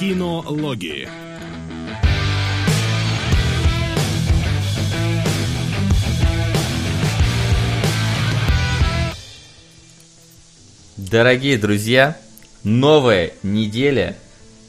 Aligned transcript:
Кинологии. 0.00 1.06
Дорогие 10.96 11.58
друзья, 11.58 12.16
новая 12.64 13.32
неделя, 13.42 14.16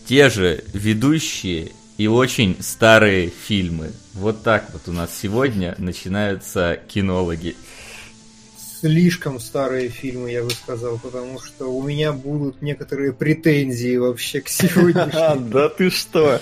те 0.05 0.29
же 0.29 0.65
ведущие 0.73 1.71
и 1.97 2.07
очень 2.07 2.57
старые 2.59 3.29
фильмы. 3.29 3.93
Вот 4.13 4.43
так 4.43 4.69
вот 4.73 4.89
у 4.89 4.91
нас 4.91 5.17
сегодня 5.17 5.75
начинаются 5.77 6.77
кинологи 6.89 7.55
слишком 8.81 9.39
старые 9.39 9.89
фильмы, 9.89 10.31
я 10.31 10.43
бы 10.43 10.49
сказал, 10.49 10.97
потому 10.97 11.39
что 11.39 11.65
у 11.67 11.83
меня 11.83 12.11
будут 12.13 12.61
некоторые 12.63 13.13
претензии 13.13 13.95
вообще 13.95 14.41
к 14.41 14.49
сегодняшнему. 14.49 15.49
Да 15.51 15.69
ты 15.69 15.89
что? 15.89 16.41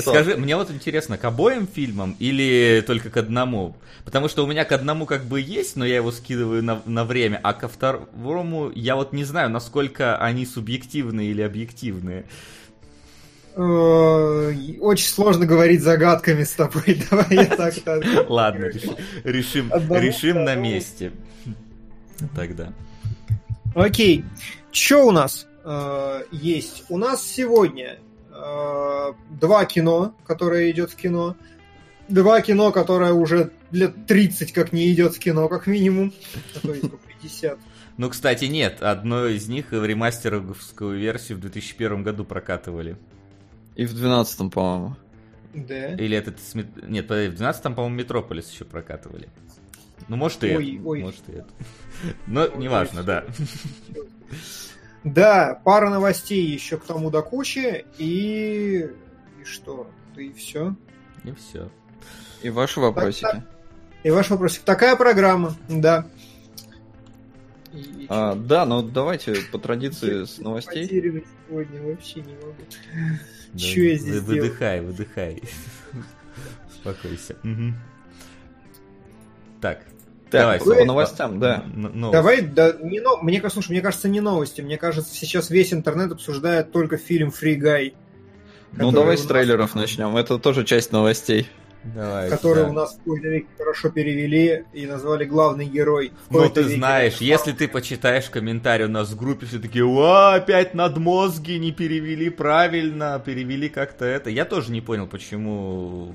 Скажи, 0.00 0.36
мне 0.36 0.56
вот 0.56 0.70
интересно, 0.70 1.18
к 1.18 1.24
обоим 1.24 1.66
фильмам 1.66 2.16
или 2.18 2.82
только 2.86 3.10
к 3.10 3.16
одному? 3.16 3.76
Потому 4.04 4.28
что 4.28 4.44
у 4.44 4.48
меня 4.48 4.64
к 4.64 4.72
одному 4.72 5.06
как 5.06 5.24
бы 5.24 5.40
есть, 5.40 5.76
но 5.76 5.86
я 5.86 5.96
его 5.96 6.10
скидываю 6.10 6.62
на, 6.62 6.82
на 6.86 7.04
время, 7.04 7.38
а 7.42 7.52
ко 7.52 7.68
второму 7.68 8.72
я 8.74 8.96
вот 8.96 9.12
не 9.12 9.24
знаю, 9.24 9.50
насколько 9.50 10.16
они 10.16 10.44
субъективные 10.44 11.30
или 11.30 11.42
объективные. 11.42 12.24
Э, 13.54 14.52
очень 14.80 15.08
сложно 15.08 15.44
говорить 15.44 15.82
загадками 15.82 16.44
с 16.44 16.52
тобой. 16.52 17.02
Давай 17.10 17.26
я 17.30 17.46
так. 17.46 17.74
Ладно, 18.28 18.66
решим, 19.24 19.70
решим 19.90 20.44
на 20.44 20.54
месте. 20.54 21.12
Тогда. 22.34 22.72
Окей. 23.74 24.24
Что 24.70 25.06
у 25.06 25.10
нас 25.10 25.46
э, 25.64 26.22
есть? 26.30 26.84
У 26.88 26.96
нас 26.96 27.22
сегодня 27.22 27.98
э, 28.30 29.12
два 29.30 29.64
кино, 29.66 30.14
которое 30.26 30.70
идет 30.70 30.90
в 30.90 30.96
кино. 30.96 31.36
Два 32.08 32.40
кино, 32.40 32.72
которое 32.72 33.12
уже 33.12 33.50
лет 33.70 34.06
30 34.06 34.52
как 34.52 34.72
не 34.72 34.90
идет 34.92 35.14
в 35.14 35.18
кино, 35.18 35.48
как 35.48 35.66
минимум. 35.66 36.12
А 36.56 36.66
то 36.66 36.72
есть 36.72 36.90
50. 37.22 37.58
Ну, 37.98 38.08
кстати, 38.08 38.46
нет. 38.46 38.82
Одно 38.82 39.26
из 39.26 39.48
них 39.48 39.72
в 39.72 39.84
ремастеровскую 39.84 40.98
версию 40.98 41.38
в 41.38 41.42
2001 41.42 42.02
году 42.02 42.24
прокатывали. 42.24 42.96
И 43.74 43.86
в 43.86 43.94
12-м, 43.94 44.50
по-моему. 44.50 44.96
Да. 45.54 45.94
Или 45.94 46.16
этот... 46.16 46.36
Нет, 46.54 47.08
в 47.08 47.12
12-м, 47.12 47.74
по-моему, 47.74 47.96
Метрополис 47.96 48.50
еще 48.50 48.64
прокатывали. 48.64 49.28
Ну, 50.08 50.16
может, 50.16 50.42
и 50.44 50.56
ой, 50.56 50.76
это. 50.76 50.88
Ой. 50.88 51.02
Может, 51.02 51.28
и 51.28 51.32
это. 51.32 51.48
Но 52.26 52.42
ой, 52.42 52.52
неважно, 52.56 53.00
ой, 53.00 53.06
да. 53.06 53.24
Да, 55.04 55.60
пара 55.64 55.90
новостей 55.90 56.44
еще 56.46 56.78
к 56.78 56.84
тому 56.84 57.10
до 57.10 57.22
кучи. 57.22 57.84
И... 57.98 58.88
И 59.40 59.44
что? 59.44 59.90
И 60.16 60.32
все. 60.32 60.74
И 61.24 61.32
все. 61.32 61.70
И 62.42 62.50
ваши 62.50 62.80
вопросики. 62.80 63.44
И 64.02 64.10
ваши 64.10 64.32
вопросики. 64.32 64.62
Такая 64.64 64.96
программа, 64.96 65.54
да. 65.68 66.06
И, 67.72 68.06
а, 68.08 68.34
да, 68.34 68.66
ну 68.66 68.82
давайте 68.82 69.36
по 69.50 69.58
традиции 69.58 70.24
с 70.24 70.38
новостей. 70.38 70.86
сегодня 70.86 71.82
вообще 71.82 72.20
не 72.20 72.34
могу. 72.34 72.54
Да, 73.52 73.58
Че 73.58 73.92
я 73.92 73.98
здесь 73.98 74.20
Выдыхай, 74.22 74.78
делаю? 74.78 74.92
выдыхай. 74.92 75.42
Успокойся. 76.70 77.36
Угу. 77.44 77.74
Так, 79.60 79.80
так, 80.32 80.40
Давай, 80.40 80.58
по 80.60 80.84
новостям, 80.86 81.38
да. 81.38 81.62
Новости. 81.74 82.12
Давай, 82.12 82.40
да, 82.40 82.72
не, 82.80 83.00
но, 83.00 83.18
мне, 83.18 83.42
слушай, 83.50 83.70
мне 83.70 83.82
кажется, 83.82 84.08
не 84.08 84.20
новости. 84.20 84.62
Мне 84.62 84.78
кажется, 84.78 85.14
сейчас 85.14 85.50
весь 85.50 85.74
интернет 85.74 86.10
обсуждает 86.10 86.72
только 86.72 86.96
фильм 86.96 87.28
Free 87.28 87.58
Guy. 87.58 87.94
Ну, 88.72 88.90
давай 88.90 89.18
с 89.18 89.26
трейлеров 89.26 89.74
начнем. 89.74 90.16
Это 90.16 90.38
тоже 90.38 90.64
часть 90.64 90.90
новостей. 90.90 91.46
Давай, 91.84 92.30
который 92.30 92.64
да. 92.64 92.70
у 92.70 92.72
нас 92.72 92.94
в 92.94 92.98
какой 92.98 93.46
хорошо 93.58 93.90
перевели 93.90 94.64
и 94.72 94.86
назвали 94.86 95.24
главный 95.24 95.66
герой. 95.66 96.12
Ну, 96.30 96.48
ты 96.48 96.64
знаешь, 96.64 97.16
если 97.16 97.52
ты 97.52 97.66
почитаешь 97.66 98.30
комментарий 98.30 98.84
у 98.84 98.88
нас 98.88 99.10
в 99.10 99.16
группе, 99.16 99.46
все 99.46 99.58
такие, 99.58 99.84
о, 99.84 100.34
опять 100.34 100.74
надмозги 100.74 101.52
не 101.58 101.72
перевели 101.72 102.30
правильно, 102.30 103.20
перевели 103.24 103.68
как-то 103.68 104.04
это. 104.04 104.30
Я 104.30 104.44
тоже 104.44 104.70
не 104.70 104.80
понял, 104.80 105.06
почему 105.06 106.12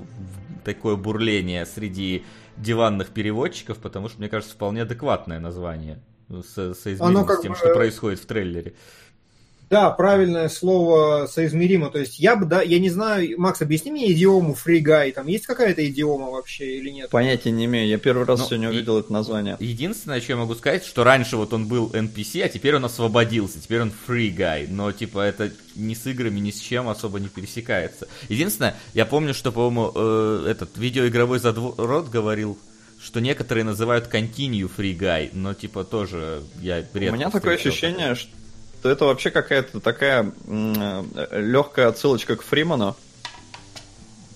такое 0.64 0.96
бурление 0.96 1.66
среди 1.66 2.24
диванных 2.56 3.08
переводчиков, 3.08 3.78
потому 3.78 4.08
что, 4.08 4.18
мне 4.18 4.28
кажется, 4.28 4.54
вполне 4.54 4.82
адекватное 4.82 5.38
название 5.38 6.00
со, 6.54 6.74
соизмеримо 6.74 7.26
с 7.26 7.40
тем, 7.40 7.52
бы... 7.52 7.58
что 7.58 7.74
происходит 7.74 8.20
в 8.20 8.26
трейлере. 8.26 8.74
Да, 9.70 9.90
правильное 9.90 10.48
слово 10.48 11.26
соизмеримо. 11.26 11.90
То 11.90 11.98
есть 11.98 12.18
я 12.18 12.36
бы, 12.36 12.46
да, 12.46 12.62
я 12.62 12.78
не 12.78 12.88
знаю, 12.88 13.38
Макс, 13.38 13.60
объясни 13.60 13.90
мне 13.90 14.10
идиому 14.12 14.54
фригай. 14.54 15.12
Там 15.12 15.26
есть 15.26 15.46
какая-то 15.46 15.86
идиома 15.88 16.30
вообще 16.30 16.78
или 16.78 16.90
нет? 16.90 17.10
Понятия 17.10 17.50
не 17.50 17.66
имею. 17.66 17.86
Я 17.86 17.98
первый 17.98 18.24
раз 18.24 18.38
Но 18.38 18.44
ну, 18.44 18.48
сегодня 18.48 18.68
увидел 18.70 18.98
это 18.98 19.12
название. 19.12 19.56
Единственное, 19.60 20.20
что 20.20 20.32
я 20.32 20.36
могу 20.38 20.54
сказать, 20.54 20.84
что 20.84 21.04
раньше 21.04 21.36
вот 21.36 21.52
он 21.52 21.66
был 21.66 21.90
NPC, 21.90 22.42
а 22.42 22.48
теперь 22.48 22.76
он 22.76 22.84
освободился. 22.84 23.60
Теперь 23.60 23.82
он 23.82 23.92
guy. 24.08 24.66
Но 24.68 24.90
типа 24.92 25.20
это 25.20 25.52
ни 25.76 25.94
с 25.94 26.06
играми, 26.06 26.40
ни 26.40 26.50
с 26.50 26.58
чем 26.58 26.88
особо 26.88 27.20
не 27.20 27.28
пересекается. 27.28 28.08
Единственное, 28.28 28.74
я 28.94 29.04
помню, 29.04 29.34
что, 29.34 29.52
по-моему, 29.52 29.92
э, 29.94 30.46
этот 30.50 30.76
видеоигровой 30.78 31.38
задрот 31.38 32.08
говорил 32.08 32.58
что 33.00 33.20
некоторые 33.20 33.62
называют 33.62 34.12
continue 34.12 34.68
free 34.68 34.98
guy, 34.98 35.30
но 35.32 35.54
типа 35.54 35.84
тоже 35.84 36.42
я 36.60 36.84
У 36.92 36.98
меня 36.98 37.30
такое 37.30 37.54
ощущение, 37.54 38.16
что 38.16 38.32
то 38.32 38.37
это 38.82 39.04
вообще 39.06 39.30
какая-то 39.30 39.80
такая 39.80 40.32
э, 40.46 41.02
легкая 41.32 41.88
отсылочка 41.88 42.36
к 42.36 42.42
Фриману. 42.42 42.96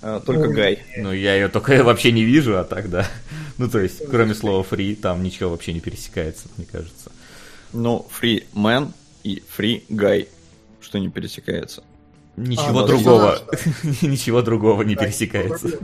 Э, 0.03 0.21
только 0.25 0.49
Ой. 0.49 0.55
Гай. 0.55 0.83
Ну, 0.97 1.13
я 1.13 1.35
ее 1.35 1.49
только 1.49 1.83
вообще 1.85 2.13
не 2.13 2.25
вижу, 2.25 2.59
а 2.59 2.65
так 2.65 2.91
да. 2.91 3.09
Ну, 3.59 3.69
то 3.69 3.79
есть, 3.79 4.03
кроме 4.11 4.35
слова 4.35 4.67
free, 4.69 4.97
там 4.97 5.23
ничего 5.23 5.51
вообще 5.51 5.73
не 5.73 5.81
пересекается, 5.81 6.49
мне 6.57 6.67
кажется. 6.71 7.13
Ну, 7.73 8.07
free 8.21 8.45
man 8.55 8.93
и 9.23 9.43
free 9.57 9.85
guy. 9.89 10.29
Что 10.81 10.99
не 10.99 11.09
пересекается? 11.09 11.85
Ничего 12.37 12.81
а, 12.81 12.87
другого. 12.87 13.39
Ничего 14.03 14.43
другого 14.43 14.83
не 14.83 14.97
пересекается. 14.97 15.79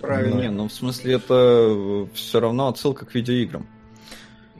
Правильно. 0.00 0.40
Не, 0.42 0.50
ну 0.50 0.68
в 0.68 0.72
смысле 0.72 1.14
это 1.14 2.06
все 2.14 2.40
равно 2.40 2.68
отсылка 2.68 3.06
к 3.06 3.14
видеоиграм. 3.14 3.66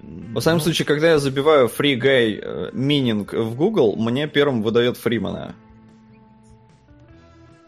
Во 0.02 0.40
всяком 0.40 0.58
ну... 0.58 0.64
случае, 0.64 0.86
когда 0.86 1.10
я 1.10 1.18
забиваю 1.18 1.68
free 1.68 1.96
guy 1.98 2.40
э, 2.42 2.70
meaning 2.72 3.24
в 3.24 3.54
Google, 3.54 3.96
мне 3.96 4.26
первым 4.26 4.62
выдает 4.62 4.96
Фримана. 4.96 5.54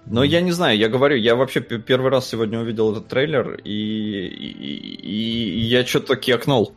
Но 0.06 0.22
я 0.22 0.42
не 0.42 0.52
знаю, 0.52 0.76
я 0.76 0.88
говорю, 0.88 1.16
я 1.16 1.34
вообще 1.34 1.60
первый 1.60 2.10
раз 2.10 2.28
сегодня 2.28 2.60
увидел 2.60 2.92
этот 2.92 3.08
трейлер, 3.08 3.54
и, 3.64 4.26
и, 4.26 5.00
и 5.02 5.60
я 5.60 5.86
что-то 5.86 6.16
кекнул. 6.16 6.74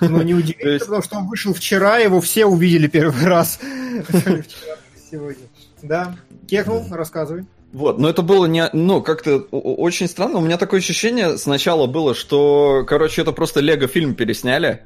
Ну, 0.00 0.22
не 0.22 0.34
удивительно, 0.34 0.78
потому 0.78 1.02
что 1.02 1.18
он 1.18 1.28
вышел 1.28 1.54
вчера, 1.54 1.98
его 1.98 2.20
все 2.20 2.46
увидели 2.46 2.88
первый 2.88 3.24
раз. 3.24 3.60
Сегодня. 5.10 5.46
Да. 5.82 6.16
Кекнул, 6.48 6.84
рассказывай. 6.90 7.46
Вот, 7.72 7.98
но 7.98 8.08
это 8.08 8.22
было 8.22 8.46
не, 8.46 8.68
ну, 8.72 9.02
как-то 9.02 9.38
очень 9.50 10.08
странно. 10.08 10.38
У 10.38 10.40
меня 10.40 10.56
такое 10.56 10.80
ощущение 10.80 11.36
сначала 11.36 11.86
было, 11.86 12.14
что, 12.14 12.84
короче, 12.86 13.22
это 13.22 13.32
просто 13.32 13.60
Лего 13.60 13.86
фильм 13.86 14.14
пересняли. 14.14 14.84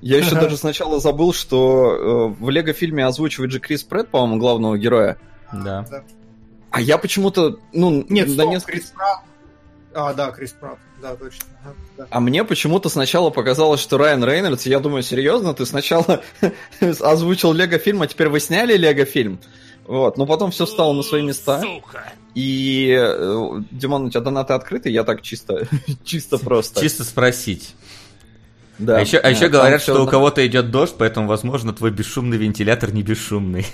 Я 0.00 0.18
еще 0.18 0.34
даже 0.34 0.56
сначала 0.56 1.00
забыл, 1.00 1.32
что 1.32 2.34
э, 2.38 2.42
в 2.42 2.50
Лего 2.50 2.72
фильме 2.72 3.06
озвучивает 3.06 3.50
же 3.50 3.60
Крис 3.60 3.82
Прэтт, 3.82 4.10
по-моему, 4.10 4.38
главного 4.38 4.76
героя. 4.76 5.18
Да. 5.52 5.86
А 6.70 6.80
я 6.80 6.98
почему-то, 6.98 7.58
ну, 7.72 8.04
нет, 8.08 8.28
на 8.36 8.42
несколько... 8.42 8.72
Крис 8.72 8.92
Пратт. 8.94 9.20
А, 9.94 10.12
да, 10.12 10.30
Крис 10.30 10.52
Пратт, 10.52 10.78
да, 11.00 11.16
точно. 11.16 11.44
Ага, 11.64 11.74
да. 11.96 12.06
А 12.10 12.20
мне 12.20 12.44
почему-то 12.44 12.90
сначала 12.90 13.30
показалось, 13.30 13.80
что 13.80 13.96
Райан 13.96 14.22
Рейнольдс, 14.22 14.66
я 14.66 14.78
думаю, 14.78 15.02
серьезно, 15.02 15.54
ты 15.54 15.64
сначала 15.64 16.22
озвучил 17.00 17.52
Лего 17.54 17.78
фильм, 17.78 18.02
а 18.02 18.06
теперь 18.06 18.28
вы 18.28 18.40
сняли 18.40 18.76
Лего 18.76 19.06
фильм? 19.06 19.40
Вот, 19.86 20.18
но 20.18 20.26
потом 20.26 20.50
все 20.50 20.66
стало 20.66 20.92
на 20.92 21.02
свои 21.02 21.22
места. 21.22 21.60
Сука. 21.60 22.12
И, 22.34 22.94
э, 22.98 23.62
Димон, 23.70 24.06
у 24.06 24.10
тебя 24.10 24.20
донаты 24.20 24.52
открыты? 24.52 24.90
Я 24.90 25.04
так 25.04 25.22
чисто, 25.22 25.68
чисто 26.04 26.38
просто. 26.38 26.80
Чисто 26.80 27.04
спросить. 27.04 27.74
Да. 28.78 28.98
А 28.98 29.00
еще, 29.00 29.18
а 29.18 29.30
еще 29.30 29.48
говорят, 29.48 29.80
что 29.80 30.02
у 30.02 30.06
кого-то 30.06 30.46
идет 30.46 30.70
дождь, 30.70 30.94
поэтому, 30.98 31.28
возможно, 31.28 31.72
твой 31.72 31.90
бесшумный 31.90 32.36
вентилятор 32.36 32.92
не 32.92 33.02
бесшумный. 33.02 33.66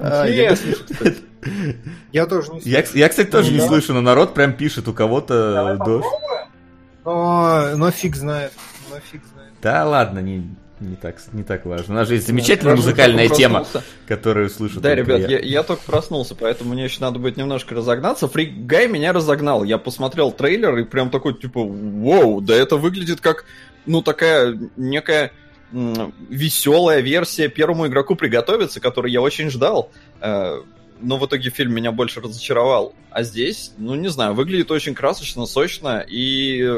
А, 0.00 0.26
я 0.26 0.56
тоже 2.26 2.52
не 2.52 2.60
слышу. 2.60 2.96
Я, 2.98 3.08
кстати, 3.08 3.28
тоже 3.28 3.52
не 3.52 3.60
слышу, 3.60 3.92
но 3.92 4.00
народ 4.00 4.32
прям 4.32 4.54
пишет, 4.54 4.88
у 4.88 4.94
кого-то 4.94 5.76
дождь. 5.84 6.06
Но 7.04 7.90
фиг 7.90 8.16
знает. 8.16 8.52
Да 9.60 9.86
ладно, 9.86 10.18
не, 10.20 10.56
не 10.82 10.96
так, 10.96 11.16
не 11.32 11.42
так 11.42 11.64
важно. 11.64 11.94
У 11.94 11.96
нас 11.96 12.08
же 12.08 12.14
есть 12.14 12.26
замечательная 12.26 12.76
музыкальная 12.76 13.28
тема, 13.28 13.66
которую 14.06 14.50
слышат. 14.50 14.82
Да, 14.82 14.94
ребят, 14.94 15.20
я. 15.20 15.28
Я, 15.28 15.38
я 15.38 15.62
только 15.62 15.82
проснулся, 15.84 16.34
поэтому 16.34 16.74
мне 16.74 16.84
еще 16.84 17.00
надо 17.00 17.18
будет 17.18 17.36
немножко 17.36 17.74
разогнаться. 17.74 18.28
Фрик 18.28 18.66
Гай 18.66 18.88
меня 18.88 19.12
разогнал. 19.12 19.64
Я 19.64 19.78
посмотрел 19.78 20.32
трейлер 20.32 20.76
и 20.78 20.84
прям 20.84 21.10
такой, 21.10 21.34
типа, 21.34 21.62
вау, 21.64 22.40
да 22.40 22.54
это 22.54 22.76
выглядит 22.76 23.20
как, 23.20 23.44
ну, 23.86 24.02
такая 24.02 24.58
некая 24.76 25.32
веселая 25.72 27.00
версия 27.00 27.48
первому 27.48 27.86
игроку 27.86 28.14
приготовиться, 28.14 28.80
который 28.80 29.10
я 29.10 29.22
очень 29.22 29.50
ждал. 29.50 29.90
Э, 30.20 30.60
но 31.00 31.18
в 31.18 31.26
итоге 31.26 31.50
фильм 31.50 31.74
меня 31.74 31.92
больше 31.92 32.20
разочаровал. 32.20 32.94
А 33.10 33.22
здесь, 33.22 33.72
ну 33.78 33.94
не 33.94 34.08
знаю, 34.08 34.34
выглядит 34.34 34.70
очень 34.70 34.94
красочно, 34.94 35.46
сочно 35.46 36.04
и 36.06 36.68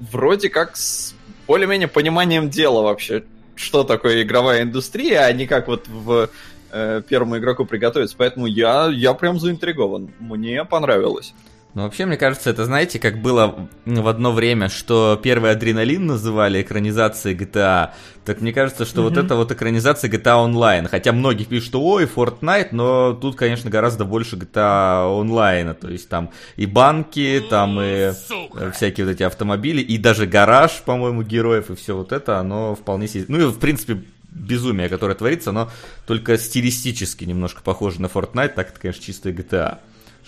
вроде 0.00 0.48
как 0.48 0.76
с 0.76 1.14
более-менее 1.48 1.88
пониманием 1.88 2.50
дела 2.50 2.82
вообще, 2.82 3.24
что 3.56 3.82
такое 3.82 4.22
игровая 4.22 4.62
индустрия, 4.62 5.24
а 5.24 5.32
не 5.32 5.46
как 5.46 5.66
вот 5.66 5.88
в 5.88 6.30
э, 6.70 7.02
первому 7.08 7.38
игроку 7.38 7.64
приготовиться. 7.64 8.14
Поэтому 8.16 8.46
я, 8.46 8.88
я 8.92 9.14
прям 9.14 9.40
заинтригован. 9.40 10.10
Мне 10.20 10.64
понравилось. 10.64 11.34
Ну, 11.74 11.82
вообще, 11.82 12.06
мне 12.06 12.16
кажется, 12.16 12.48
это, 12.50 12.64
знаете, 12.64 12.98
как 12.98 13.20
было 13.20 13.68
в 13.84 14.08
одно 14.08 14.32
время, 14.32 14.68
что 14.68 15.20
первый 15.22 15.50
адреналин 15.50 16.06
называли 16.06 16.62
экранизацией 16.62 17.36
GTA, 17.36 17.90
так 18.24 18.40
мне 18.40 18.52
кажется, 18.52 18.84
что 18.84 19.00
mm-hmm. 19.00 19.04
вот 19.04 19.16
это 19.16 19.36
вот 19.36 19.52
экранизация 19.52 20.10
GTA 20.10 20.44
Online. 20.46 20.88
Хотя 20.88 21.12
многие 21.12 21.44
пишут, 21.44 21.66
что 21.66 21.82
ой, 21.82 22.04
Fortnite, 22.04 22.68
но 22.72 23.12
тут, 23.12 23.36
конечно, 23.36 23.70
гораздо 23.70 24.06
больше 24.06 24.36
GTA 24.36 25.06
Online. 25.22 25.74
То 25.74 25.90
есть 25.90 26.08
там 26.08 26.30
и 26.56 26.64
банки, 26.64 27.44
там 27.48 27.78
и 27.80 28.12
Сука. 28.12 28.70
всякие 28.72 29.06
вот 29.06 29.12
эти 29.12 29.22
автомобили, 29.22 29.82
и 29.82 29.98
даже 29.98 30.26
гараж, 30.26 30.82
по-моему, 30.84 31.22
героев, 31.22 31.70
и 31.70 31.76
все 31.76 31.94
вот 31.94 32.12
это, 32.12 32.38
оно 32.38 32.74
вполне 32.74 33.08
себе... 33.08 33.26
Ну 33.28 33.40
и, 33.40 33.44
в 33.44 33.58
принципе, 33.58 34.02
безумие, 34.30 34.88
которое 34.88 35.14
творится, 35.14 35.50
оно 35.50 35.70
только 36.06 36.38
стилистически 36.38 37.24
немножко 37.24 37.62
похоже 37.62 38.00
на 38.00 38.06
Fortnite, 38.06 38.54
так 38.54 38.70
это, 38.70 38.80
конечно, 38.80 39.04
чистая 39.04 39.32
GTA 39.32 39.78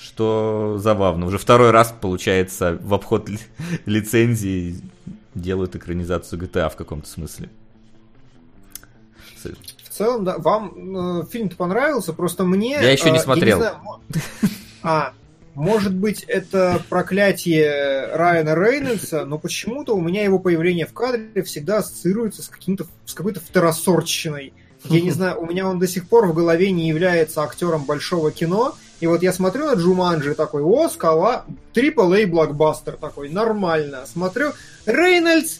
что 0.02 0.76
забавно. 0.78 1.26
Уже 1.26 1.38
второй 1.38 1.70
раз, 1.70 1.94
получается, 1.98 2.78
в 2.80 2.94
обход 2.94 3.28
ли, 3.28 3.38
лицензии 3.86 4.80
делают 5.34 5.76
экранизацию 5.76 6.40
GTA 6.40 6.70
в 6.70 6.76
каком-то 6.76 7.08
смысле. 7.08 7.50
В 9.42 9.88
целом, 9.88 10.24
да, 10.24 10.38
вам 10.38 11.20
э, 11.20 11.26
фильм-то 11.30 11.56
понравился, 11.56 12.12
просто 12.12 12.44
мне... 12.44 12.72
Я 12.72 12.90
еще 12.90 13.10
не 13.10 13.18
э, 13.18 13.22
смотрел. 13.22 13.58
Не 13.58 13.62
знаю, 13.62 13.76
а, 14.82 15.12
может 15.54 15.94
быть, 15.94 16.22
это 16.22 16.82
проклятие 16.88 18.06
Райана 18.14 18.54
Рейнольдса, 18.54 19.24
но 19.24 19.38
почему-то 19.38 19.94
у 19.94 20.00
меня 20.00 20.24
его 20.24 20.38
появление 20.38 20.86
в 20.86 20.94
кадре 20.94 21.42
всегда 21.42 21.78
ассоциируется 21.78 22.42
с, 22.42 22.48
каким-то, 22.48 22.86
с 23.04 23.14
какой-то 23.14 23.40
второсортщиной. 23.40 24.54
Я 24.84 25.00
не 25.00 25.10
знаю, 25.10 25.40
у 25.40 25.46
меня 25.46 25.66
он 25.66 25.78
до 25.78 25.86
сих 25.86 26.08
пор 26.08 26.26
в 26.26 26.34
голове 26.34 26.70
не 26.70 26.88
является 26.88 27.42
актером 27.42 27.84
большого 27.84 28.30
кино, 28.30 28.74
и 29.00 29.06
вот 29.06 29.22
я 29.22 29.32
смотрю 29.32 29.66
на 29.66 29.74
Джуманджи 29.74 30.34
такой, 30.34 30.62
о, 30.62 30.88
скала, 30.88 31.44
AAA 31.74 32.26
блокбастер 32.26 32.96
такой, 32.96 33.30
нормально. 33.30 34.04
Смотрю, 34.06 34.52
Рейнольдс, 34.84 35.58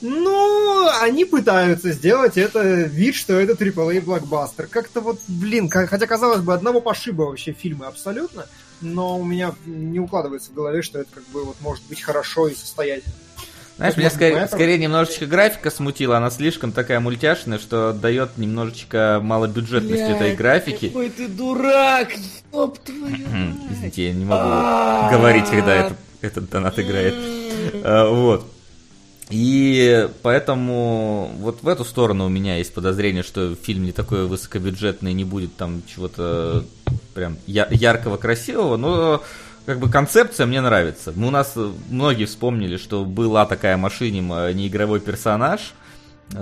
ну, 0.00 0.88
они 1.00 1.24
пытаются 1.24 1.92
сделать 1.92 2.36
это 2.36 2.60
вид, 2.62 3.14
что 3.14 3.34
это 3.34 3.52
AAA 3.52 4.00
блокбастер. 4.00 4.66
Как-то 4.66 5.00
вот, 5.00 5.20
блин, 5.28 5.70
хотя 5.70 6.06
казалось 6.08 6.40
бы, 6.40 6.52
одного 6.52 6.80
пошиба 6.80 7.22
вообще 7.22 7.52
фильмы 7.52 7.86
абсолютно, 7.86 8.46
но 8.80 9.16
у 9.16 9.24
меня 9.24 9.54
не 9.64 10.00
укладывается 10.00 10.50
в 10.50 10.54
голове, 10.54 10.82
что 10.82 10.98
это 10.98 11.10
как 11.14 11.24
бы 11.28 11.44
вот 11.44 11.56
может 11.60 11.84
быть 11.88 12.02
хорошо 12.02 12.48
и 12.48 12.54
состоятельно. 12.54 13.14
Знаешь, 13.76 13.96
меня 13.96 14.10
скорее, 14.10 14.46
скорее 14.46 14.78
немножечко 14.78 15.26
графика 15.26 15.70
смутила, 15.70 16.16
она 16.16 16.30
слишком 16.30 16.72
такая 16.72 17.00
мультяшная, 17.00 17.58
что 17.58 17.92
дает 17.92 18.36
немножечко 18.36 19.20
малобюджетности 19.22 20.04
Блядь, 20.04 20.16
этой 20.16 20.36
графики. 20.36 20.88
Какой 20.88 21.10
ты 21.10 21.28
дурак, 21.28 22.08
ёб 22.52 22.78
твою 22.78 23.26
Извините, 23.70 24.06
я 24.06 24.12
не 24.12 24.24
могу 24.24 25.16
говорить, 25.16 25.48
когда 25.48 25.74
это, 25.74 25.96
этот 26.20 26.50
донат 26.50 26.78
играет. 26.78 27.14
А, 27.82 28.08
вот. 28.08 28.46
И 29.30 30.08
поэтому 30.20 31.30
вот 31.38 31.62
в 31.62 31.68
эту 31.68 31.86
сторону 31.86 32.26
у 32.26 32.28
меня 32.28 32.58
есть 32.58 32.74
подозрение, 32.74 33.22
что 33.22 33.54
фильм 33.54 33.84
не 33.84 33.92
такой 33.92 34.26
высокобюджетный, 34.26 35.14
не 35.14 35.24
будет 35.24 35.56
там 35.56 35.82
чего-то 35.86 36.64
прям 37.14 37.38
яркого, 37.46 38.18
красивого, 38.18 38.76
но 38.76 39.22
как 39.66 39.78
бы 39.78 39.88
концепция 39.88 40.46
мне 40.46 40.60
нравится. 40.60 41.12
Мы, 41.14 41.28
у 41.28 41.30
нас 41.30 41.52
э, 41.56 41.70
многие 41.90 42.24
вспомнили, 42.24 42.76
что 42.76 43.04
была 43.04 43.46
такая 43.46 43.76
машинима 43.76 44.52
неигровой 44.52 45.00
персонаж. 45.00 45.72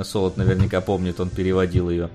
Солод 0.05 0.37
наверняка 0.37 0.81
помнит, 0.81 1.21
он 1.21 1.31
переводил 1.31 1.91
ее 1.91 2.11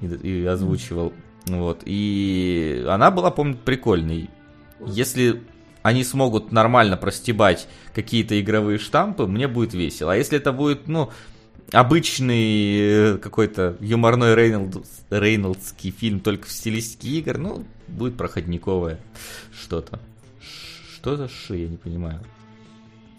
и, 0.00 0.06
и 0.06 0.46
озвучивал. 0.46 1.12
Вот. 1.46 1.82
И 1.84 2.84
она 2.88 3.10
была, 3.10 3.30
помню, 3.30 3.56
прикольной. 3.56 4.30
Если 4.84 5.42
они 5.82 6.04
смогут 6.04 6.52
нормально 6.52 6.96
простебать 6.96 7.68
какие-то 7.94 8.40
игровые 8.40 8.78
штампы, 8.78 9.26
мне 9.26 9.48
будет 9.48 9.74
весело. 9.74 10.12
А 10.12 10.16
если 10.16 10.38
это 10.38 10.52
будет, 10.52 10.88
ну, 10.88 11.10
обычный 11.72 12.78
э, 12.78 13.18
какой-то 13.18 13.76
юморной 13.80 14.34
Рейнольдс, 14.34 14.88
Рейнольдский 15.10 15.90
фильм 15.90 16.20
только 16.20 16.46
в 16.46 16.50
стилистике 16.50 17.08
игр, 17.18 17.38
ну, 17.38 17.64
будет 17.88 18.16
проходниковое 18.16 18.98
что-то. 19.52 20.00
Что 21.06 21.14
это 21.14 21.28
ши, 21.28 21.56
я 21.58 21.68
не 21.68 21.76
понимаю. 21.76 22.18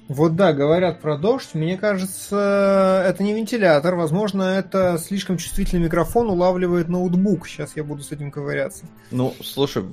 Вот 0.10 0.36
да, 0.36 0.52
говорят 0.52 1.00
про 1.00 1.18
дождь. 1.18 1.52
Мне 1.54 1.78
кажется, 1.78 3.02
это 3.08 3.24
не 3.24 3.34
вентилятор. 3.34 3.96
Возможно, 3.96 4.44
это 4.44 4.98
слишком 5.02 5.38
чувствительный 5.38 5.86
микрофон 5.86 6.30
улавливает 6.30 6.90
ноутбук. 6.90 7.48
Сейчас 7.48 7.78
я 7.78 7.86
буду 7.86 8.04
с 8.04 8.12
этим 8.12 8.30
ковыряться. 8.30 8.88
Ну, 9.10 9.34
слушай, 9.42 9.86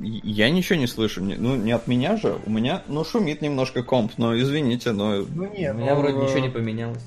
я 0.00 0.48
ничего 0.48 0.78
не 0.78 0.86
слышу. 0.86 1.22
Ну, 1.22 1.54
не 1.54 1.72
от 1.72 1.86
меня 1.86 2.16
же. 2.16 2.38
У 2.46 2.50
меня, 2.50 2.82
ну, 2.88 3.04
шумит 3.04 3.42
немножко 3.42 3.82
комп, 3.82 4.12
но 4.16 4.34
извините, 4.34 4.92
но... 4.92 5.16
Ну, 5.16 5.52
нет, 5.52 5.74
у 5.74 5.78
меня 5.80 5.94
но... 5.94 6.00
вроде 6.00 6.16
ничего 6.16 6.38
не 6.38 6.48
поменялось. 6.48 7.04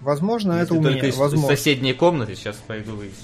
Возможно, 0.00 0.58
Если 0.58 0.64
это 0.64 0.74
у 0.74 0.82
меня. 0.82 1.06
Из, 1.06 1.16
возможно. 1.16 1.52
из 1.52 1.56
соседней 1.56 1.92
комнаты 1.92 2.34
сейчас 2.34 2.56
пойду 2.56 2.96
выясню. 2.96 3.14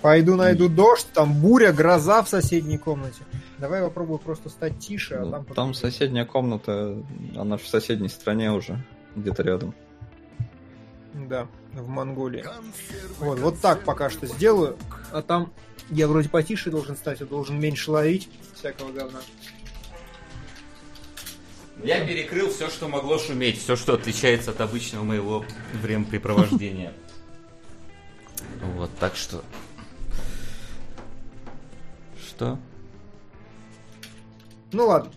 Пойду 0.00 0.36
найду 0.36 0.70
дождь, 0.70 1.08
там 1.12 1.34
буря, 1.34 1.74
гроза 1.74 2.22
в 2.22 2.30
соседней 2.30 2.78
комнате. 2.78 3.20
Давай 3.60 3.82
попробую 3.82 4.18
просто 4.18 4.48
стать 4.48 4.78
тише, 4.78 5.16
а 5.16 5.24
ну, 5.24 5.30
там... 5.30 5.44
Там 5.44 5.74
соседняя 5.74 6.24
комната, 6.24 6.96
она 7.36 7.58
в 7.58 7.66
соседней 7.66 8.08
стране 8.08 8.50
уже, 8.52 8.82
где-то 9.14 9.42
рядом. 9.42 9.74
Да, 11.12 11.46
в 11.74 11.86
Монголии. 11.86 12.44
Вот, 13.18 13.38
вот 13.38 13.60
так 13.60 13.84
пока 13.84 14.08
что 14.08 14.26
сделаю. 14.26 14.78
А 15.12 15.20
там 15.20 15.52
я 15.90 16.08
вроде 16.08 16.30
потише 16.30 16.70
должен 16.70 16.96
стать, 16.96 17.20
я 17.20 17.26
должен 17.26 17.60
меньше 17.60 17.90
ловить 17.90 18.30
всякого 18.54 18.92
говна. 18.92 19.20
Я 21.84 22.06
перекрыл 22.06 22.50
все, 22.50 22.68
что 22.70 22.88
могло 22.88 23.18
шуметь, 23.18 23.58
все, 23.58 23.76
что 23.76 23.94
отличается 23.94 24.52
от 24.52 24.60
обычного 24.62 25.04
моего 25.04 25.44
времяпрепровождения. 25.82 26.92
Вот, 28.76 28.90
так 28.98 29.16
что... 29.16 29.42
Что? 32.18 32.58
Ну 34.72 34.86
ладно. 34.86 35.10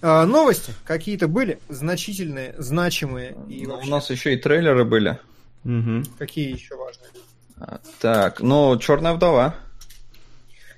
А, 0.00 0.26
новости 0.26 0.72
какие-то 0.84 1.28
были 1.28 1.60
значительные, 1.68 2.54
значимые. 2.58 3.36
И 3.48 3.66
ну, 3.66 3.74
вообще... 3.74 3.88
У 3.88 3.90
нас 3.90 4.10
еще 4.10 4.34
и 4.34 4.36
трейлеры 4.36 4.84
были. 4.84 5.18
Угу. 5.64 6.04
Какие 6.18 6.52
еще 6.52 6.76
важные? 6.76 7.10
А, 7.58 7.80
так, 8.00 8.40
ну, 8.40 8.76
Черная 8.78 9.12
вдова. 9.12 9.54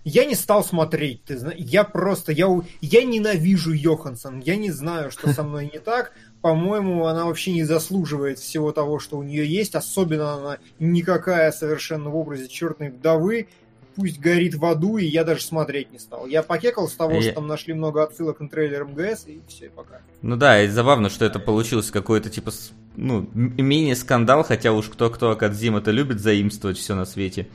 Я 0.05 0.27
не 0.27 0.35
стал 0.35 0.63
смотреть, 0.63 1.25
ты 1.25 1.39
знаешь, 1.39 1.59
я 1.59 1.83
просто, 1.83 2.31
я, 2.31 2.47
я 2.83 3.05
ненавижу 3.05 3.73
Йоханссон, 3.73 4.41
я 4.41 4.57
не 4.57 4.71
знаю, 4.71 5.11
что 5.11 5.33
со 5.33 5.43
мной 5.43 5.71
не 5.73 5.79
так, 5.79 6.13
по-моему, 6.43 7.07
она 7.07 7.25
вообще 7.25 7.53
не 7.53 7.65
заслуживает 7.65 8.39
всего 8.39 8.71
того, 8.71 8.99
что 8.99 9.17
у 9.17 9.23
нее 9.23 9.47
есть, 9.47 9.75
особенно 9.75 10.35
она 10.35 10.59
никакая 10.79 11.53
совершенно 11.53 12.11
в 12.11 12.17
образе 12.17 12.49
черной 12.49 12.91
вдовы, 12.91 13.49
пусть 13.95 14.21
горит 14.21 14.55
в 14.55 14.65
аду, 14.65 14.97
и 14.99 15.05
я 15.05 15.25
даже 15.25 15.43
смотреть 15.43 15.93
не 15.93 15.99
стал. 15.99 16.27
Я 16.27 16.43
покекал 16.43 16.89
с 16.89 16.93
того, 16.93 17.13
я... 17.13 17.23
что 17.23 17.33
там 17.35 17.47
нашли 17.47 17.75
много 17.75 18.03
отсылок 18.03 18.41
на 18.41 18.49
трейлер 18.49 18.85
МГС, 18.85 19.27
и 19.27 19.41
все, 19.49 19.71
пока. 19.71 20.01
Ну 20.23 20.37
да, 20.37 20.63
и 20.63 20.69
забавно, 20.69 21.11
что 21.11 21.25
это 21.25 21.39
получилось 21.39 21.91
какой-то 21.91 22.31
типа 22.31 22.53
ну, 22.97 23.29
мини-скандал, 23.35 24.45
хотя 24.45 24.73
уж 24.73 24.89
кто-кто, 24.89 25.31
а 25.31 25.37
Кадзим 25.37 25.77
это 25.77 25.91
любит 25.91 26.21
заимствовать 26.21 26.79
все 26.79 26.95
на 26.95 27.05
свете. 27.05 27.49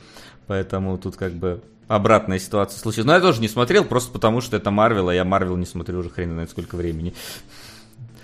Поэтому 0.46 0.98
тут 0.98 1.16
как 1.16 1.32
бы 1.32 1.62
обратная 1.86 2.38
ситуация 2.38 2.78
случилась. 2.78 3.06
Но 3.06 3.14
я 3.14 3.20
тоже 3.20 3.40
не 3.40 3.48
смотрел, 3.48 3.84
просто 3.84 4.12
потому 4.12 4.40
что 4.40 4.56
это 4.56 4.70
Марвел, 4.70 5.08
а 5.08 5.14
я 5.14 5.24
Марвел 5.24 5.56
не 5.56 5.66
смотрю 5.66 5.98
уже 5.98 6.10
хрен 6.10 6.30
знает 6.32 6.50
сколько 6.50 6.76
времени. 6.76 7.14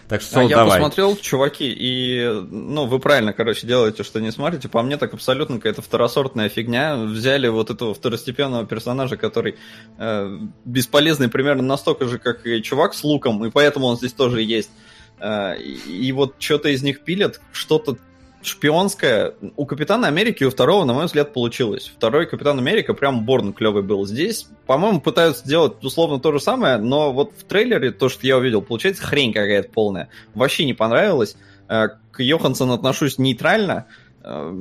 Так 0.09 0.21
что, 0.21 0.35
Сол, 0.35 0.43
а 0.43 0.45
я 0.45 0.57
давай. 0.57 0.79
посмотрел, 0.79 1.17
чуваки, 1.17 1.69
и, 1.69 2.29
ну, 2.51 2.87
вы 2.87 3.01
правильно, 3.01 3.33
короче, 3.33 3.67
делаете, 3.67 4.05
что 4.05 4.21
не 4.21 4.31
смотрите. 4.31 4.69
По 4.69 4.83
мне, 4.83 4.97
так 4.97 5.15
абсолютно 5.15 5.57
какая-то 5.57 5.83
второсортная 5.83 6.49
фигня. 6.49 6.97
Взяли 6.97 7.49
вот 7.49 7.71
этого 7.71 7.93
второстепенного 7.93 8.67
персонажа, 8.67 9.17
который 9.17 9.57
э, 9.99 10.39
бесполезный 10.65 11.29
примерно 11.29 11.65
настолько 11.65 12.07
же, 12.07 12.19
как 12.19 12.47
и 12.47 12.63
чувак 12.63 12.95
с 12.95 13.03
луком, 13.03 13.45
и 13.45 13.51
поэтому 13.51 13.87
он 13.87 13.97
здесь 13.97 14.13
тоже 14.13 14.43
есть. 14.43 14.71
Э, 15.19 15.57
и 15.59 16.13
вот 16.13 16.37
что-то 16.39 16.69
из 16.69 16.83
них 16.83 17.01
пилят, 17.01 17.41
что-то 17.53 17.97
шпионская. 18.47 19.35
У 19.57 19.67
Капитана 19.67 20.09
Америки 20.09 20.45
у 20.45 20.51
второго, 20.51 20.85
на 20.85 20.95
мой 20.95 21.07
взгляд, 21.07 21.33
получилось. 21.33 21.93
Второй 21.95 22.27
Капитан 22.27 22.59
Америка 22.59 22.95
прям 22.95 23.25
Борн 23.25 23.53
клевый 23.53 23.83
был. 23.83 24.07
Здесь, 24.07 24.49
по-моему, 24.67 25.01
пытаются 25.01 25.45
сделать 25.45 25.83
условно 25.85 26.21
то 26.21 26.33
же 26.33 26.41
самое, 26.41 26.79
но 26.79 27.13
вот 27.13 27.33
в 27.39 27.45
трейлере 27.45 27.91
то, 27.91 28.09
что 28.09 28.27
я 28.27 28.37
увидел, 28.37 28.63
получается 28.63 29.03
хрень 29.03 29.33
какая-то 29.33 29.69
полная. 29.69 30.09
Вообще 30.35 30.65
не 30.65 30.75
понравилось. 30.75 31.37
Э, 31.69 31.89
к 32.11 32.23
Йоханссон 32.23 32.71
отношусь 32.71 33.19
нейтрально, 33.19 33.87
э, 34.23 34.55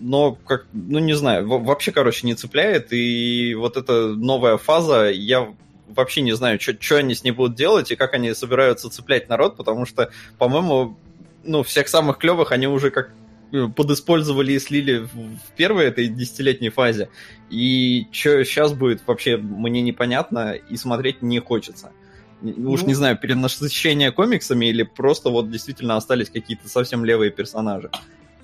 но 0.00 0.32
как, 0.46 0.66
ну 0.72 0.98
не 0.98 1.14
знаю, 1.14 1.46
вообще, 1.46 1.92
короче, 1.92 2.26
не 2.26 2.34
цепляет, 2.34 2.92
и 2.92 3.54
вот 3.54 3.76
эта 3.76 4.08
новая 4.08 4.56
фаза, 4.56 5.10
я 5.10 5.52
вообще 5.94 6.22
не 6.22 6.32
знаю, 6.32 6.58
что 6.60 6.96
они 6.96 7.14
с 7.14 7.24
ней 7.24 7.32
будут 7.32 7.56
делать 7.56 7.90
и 7.90 7.96
как 7.96 8.14
они 8.14 8.34
собираются 8.34 8.90
цеплять 8.90 9.28
народ, 9.28 9.56
потому 9.56 9.86
что, 9.86 10.10
по-моему, 10.38 10.96
ну, 11.44 11.62
всех 11.62 11.88
самых 11.88 12.18
клевых 12.18 12.52
они 12.52 12.66
уже 12.66 12.90
как 12.90 13.10
э, 13.52 13.66
подиспользовали 13.68 14.52
и 14.52 14.58
слили 14.58 15.08
в 15.12 15.56
первой 15.56 15.86
этой 15.86 16.08
десятилетней 16.08 16.70
фазе. 16.70 17.08
И 17.50 18.06
что 18.10 18.44
сейчас 18.44 18.72
будет, 18.72 19.02
вообще 19.06 19.36
мне 19.36 19.82
непонятно 19.82 20.52
и 20.52 20.76
смотреть 20.76 21.22
не 21.22 21.38
хочется. 21.40 21.92
Ну, 22.40 22.72
Уж 22.72 22.82
не 22.82 22.94
знаю, 22.94 23.16
перенасыщение 23.16 24.10
комиксами 24.10 24.66
или 24.66 24.82
просто 24.82 25.30
вот 25.30 25.50
действительно 25.50 25.96
остались 25.96 26.28
какие-то 26.28 26.68
совсем 26.68 27.04
левые 27.04 27.30
персонажи. 27.30 27.90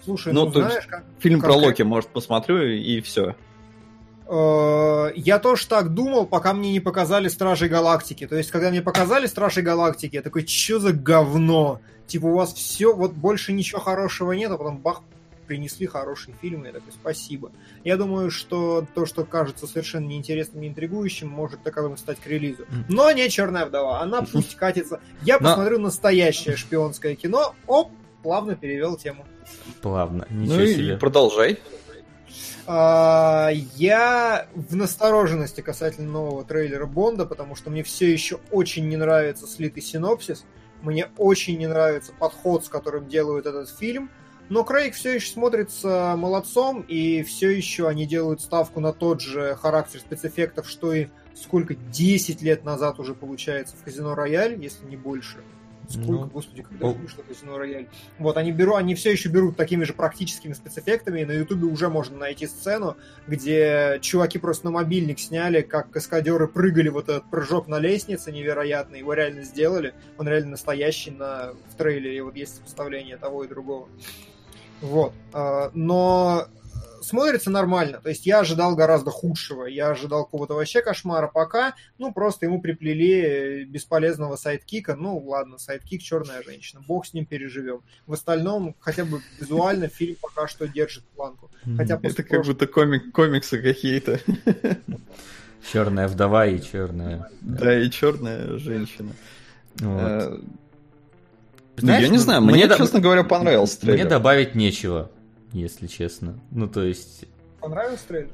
Слушай, 0.04 0.32
ну, 0.32 0.46
ну 0.46 0.52
знаешь, 0.52 0.86
как... 0.86 1.04
Фильм 1.18 1.40
как... 1.40 1.50
про 1.50 1.56
Локи, 1.56 1.82
может, 1.82 2.08
посмотрю, 2.10 2.62
и 2.62 3.00
все. 3.00 3.34
Э, 4.28 5.10
я 5.14 5.38
тоже 5.38 5.66
так 5.66 5.94
думал, 5.94 6.26
пока 6.26 6.52
мне 6.52 6.72
не 6.72 6.80
показали 6.80 7.28
Стражей 7.28 7.68
Галактики. 7.68 8.26
То 8.26 8.36
есть, 8.36 8.50
когда 8.50 8.70
мне 8.70 8.82
показали 8.82 9.26
Стражей 9.26 9.62
Галактики, 9.62 10.16
я 10.16 10.22
такой, 10.22 10.46
что 10.46 10.78
за 10.78 10.92
говно? 10.92 11.80
Типа, 12.06 12.26
у 12.26 12.36
вас 12.36 12.52
все, 12.52 12.94
вот 12.94 13.12
больше 13.12 13.52
ничего 13.52 13.80
хорошего 13.80 14.32
нет, 14.32 14.50
а 14.50 14.58
потом 14.58 14.78
бах, 14.78 15.02
принесли 15.46 15.86
хороший 15.86 16.34
фильм, 16.42 16.64
я 16.64 16.72
такой, 16.72 16.92
спасибо. 16.92 17.50
Я 17.82 17.96
думаю, 17.96 18.30
что 18.30 18.86
то, 18.94 19.06
что 19.06 19.24
кажется 19.24 19.66
совершенно 19.66 20.06
неинтересным 20.06 20.62
и 20.62 20.68
интригующим, 20.68 21.26
может 21.28 21.62
таковым 21.62 21.96
стать 21.96 22.20
к 22.20 22.26
релизу. 22.26 22.66
Но 22.88 23.10
не 23.12 23.28
«Черная 23.30 23.64
вдова», 23.64 24.02
она 24.02 24.22
пусть 24.22 24.54
катится. 24.56 25.00
Я 25.22 25.38
посмотрю 25.38 25.78
настоящее 25.78 26.56
шпионское 26.56 27.14
кино, 27.14 27.54
оп, 27.66 27.90
плавно 28.22 28.56
перевел 28.56 28.96
тему. 28.96 29.24
Плавно, 29.80 30.26
ничего 30.28 30.58
ну 30.58 30.66
себе. 30.66 30.96
продолжай. 30.98 31.58
А, 32.70 33.48
я 33.76 34.46
в 34.54 34.76
настороженности 34.76 35.62
касательно 35.62 36.12
нового 36.12 36.44
трейлера 36.44 36.84
Бонда, 36.84 37.24
потому 37.24 37.56
что 37.56 37.70
мне 37.70 37.82
все 37.82 38.12
еще 38.12 38.40
очень 38.50 38.88
не 38.88 38.98
нравится 38.98 39.46
слитый 39.46 39.82
синопсис. 39.82 40.44
Мне 40.82 41.08
очень 41.16 41.56
не 41.56 41.66
нравится 41.66 42.12
подход, 42.12 42.66
с 42.66 42.68
которым 42.68 43.08
делают 43.08 43.46
этот 43.46 43.70
фильм. 43.70 44.10
Но 44.50 44.64
Крейг 44.64 44.94
все 44.94 45.14
еще 45.14 45.32
смотрится 45.32 46.14
молодцом, 46.18 46.82
и 46.82 47.22
все 47.22 47.48
еще 47.48 47.88
они 47.88 48.06
делают 48.06 48.42
ставку 48.42 48.80
на 48.80 48.92
тот 48.92 49.22
же 49.22 49.56
характер 49.56 50.00
спецэффектов, 50.00 50.68
что 50.68 50.92
и 50.92 51.06
сколько, 51.34 51.74
10 51.74 52.42
лет 52.42 52.64
назад 52.64 53.00
уже 53.00 53.14
получается 53.14 53.76
в 53.76 53.82
Казино 53.82 54.14
Рояль, 54.14 54.62
если 54.62 54.84
не 54.84 54.96
больше. 54.96 55.38
Сколько, 55.88 56.12
ну, 56.12 56.26
господи, 56.26 56.62
когда 56.62 56.88
о... 56.88 56.92
вышло 56.92 57.22
Казино 57.22 57.56
Рояль. 57.56 57.88
Вот, 58.18 58.36
они 58.36 58.52
берут, 58.52 58.76
они 58.76 58.94
все 58.94 59.10
еще 59.10 59.30
берут 59.30 59.56
такими 59.56 59.84
же 59.84 59.94
практическими 59.94 60.52
спецэффектами, 60.52 61.20
и 61.20 61.24
на 61.24 61.32
Ютубе 61.32 61.66
уже 61.66 61.88
можно 61.88 62.18
найти 62.18 62.46
сцену, 62.46 62.96
где 63.26 63.98
чуваки 64.02 64.38
просто 64.38 64.66
на 64.66 64.72
мобильник 64.72 65.18
сняли, 65.18 65.62
как 65.62 65.90
каскадеры 65.90 66.46
прыгали 66.46 66.90
вот 66.90 67.08
этот 67.08 67.24
прыжок 67.30 67.68
на 67.68 67.78
лестнице 67.78 68.30
невероятный, 68.30 68.98
его 68.98 69.14
реально 69.14 69.44
сделали, 69.44 69.94
он 70.18 70.28
реально 70.28 70.50
настоящий 70.52 71.10
на, 71.10 71.54
в 71.70 71.74
трейлере, 71.76 72.22
вот 72.22 72.36
есть 72.36 72.56
сопоставление 72.56 73.16
того 73.16 73.44
и 73.44 73.48
другого. 73.48 73.88
Вот. 74.82 75.14
А, 75.32 75.70
но 75.74 76.48
смотрится 77.08 77.50
нормально. 77.50 78.00
То 78.02 78.08
есть 78.10 78.26
я 78.26 78.40
ожидал 78.40 78.76
гораздо 78.76 79.10
худшего. 79.10 79.66
Я 79.66 79.90
ожидал 79.90 80.24
какого-то 80.24 80.54
вообще 80.54 80.80
кошмара. 80.82 81.28
Пока, 81.28 81.74
ну, 81.98 82.12
просто 82.12 82.46
ему 82.46 82.60
приплели 82.60 83.64
бесполезного 83.64 84.36
сайдкика. 84.36 84.94
Ну, 84.94 85.18
ладно, 85.18 85.58
сайдкик 85.58 86.02
черная 86.02 86.42
женщина. 86.42 86.82
Бог 86.86 87.06
с 87.06 87.14
ним 87.14 87.26
переживем. 87.26 87.80
В 88.06 88.12
остальном, 88.12 88.76
хотя 88.80 89.04
бы 89.04 89.20
визуально, 89.40 89.88
фильм 89.88 90.16
пока 90.20 90.46
что 90.48 90.68
держит 90.68 91.04
планку. 91.16 91.50
Хотя 91.76 91.98
Это 92.02 92.22
как 92.22 92.44
будто 92.44 92.66
комик, 92.66 93.12
комиксы 93.12 93.60
какие-то. 93.60 94.20
Черная 95.72 96.08
вдова 96.08 96.46
и 96.46 96.60
черная. 96.62 97.28
Да, 97.40 97.78
и 97.78 97.90
черная 97.90 98.56
женщина. 98.58 99.10
Вот. 99.80 100.00
Э, 100.00 100.38
Знаешь, 101.76 102.04
я 102.04 102.08
не 102.08 102.18
знаю, 102.18 102.42
мне, 102.42 102.64
мне 102.66 102.76
честно 102.76 103.00
говоря, 103.00 103.24
понравился 103.24 103.80
трейлер. 103.80 104.04
Мне 104.04 104.10
добавить 104.10 104.54
нечего 104.54 105.10
если 105.52 105.86
честно. 105.86 106.38
Ну, 106.50 106.68
то 106.68 106.82
есть... 106.82 107.24
Понравился 107.60 108.06
трейлер? 108.08 108.30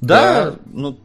Да, 0.00 0.50
да 0.50 0.56
ну... 0.66 0.98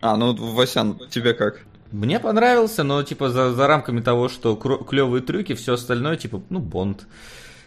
А, 0.00 0.16
ну, 0.16 0.34
Васян, 0.34 0.98
тебе 1.10 1.34
как? 1.34 1.60
Мне 1.92 2.20
понравился, 2.20 2.84
но, 2.84 3.02
типа, 3.02 3.30
за, 3.30 3.52
за 3.52 3.66
рамками 3.66 4.00
того, 4.00 4.28
что 4.28 4.56
клевые 4.56 5.22
трюки, 5.22 5.54
все 5.54 5.74
остальное, 5.74 6.16
типа, 6.16 6.42
ну, 6.48 6.60
Бонд. 6.60 7.06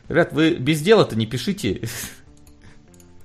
Ребят, 0.08 0.34
вы 0.34 0.56
без 0.56 0.82
дела-то 0.82 1.16
не 1.16 1.26
пишите. 1.26 1.82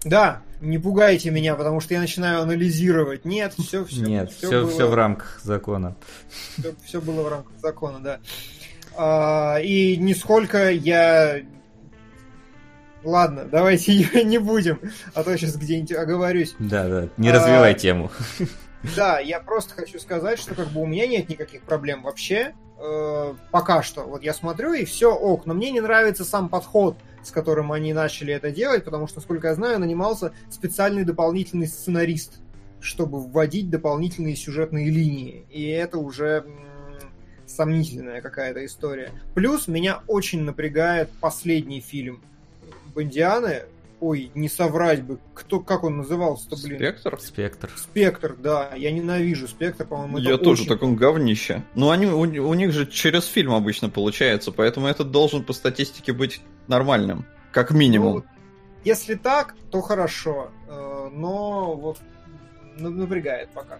Да, 0.04 0.42
не 0.60 0.78
пугайте 0.78 1.30
меня, 1.30 1.54
потому 1.54 1.80
что 1.80 1.94
я 1.94 2.00
начинаю 2.00 2.42
анализировать. 2.42 3.24
Нет, 3.24 3.54
все, 3.58 3.84
все. 3.84 4.00
Нет, 4.00 4.30
все, 4.30 4.46
все, 4.46 4.60
было... 4.62 4.70
все 4.70 4.86
в 4.88 4.94
рамках 4.94 5.40
закона. 5.42 5.96
Все, 6.58 6.74
все 6.84 7.00
было 7.00 7.22
в 7.22 7.28
рамках 7.28 7.52
закона, 7.60 7.98
да. 8.00 8.20
А, 8.96 9.58
и 9.60 9.96
нисколько 9.96 10.70
я 10.70 11.40
Ладно, 13.04 13.44
давайте 13.44 13.92
ее 13.92 14.24
не 14.24 14.38
будем, 14.38 14.80
а 15.14 15.22
то 15.22 15.36
сейчас 15.36 15.56
где-нибудь 15.56 15.92
оговорюсь. 15.92 16.54
Да, 16.58 16.88
да, 16.88 17.08
не 17.16 17.30
развивай 17.30 17.72
а, 17.72 17.74
тему. 17.74 18.10
Да, 18.94 19.18
я 19.18 19.40
просто 19.40 19.74
хочу 19.74 19.98
сказать, 19.98 20.38
что 20.38 20.54
как 20.54 20.68
бы 20.68 20.80
у 20.80 20.86
меня 20.86 21.08
нет 21.08 21.28
никаких 21.28 21.62
проблем 21.62 22.04
вообще. 22.04 22.54
Э, 22.78 23.34
пока 23.50 23.82
что. 23.82 24.02
Вот 24.02 24.22
я 24.22 24.32
смотрю, 24.32 24.72
и 24.72 24.84
все 24.84 25.12
ок. 25.12 25.46
Но 25.46 25.54
мне 25.54 25.72
не 25.72 25.80
нравится 25.80 26.24
сам 26.24 26.48
подход, 26.48 26.96
с 27.24 27.32
которым 27.32 27.72
они 27.72 27.92
начали 27.92 28.32
это 28.32 28.52
делать, 28.52 28.84
потому 28.84 29.08
что, 29.08 29.16
насколько 29.16 29.48
я 29.48 29.54
знаю, 29.54 29.80
нанимался 29.80 30.32
специальный 30.48 31.04
дополнительный 31.04 31.66
сценарист, 31.66 32.34
чтобы 32.80 33.20
вводить 33.20 33.68
дополнительные 33.68 34.36
сюжетные 34.36 34.90
линии. 34.90 35.44
И 35.50 35.66
это 35.66 35.98
уже 35.98 36.46
сомнительная 37.46 38.20
какая-то 38.20 38.64
история. 38.64 39.10
Плюс 39.34 39.66
меня 39.66 40.02
очень 40.06 40.42
напрягает 40.42 41.10
последний 41.20 41.80
фильм 41.80 42.22
Бондианы, 42.98 43.62
ой, 44.00 44.32
не 44.34 44.48
соврать 44.48 45.04
бы, 45.04 45.20
кто, 45.32 45.60
как 45.60 45.84
он 45.84 45.98
назывался-то, 45.98 46.56
блин? 46.56 46.78
Спектр? 46.78 47.20
Спектр. 47.20 47.70
Спектр, 47.76 48.36
да, 48.36 48.70
я 48.74 48.90
ненавижу 48.90 49.46
Спектр, 49.46 49.86
по-моему, 49.86 50.18
Я 50.18 50.36
тоже 50.36 50.62
очень... 50.62 50.68
таком 50.68 50.96
говнище. 50.96 51.62
Ну, 51.76 51.90
они, 51.90 52.06
у, 52.06 52.18
у 52.22 52.54
них 52.54 52.72
же 52.72 52.88
через 52.88 53.26
фильм 53.26 53.54
обычно 53.54 53.88
получается, 53.88 54.50
поэтому 54.50 54.88
этот 54.88 55.12
должен 55.12 55.44
по 55.44 55.52
статистике 55.52 56.12
быть 56.12 56.40
нормальным, 56.66 57.24
как 57.52 57.70
минимум. 57.70 58.14
Ну, 58.14 58.24
если 58.82 59.14
так, 59.14 59.54
то 59.70 59.80
хорошо, 59.80 60.50
э, 60.66 61.10
но 61.12 61.76
вот 61.76 61.98
напрягает 62.78 63.48
пока. 63.50 63.78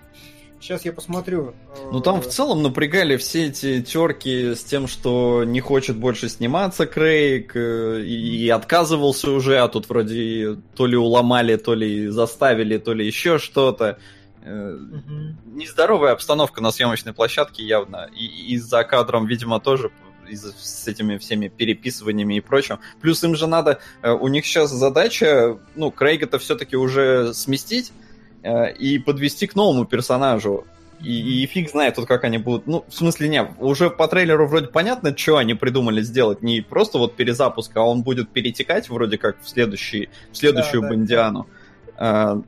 Сейчас 0.60 0.84
я 0.84 0.92
посмотрю. 0.92 1.54
Ну 1.92 2.00
там 2.00 2.20
в 2.20 2.26
целом 2.26 2.62
напрягали 2.62 3.16
все 3.16 3.46
эти 3.46 3.80
терки 3.80 4.54
с 4.54 4.64
тем, 4.64 4.88
что 4.88 5.44
не 5.44 5.60
хочет 5.60 5.96
больше 5.96 6.28
сниматься 6.28 6.86
Крейг 6.86 7.54
э, 7.54 8.02
и 8.02 8.48
отказывался 8.48 9.30
уже, 9.30 9.58
а 9.58 9.68
тут 9.68 9.88
вроде 9.88 10.58
то 10.74 10.86
ли 10.86 10.96
уломали, 10.96 11.56
то 11.56 11.74
ли 11.74 12.08
заставили, 12.08 12.78
то 12.78 12.92
ли 12.92 13.06
еще 13.06 13.38
что-то. 13.38 13.98
Угу. 14.42 15.56
Нездоровая 15.56 16.12
обстановка 16.12 16.60
на 16.60 16.72
съемочной 16.72 17.12
площадке 17.12 17.64
явно. 17.64 18.08
И, 18.16 18.26
и 18.52 18.56
за 18.58 18.82
кадром, 18.82 19.26
видимо, 19.26 19.60
тоже 19.60 19.90
из, 20.28 20.42
с 20.42 20.88
этими 20.88 21.18
всеми 21.18 21.48
переписываниями 21.48 22.34
и 22.34 22.40
прочим. 22.40 22.80
Плюс 23.00 23.22
им 23.22 23.36
же 23.36 23.46
надо, 23.46 23.78
э, 24.02 24.10
у 24.10 24.26
них 24.26 24.44
сейчас 24.44 24.70
задача, 24.70 25.58
ну, 25.76 25.92
Крейга-то 25.92 26.38
все-таки 26.38 26.76
уже 26.76 27.32
сместить, 27.32 27.92
Э, 27.92 28.07
и 28.42 28.98
подвести 28.98 29.46
к 29.46 29.54
новому 29.54 29.84
персонажу. 29.84 30.64
И, 31.00 31.42
и 31.42 31.46
фиг 31.46 31.70
знает 31.70 31.94
тут, 31.94 32.06
как 32.06 32.24
они 32.24 32.38
будут. 32.38 32.66
Ну, 32.66 32.84
в 32.88 32.92
смысле, 32.92 33.28
не, 33.28 33.44
уже 33.58 33.88
по 33.88 34.08
трейлеру 34.08 34.48
вроде 34.48 34.66
понятно, 34.66 35.16
что 35.16 35.36
они 35.36 35.54
придумали 35.54 36.02
сделать. 36.02 36.42
Не 36.42 36.60
просто 36.60 36.98
вот 36.98 37.14
перезапуск, 37.14 37.76
а 37.76 37.82
он 37.82 38.02
будет 38.02 38.30
перетекать 38.30 38.88
вроде 38.88 39.16
как 39.16 39.40
в, 39.40 39.48
следующий, 39.48 40.08
в 40.32 40.36
следующую 40.36 40.82
да, 40.82 40.88
Бондиану. 40.88 41.46
Да. 41.86 41.92
А, 41.96 42.42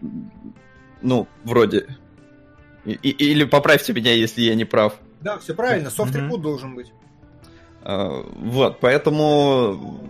ну, 1.00 1.28
вроде. 1.44 1.87
И, 2.85 2.92
или 2.92 3.44
поправьте 3.44 3.92
меня, 3.92 4.12
если 4.12 4.42
я 4.42 4.54
не 4.54 4.64
прав. 4.64 4.94
Да, 5.20 5.38
все 5.38 5.54
правильно, 5.54 5.90
софт-репут 5.90 6.40
mm-hmm. 6.40 6.42
должен 6.42 6.75
быть. 6.75 6.92
А, 7.83 8.25
вот, 8.37 8.81
поэтому 8.81 10.01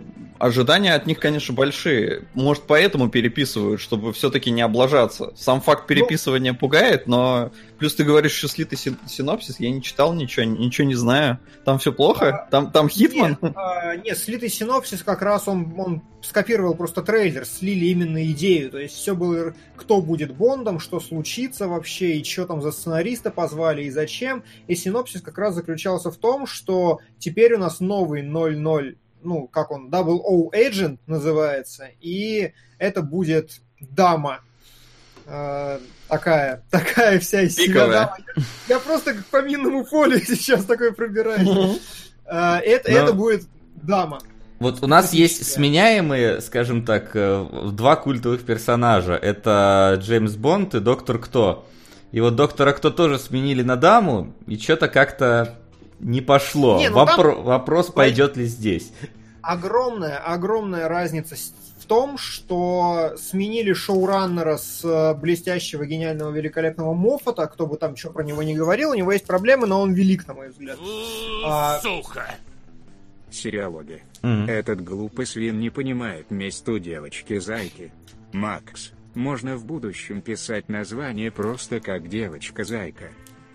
ожидания 0.41 0.93
от 0.95 1.05
них, 1.05 1.19
конечно, 1.19 1.53
большие. 1.53 2.23
Может, 2.33 2.63
поэтому 2.63 3.09
переписывают, 3.09 3.79
чтобы 3.79 4.11
все-таки 4.11 4.49
не 4.49 4.61
облажаться. 4.61 5.33
Сам 5.35 5.61
факт 5.61 5.83
ну, 5.83 5.87
переписывания 5.87 6.53
ну, 6.53 6.57
пугает, 6.57 7.07
но 7.07 7.51
плюс 7.81 7.95
ты 7.95 8.03
говоришь, 8.03 8.33
что 8.33 8.47
слитый 8.47 8.77
синопсис, 8.77 9.59
я 9.59 9.71
не 9.71 9.81
читал 9.81 10.13
ничего, 10.13 10.45
ничего 10.45 10.87
не 10.87 10.93
знаю. 10.93 11.39
Там 11.65 11.79
все 11.79 11.91
плохо? 11.91 12.27
А, 12.29 12.47
там, 12.51 12.71
там 12.71 12.87
Хитман? 12.87 13.39
Нет, 13.41 13.53
а, 13.55 13.95
нет, 13.95 14.15
слитый 14.19 14.49
синопсис 14.49 15.01
как 15.01 15.23
раз 15.23 15.47
он, 15.47 15.73
он 15.79 16.03
скопировал 16.21 16.75
просто 16.75 17.01
трейлер, 17.01 17.43
слили 17.43 17.85
именно 17.85 18.23
идею. 18.33 18.69
То 18.69 18.77
есть 18.77 18.93
все 18.93 19.15
было, 19.15 19.55
кто 19.75 19.99
будет 19.99 20.31
Бондом, 20.31 20.79
что 20.79 20.99
случится 20.99 21.67
вообще, 21.67 22.17
и 22.17 22.23
что 22.23 22.45
там 22.45 22.61
за 22.61 22.71
сценариста 22.71 23.31
позвали, 23.31 23.85
и 23.85 23.89
зачем. 23.89 24.43
И 24.67 24.75
синопсис 24.75 25.23
как 25.23 25.39
раз 25.39 25.55
заключался 25.55 26.11
в 26.11 26.17
том, 26.17 26.45
что 26.45 26.99
теперь 27.17 27.55
у 27.55 27.57
нас 27.57 27.79
новый 27.79 28.21
00, 28.21 28.95
ну, 29.23 29.47
как 29.47 29.71
он, 29.71 29.89
Double 29.89 30.19
O 30.23 30.51
Agent 30.51 30.99
называется, 31.07 31.89
и 31.99 32.53
это 32.77 33.01
будет 33.01 33.59
дама. 33.79 34.41
Такая, 36.11 36.61
такая 36.69 37.21
вся 37.21 37.43
из 37.43 37.55
себя. 37.55 37.85
Я, 37.85 38.15
я 38.67 38.79
просто 38.79 39.13
как 39.13 39.25
по 39.27 39.41
минному 39.41 39.85
полю 39.85 40.19
сейчас 40.27 40.65
такой 40.65 40.91
пробираюсь. 40.91 41.79
Э, 42.25 42.57
это, 42.57 42.91
Но... 42.91 42.97
это 42.97 43.13
будет 43.13 43.43
дама. 43.75 44.19
Вот 44.59 44.83
у 44.83 44.87
нас 44.87 45.13
есть 45.13 45.49
сменяемые, 45.49 46.41
скажем 46.41 46.85
так, 46.85 47.11
э, 47.13 47.71
два 47.71 47.95
культовых 47.95 48.41
персонажа. 48.43 49.13
Это 49.13 49.97
Джеймс 50.01 50.33
Бонд 50.33 50.75
и 50.75 50.81
Доктор 50.81 51.17
Кто. 51.17 51.65
И 52.11 52.19
вот 52.19 52.35
Доктора 52.35 52.73
Кто 52.73 52.89
тоже 52.89 53.17
сменили 53.17 53.63
на 53.63 53.77
даму, 53.77 54.35
и 54.47 54.57
что-то 54.57 54.89
как-то 54.89 55.55
не 56.01 56.19
пошло. 56.19 56.77
Не, 56.77 56.89
ну 56.89 56.97
Вопро- 56.97 57.35
там... 57.35 57.43
Вопрос, 57.43 57.87
пойдет 57.87 58.35
ли 58.35 58.47
здесь. 58.47 58.91
Огромная, 59.41 60.17
огромная 60.17 60.89
разница 60.89 61.37
том, 61.91 62.17
что 62.17 63.15
сменили 63.17 63.73
шоураннера 63.73 64.55
с 64.55 64.81
э, 64.85 65.13
блестящего, 65.13 65.85
гениального, 65.85 66.31
великолепного 66.31 66.93
Моффата, 66.93 67.45
кто 67.47 67.67
бы 67.67 67.75
там 67.75 67.97
что 67.97 68.11
про 68.11 68.23
него 68.23 68.41
не 68.43 68.55
говорил, 68.55 68.91
у 68.91 68.93
него 68.93 69.11
есть 69.11 69.27
проблемы, 69.27 69.67
но 69.67 69.81
он 69.81 69.91
велик, 69.91 70.25
на 70.25 70.33
мой 70.33 70.51
взгляд. 70.51 70.79
А... 71.43 71.81
Сука! 71.81 72.33
Сериалоги. 73.29 74.03
Mm-hmm. 74.21 74.49
Этот 74.49 74.81
глупый 74.85 75.25
свин 75.25 75.59
не 75.59 75.69
понимает 75.69 76.31
месть 76.31 76.65
у 76.69 76.79
девочки-зайки. 76.79 77.91
Макс, 78.31 78.93
можно 79.13 79.57
в 79.57 79.65
будущем 79.65 80.21
писать 80.21 80.69
название 80.69 81.29
просто 81.29 81.81
как 81.81 82.07
«Девочка-зайка». 82.07 83.09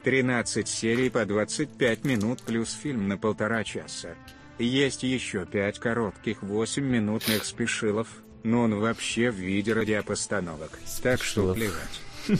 13 0.05 0.69
серий 0.69 1.09
по 1.09 1.25
25 1.25 2.05
минут 2.05 2.43
плюс 2.43 2.75
фильм 2.75 3.09
на 3.09 3.17
полтора 3.17 3.65
часа. 3.65 4.11
Есть 4.59 5.05
еще 5.05 5.47
5 5.47 5.79
коротких 5.79 6.43
8-минутных 6.43 7.47
спешилов, 7.47 8.09
но 8.47 8.63
он 8.63 8.79
вообще 8.79 9.31
в 9.31 9.35
виде 9.35 9.73
радиопостановок, 9.73 10.79
так 11.03 11.23
что 11.23 11.53
плевать. 11.53 12.01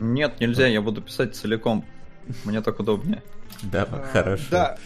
Нет, 0.00 0.40
нельзя, 0.40 0.66
я 0.66 0.80
буду 0.80 1.02
писать 1.02 1.36
целиком. 1.36 1.84
Мне 2.44 2.62
так 2.62 2.80
удобнее. 2.80 3.22
Да, 3.62 3.86
хорошо. 4.12 4.44
Да, 4.50 4.78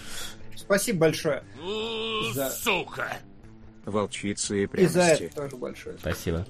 Спасибо 0.67 1.01
большое. 1.01 1.45
За... 2.35 2.51
Сука! 2.51 3.19
Волчицы 3.85 4.65
и 4.65 4.67
пряности. 4.67 4.97
И 4.97 5.01
за 5.01 5.25
это 5.25 5.35
тоже 5.37 5.57
большое. 5.57 5.97
Спасибо. 5.99 6.45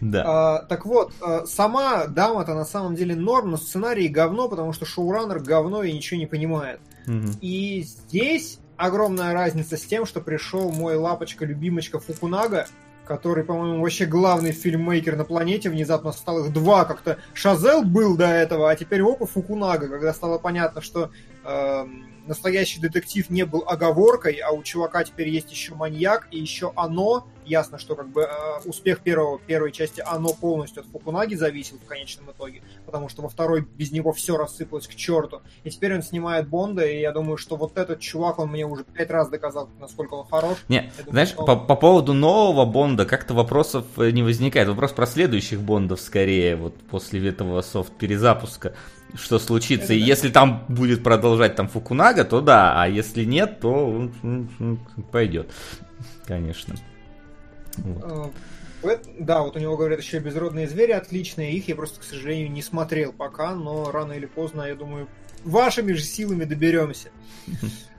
Да. 0.00 0.22
А, 0.24 0.62
так 0.62 0.86
вот, 0.86 1.12
а, 1.20 1.44
сама 1.44 2.06
дама-то 2.06 2.54
на 2.54 2.64
самом 2.64 2.94
деле 2.94 3.16
норм, 3.16 3.50
но 3.50 3.56
сценарий 3.56 4.06
говно, 4.06 4.48
потому 4.48 4.72
что 4.72 4.86
шоураннер 4.86 5.40
говно 5.40 5.82
и 5.82 5.92
ничего 5.92 6.20
не 6.20 6.26
понимает. 6.26 6.80
Угу. 7.08 7.38
И 7.40 7.82
здесь 7.82 8.59
огромная 8.80 9.34
разница 9.34 9.76
с 9.76 9.82
тем, 9.82 10.06
что 10.06 10.20
пришел 10.20 10.72
мой 10.72 10.96
лапочка-любимочка 10.96 12.00
Фукунага, 12.00 12.66
который, 13.04 13.44
по-моему, 13.44 13.82
вообще 13.82 14.06
главный 14.06 14.52
фильммейкер 14.52 15.16
на 15.16 15.24
планете, 15.24 15.68
внезапно 15.68 16.12
стал 16.12 16.44
их 16.44 16.52
два, 16.52 16.84
как-то 16.84 17.18
Шазел 17.34 17.82
был 17.82 18.16
до 18.16 18.26
этого, 18.26 18.70
а 18.70 18.76
теперь 18.76 19.02
опа 19.02 19.26
Фукунага, 19.26 19.88
когда 19.88 20.14
стало 20.14 20.38
понятно, 20.38 20.80
что 20.80 21.10
э, 21.44 21.86
настоящий 22.26 22.80
детектив 22.80 23.28
не 23.30 23.44
был 23.44 23.64
оговоркой, 23.66 24.34
а 24.34 24.50
у 24.50 24.62
чувака 24.62 25.04
теперь 25.04 25.28
есть 25.28 25.50
еще 25.50 25.74
маньяк 25.74 26.28
и 26.30 26.38
еще 26.38 26.72
оно. 26.76 27.26
Ясно, 27.44 27.78
что 27.78 27.96
как 27.96 28.08
бы 28.10 28.22
э, 28.22 28.28
успех 28.64 29.00
первого, 29.00 29.40
первой 29.40 29.72
части 29.72 30.02
оно 30.06 30.32
полностью 30.32 30.82
от 30.82 30.86
Фукунаги 30.88 31.34
зависел 31.34 31.78
в 31.78 31.84
конечном 31.84 32.30
итоге, 32.30 32.62
потому 32.86 33.08
что 33.08 33.22
во 33.22 33.28
второй 33.28 33.62
без 33.62 33.90
него 33.90 34.12
все 34.12 34.36
рассыпалось 34.36 34.86
к 34.86 34.94
черту. 34.94 35.42
И 35.64 35.70
теперь 35.70 35.94
он 35.94 36.02
снимает 36.02 36.48
Бонда, 36.48 36.86
и 36.86 37.00
я 37.00 37.10
думаю, 37.10 37.38
что 37.38 37.56
вот 37.56 37.76
этот 37.76 37.98
чувак, 37.98 38.38
он 38.38 38.50
мне 38.50 38.66
уже 38.66 38.84
пять 38.84 39.10
раз 39.10 39.28
доказал, 39.30 39.68
насколько 39.80 40.14
он 40.14 40.28
хорош. 40.28 40.58
Не, 40.68 40.92
думаю, 40.98 41.10
знаешь, 41.10 41.34
он... 41.36 41.46
по, 41.46 41.56
по 41.56 41.74
поводу 41.74 42.12
нового 42.12 42.64
Бонда 42.66 43.04
как-то 43.04 43.34
вопросов 43.34 43.84
э, 43.96 44.10
не 44.10 44.22
возникает. 44.22 44.68
Вопрос 44.68 44.92
про 44.92 45.06
следующих 45.06 45.60
Бондов 45.60 46.00
скорее, 46.00 46.54
вот 46.54 46.74
после 46.90 47.28
этого 47.28 47.62
софт-перезапуска 47.62 48.74
что 49.14 49.38
случится. 49.38 49.86
Это 49.86 49.94
и 49.94 50.00
да. 50.00 50.06
если 50.06 50.28
там 50.30 50.64
будет 50.68 51.02
продолжать 51.02 51.56
там 51.56 51.68
Фукунага, 51.68 52.24
то 52.24 52.40
да, 52.40 52.80
а 52.80 52.88
если 52.88 53.24
нет, 53.24 53.60
то 53.60 54.10
пойдет, 55.10 55.50
конечно. 56.26 56.76
Вот. 57.78 58.32
А, 58.82 59.00
да, 59.18 59.42
вот 59.42 59.56
у 59.56 59.58
него, 59.58 59.76
говорят, 59.76 60.00
еще 60.00 60.18
безродные 60.18 60.68
звери 60.68 60.92
отличные. 60.92 61.52
Их 61.52 61.68
я 61.68 61.76
просто, 61.76 62.00
к 62.00 62.04
сожалению, 62.04 62.50
не 62.50 62.62
смотрел 62.62 63.12
пока, 63.12 63.54
но 63.54 63.90
рано 63.90 64.12
или 64.12 64.26
поздно, 64.26 64.62
я 64.62 64.74
думаю, 64.74 65.08
вашими 65.44 65.92
же 65.92 66.02
силами 66.02 66.44
доберемся. 66.44 67.10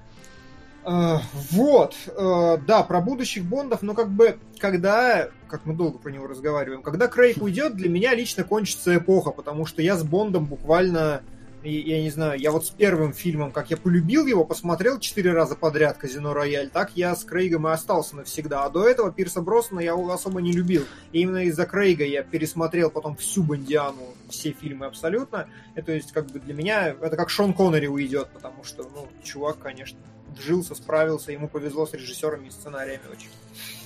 Uh, 0.83 1.19
вот, 1.51 1.95
uh, 2.07 2.59
да, 2.65 2.81
про 2.81 3.01
будущих 3.01 3.45
Бондов, 3.45 3.83
но 3.83 3.93
как 3.93 4.09
бы, 4.09 4.39
когда, 4.57 5.29
как 5.47 5.67
мы 5.67 5.75
долго 5.75 5.99
про 5.99 6.09
него 6.09 6.25
разговариваем, 6.25 6.81
когда 6.81 7.07
Крейг 7.07 7.39
уйдет, 7.39 7.75
для 7.75 7.87
меня 7.87 8.15
лично 8.15 8.43
кончится 8.43 8.97
эпоха, 8.97 9.29
потому 9.29 9.67
что 9.67 9.83
я 9.83 9.95
с 9.95 10.03
Бондом 10.03 10.45
буквально, 10.45 11.21
я 11.61 12.01
не 12.01 12.09
знаю, 12.09 12.39
я 12.39 12.49
вот 12.49 12.65
с 12.65 12.71
первым 12.71 13.13
фильмом, 13.13 13.51
как 13.51 13.69
я 13.69 13.77
полюбил 13.77 14.25
его, 14.25 14.43
посмотрел 14.43 14.97
четыре 14.97 15.33
раза 15.33 15.55
подряд 15.55 15.99
Казино 15.99 16.33
Рояль, 16.33 16.71
так 16.71 16.93
я 16.95 17.15
с 17.15 17.23
Крейгом 17.23 17.67
и 17.67 17.71
остался 17.71 18.15
навсегда, 18.15 18.65
а 18.65 18.71
до 18.71 18.89
этого 18.89 19.11
Пирса 19.11 19.41
Броссона 19.41 19.81
я 19.81 19.93
особо 19.93 20.41
не 20.41 20.51
любил, 20.51 20.85
и 21.11 21.21
именно 21.21 21.43
из-за 21.45 21.67
Крейга 21.67 22.05
я 22.05 22.23
пересмотрел 22.23 22.89
потом 22.89 23.15
всю 23.17 23.43
Бондиану, 23.43 24.15
все 24.31 24.51
фильмы 24.51 24.87
абсолютно, 24.87 25.47
и, 25.75 25.81
то 25.83 25.91
есть, 25.91 26.11
как 26.11 26.25
бы 26.25 26.39
для 26.39 26.55
меня, 26.55 26.87
это 26.87 27.15
как 27.15 27.29
Шон 27.29 27.53
Коннери 27.53 27.85
уйдет, 27.85 28.29
потому 28.33 28.63
что, 28.63 28.81
ну, 28.95 29.07
чувак, 29.23 29.59
конечно, 29.59 29.99
вжился, 30.37 30.75
справился, 30.75 31.31
ему 31.31 31.47
повезло 31.47 31.85
с 31.85 31.93
режиссерами 31.93 32.47
и 32.47 32.51
сценариями 32.51 33.03
очень. 33.11 33.29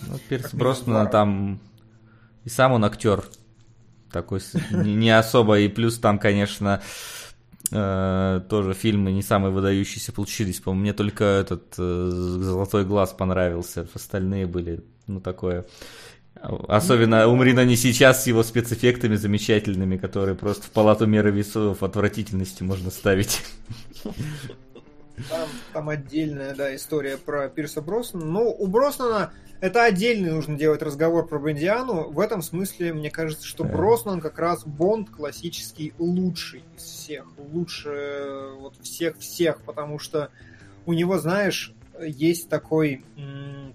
Ну, 0.08 0.19
Пирс 0.29 0.53
Броснан 0.53 1.10
там 1.10 1.60
и 2.45 2.49
сам 2.49 2.73
он 2.73 2.86
актер 2.86 3.25
такой 4.12 4.39
не 4.71 5.10
особо, 5.10 5.60
и 5.60 5.67
плюс 5.67 5.99
там, 5.99 6.19
конечно, 6.19 6.81
э, 7.71 8.41
тоже 8.49 8.73
фильмы 8.73 9.12
не 9.12 9.23
самые 9.23 9.51
выдающиеся 9.51 10.13
получились. 10.13 10.62
По-моему, 10.62 10.81
мне 10.84 10.93
только 10.93 11.25
этот 11.25 11.73
э, 11.77 12.10
«Золотой 12.12 12.86
глаз» 12.86 13.13
понравился, 13.13 13.88
остальные 13.93 14.45
были, 14.45 14.84
ну, 15.08 15.19
такое... 15.19 15.65
Особенно 16.67 17.27
«Умри, 17.27 17.53
но 17.53 17.63
не 17.63 17.75
сейчас» 17.75 18.23
с 18.23 18.27
его 18.27 18.43
спецэффектами 18.43 19.15
замечательными, 19.15 19.97
которые 19.97 20.36
просто 20.36 20.67
в 20.67 20.69
палату 20.69 21.08
меры 21.08 21.31
весов 21.31 21.81
отвратительности 21.81 22.62
можно 22.62 22.91
ставить. 22.91 23.41
Там, 25.30 25.47
там 25.73 25.89
отдельная, 25.89 26.54
да, 26.54 26.75
история 26.75 27.17
про 27.17 27.47
Пирса 27.49 27.82
Броснана. 27.82 28.25
Ну, 28.25 28.49
у 28.51 28.67
Броснана 28.67 29.32
это 29.62 29.84
отдельный 29.84 30.32
нужно 30.32 30.58
делать 30.58 30.82
разговор 30.82 31.25
про 31.28 31.39
Бондиану. 31.39 32.10
В 32.10 32.19
этом 32.19 32.41
смысле, 32.41 32.93
мне 32.93 33.10
кажется, 33.10 33.47
что 33.47 33.63
Броснан 33.63 34.19
как 34.19 34.38
раз 34.38 34.65
Бонд 34.65 35.10
классический 35.10 35.93
лучший 35.97 36.63
из 36.75 36.84
всех. 36.84 37.25
Лучше 37.38 38.51
вот 38.60 38.75
всех-всех, 38.82 39.62
потому 39.62 39.97
что 39.97 40.30
у 40.86 40.93
него, 40.93 41.17
знаешь, 41.17 41.73
есть 41.99 42.49
такой, 42.49 43.06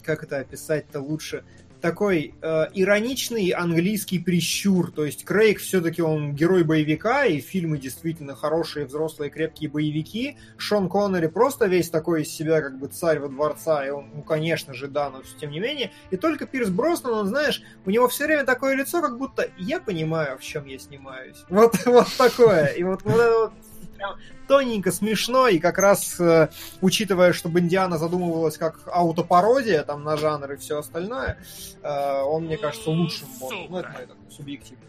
как 0.03 0.23
это 0.23 0.39
описать-то 0.39 1.01
лучше, 1.01 1.45
такой 1.81 2.35
э, 2.41 2.67
ироничный 2.75 3.51
английский 3.51 4.19
прищур. 4.19 4.93
То 4.93 5.05
есть 5.05 5.25
Крейг 5.25 5.59
все-таки 5.61 6.03
он 6.03 6.35
герой 6.35 6.65
боевика, 6.65 7.25
и 7.25 7.41
фильмы 7.41 7.79
действительно 7.79 8.35
хорошие, 8.35 8.87
взрослые, 8.87 9.31
крепкие 9.31 9.71
боевики. 9.71 10.37
Шон 10.57 10.89
Коннери 10.89 11.27
просто 11.27 11.67
весь 11.67 11.91
такой 11.91 12.23
из 12.23 12.31
себя, 12.31 12.61
как 12.61 12.79
бы 12.79 12.89
царь 12.89 13.19
во 13.19 13.29
дворца, 13.29 13.87
и 13.87 13.91
он, 13.91 14.11
ну, 14.15 14.23
конечно 14.23 14.75
же, 14.75 14.89
да, 14.89 15.11
но 15.11 15.23
тем 15.41 15.51
не 15.51 15.61
менее. 15.61 15.91
И 16.11 16.17
только 16.17 16.47
Пирс 16.47 16.69
Броснан, 16.69 17.15
он, 17.15 17.27
знаешь, 17.29 17.63
у 17.87 17.91
него 17.91 18.09
все 18.09 18.27
время 18.27 18.45
такое 18.45 18.75
лицо, 18.75 19.01
как 19.01 19.19
будто 19.19 19.49
я 19.59 19.81
понимаю, 19.81 20.39
в 20.39 20.43
чем 20.43 20.67
я 20.67 20.79
снимаюсь. 20.79 21.45
Вот, 21.49 21.75
вот 21.87 22.09
такое. 22.17 22.67
И 22.67 22.83
вот, 22.83 23.03
вот 23.03 23.21
это 23.21 23.39
вот 23.39 23.53
прям 24.01 24.17
тоненько, 24.49 24.91
смешно, 24.91 25.49
и 25.49 25.59
как 25.59 25.79
раз, 25.79 26.19
э, 26.19 26.49
учитывая, 26.81 27.33
что 27.33 27.49
Бондиана 27.49 27.99
задумывалась 27.99 28.57
как 28.57 28.81
аутопародия 28.87 29.83
там 29.83 30.03
на 30.03 30.17
жанр 30.17 30.53
и 30.53 30.57
все 30.57 30.79
остальное, 30.79 31.39
э, 31.83 32.23
он, 32.23 32.45
мне 32.45 32.57
кажется, 32.57 32.91
лучшим 32.91 33.29
Бондом. 33.39 33.67
Ну, 33.71 33.79
это 33.79 33.89
мое 33.91 34.07
такое 34.07 34.31
субъективное. 34.31 34.89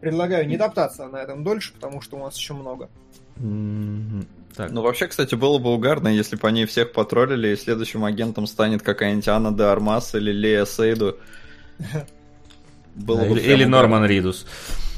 Предлагаю 0.00 0.46
не 0.48 0.56
топтаться 0.56 1.06
на 1.06 1.18
этом 1.18 1.44
дольше, 1.44 1.72
потому 1.74 2.00
что 2.00 2.16
у 2.16 2.20
нас 2.20 2.36
еще 2.36 2.54
много. 2.54 2.88
Так. 4.56 4.72
Ну, 4.72 4.82
вообще, 4.82 5.06
кстати, 5.06 5.34
было 5.34 5.58
бы 5.58 5.72
угарно, 5.72 6.08
если 6.08 6.36
бы 6.36 6.48
они 6.48 6.66
всех 6.66 6.92
потроллили, 6.92 7.48
и 7.48 7.56
следующим 7.56 8.04
агентом 8.04 8.46
станет 8.46 8.82
какая-нибудь 8.82 9.28
Анна 9.28 9.52
де 9.52 9.62
Армас 9.62 10.14
или 10.14 10.32
Лея 10.32 10.64
Сейду. 10.64 11.18
Было 12.96 13.22
или, 13.22 13.40
или 13.40 13.64
Норман 13.64 14.04
Ридус. 14.04 14.46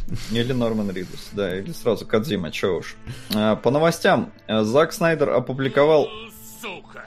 Или 0.30 0.52
Норман 0.52 0.90
Ридус, 0.90 1.30
да, 1.32 1.56
или 1.56 1.72
сразу 1.72 2.06
Кадзима, 2.06 2.50
чё 2.50 2.78
уж. 2.78 2.96
А, 3.34 3.56
по 3.56 3.70
новостям, 3.70 4.32
э, 4.46 4.62
Зак 4.62 4.92
Снайдер 4.92 5.30
опубликовал... 5.30 6.08
Сука! 6.60 7.04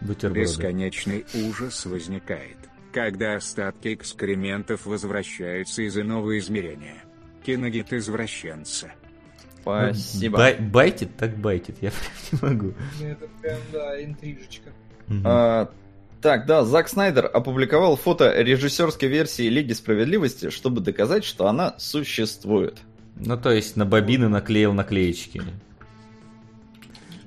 Бесконечный 0.00 1.24
ужас 1.34 1.86
возникает, 1.86 2.56
когда 2.92 3.36
остатки 3.36 3.94
экскрементов 3.94 4.86
возвращаются 4.86 5.82
из 5.82 5.96
иного 5.96 6.38
измерения. 6.38 7.04
Киногит 7.44 7.92
извращенца. 7.92 8.92
Спасибо. 9.60 10.38
Бай, 10.38 10.56
байтит, 10.58 11.16
так 11.16 11.36
байтит, 11.36 11.76
я 11.80 11.90
прям 12.30 12.32
не 12.32 12.48
могу. 12.48 12.74
Это 13.00 13.28
прям, 13.40 13.58
да, 13.72 14.02
интрижечка. 14.02 14.70
Угу. 15.08 15.20
А, 15.24 15.70
так, 16.22 16.46
да, 16.46 16.64
Зак 16.64 16.88
Снайдер 16.88 17.28
опубликовал 17.32 17.96
фото 17.96 18.32
режиссерской 18.40 19.08
версии 19.08 19.48
Лиги 19.48 19.72
Справедливости, 19.72 20.50
чтобы 20.50 20.80
доказать, 20.80 21.24
что 21.24 21.48
она 21.48 21.74
существует. 21.78 22.78
Ну, 23.16 23.36
то 23.36 23.50
есть 23.50 23.76
на 23.76 23.84
бобины 23.84 24.28
наклеил 24.28 24.72
наклеечки. 24.72 25.42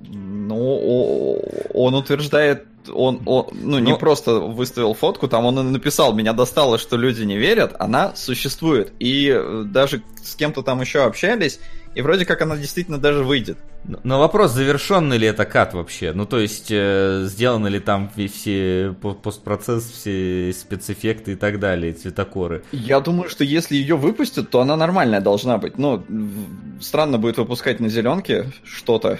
Ну, 0.07 1.41
он 1.73 1.95
утверждает, 1.95 2.65
он, 2.91 3.21
он 3.25 3.47
ну, 3.51 3.79
не 3.79 3.91
Но... 3.91 3.97
просто 3.97 4.39
выставил 4.39 4.93
фотку, 4.93 5.27
там 5.27 5.45
он 5.45 5.59
и 5.59 5.63
написал, 5.63 6.13
меня 6.13 6.33
достало, 6.33 6.77
что 6.77 6.95
люди 6.95 7.23
не 7.23 7.37
верят, 7.37 7.75
она 7.79 8.15
существует. 8.15 8.93
И 8.99 9.37
даже 9.65 10.03
с 10.23 10.35
кем-то 10.35 10.61
там 10.63 10.79
еще 10.81 11.03
общались, 11.03 11.59
и 11.95 12.01
вроде 12.01 12.25
как 12.25 12.41
она 12.41 12.57
действительно 12.57 12.97
даже 12.97 13.23
выйдет. 13.23 13.57
Но 14.03 14.19
вопрос, 14.19 14.51
завершенный 14.51 15.17
ли 15.17 15.27
это 15.27 15.45
кат 15.45 15.73
вообще? 15.73 16.11
Ну, 16.11 16.25
то 16.25 16.39
есть, 16.39 16.67
э, 16.69 17.23
сделаны 17.25 17.69
ли 17.69 17.79
там 17.79 18.11
все 18.11 18.93
постпроцесс, 19.23 19.89
все 19.89 20.51
спецэффекты 20.53 21.33
и 21.33 21.35
так 21.35 21.59
далее, 21.59 21.93
цветокоры? 21.93 22.63
Я 22.73 22.99
думаю, 22.99 23.29
что 23.29 23.43
если 23.43 23.75
ее 23.75 23.95
выпустят, 23.95 24.49
то 24.49 24.59
она 24.59 24.75
нормальная 24.75 25.21
должна 25.21 25.57
быть. 25.57 25.77
Ну, 25.77 26.03
странно 26.81 27.17
будет 27.17 27.37
выпускать 27.37 27.79
на 27.79 27.87
зеленке 27.87 28.51
что-то. 28.65 29.17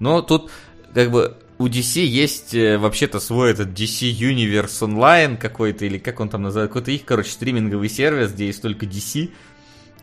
Но 0.00 0.20
тут, 0.22 0.50
как 0.94 1.12
бы, 1.12 1.36
у 1.58 1.66
DC 1.66 2.00
есть 2.00 2.54
э, 2.54 2.78
вообще-то 2.78 3.20
свой 3.20 3.50
этот 3.50 3.68
DC 3.68 4.10
Universe 4.10 4.80
Online 4.80 5.36
какой-то, 5.36 5.84
или 5.84 5.98
как 5.98 6.18
он 6.20 6.28
там 6.28 6.42
называется, 6.42 6.72
какой-то 6.72 6.90
их, 6.90 7.04
короче, 7.04 7.30
стриминговый 7.30 7.88
сервис, 7.88 8.32
где 8.32 8.46
есть 8.46 8.62
только 8.62 8.86
DC. 8.86 9.30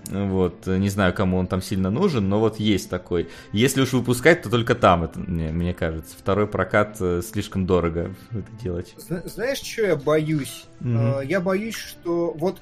Вот, 0.10 0.68
не 0.68 0.90
знаю, 0.90 1.14
кому 1.14 1.38
он 1.38 1.48
там 1.48 1.62
сильно 1.62 1.90
нужен, 1.90 2.30
но 2.30 2.40
вот 2.40 2.60
есть 2.60 2.90
такой. 2.90 3.30
Если 3.52 3.82
уж 3.82 3.94
выпускать, 3.94 4.44
то 4.44 4.50
только 4.50 4.76
там, 4.76 5.04
это, 5.04 5.20
мне, 5.20 5.52
мне 5.52 5.74
кажется. 5.74 6.16
Второй 6.18 6.48
прокат 6.48 6.98
э, 7.00 7.22
слишком 7.28 7.66
дорого 7.66 8.14
это 8.32 8.64
делать. 8.64 8.94
Знаешь, 8.98 9.60
что 9.60 9.82
я 9.84 9.96
боюсь? 9.96 10.66
Угу. 10.82 11.22
Я 11.26 11.42
боюсь, 11.42 11.76
что 11.76 12.34
вот... 12.38 12.60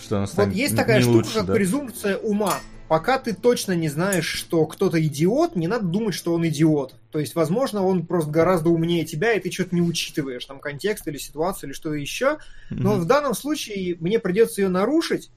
Что 0.00 0.18
он 0.18 0.26
вот 0.32 0.48
есть 0.48 0.76
такая 0.76 1.00
штука, 1.00 1.16
лучше, 1.16 1.34
как 1.34 1.46
да? 1.46 1.54
презумпция 1.54 2.16
ума. 2.16 2.58
Пока 2.88 3.18
ты 3.18 3.32
точно 3.32 3.72
не 3.72 3.88
знаешь, 3.88 4.26
что 4.26 4.66
кто-то 4.66 5.02
идиот, 5.02 5.56
не 5.56 5.66
надо 5.66 5.86
думать, 5.86 6.14
что 6.14 6.34
он 6.34 6.46
идиот. 6.46 6.94
То 7.10 7.20
есть, 7.20 7.34
возможно, 7.34 7.82
он 7.82 8.04
просто 8.04 8.30
гораздо 8.30 8.68
умнее 8.68 9.04
тебя, 9.04 9.32
и 9.32 9.40
ты 9.40 9.50
что-то 9.50 9.74
не 9.74 9.80
учитываешь, 9.80 10.44
там, 10.44 10.60
контекст 10.60 11.06
или 11.08 11.16
ситуацию, 11.16 11.70
или 11.70 11.74
что-то 11.74 11.94
еще. 11.94 12.38
Но 12.68 12.96
mm 12.96 12.98
в 12.98 13.04
данном 13.06 13.34
случае 13.34 13.96
мне 13.98 14.18
придется 14.18 14.60
ее 14.60 14.68
нарушить, 14.68 15.30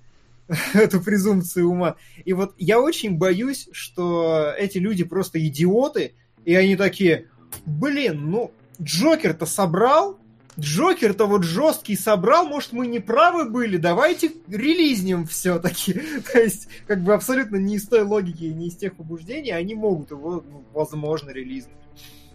эту 0.74 1.02
презумпцию 1.02 1.70
ума. 1.70 1.96
И 2.24 2.34
вот 2.34 2.54
я 2.58 2.80
очень 2.80 3.18
боюсь, 3.18 3.68
что 3.72 4.54
эти 4.58 4.78
люди 4.78 5.04
просто 5.04 5.46
идиоты, 5.46 6.16
и 6.44 6.54
они 6.56 6.76
такие, 6.76 7.30
блин, 7.66 8.30
ну, 8.30 8.52
Джокер-то 8.82 9.46
собрал, 9.46 10.20
Джокер-то 10.60 11.26
вот 11.26 11.44
жесткий 11.44 11.96
собрал, 11.96 12.48
может, 12.48 12.72
мы 12.72 12.88
не 12.88 13.00
правы 13.00 13.50
были, 13.50 13.78
давайте 13.78 14.32
релизнем 14.48 15.26
все-таки. 15.26 15.94
То 16.34 16.40
есть, 16.40 16.68
как 16.88 17.04
бы 17.04 17.14
абсолютно 17.14 17.58
не 17.58 17.76
из 17.76 17.88
той 17.88 18.04
логики 18.04 18.44
и 18.46 18.54
не 18.54 18.68
из 18.68 18.76
тех 18.76 18.96
побуждений, 18.96 19.52
они 19.52 19.76
могут 19.76 20.12
его, 20.12 20.44
ну, 20.48 20.64
возможно, 20.74 21.32
релизнуть. 21.32 21.74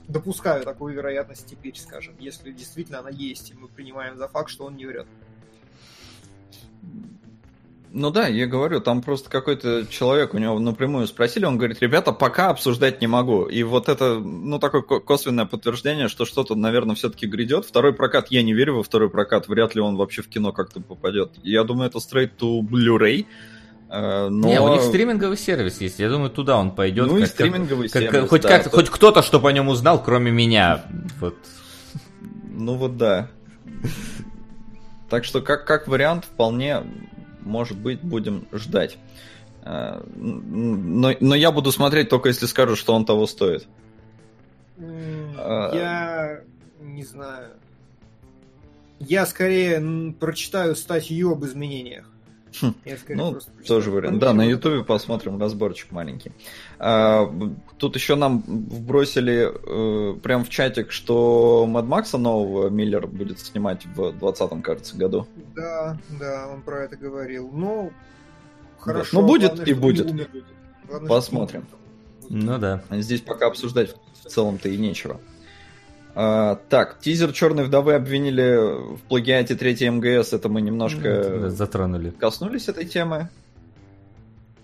Допускаю 0.08 0.64
такую 0.64 0.94
вероятность 0.94 1.46
теперь, 1.46 1.78
скажем, 1.78 2.14
если 2.18 2.50
действительно 2.50 2.98
она 2.98 3.10
есть, 3.10 3.52
и 3.52 3.54
мы 3.54 3.68
принимаем 3.68 4.18
за 4.18 4.26
факт, 4.26 4.50
что 4.50 4.64
он 4.64 4.76
не 4.76 4.84
врет. 4.84 5.06
Ну 7.92 8.10
да, 8.10 8.28
я 8.28 8.46
говорю, 8.46 8.80
там 8.80 9.02
просто 9.02 9.28
какой-то 9.28 9.84
человек 9.86 10.32
у 10.34 10.38
него 10.38 10.58
напрямую 10.60 11.08
спросили, 11.08 11.44
он 11.44 11.58
говорит, 11.58 11.78
ребята, 11.80 12.12
пока 12.12 12.50
обсуждать 12.50 13.00
не 13.00 13.08
могу. 13.08 13.46
И 13.46 13.64
вот 13.64 13.88
это, 13.88 14.20
ну, 14.20 14.60
такое 14.60 14.82
косвенное 14.82 15.44
подтверждение, 15.44 16.06
что 16.06 16.24
что-то, 16.24 16.54
наверное, 16.54 16.94
все-таки 16.94 17.26
грядет. 17.26 17.64
Второй 17.64 17.92
прокат, 17.92 18.28
я 18.28 18.44
не 18.44 18.54
верю 18.54 18.76
во 18.76 18.82
второй 18.84 19.10
прокат, 19.10 19.48
вряд 19.48 19.74
ли 19.74 19.80
он 19.80 19.96
вообще 19.96 20.22
в 20.22 20.28
кино 20.28 20.52
как-то 20.52 20.80
попадет. 20.80 21.32
Я 21.42 21.64
думаю, 21.64 21.88
это 21.88 21.98
straight 21.98 22.30
to 22.38 22.60
Blu-ray. 22.60 23.26
Э, 23.90 24.28
но... 24.28 24.46
Не, 24.46 24.60
у 24.60 24.72
них 24.72 24.82
стриминговый 24.82 25.36
сервис 25.36 25.80
есть. 25.80 25.98
Я 25.98 26.08
думаю, 26.10 26.30
туда 26.30 26.58
он 26.58 26.70
пойдет. 26.70 27.08
Ну 27.08 27.18
и 27.18 27.26
стриминговый 27.26 27.88
как, 27.88 28.02
сервис. 28.02 28.28
Хоть, 28.28 28.42
да, 28.42 28.48
как, 28.50 28.60
это... 28.60 28.70
хоть 28.70 28.88
кто-то, 28.88 29.22
чтобы 29.22 29.48
о 29.48 29.52
нем 29.52 29.68
узнал, 29.68 30.00
кроме 30.00 30.30
меня. 30.30 30.84
Вот. 31.20 31.34
Ну 32.44 32.74
вот 32.74 32.96
да. 32.96 33.30
Так 35.08 35.24
что 35.24 35.40
как, 35.40 35.66
как 35.66 35.88
вариант 35.88 36.24
вполне 36.24 36.84
может 37.42 37.78
быть, 37.78 38.00
будем 38.02 38.46
ждать. 38.52 38.98
Э, 39.62 40.02
но, 40.14 41.14
но 41.20 41.34
я 41.34 41.52
буду 41.52 41.72
смотреть 41.72 42.08
только 42.08 42.28
если 42.28 42.46
скажут, 42.46 42.78
что 42.78 42.94
он 42.94 43.04
того 43.04 43.26
стоит. 43.26 43.66
Э, 44.78 45.70
я 45.74 46.40
не 46.80 47.04
знаю. 47.04 47.50
Я 48.98 49.24
скорее 49.26 50.12
прочитаю 50.18 50.76
статью 50.76 51.32
об 51.32 51.44
изменениях. 51.44 52.09
Хм. 52.60 52.74
Ну, 53.10 53.38
тоже 53.66 53.90
вариант. 53.90 54.18
Да, 54.18 54.32
на 54.32 54.42
Ютубе 54.42 54.84
посмотрим 54.84 55.40
разборчик 55.40 55.92
маленький. 55.92 56.32
А, 56.78 57.32
тут 57.78 57.94
еще 57.94 58.16
нам 58.16 58.42
вбросили 58.46 59.50
э, 59.50 60.18
прям 60.20 60.44
в 60.44 60.48
чатик, 60.48 60.90
что 60.90 61.66
Мad 61.68 61.84
Макса 61.84 62.18
нового 62.18 62.68
Миллер 62.68 63.06
будет 63.06 63.38
снимать 63.38 63.86
в 63.86 63.94
2020, 63.94 64.62
кажется, 64.62 64.96
году. 64.96 65.26
Да, 65.54 65.98
да, 66.18 66.48
он 66.52 66.62
про 66.62 66.84
это 66.84 66.96
говорил. 66.96 67.50
Ну, 67.52 67.92
хорошо. 68.78 69.16
Да. 69.16 69.20
Ну, 69.20 69.26
будет 69.26 69.54
главное, 69.54 69.66
и 69.66 69.74
будет. 69.74 70.06
Главное, 70.88 71.08
Посмотрим. 71.08 71.66
Ну 72.28 72.58
да. 72.58 72.82
Здесь 72.90 73.20
пока 73.20 73.46
обсуждать 73.46 73.94
в 74.22 74.28
целом-то 74.28 74.68
и 74.68 74.76
нечего. 74.76 75.20
А, 76.14 76.56
так, 76.68 76.98
тизер 77.00 77.32
Черной 77.32 77.64
вдовы 77.64 77.94
обвинили 77.94 78.96
в 78.96 79.00
плагиате 79.08 79.54
3 79.54 79.90
МГС. 79.90 80.32
Это 80.32 80.48
мы 80.48 80.60
немножко 80.60 81.50
затронули. 81.50 82.10
Коснулись 82.10 82.68
этой 82.68 82.84
темы. 82.84 83.28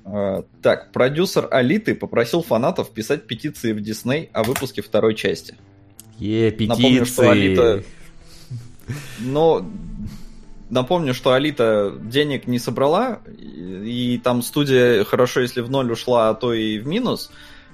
А, 0.04 0.44
так, 0.62 0.92
продюсер 0.92 1.48
Алиты 1.50 1.94
попросил 1.94 2.42
фанатов 2.42 2.90
писать 2.90 3.26
петиции 3.26 3.72
в 3.72 3.80
Дисней 3.80 4.30
о 4.32 4.42
выпуске 4.42 4.82
второй 4.82 5.14
части. 5.14 5.56
Е, 6.18 6.50
петиции. 6.50 6.82
Напомню, 6.82 7.06
что 7.06 7.30
Алита... 7.30 7.82
Но 9.18 9.66
напомню, 10.70 11.14
что 11.14 11.32
Алита 11.32 11.92
денег 12.00 12.46
не 12.46 12.58
собрала, 12.58 13.20
и, 13.38 14.14
и 14.14 14.18
там 14.18 14.42
студия 14.42 15.04
хорошо, 15.04 15.40
если 15.40 15.60
в 15.60 15.70
ноль 15.70 15.90
ушла, 15.90 16.30
а 16.30 16.34
то 16.34 16.52
и 16.52 16.78
в 16.78 16.86
минус. 16.86 17.30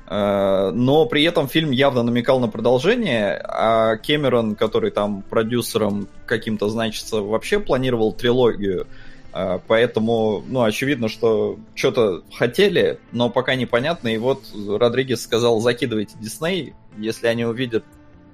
Но 0.09 1.07
при 1.07 1.23
этом 1.23 1.49
фильм 1.49 1.71
явно 1.71 2.03
намекал 2.03 2.39
на 2.39 2.49
продолжение, 2.49 3.37
а 3.37 3.97
Кэмерон, 3.97 4.57
который 4.57 4.91
там 4.91 5.23
продюсером 5.23 6.09
каким-то 6.27 6.69
значится, 6.69 7.23
вообще 7.23 7.61
планировал 7.61 8.13
трилогию. 8.13 8.87
Э, 9.33 9.59
поэтому, 9.67 10.45
ну, 10.47 10.63
очевидно, 10.63 11.09
что 11.09 11.59
что-то 11.75 12.23
хотели, 12.35 12.99
но 13.13 13.31
пока 13.31 13.55
непонятно. 13.55 14.09
И 14.09 14.19
вот 14.19 14.45
Родригес 14.55 15.23
сказал, 15.23 15.61
закидывайте 15.61 16.15
Дисней, 16.21 16.75
если 16.99 17.27
они 17.27 17.45
увидят 17.45 17.85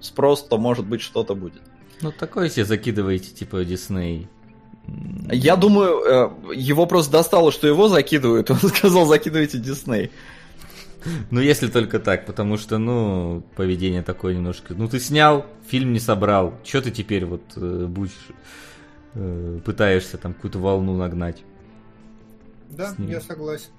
спрос, 0.01 0.43
то 0.43 0.59
может 0.59 0.87
быть 0.87 1.01
что-то 1.01 1.35
будет. 1.35 1.63
Ну, 2.01 2.13
такое 2.13 2.49
себе 2.49 2.65
закидываете, 2.65 3.31
типа, 3.31 3.65
Дисней. 3.65 4.29
Я 5.31 5.57
думаю, 5.57 6.01
э, 6.01 6.55
его 6.55 6.87
просто 6.87 7.13
достало, 7.13 7.53
что 7.53 7.67
его 7.67 7.89
закидывают, 7.89 8.51
он 8.51 8.59
сказал, 8.59 9.07
закидывайте 9.07 9.59
Дисней. 9.59 10.11
Ну, 11.31 11.41
если 11.41 11.69
только 11.69 11.99
так, 11.99 12.27
потому 12.27 12.57
что, 12.57 12.79
ну, 12.79 13.43
поведение 13.57 14.03
такое 14.03 14.35
немножко... 14.35 14.75
Ну, 14.75 14.89
ты 14.89 15.01
снял, 15.01 15.47
фильм 15.67 15.93
не 15.93 16.01
собрал. 16.01 16.55
Че 16.65 16.81
ты 16.81 16.91
теперь 16.91 17.25
вот 17.25 17.43
э, 17.57 17.87
будешь... 17.87 18.29
Э, 19.15 19.61
пытаешься 19.65 20.19
там 20.19 20.35
какую-то 20.35 20.59
волну 20.59 20.97
нагнать? 20.97 21.43
Да, 22.71 22.95
я 22.99 23.21
согласен. 23.21 23.71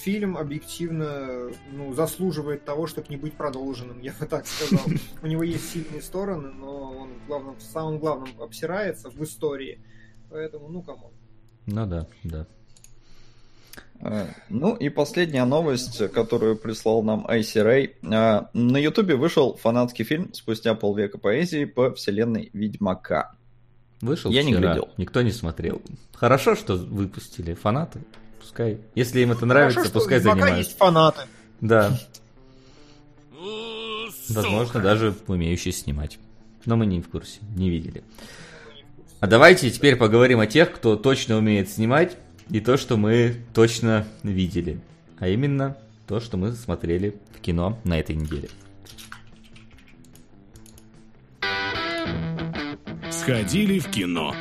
Фильм 0.00 0.38
объективно 0.38 1.50
ну, 1.70 1.92
заслуживает 1.92 2.64
того, 2.64 2.86
чтобы 2.86 3.08
не 3.10 3.16
быть 3.16 3.34
продолженным, 3.34 4.00
я 4.00 4.14
бы 4.18 4.26
так 4.26 4.46
сказал. 4.46 4.86
У 5.22 5.26
него 5.26 5.42
есть 5.42 5.70
сильные 5.70 6.00
стороны, 6.00 6.50
но 6.50 6.92
он 6.92 7.10
главном, 7.26 7.56
в 7.56 7.62
самом 7.62 7.98
главном 7.98 8.30
обсирается 8.40 9.10
в 9.10 9.22
истории. 9.22 9.80
Поэтому, 10.30 10.68
ну, 10.68 10.82
кому. 10.82 11.12
Ну 11.66 11.86
да, 11.86 12.06
да. 12.24 12.46
Э, 14.02 14.26
ну 14.48 14.74
и 14.74 14.88
последняя 14.88 15.44
новость, 15.44 16.10
которую 16.12 16.56
прислал 16.56 17.02
нам 17.02 17.24
Айси 17.28 17.58
Рэй. 17.58 17.96
На 18.02 18.48
Ютубе 18.52 19.14
вышел 19.14 19.56
фанатский 19.56 20.04
фильм 20.04 20.34
спустя 20.34 20.74
полвека 20.74 21.18
поэзии 21.18 21.64
по 21.64 21.94
вселенной 21.94 22.50
Ведьмака. 22.52 23.32
Вышел 24.00 24.32
Я 24.32 24.42
вчера. 24.42 24.56
не 24.56 24.60
глядел. 24.60 24.88
Никто 24.96 25.22
не 25.22 25.30
смотрел. 25.30 25.80
Хорошо, 26.14 26.56
что 26.56 26.74
выпустили 26.74 27.54
фанаты. 27.54 28.00
Пускай. 28.40 28.78
Если 28.96 29.20
им 29.20 29.30
это 29.30 29.46
нравится, 29.46 29.78
Хорошо, 29.78 29.94
пускай 29.94 30.18
что 30.18 30.30
занимаются. 30.30 30.58
есть 30.58 30.76
фанаты. 30.76 31.20
Да. 31.60 31.96
Возможно, 34.28 34.80
даже 34.80 35.14
умеющие 35.28 35.72
снимать. 35.72 36.18
Но 36.64 36.76
мы 36.76 36.86
не 36.86 37.00
в 37.00 37.08
курсе, 37.08 37.38
не 37.54 37.70
видели. 37.70 38.02
А 39.20 39.28
давайте 39.28 39.70
теперь 39.70 39.94
поговорим 39.94 40.40
о 40.40 40.48
тех, 40.48 40.72
кто 40.72 40.96
точно 40.96 41.36
умеет 41.38 41.70
снимать 41.70 42.16
и 42.50 42.60
то, 42.60 42.76
что 42.76 42.96
мы 42.96 43.36
точно 43.54 44.06
видели. 44.22 44.80
а 45.18 45.28
именно 45.28 45.76
то, 46.06 46.20
что 46.20 46.36
мы 46.36 46.52
смотрели 46.52 47.14
в 47.36 47.40
кино 47.40 47.78
на 47.84 47.98
этой 47.98 48.16
неделе. 48.16 48.48
Сходили 53.10 53.78
в 53.78 53.88
кино. 53.88 54.34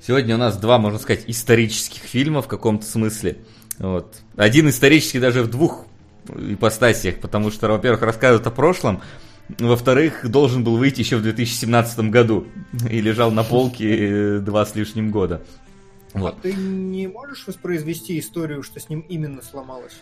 Сегодня 0.00 0.34
у 0.36 0.38
нас 0.38 0.56
два, 0.58 0.78
можно 0.78 0.98
сказать, 0.98 1.24
исторических 1.26 2.02
фильма 2.02 2.42
в 2.42 2.46
каком-то 2.46 2.86
смысле. 2.86 3.38
Вот. 3.78 4.16
Один 4.36 4.68
исторический 4.68 5.18
даже 5.18 5.42
в 5.42 5.50
двух 5.50 5.86
ипостасиях, 6.28 7.20
потому 7.20 7.50
что, 7.50 7.68
во-первых, 7.68 8.02
рассказывает 8.02 8.46
о 8.46 8.50
прошлом, 8.50 9.02
во-вторых, 9.48 10.28
должен 10.28 10.64
был 10.64 10.76
выйти 10.76 11.00
еще 11.00 11.16
в 11.16 11.22
2017 11.22 12.10
году 12.10 12.46
и 12.90 13.00
лежал 13.00 13.30
на 13.30 13.44
полке 13.44 14.38
два 14.38 14.64
с 14.64 14.74
лишним 14.74 15.10
года. 15.10 15.42
Вот. 16.12 16.36
А 16.38 16.42
ты 16.42 16.54
не 16.54 17.08
можешь 17.08 17.46
воспроизвести 17.46 18.18
историю, 18.18 18.62
что 18.62 18.80
с 18.80 18.88
ним 18.88 19.00
именно 19.08 19.42
сломалось? 19.42 19.94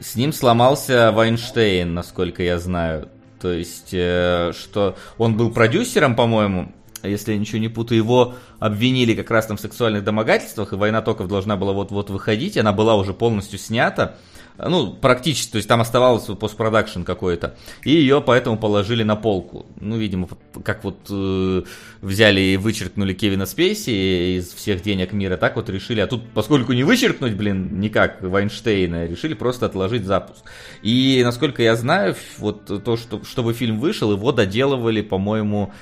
С 0.00 0.16
ним 0.16 0.32
сломался 0.32 1.12
Вайнштейн, 1.12 1.94
насколько 1.94 2.42
я 2.42 2.58
знаю. 2.58 3.08
То 3.40 3.52
есть, 3.52 3.90
э, 3.92 4.52
что 4.58 4.96
он 5.18 5.36
был 5.36 5.52
продюсером, 5.52 6.16
по-моему, 6.16 6.72
если 7.02 7.32
я 7.32 7.38
ничего 7.38 7.58
не 7.58 7.68
путаю, 7.68 7.98
его 7.98 8.34
обвинили 8.58 9.14
как 9.14 9.30
раз 9.30 9.46
там 9.46 9.56
в 9.56 9.60
сексуальных 9.60 10.04
домогательствах, 10.04 10.72
и 10.72 10.76
«Война 10.76 11.02
токов» 11.02 11.28
должна 11.28 11.56
была 11.56 11.72
вот-вот 11.72 12.10
выходить, 12.10 12.56
она 12.56 12.72
была 12.72 12.94
уже 12.96 13.14
полностью 13.14 13.58
снята, 13.58 14.16
ну, 14.58 14.92
практически, 14.92 15.52
то 15.52 15.56
есть 15.56 15.68
там 15.68 15.80
оставалось 15.80 16.24
постпродакшн 16.24 17.02
какой-то, 17.02 17.56
и 17.84 17.90
ее 17.90 18.22
поэтому 18.24 18.58
положили 18.58 19.02
на 19.02 19.16
полку. 19.16 19.66
Ну, 19.80 19.96
видимо, 19.96 20.28
как 20.64 20.84
вот 20.84 20.98
э, 21.10 21.62
взяли 22.00 22.40
и 22.40 22.56
вычеркнули 22.56 23.14
Кевина 23.14 23.46
Спейси 23.46 24.38
из 24.38 24.52
всех 24.52 24.82
денег 24.82 25.12
мира, 25.12 25.36
так 25.36 25.56
вот 25.56 25.70
решили, 25.70 26.00
а 26.00 26.06
тут, 26.06 26.28
поскольку 26.34 26.72
не 26.72 26.84
вычеркнуть, 26.84 27.34
блин, 27.34 27.80
никак 27.80 28.22
Вайнштейна, 28.22 29.06
решили 29.06 29.34
просто 29.34 29.66
отложить 29.66 30.04
запуск. 30.04 30.44
И, 30.82 31.22
насколько 31.24 31.62
я 31.62 31.74
знаю, 31.74 32.14
вот 32.38 32.84
то, 32.84 32.96
что, 32.96 33.24
чтобы 33.24 33.54
фильм 33.54 33.80
вышел, 33.80 34.12
его 34.12 34.32
доделывали, 34.32 35.00
по-моему, 35.00 35.72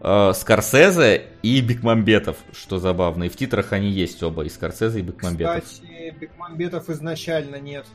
э, 0.00 0.32
Скорсезе 0.34 1.26
и 1.42 1.60
Бекмамбетов, 1.60 2.36
что 2.52 2.78
забавно. 2.78 3.24
И 3.24 3.28
в 3.28 3.36
титрах 3.36 3.72
они 3.72 3.90
есть 3.90 4.22
оба, 4.22 4.44
и 4.44 4.48
Скорсезе, 4.48 5.00
и 5.00 5.02
Бекмамбетов. 5.02 5.64
Кстати, 5.64 6.14
Бекмамбетов 6.20 6.88
изначально 6.88 7.56
нет. 7.56 7.86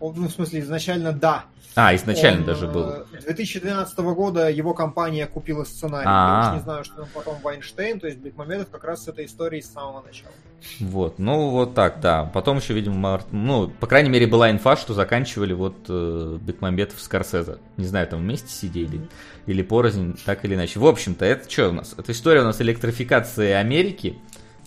Ну, 0.00 0.28
в 0.28 0.30
смысле, 0.30 0.60
изначально 0.60 1.12
да. 1.12 1.46
А, 1.76 1.94
изначально 1.96 2.40
он, 2.40 2.46
даже 2.46 2.68
был. 2.68 3.04
2012 3.10 3.98
э, 3.98 4.02
года 4.02 4.48
его 4.48 4.74
компания 4.74 5.26
купила 5.26 5.64
сценарий. 5.64 6.06
А-а-а. 6.06 6.44
Я 6.44 6.50
уж 6.50 6.56
не 6.58 6.62
знаю, 6.62 6.84
что 6.84 7.08
потом 7.12 7.36
Вайнштейн, 7.42 7.98
то 7.98 8.06
есть 8.06 8.18
Бекмамбетов 8.18 8.70
как 8.70 8.84
раз 8.84 9.04
с 9.04 9.08
этой 9.08 9.26
историей 9.26 9.60
с 9.60 9.72
самого 9.72 10.02
начала. 10.02 10.32
Вот, 10.78 11.18
ну 11.18 11.50
вот 11.50 11.74
так, 11.74 12.00
да. 12.00 12.24
Потом 12.26 12.58
еще, 12.58 12.74
видимо, 12.74 13.20
ну, 13.32 13.68
по 13.68 13.88
крайней 13.88 14.08
мере, 14.08 14.28
была 14.28 14.50
инфа, 14.52 14.76
что 14.76 14.94
заканчивали 14.94 15.52
вот 15.52 15.74
э, 15.88 16.38
Бекмамбетов 16.40 17.00
с 17.00 17.04
Скорсезе. 17.04 17.58
Не 17.76 17.86
знаю, 17.86 18.06
там 18.06 18.20
вместе 18.20 18.50
сидели 18.50 19.08
или 19.46 19.62
порознь, 19.62 20.16
так 20.24 20.44
или 20.44 20.54
иначе. 20.54 20.78
В 20.78 20.86
общем-то, 20.86 21.24
это 21.24 21.50
что 21.50 21.70
у 21.70 21.72
нас? 21.72 21.94
Это 21.98 22.12
история 22.12 22.42
у 22.42 22.44
нас 22.44 22.60
электрификации 22.60 23.50
Америки 23.50 24.16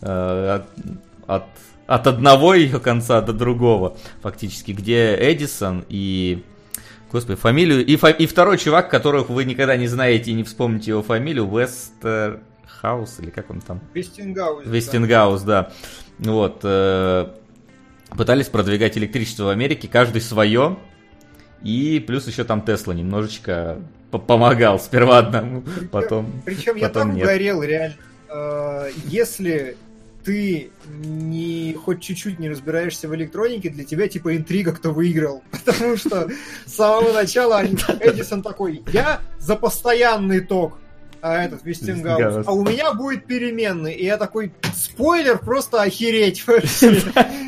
э, 0.01 0.61
от, 0.61 0.67
от 1.25 1.45
от 1.87 2.05
одного 2.05 2.53
ее 2.53 2.79
конца 2.79 3.21
до 3.21 3.33
другого, 3.33 3.97
фактически, 4.21 4.71
где 4.71 5.15
Эдисон 5.19 5.85
и 5.89 6.43
Господи, 7.11 7.39
фамилию. 7.39 7.85
И, 7.85 7.95
фа... 7.95 8.09
и 8.09 8.27
второй 8.27 8.57
чувак, 8.57 8.91
которых 8.91 9.29
вы 9.29 9.45
никогда 9.45 9.77
не 9.77 9.87
знаете 9.87 10.31
и 10.31 10.33
не 10.33 10.43
вспомните 10.43 10.91
его 10.91 11.01
фамилию, 11.01 11.47
Вестерхаус, 11.47 13.19
или 13.19 13.29
как 13.29 13.49
он 13.49 13.61
там? 13.61 13.79
Вестингаус. 13.93 14.65
Вестингаус, 14.65 15.41
да. 15.43 15.71
да. 16.19 16.31
Вот. 16.31 16.59
Э... 16.63 17.27
Пытались 18.09 18.47
продвигать 18.47 18.97
электричество 18.97 19.45
в 19.45 19.49
Америке, 19.49 19.87
каждый 19.87 20.21
свое. 20.21 20.77
И 21.63 22.03
плюс 22.05 22.27
еще 22.27 22.43
там 22.43 22.61
Тесла 22.61 22.93
немножечко 22.93 23.79
помогал. 24.11 24.79
Сперва 24.79 25.19
одному, 25.19 25.61
причем, 25.61 25.87
потом 25.89 26.41
Причем 26.45 26.73
потом 26.73 26.81
я 26.81 26.89
там 26.89 27.15
нет. 27.15 27.25
горел, 27.25 27.61
реально. 27.63 27.95
Э, 28.29 28.89
если 29.05 29.77
ты 30.27 30.71
не 30.89 31.73
хоть 31.73 32.01
чуть-чуть 32.01 32.37
не 32.37 32.49
разбираешься 32.49 33.07
в 33.07 33.15
электронике, 33.15 33.69
для 33.69 33.85
тебя 33.85 34.09
типа 34.09 34.35
интрига, 34.35 34.73
кто 34.73 34.91
выиграл. 34.91 35.41
Потому 35.51 35.95
что 35.95 36.29
с 36.65 36.73
самого 36.73 37.13
начала 37.13 37.63
Эдисон 37.63 38.43
такой, 38.43 38.83
я 38.91 39.21
за 39.39 39.55
постоянный 39.55 40.41
ток 40.41 40.79
а 41.27 41.43
этот 41.43 41.63
Вестингаус. 41.63 42.45
А 42.47 42.51
у 42.51 42.63
меня 42.63 42.93
будет 42.93 43.25
переменный. 43.25 43.93
И 43.93 44.05
я 44.05 44.17
такой, 44.17 44.51
спойлер, 44.75 45.37
просто 45.37 45.81
охереть 45.81 46.45
вообще. 46.47 47.01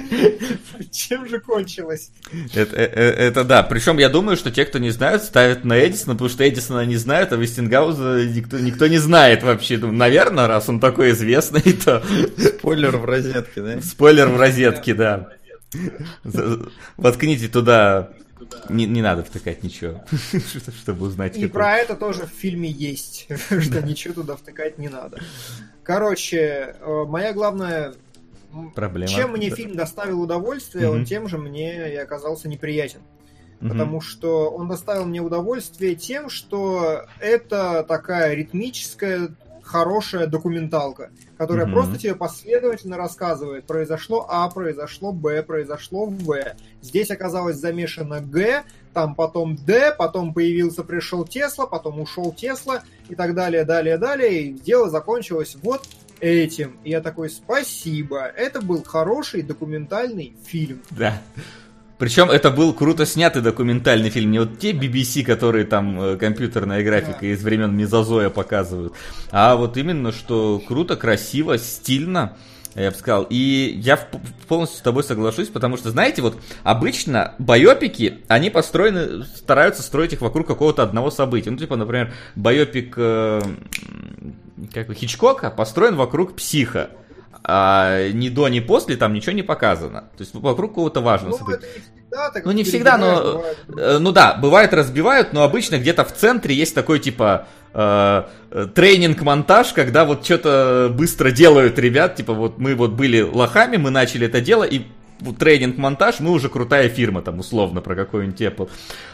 Чем 0.92 1.28
же 1.28 1.40
кончилось? 1.40 2.12
Это, 2.54 2.76
это, 2.76 3.00
э, 3.00 3.28
это 3.28 3.44
да. 3.44 3.64
Причем 3.64 3.98
я 3.98 4.10
думаю, 4.10 4.38
что 4.38 4.52
те, 4.52 4.66
кто 4.66 4.80
не 4.80 4.90
знают, 4.90 5.24
ставят 5.24 5.64
на 5.64 5.80
Эдисона, 5.86 6.14
потому 6.14 6.30
что 6.30 6.48
Эдисона 6.48 6.86
не 6.86 6.98
знают, 6.98 7.32
а 7.32 7.36
Вестингауза 7.36 8.26
никто, 8.26 8.60
никто 8.60 8.88
не 8.88 8.98
знает 8.98 9.44
вообще. 9.44 9.78
Думаю, 9.78 9.98
наверное, 9.98 10.48
раз 10.48 10.68
он 10.70 10.80
такой 10.80 11.12
известный, 11.12 11.62
то... 11.86 12.04
Спойлер 12.38 12.98
в 12.98 13.06
розетке, 13.06 13.62
да? 13.62 13.82
Спойлер 13.82 14.28
в 14.28 14.40
розетке, 14.40 14.94
да. 14.94 15.30
Воткните 16.98 17.48
туда 17.48 18.10
не, 18.70 18.86
не 18.86 19.02
надо 19.02 19.24
втыкать 19.24 19.64
ничего, 19.64 20.04
чтобы 20.82 21.08
узнать. 21.08 21.38
И 21.38 21.48
про 21.48 21.78
это 21.78 21.96
тоже 21.96 22.26
в 22.26 22.30
фильме 22.30 22.70
есть, 22.70 23.28
что 23.48 23.82
ничего 23.82 24.14
туда 24.16 24.36
втыкать 24.36 24.78
не 24.78 24.90
надо. 24.90 25.20
Короче, 25.84 26.76
э, 26.80 27.06
моя 27.08 27.34
главная 27.34 27.94
проблема. 28.76 29.12
Чем 29.12 29.32
мне 29.32 29.50
фильм 29.50 29.76
доставил 29.76 30.22
удовольствие, 30.22 30.90
он 30.90 31.06
тем 31.06 31.28
же 31.28 31.38
мне 31.38 31.94
и 31.94 31.96
оказался 31.96 32.48
неприятен. 32.48 33.02
Потому 33.60 34.00
что 34.00 34.50
он 34.52 34.70
доставил 34.70 35.06
мне 35.06 35.22
удовольствие 35.22 35.96
тем, 35.96 36.30
что 36.30 37.06
это 37.20 37.84
такая 37.86 38.34
ритмическая 38.34 39.36
хорошая 39.70 40.26
документалка, 40.26 41.12
которая 41.38 41.68
mm-hmm. 41.68 41.74
просто 41.74 41.98
тебе 42.00 42.16
последовательно 42.16 42.98
рассказывает, 42.98 43.66
произошло 43.66 44.26
А, 44.28 44.50
произошло 44.50 45.12
Б, 45.14 45.44
произошло 45.44 46.08
В. 46.08 46.56
Здесь 46.82 47.12
оказалось 47.12 47.58
замешано 47.58 48.20
Г, 48.20 48.64
там 48.94 49.14
потом 49.14 49.56
Д, 49.56 49.94
потом 49.96 50.34
появился, 50.34 50.84
пришел 50.84 51.24
Тесла, 51.24 51.68
потом 51.68 52.00
ушел 52.00 52.34
Тесла 52.34 52.82
и 53.10 53.16
так 53.16 53.36
далее, 53.36 53.64
далее, 53.64 54.00
далее. 54.00 54.42
И 54.42 54.54
дело 54.54 54.90
закончилось 54.90 55.56
вот 55.62 55.88
этим. 56.20 56.78
И 56.84 56.90
я 56.90 57.00
такой, 57.00 57.30
спасибо, 57.30 58.26
это 58.26 58.62
был 58.62 58.84
хороший 58.84 59.44
документальный 59.44 60.36
фильм. 60.48 60.82
Да. 60.90 61.22
Причем 62.00 62.32
это 62.32 62.50
был 62.50 62.74
круто 62.74 63.06
снятый 63.06 63.42
документальный 63.42 64.10
фильм. 64.10 64.32
Не 64.32 64.40
вот 64.40 64.58
те 64.58 64.72
BBC, 64.72 65.24
которые 65.24 65.66
там 65.66 66.02
э, 66.02 66.18
компьютерная 66.18 66.82
графика 66.82 67.26
из 67.26 67.44
времен 67.44 67.76
Мезозоя 67.76 68.30
показывают, 68.30 68.94
а 69.32 69.56
вот 69.58 69.76
именно, 69.76 70.14
что 70.14 70.62
круто, 70.66 70.96
красиво, 70.96 71.58
стильно 71.58 72.38
я 72.76 72.92
бы 72.92 72.98
сказал. 72.98 73.28
И 73.30 73.80
я 73.82 73.98
полностью 74.48 74.80
с 74.80 74.82
тобой 74.82 75.04
соглашусь, 75.04 75.50
потому 75.50 75.76
что, 75.76 75.90
знаете, 75.90 76.22
вот 76.22 76.38
обычно 76.64 77.34
байопики, 77.38 78.20
они 78.30 78.50
построены, 78.50 79.26
стараются 79.26 79.84
строить 79.84 80.14
их 80.14 80.22
вокруг 80.22 80.48
какого-то 80.48 80.84
одного 80.84 81.12
события. 81.12 81.52
Ну, 81.52 81.58
типа, 81.58 81.76
например, 81.76 82.14
байопик 82.36 82.94
э, 82.96 83.42
как 84.74 84.94
Хичкока 84.94 85.50
построен 85.52 85.96
вокруг 85.96 86.36
психа 86.36 86.92
а 87.44 88.10
ни 88.12 88.30
до, 88.30 88.48
ни 88.48 88.60
после 88.60 88.96
там 88.96 89.14
ничего 89.14 89.34
не 89.34 89.44
показано. 89.44 90.06
То 90.18 90.24
есть 90.24 90.34
вокруг 90.34 90.72
какого-то 90.72 91.02
важного 91.02 91.32
ну, 91.32 91.38
события. 91.38 91.68
Всегда, 91.68 92.32
ну, 92.44 92.52
не 92.52 92.64
всегда, 92.64 92.98
но... 92.98 93.16
Бывает. 93.16 93.58
Э, 93.78 93.98
ну 94.00 94.12
да, 94.12 94.34
бывает 94.34 94.74
разбивают, 94.74 95.34
но 95.34 95.44
обычно 95.44 95.78
где-то 95.78 96.04
в 96.04 96.14
центре 96.14 96.56
есть 96.56 96.76
такой, 96.76 97.00
типа, 97.00 97.48
э, 97.74 98.24
тренинг-монтаж, 98.74 99.74
когда 99.74 100.06
вот 100.06 100.26
что-то 100.26 100.92
быстро 100.94 101.32
делают 101.32 101.78
ребят, 101.80 102.16
типа, 102.16 102.34
вот 102.34 102.58
мы 102.58 102.76
вот 102.76 102.92
были 102.92 103.22
лохами, 103.22 103.78
мы 103.78 103.90
начали 103.90 104.28
это 104.28 104.42
дело, 104.42 104.64
и 104.64 104.82
тренинг-монтаж, 105.38 106.20
мы 106.20 106.32
уже 106.32 106.50
крутая 106.50 106.90
фирма, 106.90 107.22
там, 107.22 107.40
условно, 107.40 107.82
про 107.82 107.96
какой-нибудь 107.96 108.42
Apple. 108.42 108.70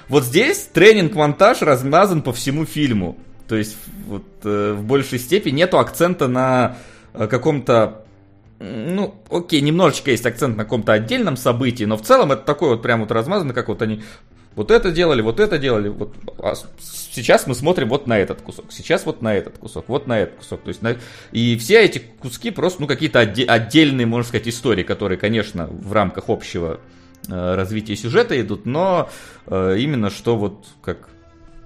Вот 0.07 0.23
здесь 0.23 0.69
тренинг-монтаж 0.73 1.61
размазан 1.61 2.21
по 2.21 2.31
всему 2.31 2.65
фильму. 2.65 3.17
То 3.47 3.55
есть, 3.55 3.77
вот, 4.07 4.23
э, 4.43 4.73
в 4.73 4.83
большей 4.83 5.19
степени 5.19 5.57
нету 5.57 5.79
акцента 5.79 6.27
на 6.27 6.77
э, 7.13 7.27
каком-то 7.27 8.04
ну, 8.65 9.15
окей, 9.29 9.61
немножечко 9.61 10.11
есть 10.11 10.25
акцент 10.25 10.57
на 10.57 10.63
каком-то 10.63 10.93
отдельном 10.93 11.37
событии, 11.37 11.83
но 11.83 11.97
в 11.97 12.01
целом 12.01 12.31
это 12.31 12.43
такой 12.43 12.69
вот 12.69 12.81
прям 12.81 13.01
вот 13.01 13.11
размазанный, 13.11 13.53
как 13.53 13.67
вот 13.67 13.81
они 13.81 14.01
вот 14.55 14.71
это 14.71 14.91
делали, 14.91 15.21
вот 15.21 15.39
это 15.39 15.57
делали, 15.57 15.89
вот 15.89 16.15
а 16.39 16.53
сейчас 16.79 17.45
мы 17.45 17.55
смотрим 17.55 17.89
вот 17.89 18.07
на 18.07 18.17
этот 18.17 18.41
кусок, 18.41 18.65
сейчас 18.71 19.05
вот 19.05 19.21
на 19.21 19.35
этот 19.35 19.57
кусок, 19.57 19.85
вот 19.89 20.07
на 20.07 20.19
этот 20.19 20.35
кусок, 20.35 20.61
то 20.61 20.69
есть 20.69 20.81
на, 20.81 20.95
и 21.31 21.57
все 21.57 21.81
эти 21.81 21.99
куски 21.99 22.51
просто, 22.51 22.81
ну, 22.81 22.87
какие-то 22.87 23.21
отде- 23.21 23.45
отдельные, 23.45 24.07
можно 24.07 24.27
сказать, 24.27 24.47
истории, 24.47 24.83
которые, 24.83 25.17
конечно, 25.17 25.67
в 25.67 25.91
рамках 25.91 26.29
общего 26.29 26.79
э, 27.27 27.55
развития 27.55 27.95
сюжета 27.95 28.39
идут, 28.39 28.65
но 28.65 29.09
э, 29.47 29.75
именно 29.79 30.09
что 30.09 30.37
вот 30.37 30.65
как 30.81 31.09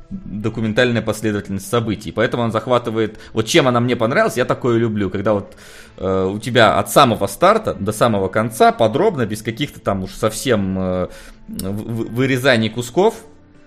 документальная 0.09 1.01
последовательность 1.01 1.67
событий. 1.67 2.11
Поэтому 2.11 2.43
он 2.43 2.51
захватывает... 2.51 3.19
Вот 3.33 3.45
чем 3.45 3.67
она 3.67 3.79
мне 3.79 3.95
понравилась, 3.95 4.37
я 4.37 4.45
такое 4.45 4.77
люблю, 4.77 5.09
когда 5.09 5.33
вот 5.33 5.55
э, 5.97 6.31
у 6.33 6.39
тебя 6.39 6.77
от 6.79 6.89
самого 6.89 7.27
старта 7.27 7.73
до 7.73 7.91
самого 7.91 8.27
конца 8.27 8.71
подробно, 8.71 9.25
без 9.25 9.41
каких-то 9.41 9.79
там 9.79 10.03
уж 10.03 10.11
совсем 10.11 10.77
э, 10.79 11.07
вырезаний 11.47 12.69
кусков, 12.69 13.23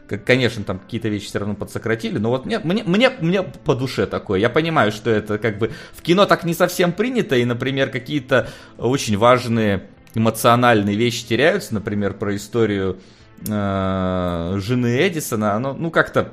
как, 0.09 0.25
конечно, 0.25 0.65
там 0.65 0.79
какие-то 0.79 1.09
вещи 1.09 1.27
все 1.27 1.39
равно 1.39 1.55
подсократили, 1.55 2.19
но 2.19 2.31
вот 2.31 2.45
мне, 2.45 2.59
мне, 2.59 2.83
мне, 2.85 3.11
мне 3.21 3.43
по 3.43 3.75
душе 3.75 4.07
такое. 4.07 4.41
Я 4.41 4.51
понимаю, 4.51 4.93
что 4.93 5.11
это 5.11 5.39
как 5.39 5.59
бы 5.59 5.71
в 5.95 6.03
кино 6.03 6.27
так 6.27 6.45
не 6.45 6.55
совсем 6.55 6.93
принято, 6.93 7.37
и, 7.37 7.45
например, 7.45 7.89
какие-то 7.89 8.49
очень 8.79 9.17
важные 9.17 9.85
эмоциональные 10.15 10.97
вещи 10.97 11.27
теряются, 11.27 11.73
например, 11.73 12.15
про 12.15 12.37
историю 12.37 12.99
э, 13.47 14.59
жены 14.61 15.07
Эдисона, 15.07 15.55
оно, 15.55 15.75
ну, 15.75 15.91
как-то 15.91 16.33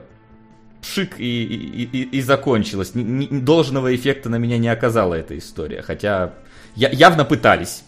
пшик 0.81 1.19
и, 1.19 1.43
и, 1.43 1.83
и, 1.83 2.03
и 2.17 2.21
закончилось. 2.21 2.91
Н, 2.95 3.19
не, 3.19 3.27
должного 3.27 3.95
эффекта 3.95 4.29
на 4.29 4.37
меня 4.37 4.57
не 4.57 4.69
оказала 4.69 5.13
эта 5.13 5.37
история, 5.37 5.81
хотя 5.81 6.33
я, 6.75 6.89
явно 6.89 7.25
пытались, 7.25 7.83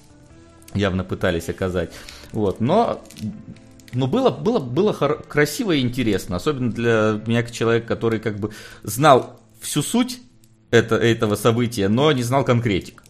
явно 0.73 1.03
пытались 1.03 1.49
оказать. 1.49 1.91
Вот, 2.31 2.62
но 2.62 3.01
но 3.93 4.07
было, 4.07 4.29
было, 4.29 4.60
было 4.60 4.93
хор- 4.93 5.21
красиво 5.23 5.73
и 5.73 5.81
интересно, 5.81 6.38
особенно 6.38 6.71
для 6.71 7.21
меня, 7.25 7.43
как 7.43 7.51
человека, 7.51 7.88
который 7.88 8.19
как 8.19 8.39
бы 8.39 8.51
знал 8.84 9.41
всю 9.60 9.81
суть 9.81 10.21
это, 10.69 10.95
этого 10.95 11.36
события, 11.36 11.89
но 11.89 12.12
не 12.12 12.23
знал 12.23 12.45
конкретик. 12.45 13.03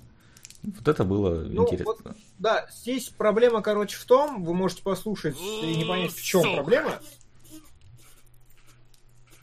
Вот 0.64 0.88
это 0.88 1.04
было 1.04 1.44
ну, 1.44 1.64
интересно. 1.64 1.86
Вот 2.04 2.16
да, 2.42 2.66
здесь 2.72 3.10
проблема, 3.10 3.62
короче, 3.62 3.98
в 3.98 4.06
том, 4.06 4.44
вы 4.44 4.56
можете 4.56 4.82
послушать 4.82 5.38
и 5.40 5.76
не 5.76 5.86
понять, 5.86 6.12
в 6.12 6.24
чем 6.24 6.42
проблема. 6.56 7.00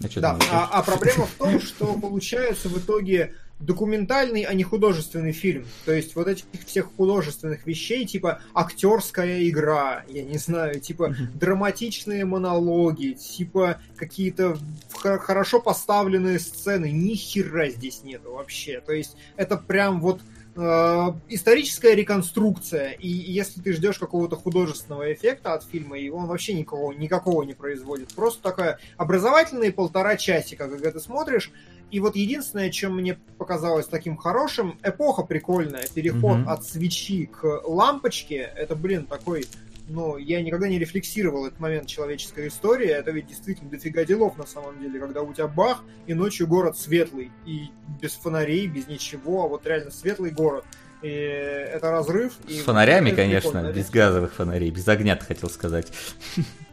А 0.02 0.20
да, 0.20 0.38
а, 0.50 0.68
а 0.72 0.82
проблема 0.82 1.26
в 1.26 1.32
том, 1.34 1.60
что 1.60 1.94
получается 1.94 2.68
в 2.68 2.76
итоге 2.76 3.34
документальный, 3.60 4.42
а 4.42 4.52
не 4.52 4.64
художественный 4.64 5.30
фильм. 5.30 5.66
То 5.84 5.92
есть 5.92 6.16
вот 6.16 6.26
этих 6.26 6.44
всех 6.66 6.90
художественных 6.96 7.66
вещей, 7.66 8.04
типа 8.04 8.40
актерская 8.52 9.48
игра, 9.48 10.04
я 10.08 10.24
не 10.24 10.38
знаю, 10.38 10.80
типа 10.80 11.14
драматичные 11.34 12.24
монологи, 12.24 13.12
типа 13.12 13.80
какие-то 13.96 14.58
хорошо 15.00 15.60
поставленные 15.60 16.40
сцены, 16.40 16.90
ни 16.90 17.14
хера 17.14 17.68
здесь 17.68 18.02
нету 18.02 18.32
вообще. 18.32 18.80
То 18.80 18.92
есть 18.92 19.16
это 19.36 19.56
прям 19.56 20.00
вот 20.00 20.20
историческая 20.58 21.94
реконструкция, 21.94 22.90
и 22.90 23.08
если 23.08 23.60
ты 23.60 23.72
ждешь 23.72 23.98
какого-то 23.98 24.36
художественного 24.36 25.12
эффекта 25.12 25.54
от 25.54 25.62
фильма, 25.62 25.98
и 25.98 26.08
он 26.08 26.26
вообще 26.26 26.54
никакого, 26.54 26.92
никакого 26.92 27.44
не 27.44 27.54
производит. 27.54 28.14
Просто 28.14 28.42
такая 28.42 28.78
образовательные 28.96 29.72
полтора 29.72 30.16
часика, 30.16 30.68
когда 30.68 30.90
ты 30.90 30.98
смотришь, 31.00 31.52
и 31.90 32.00
вот 32.00 32.16
единственное, 32.16 32.70
чем 32.70 32.96
мне 32.96 33.18
показалось 33.38 33.86
таким 33.86 34.16
хорошим, 34.16 34.78
эпоха 34.82 35.22
прикольная, 35.22 35.86
переход 35.94 36.38
mm-hmm. 36.38 36.48
от 36.48 36.64
свечи 36.64 37.26
к 37.26 37.62
лампочке, 37.64 38.52
это, 38.56 38.74
блин, 38.74 39.06
такой 39.06 39.46
но 39.88 40.18
я 40.18 40.42
никогда 40.42 40.68
не 40.68 40.78
рефлексировал 40.78 41.46
этот 41.46 41.58
момент 41.60 41.86
человеческой 41.86 42.48
истории. 42.48 42.88
Это 42.88 43.10
ведь 43.10 43.26
действительно 43.26 43.70
дофига 43.70 44.04
делов 44.04 44.36
на 44.36 44.46
самом 44.46 44.80
деле, 44.80 45.00
когда 45.00 45.22
у 45.22 45.32
тебя 45.32 45.48
бах, 45.48 45.82
и 46.06 46.14
ночью 46.14 46.46
город 46.46 46.76
светлый, 46.76 47.30
и 47.46 47.70
без 48.00 48.12
фонарей, 48.12 48.66
без 48.66 48.86
ничего, 48.86 49.44
а 49.44 49.48
вот 49.48 49.66
реально 49.66 49.90
светлый 49.90 50.30
город. 50.30 50.64
И 51.02 51.08
это 51.08 51.90
разрыв. 51.90 52.34
С 52.46 52.50
и 52.50 52.60
фонарями, 52.60 53.10
конечно, 53.10 53.50
прикольно, 53.50 53.72
без 53.72 53.90
газовых 53.90 54.34
фонарей, 54.34 54.70
без 54.70 54.86
огня, 54.88 55.16
ты 55.16 55.24
хотел 55.24 55.48
сказать. 55.48 55.92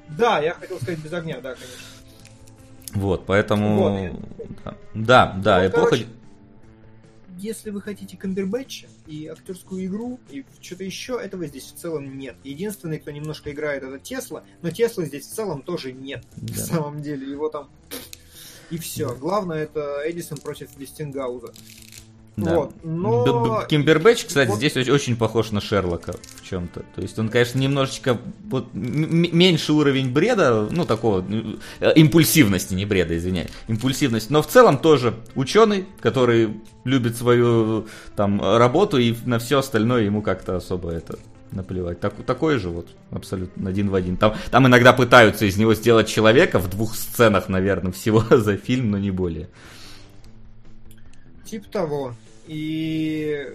Да, 0.09 0.39
я 0.39 0.53
хотел 0.53 0.77
сказать 0.77 0.99
без 0.99 1.13
огня, 1.13 1.39
да, 1.41 1.55
конечно. 1.55 1.75
Вот, 2.93 3.25
поэтому... 3.25 3.77
Вот, 3.77 4.73
да, 4.93 5.33
да, 5.37 5.59
ну, 5.61 5.67
эпоха... 5.67 5.89
Короче, 5.89 6.07
если 7.37 7.69
вы 7.69 7.81
хотите 7.81 8.17
камбербэтча 8.17 8.87
и 9.07 9.27
актерскую 9.27 9.85
игру, 9.85 10.19
и 10.29 10.45
что-то 10.61 10.83
еще, 10.83 11.19
этого 11.21 11.45
здесь 11.47 11.65
в 11.65 11.75
целом 11.75 12.17
нет. 12.17 12.35
Единственный, 12.43 12.99
кто 12.99 13.11
немножко 13.11 13.51
играет, 13.51 13.83
это 13.83 13.99
Тесла, 13.99 14.43
но 14.61 14.71
Тесла 14.71 15.05
здесь 15.05 15.25
в 15.27 15.33
целом 15.33 15.61
тоже 15.61 15.91
нет. 15.91 16.23
Да. 16.35 16.53
На 16.53 16.65
самом 16.65 17.01
деле, 17.01 17.29
его 17.29 17.49
там... 17.49 17.69
И 18.69 18.77
все. 18.77 19.15
Главное, 19.15 19.63
это 19.63 20.01
Эдисон 20.05 20.37
против 20.37 20.75
Вестингауза. 20.77 21.53
Да. 22.37 22.55
Вот, 22.55 22.73
но... 22.83 23.63
Кимбербэтч, 23.69 24.25
кстати, 24.25 24.49
вот... 24.49 24.57
здесь 24.57 24.75
очень 24.75 25.15
похож 25.15 25.51
на 25.51 25.61
Шерлока 25.61 26.15
в 26.35 26.47
чем-то. 26.47 26.81
То 26.95 27.01
есть 27.01 27.17
он, 27.17 27.29
конечно, 27.29 27.59
немножечко 27.59 28.17
вот, 28.49 28.67
меньше 28.73 29.71
уровень 29.71 30.11
бреда, 30.11 30.67
ну, 30.69 30.83
такого, 30.85 31.25
э, 31.79 31.93
импульсивности, 31.95 32.73
не 32.73 32.85
бреда, 32.85 33.17
извиняюсь, 33.17 33.51
импульсивность. 33.69 34.29
Но 34.31 34.41
в 34.41 34.47
целом 34.47 34.79
тоже 34.79 35.13
ученый, 35.35 35.85
который 36.01 36.49
любит 36.83 37.15
свою 37.15 37.87
там 38.17 38.41
работу 38.41 38.97
и 38.97 39.15
на 39.25 39.39
все 39.39 39.59
остальное 39.59 40.03
ему 40.03 40.21
как-то 40.21 40.57
особо 40.57 40.91
это 40.91 41.17
наплевать. 41.51 42.01
Так, 42.01 42.15
такой 42.25 42.57
же 42.57 42.69
вот, 42.69 42.89
абсолютно 43.11 43.69
один 43.69 43.89
в 43.89 43.95
один. 43.95 44.17
Там, 44.17 44.35
там 44.51 44.67
иногда 44.67 44.91
пытаются 44.91 45.45
из 45.45 45.55
него 45.55 45.73
сделать 45.73 46.09
человека 46.09 46.59
в 46.59 46.69
двух 46.69 46.95
сценах, 46.95 47.47
наверное, 47.47 47.93
всего 47.93 48.23
за 48.29 48.57
фильм, 48.57 48.91
но 48.91 48.97
не 48.97 49.11
более. 49.11 49.47
Тип 51.45 51.67
того. 51.67 52.13
И, 52.47 53.53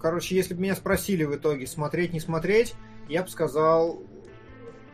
короче, 0.00 0.36
если 0.36 0.54
бы 0.54 0.62
меня 0.62 0.76
спросили 0.76 1.24
в 1.24 1.34
итоге, 1.34 1.66
смотреть, 1.66 2.12
не 2.12 2.20
смотреть, 2.20 2.74
я 3.08 3.22
бы 3.22 3.28
сказал, 3.28 4.00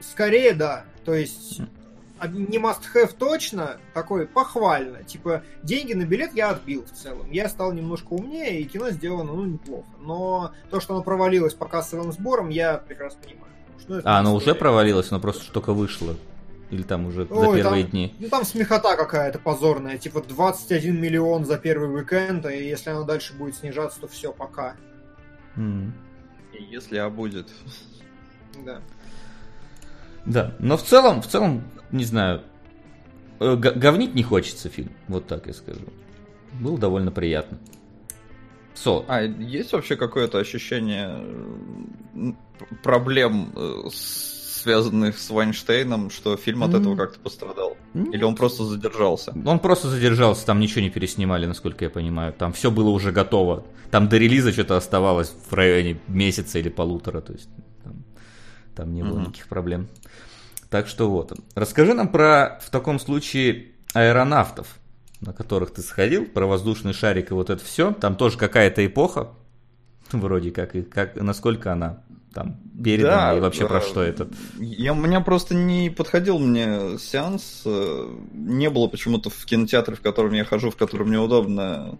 скорее 0.00 0.52
да. 0.54 0.84
То 1.04 1.14
есть, 1.14 1.60
не 2.24 2.58
must-have 2.58 3.14
точно, 3.16 3.78
такой 3.94 4.26
похвально. 4.26 5.04
Типа, 5.04 5.42
деньги 5.62 5.92
на 5.92 6.04
билет 6.04 6.34
я 6.34 6.50
отбил 6.50 6.84
в 6.84 6.90
целом. 6.90 7.30
Я 7.30 7.48
стал 7.48 7.72
немножко 7.72 8.14
умнее, 8.14 8.60
и 8.60 8.64
кино 8.64 8.90
сделано, 8.90 9.32
ну, 9.34 9.44
неплохо. 9.44 9.86
Но 10.00 10.52
то, 10.70 10.80
что 10.80 10.94
оно 10.94 11.02
провалилось 11.02 11.54
по 11.54 11.66
кассовым 11.66 12.12
сборам, 12.12 12.48
я 12.48 12.78
прекрасно 12.78 13.20
понимаю. 13.22 13.52
Ну, 13.88 14.00
а, 14.02 14.18
оно 14.18 14.34
уже 14.34 14.54
провалилось, 14.54 15.10
но 15.10 15.20
просто 15.20 15.52
только 15.52 15.72
вышло. 15.72 16.16
Или 16.70 16.82
там 16.82 17.06
уже 17.06 17.26
Ой, 17.30 17.46
за 17.46 17.62
первые 17.62 17.82
там, 17.84 17.90
дни? 17.90 18.14
Ну 18.18 18.28
там 18.28 18.44
смехота 18.44 18.96
какая-то 18.96 19.38
позорная. 19.38 19.98
Типа 19.98 20.20
21 20.20 21.00
миллион 21.00 21.44
за 21.44 21.58
первый 21.58 21.94
уикенд, 21.94 22.44
и 22.46 22.68
если 22.68 22.90
оно 22.90 23.04
дальше 23.04 23.34
будет 23.34 23.54
снижаться, 23.54 24.00
то 24.00 24.08
все, 24.08 24.32
пока. 24.32 24.74
Mm. 25.56 25.92
И 26.52 26.62
если 26.64 26.96
а 26.96 27.08
будет. 27.08 27.48
Да. 28.64 28.80
Да, 30.24 30.54
но 30.58 30.76
в 30.76 30.82
целом, 30.82 31.22
в 31.22 31.28
целом, 31.28 31.62
не 31.92 32.04
знаю, 32.04 32.42
э, 33.38 33.54
говнить 33.54 34.14
не 34.14 34.24
хочется 34.24 34.68
фильм, 34.68 34.90
вот 35.06 35.28
так 35.28 35.46
я 35.46 35.52
скажу. 35.52 35.86
Было 36.54 36.78
довольно 36.78 37.12
приятно. 37.12 37.58
Со. 38.74 39.04
А 39.06 39.22
есть 39.22 39.72
вообще 39.72 39.94
какое-то 39.94 40.38
ощущение 40.38 41.24
проблем 42.82 43.52
э, 43.54 43.88
с 43.90 44.35
связанных 44.66 45.16
с 45.16 45.30
Вайнштейном, 45.30 46.10
что 46.10 46.36
фильм 46.36 46.64
от 46.64 46.74
этого 46.74 46.96
как-то 46.96 47.20
пострадал? 47.20 47.76
Или 47.94 48.24
он 48.24 48.34
просто 48.34 48.64
задержался? 48.64 49.32
Он 49.44 49.60
просто 49.60 49.88
задержался, 49.88 50.44
там 50.44 50.58
ничего 50.58 50.80
не 50.80 50.90
переснимали, 50.90 51.46
насколько 51.46 51.84
я 51.84 51.90
понимаю. 51.90 52.32
Там 52.32 52.52
все 52.52 52.72
было 52.72 52.90
уже 52.90 53.12
готово. 53.12 53.64
Там 53.92 54.08
до 54.08 54.16
релиза 54.18 54.50
что-то 54.52 54.76
оставалось 54.76 55.32
в 55.48 55.52
районе 55.54 56.00
месяца 56.08 56.58
или 56.58 56.68
полутора, 56.68 57.20
то 57.20 57.32
есть 57.32 57.48
там, 57.84 58.04
там 58.74 58.92
не 58.92 59.04
было 59.04 59.20
никаких 59.20 59.46
проблем. 59.46 59.86
Так 60.68 60.88
что 60.88 61.08
вот. 61.08 61.32
Расскажи 61.54 61.94
нам 61.94 62.08
про, 62.08 62.58
в 62.60 62.70
таком 62.70 62.98
случае, 62.98 63.66
аэронавтов, 63.94 64.78
на 65.20 65.32
которых 65.32 65.72
ты 65.72 65.82
сходил, 65.82 66.26
про 66.26 66.46
воздушный 66.46 66.92
шарик 66.92 67.30
и 67.30 67.34
вот 67.34 67.50
это 67.50 67.64
все. 67.64 67.92
Там 67.92 68.16
тоже 68.16 68.36
какая-то 68.36 68.84
эпоха, 68.84 69.28
вроде 70.10 70.50
как, 70.50 70.74
и 70.74 70.82
как, 70.82 71.14
насколько 71.14 71.72
она 71.72 72.02
там 72.36 72.60
передано 72.84 73.16
да, 73.16 73.36
и 73.36 73.40
вообще 73.40 73.62
да. 73.62 73.68
про 73.68 73.80
что 73.80 74.02
это? 74.02 74.28
Я, 74.58 74.92
у 74.92 74.96
меня 74.96 75.22
просто 75.22 75.54
не 75.54 75.88
подходил 75.88 76.38
мне 76.38 76.98
сеанс. 76.98 77.62
Э, 77.64 78.14
не 78.34 78.68
было 78.68 78.88
почему-то 78.88 79.30
в 79.30 79.44
кинотеатре, 79.46 79.96
в 79.96 80.02
котором 80.02 80.34
я 80.34 80.44
хожу, 80.44 80.70
в 80.70 80.76
котором 80.76 81.08
мне 81.08 81.18
удобно 81.18 81.98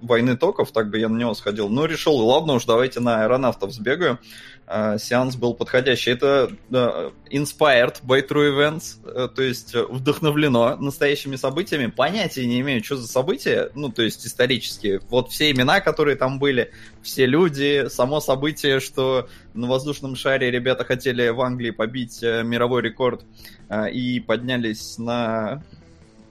войны 0.00 0.34
токов, 0.38 0.72
так 0.72 0.88
бы 0.88 0.98
я 0.98 1.10
на 1.10 1.18
него 1.18 1.34
сходил. 1.34 1.68
Но 1.68 1.84
решил, 1.84 2.14
ладно 2.14 2.54
уж, 2.54 2.64
давайте 2.64 3.00
на 3.00 3.22
аэронавтов 3.22 3.72
сбегаю. 3.72 4.18
А, 4.72 4.98
сеанс 4.98 5.34
был 5.34 5.54
подходящий. 5.54 6.12
Это 6.12 6.52
inspired 7.28 7.96
by 8.04 8.24
true 8.24 8.54
events, 8.54 9.02
uh, 9.02 9.26
то 9.26 9.42
есть 9.42 9.74
вдохновлено 9.74 10.76
настоящими 10.76 11.34
событиями. 11.34 11.86
Понятия 11.86 12.46
не 12.46 12.60
имею, 12.60 12.84
что 12.84 12.96
за 12.96 13.08
события, 13.08 13.72
ну, 13.74 13.88
то 13.88 14.02
есть 14.02 14.24
исторические. 14.24 15.00
Вот 15.10 15.32
все 15.32 15.50
имена, 15.50 15.80
которые 15.80 16.14
там 16.14 16.38
были, 16.38 16.70
все 17.02 17.26
люди, 17.26 17.88
само 17.88 18.20
событие, 18.20 18.78
что 18.78 19.28
на 19.54 19.66
воздушном 19.66 20.14
шаре 20.14 20.52
ребята 20.52 20.84
хотели 20.84 21.28
в 21.30 21.40
Англии 21.40 21.70
побить 21.70 22.22
uh, 22.22 22.44
мировой 22.44 22.82
рекорд 22.82 23.24
и 23.92 24.20
поднялись 24.20 24.98
на 24.98 25.64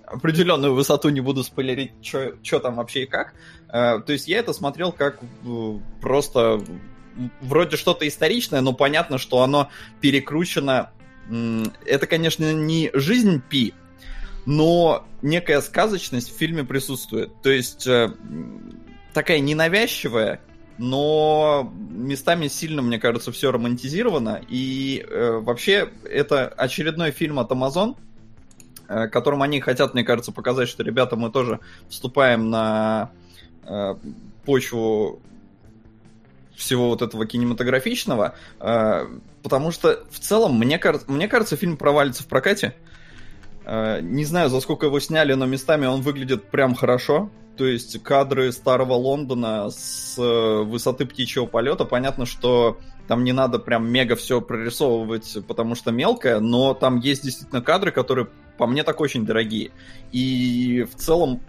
определенную 0.05 0.73
высоту, 0.73 1.09
не 1.09 1.19
буду 1.19 1.43
спойлерить, 1.43 1.91
что 2.01 2.59
там 2.59 2.75
вообще 2.75 3.03
и 3.03 3.05
как. 3.05 3.33
То 3.69 4.05
есть 4.07 4.27
я 4.27 4.39
это 4.39 4.53
смотрел 4.53 4.91
как 4.91 5.19
просто 6.01 6.61
вроде 7.41 7.77
что-то 7.77 8.07
историчное, 8.07 8.61
но 8.61 8.73
понятно, 8.73 9.17
что 9.17 9.41
оно 9.41 9.69
перекручено. 10.01 10.91
Это, 11.85 12.07
конечно, 12.07 12.53
не 12.53 12.89
жизнь 12.93 13.41
Пи, 13.47 13.73
но 14.45 15.05
некая 15.21 15.61
сказочность 15.61 16.33
в 16.33 16.37
фильме 16.37 16.63
присутствует. 16.63 17.41
То 17.41 17.49
есть 17.49 17.85
э, 17.85 18.11
такая 19.13 19.39
ненавязчивая, 19.39 20.41
но 20.79 21.71
местами 21.91 22.47
сильно, 22.47 22.81
мне 22.81 22.99
кажется, 22.99 23.31
все 23.31 23.51
романтизировано. 23.51 24.41
И 24.47 25.05
э, 25.07 25.39
вообще 25.41 25.91
это 26.09 26.47
очередной 26.47 27.11
фильм 27.11 27.37
от 27.37 27.51
Amazon, 27.51 27.97
э, 28.87 29.07
которым 29.09 29.43
они 29.43 29.59
хотят, 29.59 29.93
мне 29.93 30.03
кажется, 30.03 30.31
показать, 30.31 30.69
что, 30.69 30.83
ребята, 30.83 31.17
мы 31.17 31.31
тоже 31.31 31.59
вступаем 31.89 32.49
на 32.49 33.11
э, 33.63 33.95
почву 34.45 35.21
всего 36.59 36.89
вот 36.89 37.01
этого 37.01 37.25
кинематографичного, 37.25 38.35
э, 38.59 39.07
потому 39.41 39.71
что 39.71 40.03
в 40.11 40.19
целом, 40.19 40.59
мне, 40.59 40.77
кажется, 40.77 41.09
мне 41.09 41.27
кажется, 41.27 41.55
фильм 41.55 41.77
провалится 41.77 42.23
в 42.23 42.27
прокате. 42.27 42.75
Э, 43.65 43.99
не 44.01 44.25
знаю, 44.25 44.49
за 44.49 44.59
сколько 44.59 44.87
его 44.87 44.99
сняли, 44.99 45.33
но 45.33 45.45
местами 45.45 45.85
он 45.85 46.01
выглядит 46.01 46.51
прям 46.51 46.75
хорошо 46.75 47.31
то 47.59 47.65
есть 47.65 48.01
кадры 48.03 48.53
старого 48.53 48.93
Лондона 48.93 49.69
с 49.69 50.17
э, 50.17 50.63
высоты 50.63 51.05
птичьего 51.05 51.45
полета, 51.45 51.83
понятно, 51.83 52.25
что 52.25 52.77
там 53.09 53.25
не 53.25 53.33
надо 53.33 53.59
прям 53.59 53.91
мега 53.91 54.15
все 54.15 54.39
прорисовывать, 54.39 55.39
потому 55.45 55.75
что 55.75 55.91
мелкое, 55.91 56.39
но 56.39 56.73
там 56.73 56.99
есть 56.99 57.21
действительно 57.21 57.61
кадры, 57.61 57.91
которые 57.91 58.29
по 58.57 58.65
мне 58.65 58.83
так 58.83 59.01
очень 59.01 59.25
дорогие. 59.25 59.71
И 60.13 60.87
в 60.89 60.95
целом 60.95 61.41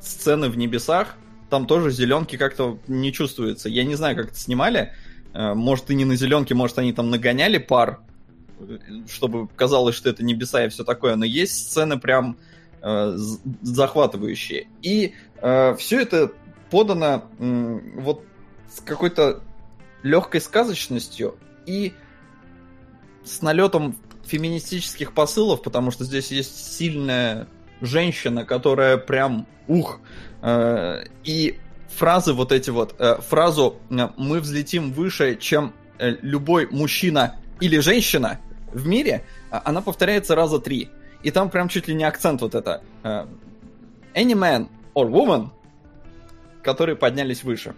сцены 0.00 0.48
в 0.48 0.58
небесах, 0.58 1.14
там 1.50 1.66
тоже 1.66 1.90
зеленки 1.90 2.36
как-то 2.36 2.78
не 2.88 3.12
чувствуется. 3.12 3.68
Я 3.68 3.84
не 3.84 3.94
знаю, 3.94 4.16
как 4.16 4.28
это 4.28 4.36
снимали. 4.36 4.92
Э, 5.34 5.54
может, 5.54 5.90
и 5.90 5.94
не 5.94 6.04
на 6.04 6.16
зеленке, 6.16 6.54
может, 6.54 6.78
они 6.78 6.92
там 6.92 7.10
нагоняли 7.10 7.58
пар, 7.58 8.00
чтобы 9.08 9.48
казалось, 9.48 9.94
что 9.94 10.10
это 10.10 10.24
небеса 10.24 10.64
и 10.64 10.68
все 10.68 10.84
такое. 10.84 11.16
Но 11.16 11.24
есть 11.24 11.68
сцены 11.68 11.98
прям 11.98 12.38
э, 12.82 13.16
захватывающие. 13.62 14.68
И 14.82 15.14
э, 15.40 15.74
все 15.76 16.00
это 16.00 16.32
подано 16.70 17.24
э, 17.38 17.80
вот 17.96 18.24
с 18.72 18.80
какой-то 18.80 19.42
легкой 20.02 20.40
сказочностью 20.40 21.36
и 21.66 21.92
с 23.24 23.42
налетом 23.42 23.96
феминистических 24.24 25.12
посылов, 25.12 25.62
потому 25.62 25.90
что 25.90 26.04
здесь 26.04 26.30
есть 26.30 26.74
сильная 26.76 27.48
женщина, 27.80 28.44
которая 28.44 28.96
прям 28.96 29.46
ух. 29.66 30.00
Э, 30.42 31.04
и 31.24 31.58
фразы 31.88 32.32
вот 32.32 32.52
эти 32.52 32.70
вот, 32.70 32.94
э, 32.98 33.16
фразу 33.20 33.76
э, 33.90 34.08
«мы 34.16 34.40
взлетим 34.40 34.92
выше, 34.92 35.36
чем 35.36 35.74
любой 35.98 36.66
мужчина 36.70 37.36
или 37.60 37.78
женщина 37.78 38.40
в 38.72 38.86
мире», 38.86 39.26
она 39.50 39.82
повторяется 39.82 40.34
раза 40.34 40.58
три 40.58 40.90
и 41.22 41.30
там 41.30 41.50
прям 41.50 41.68
чуть 41.68 41.88
ли 41.88 41.94
не 41.94 42.04
акцент 42.04 42.40
вот 42.40 42.54
это. 42.54 42.82
Any 43.02 44.32
man 44.32 44.68
or 44.94 45.10
woman, 45.10 45.50
которые 46.62 46.96
поднялись 46.96 47.44
выше. 47.44 47.74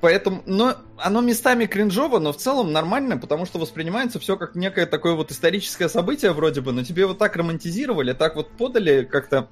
Поэтому, 0.00 0.42
но 0.46 0.76
оно 0.96 1.20
местами 1.20 1.66
кринжово, 1.66 2.18
но 2.18 2.32
в 2.32 2.36
целом 2.38 2.72
нормально, 2.72 3.18
потому 3.18 3.44
что 3.44 3.58
воспринимается 3.58 4.18
все 4.18 4.36
как 4.36 4.54
некое 4.54 4.86
такое 4.86 5.14
вот 5.14 5.30
историческое 5.30 5.88
событие 5.88 6.32
вроде 6.32 6.62
бы, 6.62 6.72
но 6.72 6.82
тебе 6.82 7.06
вот 7.06 7.18
так 7.18 7.36
романтизировали, 7.36 8.14
так 8.14 8.36
вот 8.36 8.50
подали 8.52 9.04
как-то... 9.04 9.48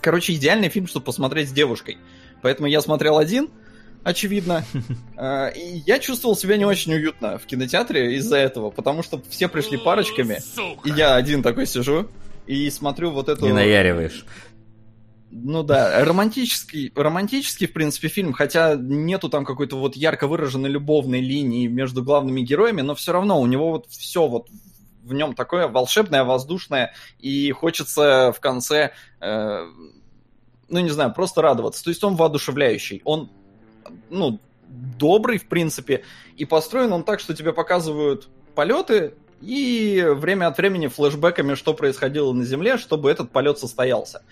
Короче, 0.00 0.34
идеальный 0.34 0.68
фильм, 0.68 0.86
чтобы 0.86 1.06
посмотреть 1.06 1.48
с 1.48 1.52
девушкой. 1.52 1.98
Поэтому 2.42 2.68
я 2.68 2.80
смотрел 2.80 3.18
один, 3.18 3.50
очевидно. 4.04 4.64
А, 5.18 5.48
и 5.48 5.82
я 5.86 5.98
чувствовал 5.98 6.36
себя 6.36 6.58
не 6.58 6.66
очень 6.66 6.92
уютно 6.92 7.38
в 7.38 7.46
кинотеатре 7.46 8.16
из-за 8.16 8.36
этого, 8.36 8.70
потому 8.70 9.02
что 9.02 9.22
все 9.30 9.48
пришли 9.48 9.78
парочками, 9.78 10.40
и 10.84 10.90
я 10.90 11.14
один 11.14 11.42
такой 11.42 11.66
сижу 11.66 12.10
и 12.46 12.68
смотрю 12.68 13.12
вот 13.12 13.30
эту... 13.30 13.46
Не 13.46 13.52
наяриваешь. 13.52 14.26
Ну 15.30 15.62
да, 15.62 16.04
романтический, 16.04 16.92
романтический, 16.94 17.66
в 17.66 17.72
принципе, 17.72 18.08
фильм, 18.08 18.32
хотя 18.32 18.76
нету 18.76 19.28
там 19.28 19.44
какой-то 19.44 19.76
вот 19.76 19.96
ярко 19.96 20.28
выраженной 20.28 20.70
любовной 20.70 21.20
линии 21.20 21.66
между 21.66 22.02
главными 22.02 22.42
героями, 22.42 22.82
но 22.82 22.94
все 22.94 23.12
равно 23.12 23.40
у 23.40 23.46
него 23.46 23.72
вот 23.72 23.86
все 23.88 24.26
вот 24.28 24.48
в 25.06 25.14
нем 25.14 25.34
такое 25.34 25.68
волшебное, 25.68 26.24
воздушное, 26.24 26.92
и 27.20 27.50
хочется 27.52 28.32
в 28.36 28.40
конце, 28.40 28.92
э, 29.20 29.66
ну 30.68 30.80
не 30.80 30.90
знаю, 30.90 31.14
просто 31.14 31.42
радоваться. 31.42 31.84
То 31.84 31.90
есть 31.90 32.02
он 32.04 32.16
воодушевляющий, 32.16 33.02
он 33.04 33.30
ну, 34.10 34.40
добрый, 34.68 35.38
в 35.38 35.46
принципе, 35.48 36.02
и 36.36 36.44
построен 36.44 36.92
он 36.92 37.04
так, 37.04 37.20
что 37.20 37.34
тебе 37.34 37.52
показывают 37.52 38.28
полеты 38.54 39.14
и 39.40 40.04
время 40.08 40.46
от 40.48 40.58
времени 40.58 40.86
флешбеками, 40.86 41.54
что 41.54 41.74
происходило 41.74 42.32
на 42.32 42.44
Земле, 42.44 42.78
чтобы 42.78 43.10
этот 43.10 43.30
полет 43.30 43.58
состоялся. 43.58 44.22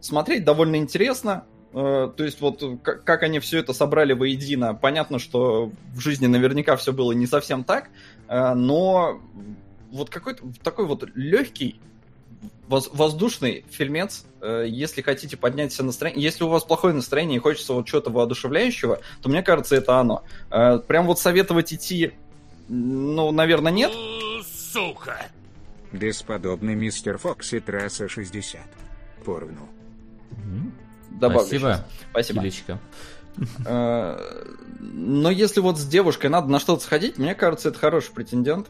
Смотреть 0.00 0.44
довольно 0.44 0.76
интересно, 0.76 1.44
э, 1.72 2.10
то 2.16 2.24
есть 2.24 2.40
вот 2.40 2.62
как 2.82 3.22
они 3.22 3.40
все 3.40 3.58
это 3.58 3.72
собрали 3.72 4.12
воедино, 4.12 4.74
понятно, 4.74 5.18
что 5.18 5.72
в 5.92 6.00
жизни 6.00 6.26
наверняка 6.26 6.76
все 6.76 6.92
было 6.92 7.12
не 7.12 7.26
совсем 7.26 7.64
так, 7.64 7.90
э, 8.28 8.54
но 8.54 9.20
вот 9.94 10.10
какой-то 10.10 10.42
такой 10.62 10.86
вот 10.86 11.08
легкий, 11.14 11.80
воздушный 12.66 13.64
фильмец, 13.70 14.24
э, 14.40 14.64
если 14.66 15.02
хотите 15.02 15.36
поднять 15.36 15.72
себе 15.72 15.84
настроение, 15.86 16.22
если 16.22 16.42
у 16.42 16.48
вас 16.48 16.64
плохое 16.64 16.92
настроение 16.92 17.36
и 17.36 17.38
хочется 17.38 17.72
вот 17.72 17.86
чего-то 17.86 18.10
воодушевляющего, 18.10 19.00
то 19.22 19.28
мне 19.28 19.42
кажется, 19.42 19.76
это 19.76 19.98
оно. 19.98 20.24
Э, 20.50 20.78
прям 20.78 21.06
вот 21.06 21.20
советовать 21.20 21.72
идти, 21.72 22.12
ну, 22.68 23.30
наверное, 23.30 23.70
нет. 23.70 23.92
Сука! 24.44 25.26
Бесподобный 25.92 26.74
мистер 26.74 27.18
Фокс 27.18 27.52
и 27.52 27.60
трасса 27.60 28.08
60. 28.08 28.60
Поровну. 29.24 29.68
Добавлю 31.10 31.46
Спасибо. 31.46 31.60
Сейчас. 31.68 31.84
Спасибо. 32.10 32.40
Килечка. 32.40 32.80
Э, 33.64 34.44
но 34.80 35.30
если 35.30 35.60
вот 35.60 35.78
с 35.78 35.86
девушкой 35.86 36.26
надо 36.30 36.48
на 36.48 36.58
что-то 36.58 36.82
сходить, 36.82 37.16
мне 37.16 37.36
кажется, 37.36 37.68
это 37.68 37.78
хороший 37.78 38.12
претендент 38.12 38.68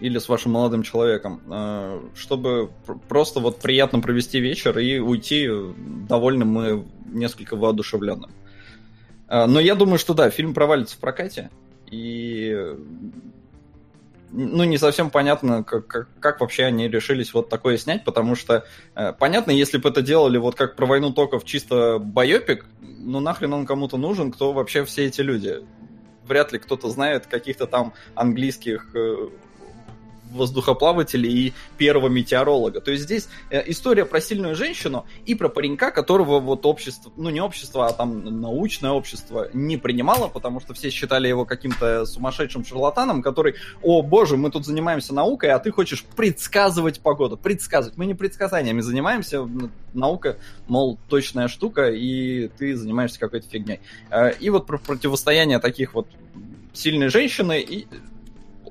или 0.00 0.18
с 0.18 0.28
вашим 0.28 0.52
молодым 0.52 0.82
человеком, 0.82 1.40
э, 1.50 2.00
чтобы 2.14 2.70
просто 3.08 3.40
вот 3.40 3.58
приятно 3.58 4.00
провести 4.00 4.40
вечер 4.40 4.78
и 4.78 4.98
уйти 4.98 5.48
довольным 6.08 6.60
и 6.60 6.84
несколько 7.06 7.56
воодушевленным. 7.56 8.30
Э, 9.28 9.46
но 9.46 9.60
я 9.60 9.74
думаю, 9.74 9.98
что 9.98 10.14
да, 10.14 10.30
фильм 10.30 10.54
провалится 10.54 10.96
в 10.96 11.00
прокате, 11.00 11.50
и 11.90 12.74
ну, 14.32 14.64
не 14.64 14.76
совсем 14.76 15.10
понятно, 15.10 15.64
как, 15.64 15.86
как, 15.86 16.08
как 16.20 16.40
вообще 16.40 16.64
они 16.64 16.88
решились 16.88 17.32
вот 17.32 17.48
такое 17.48 17.78
снять, 17.78 18.04
потому 18.04 18.34
что, 18.34 18.66
э, 18.94 19.12
понятно, 19.18 19.50
если 19.50 19.78
бы 19.78 19.88
это 19.88 20.02
делали 20.02 20.36
вот 20.36 20.56
как 20.56 20.76
про 20.76 20.84
войну 20.84 21.12
токов 21.12 21.44
чисто 21.44 21.98
байопик, 21.98 22.66
ну 22.80 23.20
нахрен 23.20 23.52
он 23.54 23.66
кому-то 23.66 23.96
нужен, 23.96 24.32
кто 24.32 24.52
вообще 24.52 24.84
все 24.84 25.06
эти 25.06 25.22
люди? 25.22 25.64
Вряд 26.26 26.52
ли 26.52 26.58
кто-то 26.58 26.88
знает 26.90 27.26
каких-то 27.26 27.66
там 27.66 27.94
английских 28.14 28.94
воздухоплавателя 30.32 31.28
и 31.28 31.52
первого 31.78 32.08
метеоролога. 32.08 32.80
То 32.80 32.90
есть 32.90 33.04
здесь 33.04 33.28
э, 33.50 33.62
история 33.70 34.04
про 34.04 34.20
сильную 34.20 34.54
женщину 34.54 35.06
и 35.24 35.34
про 35.34 35.48
паренька, 35.48 35.90
которого 35.90 36.40
вот 36.40 36.66
общество, 36.66 37.12
ну 37.16 37.30
не 37.30 37.40
общество, 37.40 37.86
а 37.86 37.92
там 37.92 38.40
научное 38.40 38.90
общество 38.90 39.48
не 39.52 39.76
принимало, 39.76 40.28
потому 40.28 40.60
что 40.60 40.74
все 40.74 40.90
считали 40.90 41.28
его 41.28 41.44
каким-то 41.44 42.06
сумасшедшим 42.06 42.64
шарлатаном, 42.64 43.22
который, 43.22 43.54
о 43.82 44.02
боже, 44.02 44.36
мы 44.36 44.50
тут 44.50 44.66
занимаемся 44.66 45.14
наукой, 45.14 45.50
а 45.50 45.58
ты 45.58 45.70
хочешь 45.70 46.04
предсказывать 46.04 47.00
погоду. 47.00 47.36
Предсказывать. 47.36 47.96
Мы 47.96 48.06
не 48.06 48.14
предсказаниями 48.14 48.80
занимаемся, 48.80 49.48
наука, 49.92 50.36
мол, 50.68 50.98
точная 51.08 51.48
штука, 51.48 51.90
и 51.90 52.48
ты 52.48 52.76
занимаешься 52.76 53.18
какой-то 53.18 53.48
фигней. 53.48 53.80
Э, 54.10 54.32
и 54.38 54.50
вот 54.50 54.66
про 54.66 54.78
противостояние 54.78 55.58
таких 55.58 55.94
вот 55.94 56.06
сильной 56.72 57.08
женщины 57.08 57.60
и 57.60 57.86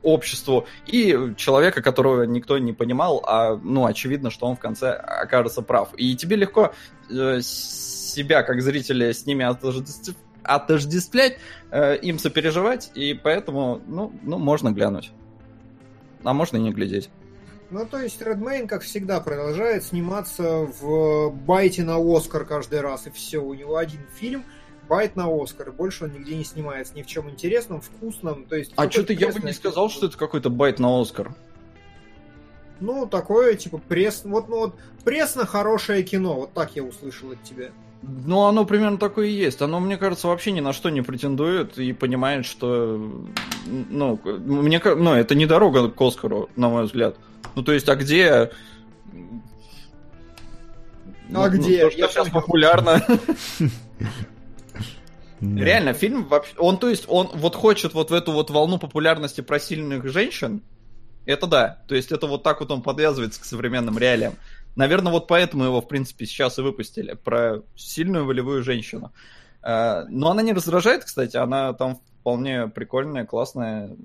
обществу, 0.06 0.68
и 0.86 1.34
человека, 1.36 1.82
которого 1.82 2.24
никто 2.24 2.58
не 2.58 2.74
понимал, 2.74 3.24
а, 3.28 3.60
ну, 3.62 3.86
очевидно, 3.86 4.30
что 4.30 4.46
он 4.46 4.56
в 4.56 4.60
конце 4.60 4.92
окажется 4.92 5.62
прав. 5.62 5.90
И 5.98 6.16
тебе 6.16 6.36
легко 6.36 6.74
э, 7.10 7.42
себя, 7.42 8.44
как 8.44 8.62
зрителя, 8.62 9.14
с 9.14 9.26
ними 9.26 9.44
отождествлять, 9.44 10.18
отождествлять 10.44 11.38
э, 11.72 11.98
им 11.98 12.20
сопереживать, 12.20 12.92
и 12.94 13.14
поэтому, 13.14 13.82
ну, 13.88 14.14
ну, 14.22 14.38
можно 14.38 14.72
глянуть. 14.72 15.12
А 16.24 16.34
можно 16.34 16.58
и 16.58 16.62
не 16.62 16.72
глядеть. 16.72 17.10
Ну, 17.72 17.86
то 17.86 18.00
есть 18.00 18.22
Редмейн, 18.22 18.68
как 18.68 18.84
всегда, 18.84 19.20
продолжает 19.20 19.84
сниматься 19.84 20.68
в 20.80 21.32
байте 21.32 21.84
на 21.84 21.98
Оскар 21.98 22.46
каждый 22.46 22.82
раз, 22.82 23.08
и 23.08 23.10
все. 23.10 23.40
У 23.40 23.54
него 23.56 23.78
один 23.78 24.02
фильм— 24.20 24.46
байт 24.88 25.16
на 25.16 25.28
Оскар, 25.28 25.72
больше 25.72 26.06
он 26.06 26.14
нигде 26.14 26.36
не 26.36 26.44
снимается, 26.44 26.96
ни 26.96 27.02
в 27.02 27.08
чем 27.08 27.30
интересном, 27.30 27.82
вкусном. 27.82 28.46
То 28.46 28.56
есть, 28.56 28.74
а 28.76 28.90
что-то 28.90 29.14
я 29.14 29.32
бы 29.32 29.40
не 29.40 29.54
сказал, 29.54 29.90
что 29.90 30.08
это 30.08 30.18
какой-то 30.18 30.50
байт 30.50 30.80
на 30.80 31.00
Оскар. 31.00 31.34
Ну, 32.80 33.06
такое, 33.06 33.56
типа, 33.56 33.78
пресс... 33.78 34.24
Вот, 34.26 34.50
ну, 34.50 34.58
вот, 34.58 34.76
пресно 35.04 35.46
хорошее 35.46 36.04
кино, 36.04 36.34
вот 36.34 36.54
так 36.54 36.76
я 36.76 36.84
услышал 36.84 37.32
от 37.32 37.42
тебя. 37.42 37.70
Ну, 38.02 38.42
оно 38.42 38.66
примерно 38.66 38.98
такое 38.98 39.28
и 39.28 39.32
есть. 39.32 39.62
Оно, 39.62 39.80
мне 39.80 39.98
кажется, 39.98 40.28
вообще 40.28 40.52
ни 40.52 40.60
на 40.60 40.74
что 40.74 40.90
не 40.90 41.02
претендует 41.02 41.78
и 41.78 41.94
понимает, 41.94 42.46
что... 42.46 43.00
Ну, 43.66 44.20
мне 44.24 44.82
ну, 44.84 45.14
это 45.14 45.36
не 45.36 45.46
дорога 45.46 45.90
к 45.90 46.02
Оскару, 46.02 46.50
на 46.56 46.70
мой 46.70 46.84
взгляд. 46.84 47.16
Ну, 47.56 47.64
то 47.64 47.72
есть, 47.72 47.88
а 47.88 47.96
где 47.96 48.52
А 51.34 51.48
ну, 51.48 51.50
где? 51.50 51.84
Ну, 51.84 51.90
то, 51.90 51.92
что 51.92 52.00
Я 52.00 52.08
сейчас 52.10 52.30
популярно. 52.30 53.02
Реально, 55.58 55.94
фильм 55.94 56.26
вообще... 56.26 56.54
Он, 56.58 56.78
то 56.78 56.90
есть, 56.90 57.06
он 57.08 57.30
вот 57.34 57.56
хочет 57.56 57.94
вот 57.94 58.12
в 58.12 58.14
эту 58.14 58.32
вот 58.32 58.50
волну 58.50 58.78
популярности 58.78 59.42
про 59.42 59.60
сильных 59.60 60.08
женщин, 60.08 60.62
это 61.26 61.48
да. 61.48 61.84
То 61.88 61.96
есть, 61.96 62.12
это 62.12 62.28
вот 62.28 62.44
так 62.44 62.60
вот 62.60 62.72
он 62.72 62.82
подвязывается 62.82 63.42
к 63.42 63.46
современным 63.46 63.98
реалиям. 63.98 64.34
Наверное, 64.76 65.12
вот 65.12 65.28
поэтому 65.28 65.64
его, 65.64 65.82
в 65.82 65.88
принципе, 65.88 66.26
сейчас 66.26 66.60
и 66.60 66.62
выпустили. 66.62 67.14
Про 67.14 67.64
сильную 67.76 68.26
волевую 68.26 68.64
женщину. 68.64 69.14
А, 69.62 70.06
но 70.10 70.32
она 70.32 70.42
не 70.42 70.54
раздражает, 70.54 71.06
кстати. 71.06 71.38
Она 71.38 71.74
там 71.74 72.00
вполне 72.20 72.68
прикольная, 72.68 73.26
классная. 73.26 73.96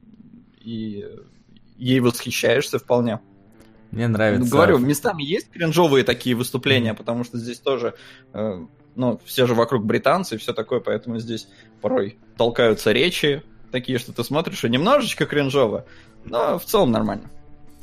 И 0.60 1.04
ей 1.76 2.00
восхищаешься 2.00 2.78
вполне. 2.78 3.20
Мне 3.90 4.06
нравится. 4.06 4.48
Говорю, 4.48 4.78
местами 4.78 5.24
есть 5.24 5.50
кринжовые 5.50 6.04
такие 6.04 6.36
выступления, 6.36 6.94
потому 6.94 7.24
что 7.24 7.38
здесь 7.38 7.58
тоже 7.58 7.94
э, 8.32 8.64
ну, 8.94 9.20
все 9.24 9.46
же 9.46 9.54
вокруг 9.54 9.84
британцы 9.84 10.34
и 10.34 10.38
все 10.38 10.52
такое, 10.52 10.80
поэтому 10.80 11.18
здесь 11.18 11.48
порой 11.80 12.18
толкаются 12.36 12.92
речи 12.92 13.42
такие, 13.70 13.98
что 13.98 14.12
ты 14.12 14.24
смотришь, 14.24 14.64
и 14.64 14.68
немножечко 14.68 15.26
кринжово, 15.26 15.84
но 16.24 16.58
в 16.58 16.64
целом 16.64 16.90
нормально. 16.90 17.30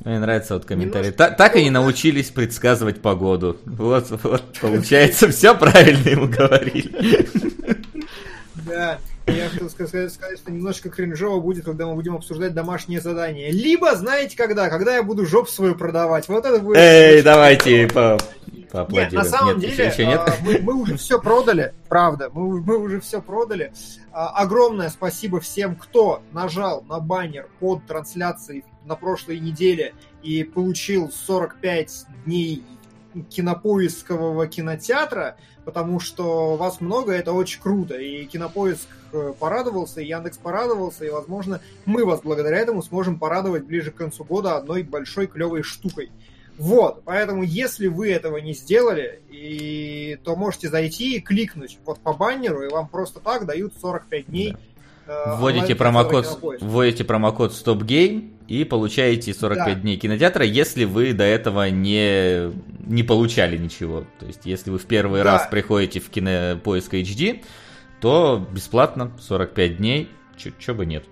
Мне 0.06 0.20
нравится 0.20 0.54
вот 0.54 0.66
комментарий. 0.66 1.10
Немножко... 1.10 1.36
Так 1.36 1.56
они 1.56 1.70
научились 1.70 2.30
предсказывать 2.30 3.02
погоду. 3.02 3.58
Вот, 3.66 4.10
вот 4.24 4.44
получается, 4.62 5.28
все 5.32 5.56
правильно 5.56 6.08
ему 6.10 6.28
говорили. 6.28 7.28
Да. 8.56 9.00
Я 9.26 9.50
хотел 9.50 9.70
сказать, 9.70 10.14
сказать, 10.14 10.38
что 10.38 10.52
немножко 10.52 10.90
кринжово 10.90 11.42
будет, 11.42 11.66
когда 11.66 11.86
мы 11.86 11.96
будем 11.96 12.16
обсуждать 12.16 12.54
домашние 12.54 13.02
задания. 13.02 13.52
Либо, 13.52 13.94
знаете, 13.96 14.38
когда? 14.38 14.70
Когда 14.70 14.96
я 14.96 15.04
буду 15.04 15.26
жоп 15.26 15.50
свою 15.50 15.76
продавать. 15.76 16.30
Вот 16.30 16.46
это 16.46 16.60
будет... 16.60 16.78
Эй, 16.78 17.22
давайте 17.22 17.88
по 17.88 18.18
нет, 18.90 19.12
на 19.14 19.24
самом 19.24 19.60
нет, 19.60 19.72
деле, 19.72 19.86
еще 19.88 20.06
нет? 20.06 20.22
А, 20.26 20.34
мы, 20.44 20.60
мы 20.60 20.74
уже 20.76 20.98
все 20.98 21.20
продали, 21.22 21.74
правда, 21.88 22.30
мы, 22.32 22.62
мы 22.62 22.78
уже 22.78 23.00
все 23.00 23.22
продали. 23.22 23.74
А, 24.12 24.30
огромное 24.30 24.90
спасибо 24.90 25.40
всем, 25.40 25.76
кто 25.76 26.22
нажал 26.32 26.84
на 26.84 27.00
баннер 27.00 27.50
под 27.60 27.86
трансляцией 27.86 28.66
на 28.86 28.96
прошлой 28.96 29.40
неделе 29.40 29.94
и 30.24 30.44
получил 30.44 31.12
45 31.12 32.06
дней 32.26 32.64
кинопоискового 33.30 34.48
кинотеатра, 34.48 35.38
потому 35.66 36.00
что 36.00 36.56
вас 36.56 36.82
много, 36.82 37.14
это 37.14 37.34
очень 37.34 37.62
круто. 37.62 37.96
И 37.96 38.26
кинопоиск 38.26 38.88
э, 39.12 39.34
порадовался, 39.40 40.02
и 40.02 40.08
Яндекс 40.08 40.38
порадовался, 40.38 41.06
и, 41.06 41.10
возможно, 41.10 41.62
мы 41.86 42.06
вас 42.06 42.22
благодаря 42.22 42.58
этому 42.58 42.84
сможем 42.84 43.20
порадовать 43.20 43.66
ближе 43.66 43.92
к 43.92 43.96
концу 43.96 44.24
года 44.24 44.58
одной 44.58 44.84
большой 44.84 45.28
клевой 45.28 45.64
штукой. 45.64 46.12
Вот, 46.58 47.04
поэтому 47.06 47.44
если 47.44 47.88
вы 47.88 48.12
этого 48.12 48.38
не 48.38 48.54
сделали, 48.54 49.22
и, 49.30 50.18
то 50.24 50.36
можете 50.36 50.70
зайти 50.70 51.18
и 51.18 51.22
кликнуть 51.22 51.78
вот 51.86 52.00
по 52.00 52.14
баннеру, 52.14 52.64
и 52.64 52.70
вам 52.70 52.88
просто 52.88 53.20
так 53.20 53.46
дают 53.46 53.74
45 53.80 54.26
дней. 54.26 54.54
Да. 54.54 54.58
Э, 55.08 55.36
вводите 55.38 55.76
промокод, 55.76 56.40
вводите 56.62 57.04
промокод 57.04 57.52
StopGame 57.52 58.34
и 58.48 58.64
получаете 58.64 59.34
45 59.34 59.66
да. 59.66 59.82
дней 59.82 59.98
кинотеатра, 59.98 60.44
если 60.44 60.86
вы 60.86 61.14
до 61.14 61.24
этого 61.24 61.70
не, 61.70 62.52
не 62.86 63.04
получали 63.04 63.58
ничего. 63.58 64.06
То 64.20 64.26
есть, 64.26 64.46
если 64.46 64.72
вы 64.72 64.80
в 64.80 64.86
первый 64.86 65.24
да. 65.24 65.34
раз 65.34 65.48
приходите 65.50 66.00
в 66.00 66.10
кинопоиск 66.10 66.94
HD, 66.94 67.44
то 68.02 68.46
бесплатно 68.52 69.12
45 69.20 69.78
дней, 69.78 70.10
чё 70.60 70.74
бы 70.74 70.86
нет. 70.86 71.06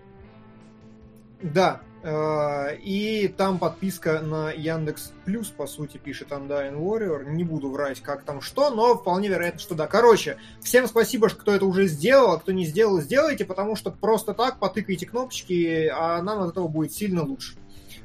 Да, 1.42 1.82
и 2.06 3.34
там 3.36 3.58
подписка 3.58 4.20
на 4.20 4.52
Яндекс 4.52 5.12
Плюс, 5.26 5.48
по 5.48 5.66
сути, 5.66 5.98
пишет 5.98 6.30
Undying 6.30 6.78
Warrior. 6.78 7.26
Не 7.32 7.44
буду 7.44 7.72
врать, 7.72 8.02
как 8.02 8.24
там 8.24 8.42
что, 8.42 8.70
но 8.70 8.96
вполне 8.96 9.28
вероятно, 9.28 9.60
что 9.60 9.74
да. 9.74 9.88
Короче, 9.88 10.38
всем 10.62 10.88
спасибо, 10.88 11.30
кто 11.30 11.56
это 11.56 11.66
уже 11.66 11.88
сделал, 11.88 12.34
а 12.34 12.40
кто 12.40 12.52
не 12.52 12.66
сделал, 12.66 13.02
сделайте, 13.02 13.44
потому 13.46 13.76
что 13.76 13.90
просто 13.90 14.34
так 14.34 14.60
потыкайте 14.60 15.08
кнопочки, 15.08 15.92
а 15.92 16.22
нам 16.22 16.42
от 16.42 16.52
этого 16.52 16.68
будет 16.68 16.94
сильно 16.94 17.24
лучше. 17.24 17.56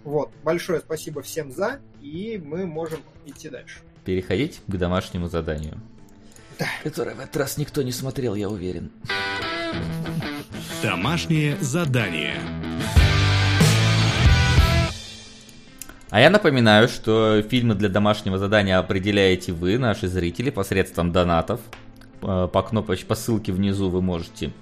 Вот, 0.04 0.30
большое 0.42 0.80
спасибо 0.80 1.20
всем 1.20 1.52
за, 1.52 1.80
и 2.00 2.40
мы 2.42 2.66
можем 2.66 3.00
идти 3.26 3.50
дальше. 3.50 3.80
Переходить 4.04 4.62
к 4.66 4.76
домашнему 4.76 5.28
заданию. 5.28 5.78
Да. 6.58 6.66
Которое 6.82 7.14
в 7.14 7.20
этот 7.20 7.36
раз 7.36 7.58
никто 7.58 7.82
не 7.82 7.92
смотрел, 7.92 8.34
я 8.34 8.48
уверен. 8.48 8.90
Домашнее 10.82 11.58
задание. 11.60 12.40
А 16.10 16.20
я 16.20 16.28
напоминаю, 16.28 16.88
что 16.88 17.40
фильмы 17.42 17.76
для 17.76 17.88
домашнего 17.88 18.36
задания 18.36 18.78
определяете 18.78 19.52
вы, 19.52 19.78
наши 19.78 20.08
зрители, 20.08 20.50
посредством 20.50 21.12
донатов. 21.12 21.60
Э, 22.22 22.48
по 22.52 22.62
кнопочке, 22.62 23.06
по 23.06 23.14
ссылке 23.14 23.52
внизу 23.52 23.90
вы 23.90 24.02
можете 24.02 24.52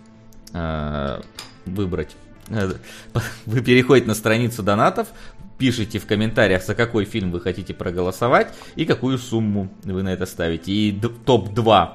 э, 0.52 1.20
выбрать. 1.64 2.14
Э, 2.50 2.72
вы 3.46 3.62
переходите 3.62 4.08
на 4.08 4.14
страницу 4.14 4.62
донатов, 4.62 5.08
пишите 5.56 5.98
в 5.98 6.06
комментариях, 6.06 6.62
за 6.62 6.74
какой 6.74 7.06
фильм 7.06 7.30
вы 7.30 7.40
хотите 7.40 7.72
проголосовать 7.72 8.54
и 8.76 8.84
какую 8.84 9.16
сумму 9.16 9.70
вы 9.84 10.02
на 10.02 10.10
это 10.10 10.26
ставите. 10.26 10.70
И 10.70 11.00
топ-2 11.24 11.88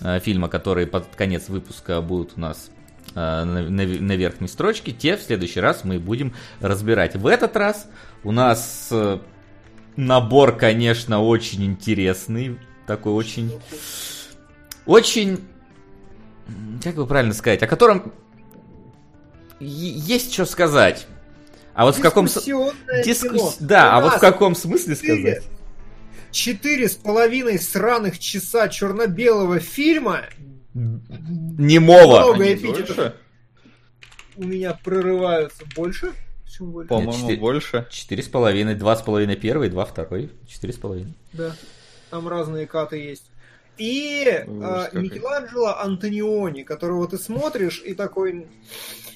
э, 0.00 0.20
фильма, 0.20 0.48
которые 0.48 0.88
под 0.88 1.06
конец 1.14 1.48
выпуска 1.48 2.00
будут 2.00 2.32
у 2.36 2.40
нас 2.40 2.70
на, 3.14 3.44
на, 3.44 3.84
на 3.84 4.16
верхней 4.16 4.48
строчке, 4.48 4.92
те 4.92 5.16
в 5.16 5.22
следующий 5.22 5.60
раз 5.60 5.84
мы 5.84 5.98
будем 5.98 6.34
разбирать. 6.60 7.16
В 7.16 7.26
этот 7.26 7.56
раз 7.56 7.88
у 8.24 8.32
нас 8.32 8.88
э, 8.90 9.18
набор, 9.96 10.56
конечно, 10.56 11.22
очень 11.22 11.64
интересный, 11.64 12.58
такой 12.86 13.12
очень, 13.12 13.60
очень, 14.86 15.40
как 16.82 16.94
бы 16.94 17.06
правильно 17.06 17.34
сказать, 17.34 17.62
о 17.62 17.66
котором 17.66 18.12
есть 19.60 20.32
что 20.32 20.46
сказать. 20.46 21.06
А 21.74 21.84
вот 21.84 21.96
в 21.96 22.00
каком 22.00 22.26
Дискус... 22.26 23.58
Да, 23.60 23.96
а 23.96 24.00
вот 24.00 24.14
в 24.14 24.18
каком 24.18 24.54
смысле 24.54 24.96
сказать? 24.96 25.44
Четыре 26.30 26.88
с 26.88 26.94
половиной 26.94 27.58
сраных 27.58 28.18
часа 28.18 28.68
черно-белого 28.68 29.60
фильма 29.60 30.22
Немого. 30.78 32.20
Много 32.20 32.54
эпитетов. 32.54 33.14
У 34.36 34.44
меня 34.44 34.78
прорываются 34.84 35.64
больше. 35.74 36.12
По-моему, 36.58 37.36
больше. 37.38 37.86
Четыре 37.90 38.22
с 38.22 38.28
половиной, 38.28 38.74
два 38.74 38.96
с 38.96 39.02
половиной 39.02 39.36
первый, 39.36 39.68
два 39.68 39.84
второй, 39.84 40.30
четыре 40.46 40.72
с 40.72 40.76
половиной. 40.76 41.14
Да, 41.32 41.54
там 42.10 42.26
разные 42.26 42.66
каты 42.66 42.96
есть. 42.96 43.30
И 43.76 44.24
э, 44.26 44.44
Микеланджело 44.92 45.78
Антониони, 45.78 46.62
которого 46.62 47.06
ты 47.06 47.16
смотришь 47.16 47.80
и 47.84 47.94
такой... 47.94 48.48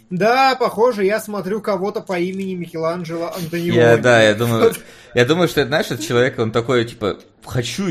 Да, 0.08 0.54
похоже, 0.56 1.04
я 1.04 1.20
смотрю 1.20 1.60
кого-то 1.60 2.00
по 2.00 2.18
имени 2.18 2.54
Микеланджело 2.54 3.32
Антониони. 3.34 3.76
Я, 3.76 3.96
да, 3.96 4.22
я 4.22 4.34
думаю, 4.36 4.72
я 5.14 5.24
думаю, 5.24 5.48
что 5.48 5.62
это, 5.62 5.68
знаешь, 5.68 5.86
этот 5.86 6.06
человек, 6.06 6.38
он 6.38 6.52
такой, 6.52 6.84
типа, 6.84 7.18
хочу 7.44 7.88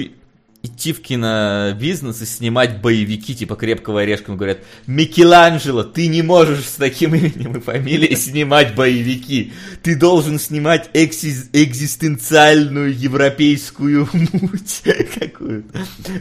идти 0.64 0.93
в 0.93 1.01
кинобизнес 1.01 2.22
и 2.22 2.26
снимать 2.26 2.82
боевики 2.82 3.36
типа 3.36 3.55
крепкого 3.55 4.01
орешка. 4.01 4.34
Говорят, 4.34 4.59
Микеланджело, 4.86 5.84
ты 5.84 6.07
не 6.07 6.22
можешь 6.22 6.66
с 6.66 6.76
таким 6.76 7.16
именем 7.16 7.57
и 7.57 7.59
фамилией 7.59 8.16
снимать 8.16 8.76
боевики. 8.76 9.53
Ты 9.82 9.95
должен 9.95 10.39
снимать 10.39 10.89
экси- 10.93 11.49
экзистенциальную 11.53 12.97
европейскую 12.97 14.07
муть 14.14 14.84
какую-то. 15.20 15.80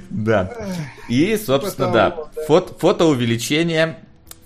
Да. 0.09 0.53
И, 1.09 1.39
собственно, 1.45 1.93
да. 1.93 2.17
Фото, 2.47 2.75
фотоувеличение. 2.79 3.99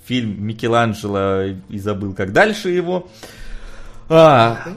Фильм 0.05 0.45
Микеланджело 0.45 1.45
и 1.69 1.79
забыл, 1.79 2.13
как 2.13 2.31
дальше 2.31 2.69
его. 2.69 3.09
А, 4.07 4.67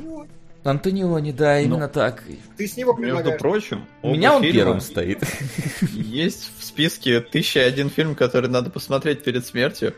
Антониони, 0.65 1.33
да, 1.33 1.61
именно 1.61 1.87
ну, 1.87 1.89
так. 1.89 2.25
Ты 2.57 2.67
с 2.67 2.77
него 2.77 2.95
Между 2.95 3.33
прочим, 3.33 3.87
у 4.03 4.13
меня 4.13 4.35
он 4.35 4.43
первым 4.43 4.81
стоит. 4.81 5.23
Есть 5.93 6.51
в 6.59 6.65
списке 6.65 7.21
тысяча 7.21 7.65
один 7.65 7.91
фильм, 7.91 8.15
который 8.15 8.51
надо 8.51 8.69
посмотреть 8.69 9.23
перед 9.23 9.47
смертью. 9.47 9.95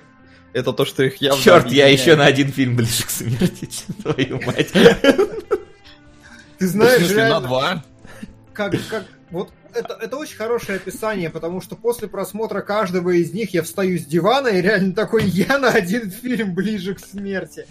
Это 0.53 0.73
то, 0.73 0.85
что 0.85 1.03
их 1.03 1.17
явно 1.17 1.43
Черт, 1.43 1.71
я 1.71 1.89
еще 1.89 2.17
на 2.17 2.27
один 2.27 2.53
фильм 2.53 2.77
ближе 2.77 3.05
к 3.05 3.11
смерти, 3.11 3.69
твою 4.03 4.41
мать. 4.43 4.71
Ты 6.59 6.67
знаешь, 6.67 7.09
реально, 7.09 7.41
на 7.41 7.47
два? 7.47 7.85
Как, 8.53 8.75
как, 8.91 9.07
вот 9.31 9.51
это, 9.75 9.99
это 10.01 10.17
очень 10.17 10.37
хорошее 10.37 10.77
описание, 10.77 11.31
потому 11.31 11.61
что 11.61 11.77
после 11.77 12.09
просмотра 12.09 12.61
каждого 12.61 13.11
из 13.11 13.33
них 13.33 13.55
я 13.55 13.63
встаю 13.63 13.99
с 13.99 14.05
дивана 14.05 14.49
и 14.49 14.61
реально 14.61 14.95
такой, 14.95 15.25
я 15.27 15.59
на 15.59 15.71
один 15.71 16.11
фильм 16.11 16.55
ближе 16.55 16.95
к 16.95 17.01
смерти. 17.01 17.67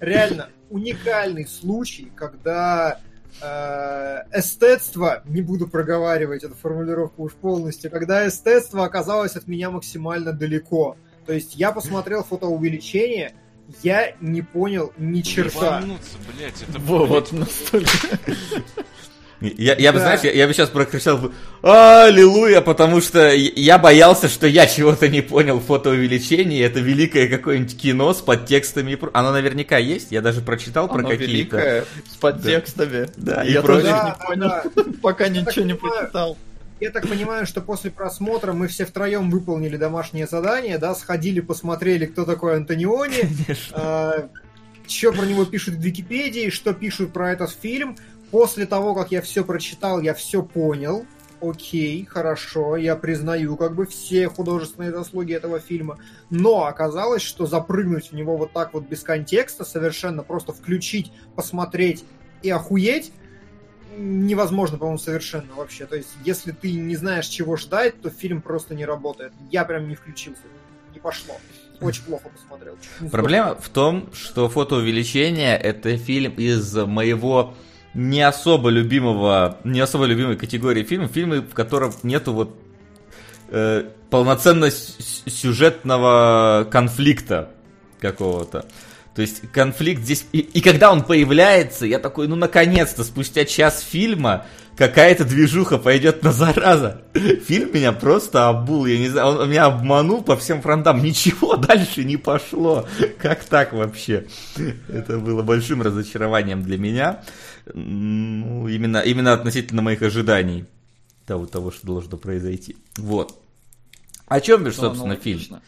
Реально, 0.00 0.50
уникальный 0.70 1.46
случай, 1.46 2.10
когда 2.14 3.00
э, 3.40 4.22
эстетство, 4.32 5.22
не 5.26 5.42
буду 5.42 5.66
проговаривать 5.68 6.44
эту 6.44 6.54
формулировку 6.54 7.24
уж 7.24 7.32
полностью, 7.32 7.90
когда 7.90 8.26
эстетство 8.26 8.84
оказалось 8.84 9.36
от 9.36 9.46
меня 9.46 9.70
максимально 9.70 10.32
далеко. 10.32 10.96
То 11.26 11.32
есть 11.32 11.56
я 11.56 11.72
посмотрел 11.72 12.22
фотоувеличение, 12.22 13.34
я 13.82 14.14
не 14.20 14.42
понял 14.42 14.92
ни 14.98 15.22
черта. 15.22 15.82
Блядь, 16.36 16.62
это, 16.62 16.78
Во, 16.80 17.06
вот 17.06 17.32
настолько. 17.32 17.90
Я, 19.56 19.76
я 19.76 19.92
бы, 19.92 19.98
знаешь, 19.98 20.20
я, 20.22 20.32
я 20.32 20.46
бы 20.46 20.54
сейчас 20.54 20.70
прокричал 20.70 21.18
бы 21.18 21.32
«Аллилуйя», 21.62 22.60
потому 22.60 23.00
что 23.00 23.30
я 23.32 23.78
боялся, 23.78 24.28
что 24.28 24.46
я 24.46 24.66
чего-то 24.66 25.08
не 25.08 25.20
понял 25.20 25.58
в 25.58 25.64
фотоувеличении. 25.64 26.62
Это 26.62 26.80
великое 26.80 27.28
какое-нибудь 27.28 27.76
кино 27.80 28.12
с 28.12 28.20
подтекстами. 28.20 28.98
Оно 29.12 29.32
наверняка 29.32 29.78
есть, 29.78 30.12
я 30.12 30.20
даже 30.20 30.40
прочитал 30.40 30.86
Оно 30.86 30.94
про 30.94 31.02
какие-то. 31.10 31.32
великое, 31.32 31.84
с 32.10 32.16
подтекстами. 32.16 33.08
Да, 33.16 33.36
да 33.36 33.44
и 33.44 33.52
я 33.52 33.62
тоже 33.62 33.82
да, 33.82 34.16
не 34.18 34.26
понял, 34.26 34.48
да. 34.74 34.84
пока 35.02 35.28
ничего 35.28 35.64
не 35.64 35.74
прочитал. 35.74 36.36
Я 36.80 36.90
так 36.90 37.08
понимаю, 37.08 37.46
что 37.46 37.60
после 37.60 37.90
просмотра 37.90 38.52
мы 38.52 38.66
все 38.68 38.84
втроем 38.84 39.30
выполнили 39.30 39.76
домашнее 39.76 40.26
задание, 40.26 40.78
да, 40.78 40.94
сходили, 40.94 41.40
посмотрели, 41.40 42.06
кто 42.06 42.24
такой 42.24 42.56
Антониони, 42.56 43.28
э, 43.72 44.28
что 44.86 45.12
про 45.12 45.24
него 45.24 45.44
пишут 45.44 45.76
в 45.76 45.80
Википедии, 45.80 46.50
что 46.50 46.74
пишут 46.74 47.12
про 47.12 47.32
этот 47.32 47.50
фильм. 47.50 47.96
После 48.34 48.66
того, 48.66 48.96
как 48.96 49.12
я 49.12 49.22
все 49.22 49.44
прочитал, 49.44 50.00
я 50.00 50.12
все 50.12 50.42
понял. 50.42 51.06
Окей, 51.40 52.04
хорошо, 52.04 52.74
я 52.74 52.96
признаю 52.96 53.56
как 53.56 53.76
бы 53.76 53.86
все 53.86 54.28
художественные 54.28 54.90
заслуги 54.90 55.32
этого 55.32 55.60
фильма. 55.60 56.00
Но 56.30 56.64
оказалось, 56.64 57.22
что 57.22 57.46
запрыгнуть 57.46 58.10
в 58.10 58.12
него 58.12 58.36
вот 58.36 58.52
так 58.52 58.74
вот 58.74 58.88
без 58.88 59.04
контекста, 59.04 59.64
совершенно 59.64 60.24
просто 60.24 60.52
включить, 60.52 61.12
посмотреть 61.36 62.04
и 62.42 62.50
охуеть, 62.50 63.12
невозможно, 63.96 64.78
по-моему, 64.78 64.98
совершенно 64.98 65.54
вообще. 65.54 65.86
То 65.86 65.94
есть, 65.94 66.08
если 66.24 66.50
ты 66.50 66.72
не 66.72 66.96
знаешь, 66.96 67.28
чего 67.28 67.56
ждать, 67.56 68.00
то 68.00 68.10
фильм 68.10 68.42
просто 68.42 68.74
не 68.74 68.84
работает. 68.84 69.32
Я 69.52 69.64
прям 69.64 69.88
не 69.88 69.94
включился, 69.94 70.42
не 70.92 70.98
пошло. 70.98 71.36
Очень 71.80 72.02
плохо 72.02 72.30
посмотрел. 72.30 72.76
Проблема 73.12 73.54
в 73.54 73.68
том, 73.68 74.12
что 74.12 74.48
фотоувеличение 74.48 75.56
это 75.56 75.96
фильм 75.96 76.32
из 76.34 76.74
моего 76.74 77.54
не 77.94 78.22
особо 78.22 78.70
любимого, 78.70 79.58
не 79.64 79.80
особо 79.80 80.04
любимой 80.04 80.36
категории 80.36 80.82
фильмов, 80.82 81.12
фильмы, 81.12 81.40
в 81.40 81.54
которых 81.54 82.02
нету 82.02 82.32
вот 82.32 82.58
э, 83.50 83.84
полноценно 84.10 84.70
сюжетного 84.70 86.66
конфликта 86.70 87.50
какого-то. 88.00 88.66
То 89.14 89.22
есть 89.22 89.42
конфликт 89.52 90.02
здесь... 90.02 90.26
И, 90.32 90.40
и 90.40 90.60
когда 90.60 90.90
он 90.90 91.04
появляется, 91.04 91.86
я 91.86 92.00
такой, 92.00 92.26
ну 92.26 92.34
наконец-то, 92.34 93.04
спустя 93.04 93.44
час 93.44 93.80
фильма, 93.80 94.46
какая-то 94.76 95.24
движуха 95.24 95.78
пойдет 95.78 96.24
на 96.24 96.32
зараза. 96.32 97.02
Фильм 97.46 97.72
меня 97.72 97.92
просто 97.92 98.48
обул, 98.48 98.86
я 98.86 98.98
не 98.98 99.08
знаю, 99.08 99.38
он 99.38 99.48
меня 99.48 99.66
обманул 99.66 100.22
по 100.22 100.36
всем 100.36 100.62
фронтам, 100.62 101.02
ничего 101.02 101.56
дальше 101.56 102.02
не 102.02 102.16
пошло. 102.16 102.88
Как 103.18 103.44
так 103.44 103.72
вообще? 103.72 104.26
Это 104.88 105.18
было 105.18 105.42
большим 105.42 105.82
разочарованием 105.82 106.64
для 106.64 106.76
меня. 106.76 107.22
Ну, 107.72 108.66
именно, 108.68 108.98
именно 108.98 109.32
относительно 109.32 109.80
моих 109.80 110.02
ожиданий 110.02 110.64
того, 111.24 111.46
того, 111.46 111.70
что 111.70 111.86
должно 111.86 112.16
произойти. 112.16 112.76
Вот. 112.96 113.40
О 114.26 114.40
чем, 114.40 114.64
бишь, 114.64 114.76
ну, 114.76 114.88
собственно, 114.88 115.16
фильм? 115.16 115.60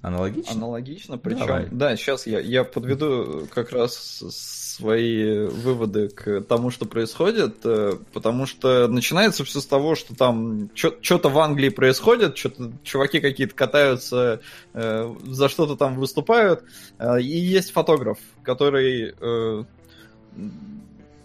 Аналогично? 0.00 0.52
Аналогично, 0.52 1.18
причем, 1.18 1.46
Давай. 1.46 1.68
да, 1.72 1.96
сейчас 1.96 2.26
я, 2.26 2.38
я 2.38 2.62
подведу 2.62 3.48
как 3.52 3.72
раз 3.72 4.22
свои 4.78 5.46
выводы 5.46 6.08
к 6.08 6.40
тому, 6.42 6.70
что 6.70 6.86
происходит, 6.86 7.56
э, 7.64 7.94
потому 8.12 8.46
что 8.46 8.86
начинается 8.86 9.44
все 9.44 9.60
с 9.60 9.66
того, 9.66 9.96
что 9.96 10.14
там 10.14 10.70
что-то 10.74 11.30
в 11.30 11.38
Англии 11.40 11.68
происходит, 11.68 12.38
что-то 12.38 12.70
чуваки 12.84 13.18
какие-то 13.18 13.56
катаются, 13.56 14.40
э, 14.72 15.14
за 15.24 15.48
что-то 15.48 15.74
там 15.74 15.96
выступают, 15.96 16.62
э, 17.00 17.20
и 17.20 17.36
есть 17.36 17.72
фотограф, 17.72 18.18
который 18.44 19.14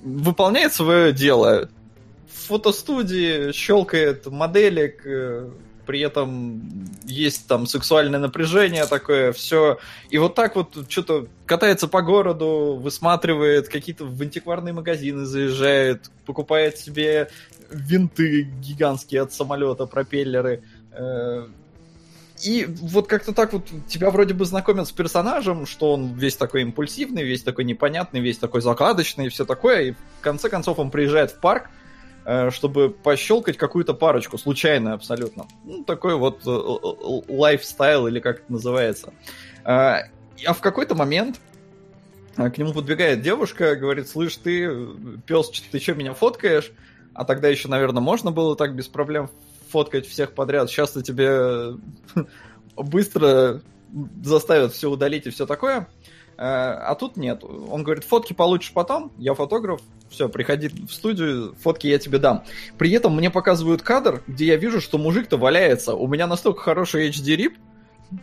выполняет 0.01 0.73
свое 0.73 1.13
дело, 1.13 1.69
в 2.27 2.47
фотостудии 2.47 3.51
щелкает 3.51 4.25
моделек, 4.25 5.05
при 5.85 5.99
этом 6.01 6.89
есть 7.05 7.47
там 7.47 7.67
сексуальное 7.67 8.19
напряжение 8.19 8.85
такое, 8.85 9.31
все. 9.33 9.79
И 10.09 10.17
вот 10.17 10.35
так 10.35 10.55
вот 10.55 10.85
что-то 10.89 11.27
катается 11.45 11.87
по 11.87 12.01
городу, 12.01 12.79
высматривает, 12.81 13.69
какие-то 13.69 14.05
в 14.05 14.21
антикварные 14.21 14.73
магазины 14.73 15.25
заезжает, 15.25 16.09
покупает 16.25 16.77
себе 16.77 17.29
винты 17.71 18.43
гигантские 18.61 19.21
от 19.21 19.33
самолета, 19.33 19.85
пропеллеры. 19.85 20.63
Э, 20.91 21.47
и 22.43 22.65
вот 22.65 23.07
как-то 23.07 23.33
так 23.33 23.53
вот 23.53 23.67
тебя 23.87 24.09
вроде 24.09 24.33
бы 24.33 24.45
знакомят 24.45 24.87
с 24.87 24.91
персонажем, 24.91 25.65
что 25.65 25.93
он 25.93 26.13
весь 26.13 26.35
такой 26.35 26.63
импульсивный, 26.63 27.23
весь 27.23 27.41
такой 27.41 27.63
непонятный, 27.63 28.19
весь 28.19 28.37
такой 28.37 28.61
закладочный 28.61 29.27
и 29.27 29.29
все 29.29 29.45
такое. 29.45 29.81
И 29.81 29.91
в 29.91 30.21
конце 30.21 30.49
концов 30.49 30.79
он 30.79 30.91
приезжает 30.91 31.31
в 31.31 31.39
парк, 31.39 31.69
чтобы 32.51 32.89
пощелкать 32.89 33.57
какую-то 33.57 33.93
парочку, 33.93 34.37
случайно 34.37 34.93
абсолютно. 34.93 35.45
Ну, 35.65 35.83
такой 35.83 36.15
вот 36.15 36.41
э, 36.45 36.49
э, 36.49 37.33
лайфстайл, 37.33 38.07
или 38.07 38.19
как 38.19 38.39
это 38.41 38.51
называется. 38.51 39.13
А 39.65 40.03
в 40.37 40.59
какой-то 40.59 40.95
момент 40.95 41.39
к 42.35 42.57
нему 42.57 42.73
подбегает 42.73 43.21
девушка, 43.21 43.75
говорит, 43.75 44.07
слышь, 44.07 44.37
ты, 44.37 44.69
пес, 45.25 45.49
ты 45.71 45.79
что, 45.79 45.93
меня 45.93 46.13
фоткаешь? 46.13 46.71
А 47.13 47.25
тогда 47.25 47.47
еще, 47.47 47.67
наверное, 47.67 48.01
можно 48.01 48.31
было 48.31 48.55
так 48.55 48.75
без 48.75 48.87
проблем 48.87 49.29
фоткать 49.69 50.07
всех 50.07 50.33
подряд. 50.33 50.69
Сейчас-то 50.69 51.03
тебе 51.03 51.77
быстро 52.75 53.61
заставят 54.23 54.73
все 54.73 54.89
удалить 54.89 55.27
и 55.27 55.29
все 55.29 55.45
такое. 55.45 55.87
А 56.37 56.95
тут 56.95 57.17
нет. 57.17 57.43
Он 57.43 57.83
говорит, 57.83 58.03
фотки 58.03 58.33
получишь 58.33 58.73
потом, 58.73 59.11
я 59.17 59.33
фотограф, 59.33 59.81
все, 60.09 60.29
приходи 60.29 60.69
в 60.69 60.91
студию, 60.91 61.55
фотки 61.61 61.87
я 61.87 61.99
тебе 61.99 62.17
дам. 62.17 62.43
При 62.77 62.91
этом 62.91 63.15
мне 63.15 63.29
показывают 63.29 63.81
кадр, 63.81 64.23
где 64.27 64.45
я 64.45 64.55
вижу, 64.55 64.81
что 64.81 64.97
мужик-то 64.97 65.37
валяется. 65.37 65.95
У 65.95 66.07
меня 66.07 66.27
настолько 66.27 66.61
хороший 66.61 67.09
HD-рип, 67.09 67.57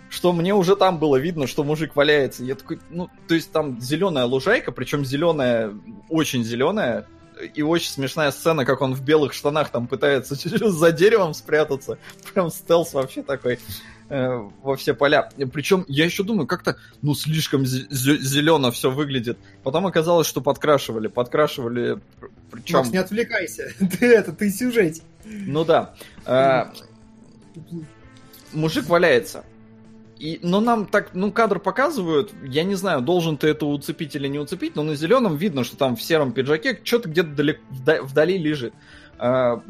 что 0.09 0.33
мне 0.33 0.55
уже 0.55 0.77
там 0.77 0.99
было 0.99 1.17
видно, 1.17 1.47
что 1.47 1.65
мужик 1.65 1.97
валяется. 1.97 2.45
Я 2.45 2.55
такой, 2.55 2.81
ну, 2.91 3.09
то 3.29 3.35
есть 3.35 3.53
там 3.53 3.81
зеленая 3.81 4.25
лужайка, 4.25 4.73
причем 4.73 5.05
зеленая, 5.05 5.73
очень 6.09 6.45
зеленая, 6.45 7.07
и 7.55 7.63
очень 7.63 7.91
смешная 7.91 8.31
сцена, 8.31 8.65
как 8.65 8.81
он 8.83 8.95
в 8.95 9.03
белых 9.03 9.33
штанах 9.33 9.71
там 9.71 9.87
пытается 9.87 10.35
за 10.71 10.93
деревом 10.93 11.35
спрятаться. 11.35 11.99
Прям 12.33 12.51
стелс 12.51 12.93
вообще 12.93 13.23
такой. 13.23 13.59
Э, 14.11 14.49
во 14.65 14.77
все 14.77 14.93
поля. 14.93 15.31
Причем 15.53 15.85
я 15.87 16.05
еще 16.05 16.25
думаю, 16.25 16.49
как-то, 16.49 16.77
ну, 17.01 17.15
слишком 17.15 17.65
зелено 17.65 18.73
все 18.73 18.91
выглядит. 18.91 19.39
Потом 19.63 19.87
оказалось, 19.87 20.27
что 20.27 20.41
подкрашивали. 20.41 21.07
Подкрашивали, 21.07 22.01
причем... 22.51 22.79
Макс, 22.79 22.91
не 22.91 22.99
отвлекайся. 22.99 23.73
Ты 23.79 24.07
это, 24.07 24.33
ты 24.33 24.51
сюжет. 24.51 24.97
Ну 25.25 25.65
да. 25.65 25.95
А, 26.27 26.73
мужик 28.53 28.89
валяется. 28.89 29.45
И, 30.19 30.41
но 30.43 30.61
нам 30.61 30.87
так, 30.87 31.15
ну, 31.15 31.31
кадр 31.31 31.61
показывают, 31.61 32.33
я 32.43 32.65
не 32.65 32.75
знаю, 32.75 33.01
должен 33.03 33.39
ты 33.39 33.49
это 33.49 33.65
уцепить 33.65 34.15
или 34.17 34.29
не 34.29 34.39
уцепить, 34.39 34.77
но 34.77 34.83
на 34.83 34.95
зеленом 34.95 35.37
видно, 35.37 35.65
что 35.65 35.79
там 35.79 35.97
в 35.97 36.03
сером 36.03 36.33
пиджаке 36.33 36.79
что-то 36.83 37.09
где-то 37.09 37.29
далеко, 37.29 37.63
вдали 38.03 38.37
лежит. 38.37 38.75
А, 39.19 39.63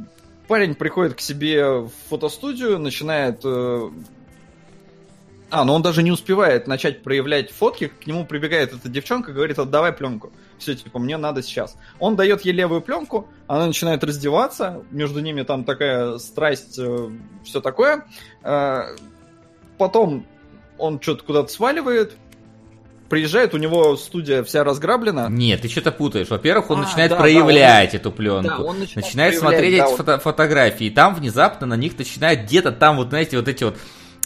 парень 0.49 0.75
приходит 0.75 1.15
к 1.15 1.21
себе 1.21 1.81
в 1.81 1.93
фотостудию, 2.09 2.79
начинает 2.79 3.43
э, 3.45 3.91
а, 5.51 5.65
но 5.65 5.75
он 5.75 5.83
даже 5.83 6.03
не 6.03 6.11
успевает 6.11 6.67
начать 6.67 7.03
проявлять 7.03 7.51
фотки, 7.51 7.89
к 7.89 8.07
нему 8.07 8.25
прибегает 8.25 8.73
эта 8.73 8.89
девчонка, 8.89 9.33
говорит, 9.33 9.59
отдавай 9.59 9.93
пленку. 9.93 10.33
Все, 10.59 10.75
типа, 10.75 10.99
мне 10.99 11.17
надо 11.17 11.43
сейчас. 11.43 11.77
Он 11.99 12.17
дает 12.17 12.43
ей 12.43 12.53
левую 12.53 12.81
пленку, 12.83 13.29
она 13.47 13.67
начинает 13.67 14.05
раздеваться, 14.05 14.83
между 14.91 15.21
ними 15.21 15.43
там 15.43 15.65
такая 15.65 16.19
страсть, 16.19 16.79
э, 16.79 17.11
все 17.45 17.61
такое. 17.61 18.05
Э, 18.43 18.97
потом 19.79 20.27
он 20.79 21.01
что-то 21.01 21.25
куда-то 21.25 21.53
сваливает, 21.53 22.17
приезжает, 23.09 23.53
у 23.53 23.59
него 23.59 23.97
студия 23.97 24.43
вся 24.45 24.65
разграблена. 24.65 25.29
Нет, 25.29 25.63
ты 25.63 25.69
что-то 25.69 25.93
путаешь. 25.93 26.29
Во-первых, 26.29 26.71
он 26.71 26.79
а, 26.79 26.83
начинает 26.83 27.11
да, 27.11 27.17
проявлять 27.17 27.91
да, 27.91 27.97
он, 27.97 28.01
эту 28.01 28.13
пленку. 28.13 28.49
Да, 28.49 28.59
он 28.61 28.79
начинает, 28.79 29.07
начинает 29.07 29.39
смотреть 29.39 29.79
да, 29.79 29.85
эти 29.85 29.97
фото- 29.97 30.19
фотографии. 30.21 30.87
И 30.87 30.91
там 30.91 31.15
внезапно 31.15 31.67
на 31.67 31.75
них 31.75 31.99
начинает 31.99 32.45
где-то 32.45 32.73
там, 32.73 32.97
вот 32.97 33.09
знаете, 33.09 33.37
вот 33.37 33.49
эти 33.49 33.65
вот 33.65 33.77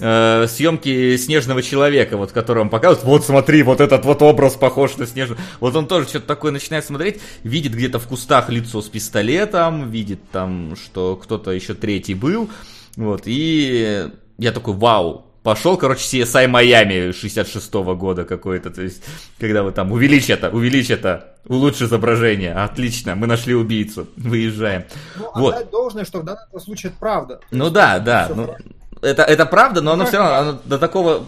э, 0.01 0.47
съемки 0.49 1.17
Снежного 1.17 1.63
Человека, 1.63 2.17
вот 2.17 2.33
которого 2.33 2.63
он 2.63 2.71
показывает, 2.71 3.05
вот 3.05 3.25
смотри, 3.25 3.63
вот 3.63 3.81
этот 3.81 4.05
вот 4.05 4.23
образ 4.23 4.55
похож 4.55 4.97
на 4.97 5.07
Снежного. 5.07 5.41
Вот 5.61 5.75
он 5.77 5.87
тоже 5.87 6.09
что-то 6.09 6.27
такое 6.27 6.53
начинает 6.53 6.85
смотреть, 6.85 7.21
видит 7.43 7.73
где-то 7.75 7.99
в 7.99 8.07
кустах 8.07 8.51
лицо 8.51 8.81
с 8.81 8.89
пистолетом, 8.89 9.91
видит 9.91 10.21
там, 10.31 10.77
что 10.77 11.17
кто-то 11.17 11.51
еще 11.51 11.75
третий 11.75 12.15
был, 12.15 12.51
вот, 12.97 13.23
и 13.27 14.09
я 14.39 14.53
такой, 14.53 14.75
вау, 14.75 15.27
пошел, 15.45 15.77
короче, 15.77 16.23
CSI 16.23 16.49
Майами 16.49 17.11
66-го 17.11 17.95
года 17.95 18.25
какой-то, 18.25 18.71
то 18.71 18.83
есть, 18.83 19.05
когда 19.39 19.63
вы 19.63 19.71
там, 19.73 19.93
увеличь 19.93 20.31
это, 20.31 20.51
увеличь 20.51 20.91
это, 20.91 21.37
улучши 21.47 21.85
изображение, 21.85 22.55
отлично, 22.55 23.15
мы 23.15 23.27
нашли 23.27 23.55
убийцу, 23.55 24.09
выезжаем. 24.17 24.85
Ну, 25.17 25.31
вот. 25.35 25.71
должное, 25.71 26.05
что 26.05 26.21
в 26.21 26.25
данном 26.25 26.61
случае 26.61 26.91
это 26.91 26.99
правда. 26.99 27.41
Ну 27.51 27.71
да, 27.71 27.99
да, 27.99 28.31
ну, 28.35 28.57
это, 29.05 29.23
это 29.23 29.47
правда, 29.47 29.81
но 29.81 29.93
оно 29.93 30.07
все 30.07 30.19
равно 30.19 30.35
оно 30.35 30.61
до 30.65 30.79
такого 30.79 31.27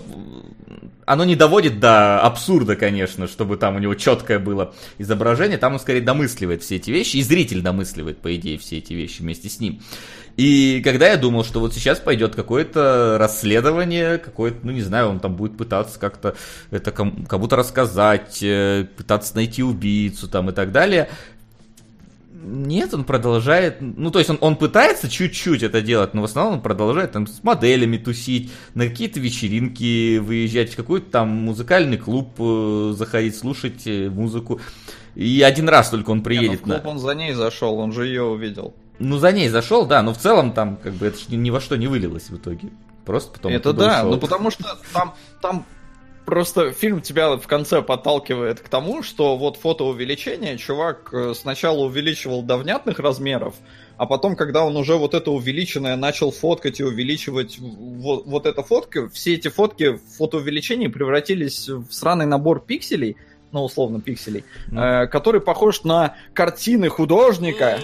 оно 1.07 1.25
не 1.25 1.37
доводит 1.37 1.79
до 1.79 2.21
абсурда, 2.21 2.75
конечно, 2.75 3.29
чтобы 3.29 3.57
там 3.57 3.77
у 3.77 3.79
него 3.79 3.95
четкое 3.95 4.41
было 4.41 4.75
изображение, 4.99 5.57
там 5.57 5.75
он 5.75 5.79
скорее 5.79 6.01
домысливает 6.01 6.63
все 6.63 6.77
эти 6.77 6.91
вещи, 6.91 7.19
и 7.19 7.23
зритель 7.23 7.63
домысливает, 7.63 8.19
по 8.19 8.35
идее, 8.35 8.59
все 8.59 8.79
эти 8.79 8.93
вещи 8.93 9.23
вместе 9.23 9.49
с 9.49 9.61
ним. 9.61 9.81
И 10.37 10.83
когда 10.85 11.09
я 11.09 11.17
думал, 11.17 11.45
что 11.45 11.61
вот 11.61 11.73
сейчас 11.73 11.99
пойдет 11.99 12.35
какое-то 12.35 13.17
расследование, 13.19 14.19
какое-то, 14.19 14.59
ну 14.65 14.73
не 14.73 14.83
знаю, 14.83 15.09
он 15.09 15.21
там 15.21 15.35
будет 15.35 15.57
пытаться 15.57 15.99
как-то 15.99 16.37
это 16.71 16.91
кому-то 16.91 17.57
рассказать, 17.57 18.43
э, 18.43 18.87
пытаться 18.97 19.35
найти 19.35 19.63
убийцу 19.63 20.29
там 20.29 20.51
и 20.51 20.53
так 20.53 20.73
далее, 20.73 21.09
нет, 22.45 22.93
он 22.95 23.05
продолжает, 23.05 23.79
ну 23.81 24.11
то 24.11 24.19
есть 24.19 24.31
он, 24.31 24.39
он 24.41 24.57
пытается 24.57 25.09
чуть-чуть 25.09 25.63
это 25.63 25.81
делать, 25.81 26.15
но 26.15 26.23
в 26.23 26.25
основном 26.25 26.55
он 26.55 26.61
продолжает 26.61 27.13
там 27.13 27.27
с 27.27 27.43
моделями 27.43 27.97
тусить, 27.97 28.51
на 28.75 28.89
какие-то 28.89 29.21
вечеринки 29.21 30.19
выезжать, 30.19 30.73
в 30.73 30.77
какой-то 30.77 31.11
там 31.11 31.29
музыкальный 31.29 31.97
клуб 31.97 32.35
э, 32.39 32.95
заходить, 32.97 33.37
слушать 33.37 33.87
э, 33.87 34.11
музыку. 34.11 34.61
И 35.15 35.41
один 35.43 35.69
раз 35.69 35.91
только 35.91 36.11
он 36.11 36.23
приедет. 36.23 36.67
Не, 36.67 36.73
ну 36.73 36.79
в 36.79 36.83
клуб 36.83 36.85
на... 36.85 36.91
он 36.91 36.99
за 36.99 37.15
ней 37.15 37.33
зашел, 37.33 37.79
он 37.79 37.93
же 37.93 38.07
ее 38.07 38.23
увидел. 38.23 38.75
Ну, 38.99 39.19
за 39.19 39.33
ней 39.33 39.49
зашел, 39.49 39.87
да, 39.87 40.03
но 40.03 40.13
в 40.15 40.19
целом 40.19 40.53
там 40.53 40.77
как 40.77 40.95
бы 40.95 41.07
это 41.07 41.19
ни, 41.29 41.51
во 41.51 41.61
что 41.61 41.77
не 41.77 41.87
вылилось 41.87 42.31
в 42.31 42.37
итоге. 42.37 42.71
Просто 43.05 43.33
потом... 43.33 43.53
Это 43.53 43.73
да, 43.73 44.01
ушел. 44.01 44.11
ну 44.11 44.19
потому 44.19 44.51
что 44.51 44.65
там, 44.93 45.15
там 45.41 45.67
просто 46.27 46.73
фильм 46.73 47.01
тебя 47.01 47.37
в 47.37 47.47
конце 47.47 47.81
подталкивает 47.81 48.61
к 48.61 48.69
тому, 48.69 49.03
что 49.03 49.39
вот 49.39 49.57
фотоувеличение 49.57 50.59
чувак 50.59 51.09
э, 51.13 51.33
сначала 51.35 51.85
увеличивал 51.85 52.43
до 52.43 52.59
внятных 52.59 52.99
размеров, 52.99 53.55
а 53.97 54.05
потом, 54.05 54.37
когда 54.37 54.65
он 54.65 54.77
уже 54.77 54.97
вот 54.97 55.15
это 55.15 55.31
увеличенное 55.31 55.97
начал 55.97 56.31
фоткать 56.31 56.81
и 56.81 56.85
увеличивать 56.85 57.59
вот, 57.59 58.27
вот 58.27 58.45
эта 58.45 58.63
фотка, 58.63 59.09
все 59.09 59.35
эти 59.35 59.49
фотки 59.49 59.97
в 59.97 60.01
фотоувеличении 60.19 60.89
превратились 60.89 61.69
в 61.69 61.91
сраный 61.91 62.27
набор 62.27 62.61
пикселей, 62.61 63.17
ну, 63.53 63.65
условно, 63.65 64.03
пикселей, 64.03 64.45
ну. 64.71 64.83
э, 64.83 65.07
который 65.07 65.41
похож 65.41 65.85
на 65.85 66.17
картины 66.35 66.89
художника, 66.89 67.79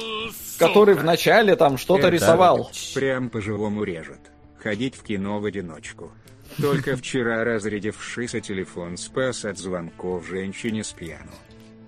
который 0.59 0.97
вначале 0.97 1.57
там 1.57 1.79
что-то 1.79 2.09
рисовал. 2.09 2.71
Прям 2.95 3.31
по-живому 3.31 3.85
режет. 3.85 4.21
Ходить 4.59 4.95
в 4.95 5.03
кино 5.03 5.41
в 5.41 5.45
одиночку. 5.45 6.13
Только 6.61 6.97
вчера 7.01 7.45
разрядившийся 7.45 8.41
телефон 8.41 8.97
спас 8.97 9.45
от 9.45 9.59
звонков 9.59 10.29
женщине 10.29 10.85
с 10.85 10.93
пьяну. 10.93 11.33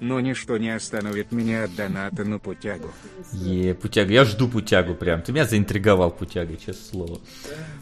Но 0.01 0.21
ничто 0.21 0.59
не 0.59 0.75
остановит 0.75 1.33
меня 1.33 1.65
от 1.65 1.75
доната 1.77 2.25
на 2.25 2.39
путягу. 2.39 2.91
Е, 3.33 3.75
путяга, 3.75 4.13
я 4.13 4.25
жду 4.25 4.49
путягу 4.49 4.95
прям. 4.95 5.23
Ты 5.23 5.33
меня 5.33 5.45
заинтриговал 5.45 6.11
путягой, 6.11 6.57
честное 6.57 6.91
слово. 6.91 7.21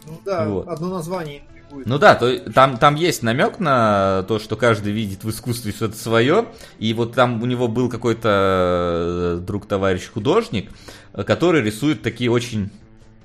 Ну 0.05 0.21
да, 0.23 0.47
вот. 0.47 0.67
одно 0.67 0.89
название 0.89 1.41
Ну 1.85 1.97
да, 1.97 2.15
то, 2.15 2.37
там, 2.51 2.77
там 2.77 2.95
есть 2.95 3.23
намек 3.23 3.59
на 3.59 4.23
то, 4.27 4.39
что 4.39 4.55
каждый 4.55 4.93
видит 4.93 5.23
в 5.23 5.29
искусстве 5.29 5.71
что-то 5.71 5.97
свое. 5.97 6.45
И 6.77 6.93
вот 6.93 7.13
там 7.13 7.41
у 7.41 7.45
него 7.45 7.67
был 7.67 7.89
какой-то 7.89 8.29
э, 8.29 9.39
друг-товарищ 9.41 10.09
художник, 10.13 10.69
который 11.13 11.61
рисует 11.61 12.03
такие 12.03 12.29
очень 12.29 12.69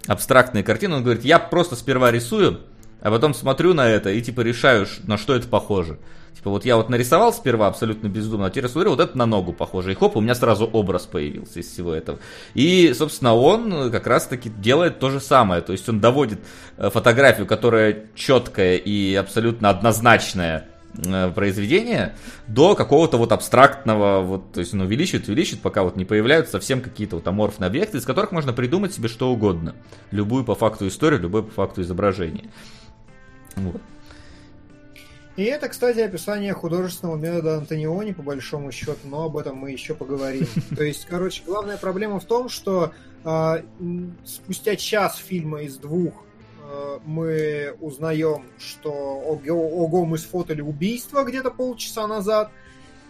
абстрактные 0.06 0.64
картины. 0.64 0.96
Он 0.96 1.04
говорит, 1.04 1.24
я 1.24 1.38
просто 1.38 1.76
сперва 1.76 2.10
рисую, 2.10 2.60
а 3.00 3.10
потом 3.10 3.34
смотрю 3.34 3.74
на 3.74 3.88
это 3.88 4.10
и 4.10 4.20
типа 4.20 4.40
решаю, 4.40 4.86
на 5.06 5.16
что 5.16 5.34
это 5.34 5.48
похоже. 5.48 5.98
Типа 6.38 6.50
вот 6.50 6.64
я 6.64 6.76
вот 6.76 6.88
нарисовал 6.88 7.32
сперва 7.32 7.66
абсолютно 7.66 8.06
бездумно, 8.06 8.46
а 8.46 8.50
теперь 8.50 8.68
смотрю, 8.70 8.90
вот 8.90 9.00
это 9.00 9.18
на 9.18 9.26
ногу 9.26 9.52
похоже. 9.52 9.90
И 9.90 9.94
хоп, 9.96 10.16
у 10.16 10.20
меня 10.20 10.36
сразу 10.36 10.66
образ 10.66 11.04
появился 11.04 11.58
из 11.58 11.66
всего 11.66 11.92
этого. 11.92 12.20
И, 12.54 12.94
собственно, 12.96 13.34
он 13.34 13.90
как 13.90 14.06
раз-таки 14.06 14.48
делает 14.48 15.00
то 15.00 15.10
же 15.10 15.18
самое. 15.18 15.62
То 15.62 15.72
есть 15.72 15.88
он 15.88 15.98
доводит 15.98 16.38
э, 16.76 16.90
фотографию, 16.90 17.44
которая 17.46 18.04
четкая 18.14 18.76
и 18.76 19.16
абсолютно 19.16 19.68
однозначная 19.68 20.68
э, 20.96 21.32
произведение 21.32 22.14
до 22.46 22.76
какого-то 22.76 23.16
вот 23.16 23.32
абстрактного, 23.32 24.20
вот, 24.20 24.52
то 24.52 24.60
есть 24.60 24.72
он 24.74 24.82
увеличивает, 24.82 25.26
увеличивает, 25.26 25.60
пока 25.60 25.82
вот 25.82 25.96
не 25.96 26.04
появляются 26.04 26.52
совсем 26.52 26.80
какие-то 26.80 27.16
вот 27.16 27.26
аморфные 27.26 27.66
объекты, 27.66 27.98
из 27.98 28.04
которых 28.04 28.30
можно 28.30 28.52
придумать 28.52 28.94
себе 28.94 29.08
что 29.08 29.32
угодно. 29.32 29.74
Любую 30.12 30.44
по 30.44 30.54
факту 30.54 30.86
историю, 30.86 31.20
любое 31.20 31.42
по 31.42 31.50
факту 31.50 31.82
изображение. 31.82 32.44
Вот. 33.58 33.80
И 35.38 35.44
это, 35.44 35.68
кстати, 35.68 36.00
описание 36.00 36.52
художественного 36.52 37.16
метода 37.16 37.58
Антониони, 37.58 38.10
по 38.10 38.22
большому 38.22 38.72
счету, 38.72 38.96
но 39.04 39.26
об 39.26 39.36
этом 39.36 39.56
мы 39.56 39.70
еще 39.70 39.94
поговорим. 39.94 40.48
То 40.76 40.82
есть, 40.82 41.06
короче, 41.06 41.44
главная 41.46 41.76
проблема 41.76 42.18
в 42.18 42.24
том, 42.24 42.48
что 42.48 42.92
э, 43.24 43.62
спустя 44.24 44.74
час 44.74 45.16
фильма 45.16 45.62
из 45.62 45.76
двух 45.76 46.24
э, 46.60 46.98
мы 47.04 47.72
узнаем, 47.80 48.46
что 48.58 48.90
ого, 48.90 49.84
ого, 49.84 50.04
мы 50.04 50.18
сфотали 50.18 50.60
убийство 50.60 51.22
где-то 51.22 51.52
полчаса 51.52 52.08
назад, 52.08 52.50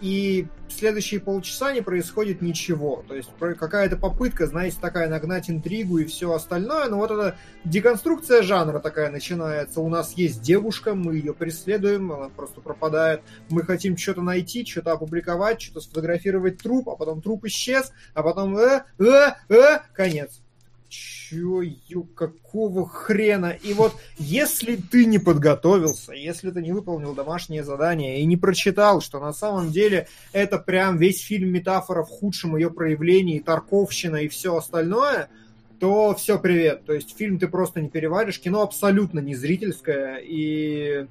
и 0.01 0.47
следующие 0.69 1.21
полчаса 1.21 1.73
не 1.73 1.81
происходит 1.81 2.43
ничего. 2.43 3.05
То 3.09 3.15
есть 3.15 3.31
какая-то 3.39 3.97
попытка, 3.97 4.47
знаете, 4.47 4.79
такая 4.81 5.09
нагнать 5.09 5.51
интригу 5.51 5.99
и 5.99 6.05
все 6.05 6.33
остальное, 6.33 6.89
но 6.89 6.99
вот 6.99 7.11
эта 7.11 7.37
деконструкция 7.65 8.43
жанра 8.43 8.79
такая 8.79 9.11
начинается. 9.11 9.81
У 9.81 9.89
нас 9.89 10.13
есть 10.15 10.43
девушка, 10.43 10.95
мы 10.95 11.17
ее 11.17 11.35
преследуем, 11.35 12.13
она 12.13 12.29
просто 12.29 12.61
пропадает. 12.61 13.23
Мы 13.51 13.63
хотим 13.63 13.97
что-то 13.97 14.23
найти, 14.23 14.65
что-то 14.65 14.93
опубликовать, 14.93 15.61
что-то 15.61 15.81
сфотографировать 15.81 16.59
труп, 16.59 16.91
а 16.91 16.97
потом 16.97 17.23
труп 17.23 17.47
исчез, 17.47 17.93
а 18.15 18.23
потом 18.23 18.57
э, 18.57 18.85
э, 18.99 19.33
э, 19.49 19.79
конец 19.93 20.41
чё, 21.29 21.63
какого 22.15 22.89
хрена? 22.89 23.51
И 23.51 23.73
вот 23.73 23.95
если 24.19 24.77
ты 24.77 25.05
не 25.05 25.19
подготовился, 25.19 26.13
если 26.13 26.51
ты 26.51 26.63
не 26.63 26.73
выполнил 26.73 27.15
домашнее 27.15 27.65
задание 27.65 28.21
и 28.21 28.25
не 28.25 28.37
прочитал, 28.37 29.01
что 29.01 29.21
на 29.21 29.33
самом 29.33 29.71
деле 29.71 30.09
это 30.33 30.59
прям 30.59 30.99
весь 30.99 31.21
фильм 31.23 31.51
метафора 31.51 32.03
в 32.03 32.09
худшем 32.09 32.57
ее 32.57 32.71
проявлении, 32.71 33.41
Тарковщина 33.41 34.17
и 34.17 34.29
все 34.29 34.57
остальное, 34.57 35.29
то 35.81 36.15
все, 36.15 36.39
привет. 36.39 36.85
То 36.85 36.93
есть 36.93 37.17
фильм 37.17 37.39
ты 37.39 37.49
просто 37.49 37.81
не 37.81 37.89
переваришь, 37.89 38.41
кино 38.41 38.63
абсолютно 38.63 39.21
не 39.21 39.35
зрительское, 39.35 40.19
и 40.23 41.07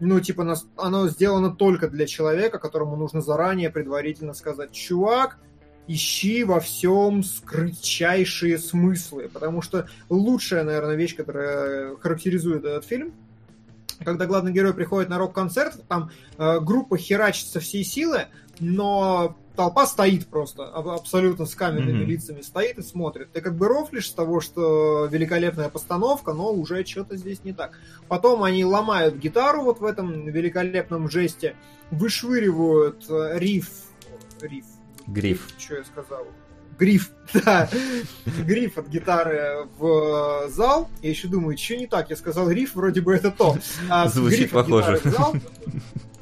ну, 0.00 0.20
типа, 0.20 0.56
оно 0.76 1.08
сделано 1.08 1.50
только 1.50 1.88
для 1.88 2.06
человека, 2.06 2.60
которому 2.60 2.96
нужно 2.96 3.20
заранее 3.20 3.68
предварительно 3.68 4.32
сказать, 4.32 4.70
чувак, 4.70 5.38
ищи 5.88 6.44
во 6.44 6.60
всем 6.60 7.24
скрытчайшие 7.24 8.58
смыслы, 8.58 9.28
потому 9.32 9.62
что 9.62 9.88
лучшая, 10.08 10.62
наверное, 10.62 10.94
вещь, 10.94 11.16
которая 11.16 11.96
характеризует 11.96 12.64
этот 12.64 12.84
фильм, 12.84 13.14
когда 14.04 14.26
главный 14.26 14.52
герой 14.52 14.74
приходит 14.74 15.08
на 15.08 15.18
рок-концерт, 15.18 15.82
там 15.88 16.10
э, 16.36 16.60
группа 16.60 16.96
херачит 16.96 17.48
со 17.48 17.60
всей 17.60 17.82
силы, 17.82 18.26
но 18.60 19.36
толпа 19.56 19.86
стоит 19.86 20.28
просто, 20.28 20.66
абсолютно 20.66 21.46
с 21.46 21.54
каменными 21.54 22.02
mm-hmm. 22.02 22.06
лицами, 22.06 22.40
стоит 22.42 22.78
и 22.78 22.82
смотрит. 22.82 23.32
Ты 23.32 23.40
как 23.40 23.56
бы 23.56 23.66
рофлишь 23.66 24.08
с 24.08 24.12
того, 24.12 24.40
что 24.40 25.06
великолепная 25.06 25.68
постановка, 25.68 26.32
но 26.32 26.52
уже 26.52 26.84
что-то 26.84 27.16
здесь 27.16 27.42
не 27.42 27.52
так. 27.52 27.72
Потом 28.06 28.44
они 28.44 28.64
ломают 28.64 29.16
гитару 29.16 29.62
вот 29.62 29.80
в 29.80 29.84
этом 29.84 30.26
великолепном 30.26 31.10
жесте, 31.10 31.56
вышвыривают 31.90 33.04
э, 33.08 33.38
риф, 33.38 33.68
риф, 34.40 34.66
Гриф. 35.08 35.48
Что 35.58 35.76
я 35.76 35.84
сказал? 35.84 36.26
Гриф, 36.78 37.10
да, 37.44 37.68
гриф 38.46 38.78
от 38.78 38.86
гитары 38.86 39.66
в 39.78 40.48
зал. 40.48 40.88
Я 41.02 41.10
еще 41.10 41.26
думаю, 41.26 41.58
что 41.58 41.76
не 41.76 41.88
так? 41.88 42.10
Я 42.10 42.16
сказал 42.16 42.48
риф, 42.50 42.76
вроде 42.76 43.00
бы 43.00 43.14
это 43.14 43.32
то. 43.32 43.56
А 43.90 44.06
Звучит 44.08 44.50
похоже. 44.52 45.00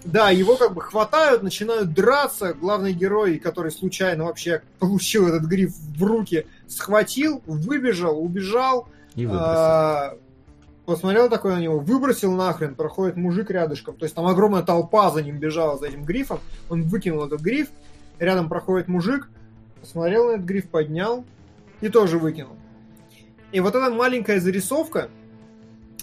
Да, 0.04 0.30
его 0.30 0.56
как 0.56 0.72
бы 0.72 0.80
хватают, 0.80 1.42
начинают 1.42 1.92
драться. 1.92 2.54
Главный 2.54 2.92
герой, 2.92 3.38
который 3.38 3.72
случайно 3.72 4.24
вообще 4.24 4.62
получил 4.78 5.26
этот 5.26 5.42
гриф 5.42 5.74
в 5.74 6.02
руки, 6.02 6.46
схватил, 6.68 7.42
выбежал, 7.44 8.22
убежал. 8.22 8.88
И 9.16 9.26
а, 9.28 10.16
посмотрел 10.86 11.28
такой 11.28 11.54
на 11.54 11.60
него, 11.60 11.80
выбросил 11.80 12.32
нахрен, 12.32 12.76
проходит 12.76 13.16
мужик 13.16 13.50
рядышком. 13.50 13.96
То 13.96 14.04
есть 14.04 14.14
там 14.14 14.26
огромная 14.26 14.62
толпа 14.62 15.10
за 15.10 15.22
ним 15.22 15.38
бежала, 15.38 15.76
за 15.76 15.88
этим 15.88 16.04
грифом. 16.04 16.40
Он 16.70 16.84
выкинул 16.84 17.26
этот 17.26 17.40
гриф, 17.40 17.68
Рядом 18.18 18.48
проходит 18.48 18.88
мужик, 18.88 19.28
посмотрел 19.80 20.28
на 20.28 20.32
этот 20.32 20.46
гриф, 20.46 20.68
поднял 20.68 21.24
и 21.80 21.88
тоже 21.88 22.18
выкинул. 22.18 22.56
И 23.52 23.60
вот 23.60 23.74
эта 23.74 23.90
маленькая 23.90 24.40
зарисовка, 24.40 25.10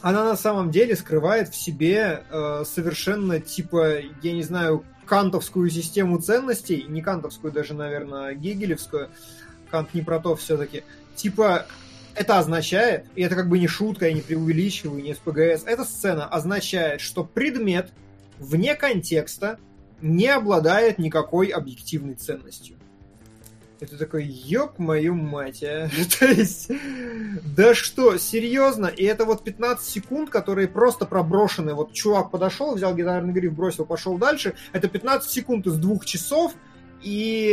она 0.01 0.24
на 0.24 0.36
самом 0.36 0.72
деле 0.72 0.95
скрывает 0.95 1.49
в 1.49 1.55
себе 1.55 2.24
э, 2.30 2.64
совершенно 2.66 3.39
типа, 3.39 3.99
я 4.22 4.34
не 4.34 4.43
знаю, 4.43 4.84
кантовскую 5.05 5.70
систему 5.70 6.20
ценностей, 6.20 6.86
не 6.88 7.01
кантовскую 7.01 7.51
даже, 7.51 7.74
наверное, 7.74 8.28
а 8.28 8.34
гегелевскую, 8.34 9.09
Кант 9.70 9.93
не 9.93 10.01
про 10.01 10.20
то 10.20 10.36
все-таки, 10.36 10.84
типа 11.16 11.66
это 12.16 12.38
означает, 12.38 13.07
и 13.16 13.24
это 13.24 13.36
как 13.36 13.49
бы 13.49 13.57
не 13.57 13.68
шутка, 13.68 14.07
я 14.07 14.14
не 14.14 14.22
преувеличиваю, 14.22 15.01
не 15.01 15.16
СПГС, 15.16 15.64
эта 15.66 15.84
сцена 15.84 16.28
означает, 16.28 17.01
что 17.01 17.24
предмет 17.24 17.91
вне 18.38 18.76
контекста 18.76 19.57
не 20.04 20.28
обладает 20.28 20.99
никакой 20.99 21.47
объективной 21.47 22.16
ценностью. 22.16 22.78
Ты 23.80 23.97
такой, 23.97 24.24
ёб 24.24 24.80
мою 24.80 25.14
мать, 25.14 25.62
а. 25.64 25.89
То 26.20 26.26
есть, 26.26 26.72
да 27.56 27.74
что, 27.74 28.18
серьезно? 28.18 28.86
И 28.86 29.04
это 29.04 29.26
вот 29.26 29.43
15 29.43 29.86
секунд, 29.86 30.30
которые 30.30 30.70
просто 30.70 31.06
проброшены. 31.06 31.74
Вот 31.74 31.91
чувак 31.91 32.32
подошел, 32.32 32.76
взял 32.76 32.95
гитарный 32.95 33.34
гриф, 33.34 33.54
бросил, 33.54 33.86
пошел 33.86 34.18
дальше. 34.18 34.56
Это 34.72 34.88
15 34.88 35.30
секунд 35.30 35.68
из 35.68 35.76
двух 35.78 36.06
часов, 36.06 36.54
и 37.04 37.49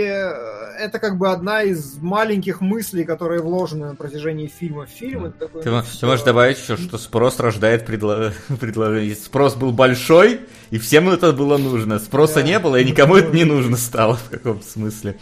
это 0.78 0.98
как 0.98 1.18
бы 1.18 1.30
одна 1.30 1.62
из 1.62 1.96
маленьких 1.98 2.61
мыслей, 2.61 3.05
которые 3.05 3.42
вложены 3.42 3.86
на 3.86 3.94
протяжении 3.94 4.46
фильма 4.46 4.86
в 4.86 4.90
фильм. 4.90 5.32
Такой, 5.32 5.62
ты, 5.62 5.70
ты 6.01 6.07
можешь 6.07 6.24
добавить 6.24 6.59
еще, 6.59 6.76
что 6.76 6.98
спрос 6.98 7.38
рождает 7.38 7.84
предло... 7.84 8.32
предложение. 8.61 9.14
Спрос 9.14 9.57
был 9.57 9.72
большой, 9.72 10.40
и 10.70 10.78
всем 10.78 11.11
это 11.11 11.32
было 11.32 11.59
нужно. 11.59 11.98
Спроса 11.98 12.36
да. 12.36 12.42
не 12.42 12.59
было, 12.59 12.76
и 12.76 12.84
никому 12.84 13.16
это 13.16 13.34
не 13.34 13.44
нужно 13.44 13.76
стало 13.76 14.16
в 14.16 14.30
каком-то 14.30 14.66
смысле. 14.66 15.18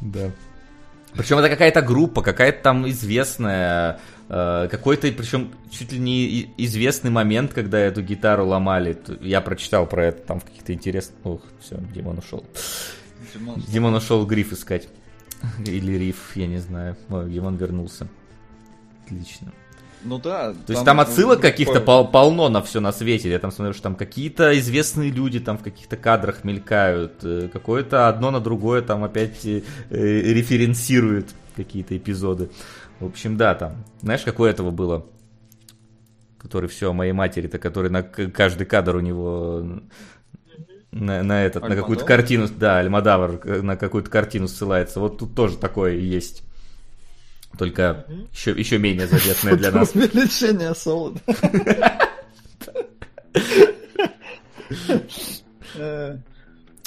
Да. 0.00 0.30
Причем 1.14 1.38
это 1.38 1.48
какая-то 1.48 1.82
группа, 1.82 2.22
какая-то 2.22 2.62
там 2.62 2.88
известная, 2.90 4.00
э, 4.28 4.68
какой-то, 4.70 5.10
причем 5.12 5.50
чуть 5.70 5.92
ли 5.92 5.98
не 5.98 6.52
известный 6.58 7.10
момент, 7.10 7.54
когда 7.54 7.78
эту 7.78 8.02
гитару 8.02 8.46
ломали. 8.46 8.98
Я 9.20 9.40
прочитал 9.40 9.86
про 9.86 10.06
это 10.06 10.26
там 10.26 10.40
в 10.40 10.44
каких-то 10.44 10.72
интересных... 10.72 11.14
Ух, 11.24 11.40
все, 11.60 11.76
Димон 11.94 12.18
ушел. 12.18 12.44
Димон, 13.68 13.94
ушел 13.94 14.24
гриф 14.26 14.52
искать. 14.52 14.88
Или 15.64 15.92
риф, 15.92 16.36
я 16.36 16.46
не 16.46 16.58
знаю. 16.58 16.96
Ой, 17.10 17.30
Димон 17.30 17.56
вернулся. 17.56 18.08
Отлично. 19.04 19.52
Ну 20.04 20.18
да. 20.18 20.52
То 20.66 20.72
есть 20.72 20.84
там 20.84 21.00
отсылок 21.00 21.40
каких-то 21.40 21.80
пол 21.80 22.08
полно 22.08 22.48
на 22.48 22.62
все 22.62 22.80
на 22.80 22.92
свете. 22.92 23.30
Я 23.30 23.38
там 23.38 23.50
смотрю, 23.50 23.72
что 23.72 23.84
там 23.84 23.96
какие-то 23.96 24.56
известные 24.58 25.10
люди 25.10 25.40
там 25.40 25.58
в 25.58 25.62
каких-то 25.62 25.96
кадрах 25.96 26.44
мелькают. 26.44 27.24
Э, 27.24 27.48
какое-то 27.52 28.08
одно 28.08 28.30
на 28.30 28.40
другое 28.40 28.82
там 28.82 29.04
опять 29.04 29.44
э, 29.44 29.62
референсирует 29.90 31.34
какие-то 31.56 31.96
эпизоды. 31.96 32.50
В 33.00 33.06
общем, 33.06 33.36
да, 33.36 33.54
там. 33.54 33.84
Знаешь, 34.00 34.22
какое 34.22 34.50
этого 34.50 34.70
было? 34.70 35.06
Который 36.38 36.68
все 36.68 36.90
о 36.90 36.92
моей 36.92 37.12
матери-то, 37.12 37.58
который 37.58 37.90
на 37.90 38.02
каждый 38.02 38.66
кадр 38.66 38.96
у 38.96 39.00
него 39.00 39.80
на, 41.00 41.22
на 41.22 41.44
этот, 41.44 41.62
Альмадавр? 41.62 41.76
на 41.76 41.82
какую-то 41.82 42.04
картину, 42.04 42.48
да, 42.48 42.78
Альмадавр 42.78 43.62
на 43.62 43.76
какую-то 43.76 44.10
картину 44.10 44.48
ссылается. 44.48 45.00
Вот 45.00 45.18
тут 45.18 45.34
тоже 45.34 45.56
такое 45.56 45.94
есть. 45.94 46.42
Только 47.58 48.06
еще, 48.32 48.50
еще 48.52 48.78
менее 48.78 49.06
заветное 49.06 49.56
для 49.56 49.70
нас. 49.70 49.90
Увеличение 49.94 50.74
солода. 50.74 51.20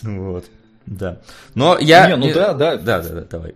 Вот. 0.02 0.46
Да. 0.86 1.22
Но 1.56 1.78
я... 1.78 2.08
Не, 2.08 2.16
ну 2.16 2.34
да, 2.34 2.54
да. 2.54 2.78
Да, 2.78 3.02
да, 3.02 3.10
да, 3.10 3.22
давай. 3.22 3.56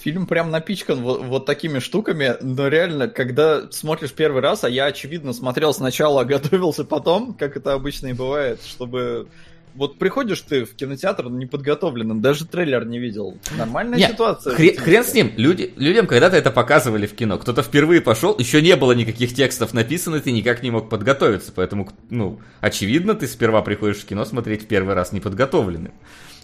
Фильм 0.00 0.26
прям 0.26 0.50
напичкан 0.50 1.00
вот, 1.00 1.22
вот 1.24 1.46
такими 1.46 1.78
штуками, 1.78 2.36
но 2.40 2.68
реально, 2.68 3.08
когда 3.08 3.70
смотришь 3.70 4.12
первый 4.12 4.42
раз, 4.42 4.64
а 4.64 4.68
я, 4.68 4.86
очевидно, 4.86 5.32
смотрел 5.32 5.72
сначала, 5.72 6.20
а 6.20 6.24
готовился 6.24 6.84
потом, 6.84 7.34
как 7.34 7.56
это 7.56 7.72
обычно 7.72 8.08
и 8.08 8.12
бывает, 8.12 8.60
чтобы 8.64 9.28
вот 9.74 9.98
приходишь 9.98 10.40
ты 10.42 10.64
в 10.64 10.74
кинотеатр 10.74 11.28
неподготовленным, 11.28 12.20
даже 12.20 12.46
трейлер 12.46 12.84
не 12.84 12.98
видел. 12.98 13.38
Нормальная 13.56 13.98
Нет, 13.98 14.12
ситуация. 14.12 14.54
Хрен, 14.54 14.76
хрен 14.76 15.04
с 15.04 15.14
ним. 15.14 15.32
Люди, 15.36 15.72
людям 15.76 16.06
когда-то 16.06 16.36
это 16.36 16.50
показывали 16.50 17.06
в 17.06 17.14
кино. 17.14 17.38
Кто-то 17.38 17.62
впервые 17.62 18.00
пошел, 18.00 18.36
еще 18.38 18.60
не 18.60 18.76
было 18.76 18.92
никаких 18.92 19.34
текстов 19.34 19.72
написано, 19.74 20.20
ты 20.20 20.32
никак 20.32 20.62
не 20.62 20.70
мог 20.70 20.88
подготовиться. 20.88 21.52
Поэтому, 21.54 21.88
ну, 22.10 22.40
очевидно, 22.60 23.14
ты 23.14 23.26
сперва 23.26 23.62
приходишь 23.62 23.98
в 23.98 24.06
кино 24.06 24.24
смотреть 24.24 24.64
в 24.64 24.66
первый 24.66 24.94
раз 24.94 25.12
неподготовленным. 25.12 25.92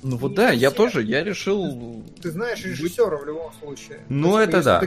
Ну 0.03 0.17
вот 0.17 0.35
да, 0.35 0.51
я 0.51 0.71
тоже, 0.71 1.03
я 1.03 1.25
решил... 1.25 2.05
Ты 2.23 2.31
знаешь 2.31 2.65
режиссера 2.65 3.17
в 3.17 3.27
любом 3.27 3.53
случае. 3.61 4.01
Ну 4.09 4.39
это 4.39 4.63
да. 4.63 4.81
Ты 4.81 4.87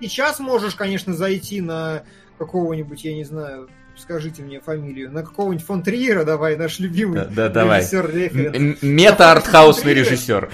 сейчас 0.00 0.40
можешь, 0.40 0.74
конечно, 0.74 1.14
зайти 1.14 1.60
на 1.60 2.02
какого-нибудь, 2.38 3.04
я 3.04 3.14
не 3.14 3.24
знаю, 3.24 3.68
скажите 4.00 4.42
мне 4.42 4.60
фамилию, 4.60 5.10
на 5.12 5.22
какого-нибудь 5.22 5.64
фон 5.64 5.82
Триера 5.82 6.24
давай, 6.24 6.56
наш 6.56 6.78
любимый 6.78 7.26
да, 7.26 7.48
да, 7.48 7.78
режиссер 7.78 8.10
референс. 8.10 8.82
Мета-артхаусный 8.82 9.94
режиссер. 9.94 10.50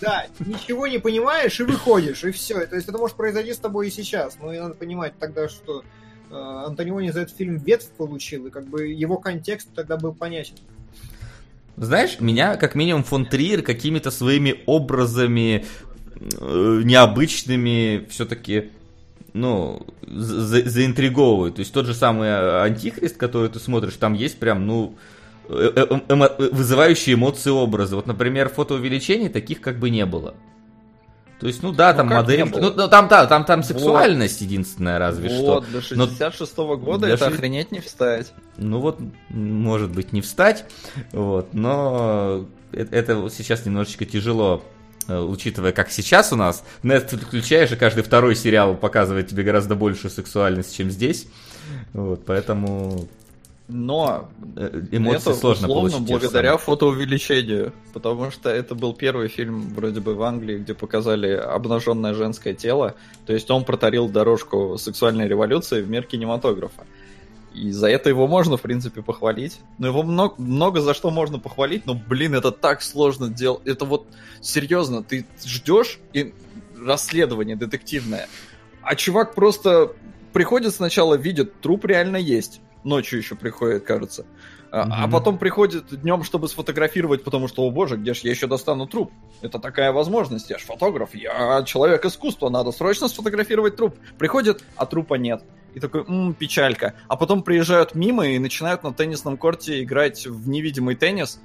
Да, 0.00 0.26
ничего 0.40 0.86
не 0.86 0.98
понимаешь 0.98 1.58
и 1.60 1.62
выходишь, 1.62 2.24
и 2.24 2.30
все. 2.32 2.66
То 2.66 2.76
есть 2.76 2.88
это 2.88 2.98
может 2.98 3.16
произойти 3.16 3.52
с 3.52 3.58
тобой 3.58 3.88
и 3.88 3.90
сейчас. 3.90 4.36
Но 4.40 4.52
надо 4.52 4.74
понимать 4.74 5.14
тогда, 5.18 5.48
что 5.48 5.82
э, 6.30 6.34
Антониони 6.34 7.10
за 7.10 7.20
этот 7.22 7.36
фильм 7.36 7.56
ветвь 7.56 7.88
получил, 7.96 8.46
и 8.46 8.50
как 8.50 8.66
бы 8.66 8.86
его 8.86 9.16
контекст 9.16 9.68
тогда 9.74 9.96
был 9.96 10.12
понятен. 10.12 10.56
Знаешь, 11.76 12.20
меня 12.20 12.56
как 12.56 12.74
минимум 12.74 13.02
фон 13.04 13.26
Триер 13.26 13.62
какими-то 13.62 14.10
своими 14.10 14.62
образами 14.66 15.64
э, 16.20 16.80
необычными 16.84 18.06
все-таки 18.10 18.70
ну, 19.32 19.86
за 20.06 20.68
заинтриговывают. 20.68 21.56
То 21.56 21.60
есть 21.60 21.72
тот 21.72 21.86
же 21.86 21.94
самый 21.94 22.28
э, 22.28 22.62
антихрист, 22.62 23.16
который 23.16 23.48
ты 23.48 23.58
смотришь, 23.58 23.94
там 23.94 24.14
есть 24.14 24.38
прям, 24.38 24.66
ну, 24.66 24.96
э 25.48 25.72
-э 25.74 26.02
эмо 26.08 26.30
вызывающие 26.38 27.14
эмоции 27.14 27.50
образы. 27.50 27.96
Вот, 27.96 28.06
например, 28.06 28.48
фотоувеличений 28.48 29.28
таких 29.28 29.60
как 29.60 29.78
бы 29.78 29.90
не 29.90 30.06
было. 30.06 30.34
То 31.42 31.48
есть, 31.48 31.60
ну 31.60 31.72
да, 31.72 31.90
ну, 31.90 31.96
там 31.96 32.06
модельки. 32.06 32.56
Ну, 32.56 32.72
ну, 32.72 32.88
там, 32.88 33.08
да, 33.08 33.26
там, 33.26 33.44
там 33.44 33.64
сексуальность 33.64 34.40
вот. 34.40 34.46
единственная, 34.46 35.00
разве 35.00 35.28
вот, 35.28 35.64
что. 35.64 35.72
до 35.72 35.80
66 35.80 36.56
-го 36.56 36.76
года 36.76 37.08
это 37.08 37.28
ш... 37.28 37.34
охренеть 37.34 37.72
не 37.72 37.80
встать. 37.80 38.32
Ну 38.58 38.78
вот, 38.78 39.00
может 39.28 39.90
быть, 39.90 40.12
не 40.12 40.20
встать. 40.20 40.64
Вот, 41.10 41.52
но 41.52 42.46
это, 42.70 42.94
это 42.94 43.28
сейчас 43.28 43.66
немножечко 43.66 44.04
тяжело 44.04 44.62
учитывая, 45.08 45.72
как 45.72 45.90
сейчас 45.90 46.32
у 46.32 46.36
нас, 46.36 46.64
Netflix 46.82 47.24
включаешь, 47.24 47.72
и 47.72 47.76
каждый 47.76 48.02
второй 48.02 48.36
сериал 48.36 48.74
показывает 48.74 49.28
тебе 49.28 49.42
гораздо 49.42 49.74
большую 49.74 50.10
сексуальность, 50.10 50.76
чем 50.76 50.90
здесь. 50.90 51.26
Вот, 51.92 52.24
поэтому... 52.24 53.08
Но 53.68 54.28
э, 54.56 54.82
эмоции 54.90 55.30
это 55.30 55.34
сложно 55.34 55.68
получить. 55.68 56.00
благодаря 56.00 56.58
фотоувеличению, 56.58 57.72
потому 57.94 58.30
что 58.30 58.50
это 58.50 58.74
был 58.74 58.92
первый 58.92 59.28
фильм 59.28 59.72
вроде 59.74 60.00
бы 60.00 60.14
в 60.14 60.22
Англии, 60.22 60.58
где 60.58 60.74
показали 60.74 61.30
обнаженное 61.30 62.12
женское 62.12 62.52
тело, 62.52 62.96
то 63.24 63.32
есть 63.32 63.50
он 63.50 63.64
протарил 63.64 64.08
дорожку 64.08 64.76
сексуальной 64.78 65.26
революции 65.26 65.80
в 65.80 65.88
мир 65.88 66.02
кинематографа. 66.02 66.84
И 67.54 67.70
за 67.70 67.88
это 67.88 68.08
его 68.08 68.26
можно, 68.26 68.56
в 68.56 68.62
принципе, 68.62 69.02
похвалить. 69.02 69.60
Но 69.78 69.88
его 69.88 70.02
много, 70.02 70.34
много 70.38 70.80
за 70.80 70.94
что 70.94 71.10
можно 71.10 71.38
похвалить, 71.38 71.86
но, 71.86 71.94
блин, 71.94 72.34
это 72.34 72.50
так 72.50 72.82
сложно 72.82 73.28
делать. 73.28 73.66
Это 73.66 73.84
вот, 73.84 74.06
серьезно, 74.40 75.02
ты 75.02 75.26
ждешь 75.44 75.98
и 76.12 76.34
расследование 76.76 77.56
детективное, 77.56 78.28
а 78.82 78.96
чувак 78.96 79.34
просто 79.34 79.92
приходит 80.32 80.74
сначала, 80.74 81.14
видит, 81.14 81.60
труп 81.60 81.84
реально 81.84 82.16
есть. 82.16 82.60
Ночью 82.84 83.20
еще 83.20 83.36
приходит, 83.36 83.84
кажется. 83.84 84.26
Mm-hmm. 84.72 84.88
А 84.90 85.08
потом 85.08 85.38
приходит 85.38 86.00
днем, 86.00 86.24
чтобы 86.24 86.48
сфотографировать, 86.48 87.22
потому 87.22 87.46
что, 87.46 87.62
о 87.62 87.70
боже, 87.70 87.96
где 87.96 88.14
ж 88.14 88.20
я 88.20 88.30
еще 88.30 88.46
достану 88.46 88.86
труп? 88.86 89.12
Это 89.42 89.58
такая 89.58 89.92
возможность, 89.92 90.50
я 90.50 90.58
ж 90.58 90.62
фотограф, 90.62 91.14
я 91.14 91.62
человек 91.64 92.04
искусства, 92.06 92.48
надо 92.48 92.72
срочно 92.72 93.08
сфотографировать 93.08 93.76
труп. 93.76 93.96
Приходит, 94.18 94.64
а 94.76 94.86
трупа 94.86 95.14
нет. 95.14 95.44
И 95.74 95.80
такой, 95.80 96.04
ммм, 96.04 96.34
печалька. 96.34 96.94
А 97.08 97.16
потом 97.16 97.42
приезжают 97.42 97.94
мимо 97.94 98.26
и 98.26 98.38
начинают 98.38 98.82
на 98.82 98.92
теннисном 98.92 99.36
корте 99.36 99.82
играть 99.82 100.26
в 100.26 100.48
невидимый 100.48 100.96
теннис. 100.96 101.40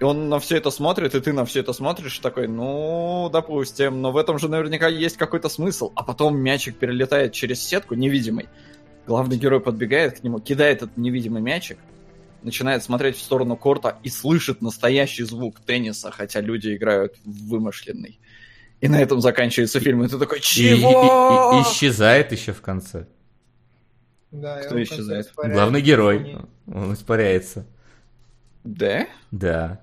И 0.00 0.04
он 0.04 0.28
на 0.28 0.40
все 0.40 0.56
это 0.56 0.70
смотрит, 0.70 1.14
и 1.14 1.20
ты 1.20 1.32
на 1.32 1.44
все 1.44 1.60
это 1.60 1.72
смотришь, 1.72 2.18
такой, 2.18 2.48
ну, 2.48 3.30
допустим, 3.32 4.02
но 4.02 4.10
в 4.10 4.16
этом 4.16 4.38
же 4.38 4.48
наверняка 4.48 4.88
есть 4.88 5.16
какой-то 5.16 5.48
смысл. 5.48 5.92
А 5.94 6.02
потом 6.02 6.36
мячик 6.36 6.76
перелетает 6.76 7.32
через 7.32 7.62
сетку 7.62 7.94
невидимый. 7.94 8.48
Главный 9.06 9.36
герой 9.36 9.60
подбегает 9.60 10.18
к 10.18 10.24
нему, 10.24 10.40
кидает 10.40 10.78
этот 10.78 10.96
невидимый 10.96 11.42
мячик, 11.42 11.78
начинает 12.42 12.82
смотреть 12.82 13.16
в 13.16 13.22
сторону 13.22 13.56
корта 13.56 13.98
и 14.02 14.08
слышит 14.08 14.62
настоящий 14.62 15.24
звук 15.24 15.60
тенниса, 15.60 16.10
хотя 16.10 16.40
люди 16.40 16.74
играют 16.74 17.14
в 17.24 17.48
вымышленный. 17.50 18.18
И 18.84 18.88
на 18.88 19.00
этом 19.00 19.22
заканчивается 19.22 19.80
фильм. 19.80 20.04
И 20.04 20.08
ты 20.08 20.18
такой, 20.18 20.40
чего? 20.40 21.54
И, 21.54 21.56
и, 21.56 21.60
и, 21.60 21.62
исчезает 21.62 22.32
еще 22.32 22.52
в 22.52 22.60
конце. 22.60 23.06
Да, 24.30 24.60
Кто 24.60 24.82
исчезает? 24.82 25.32
Главный 25.34 25.80
герой. 25.80 26.36
Он 26.66 26.92
испаряется. 26.92 27.64
Да? 28.62 29.06
Да. 29.30 29.80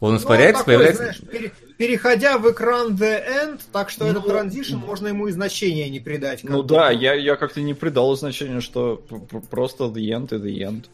Он 0.00 0.16
испаряется, 0.16 0.64
ну, 0.66 0.72
такой, 0.72 0.74
появляется... 0.74 1.02
Знаешь, 1.04 1.20
пере, 1.30 1.52
переходя 1.76 2.36
в 2.38 2.50
экран 2.50 2.96
The 2.96 3.22
End, 3.24 3.60
так 3.70 3.90
что 3.90 4.06
ну, 4.06 4.10
этот 4.10 4.26
транзишн 4.26 4.74
можно 4.74 5.06
ему 5.06 5.28
и 5.28 5.30
значения 5.30 5.88
не 5.88 6.00
придать. 6.00 6.42
Ну 6.42 6.64
да, 6.64 6.90
я, 6.90 7.14
я 7.14 7.36
как-то 7.36 7.60
не 7.60 7.74
придал 7.74 8.16
значения, 8.16 8.60
что 8.60 8.96
просто 9.50 9.84
The 9.84 10.02
End 10.02 10.34
и 10.34 10.40
The 10.40 10.68
End. 10.68 10.86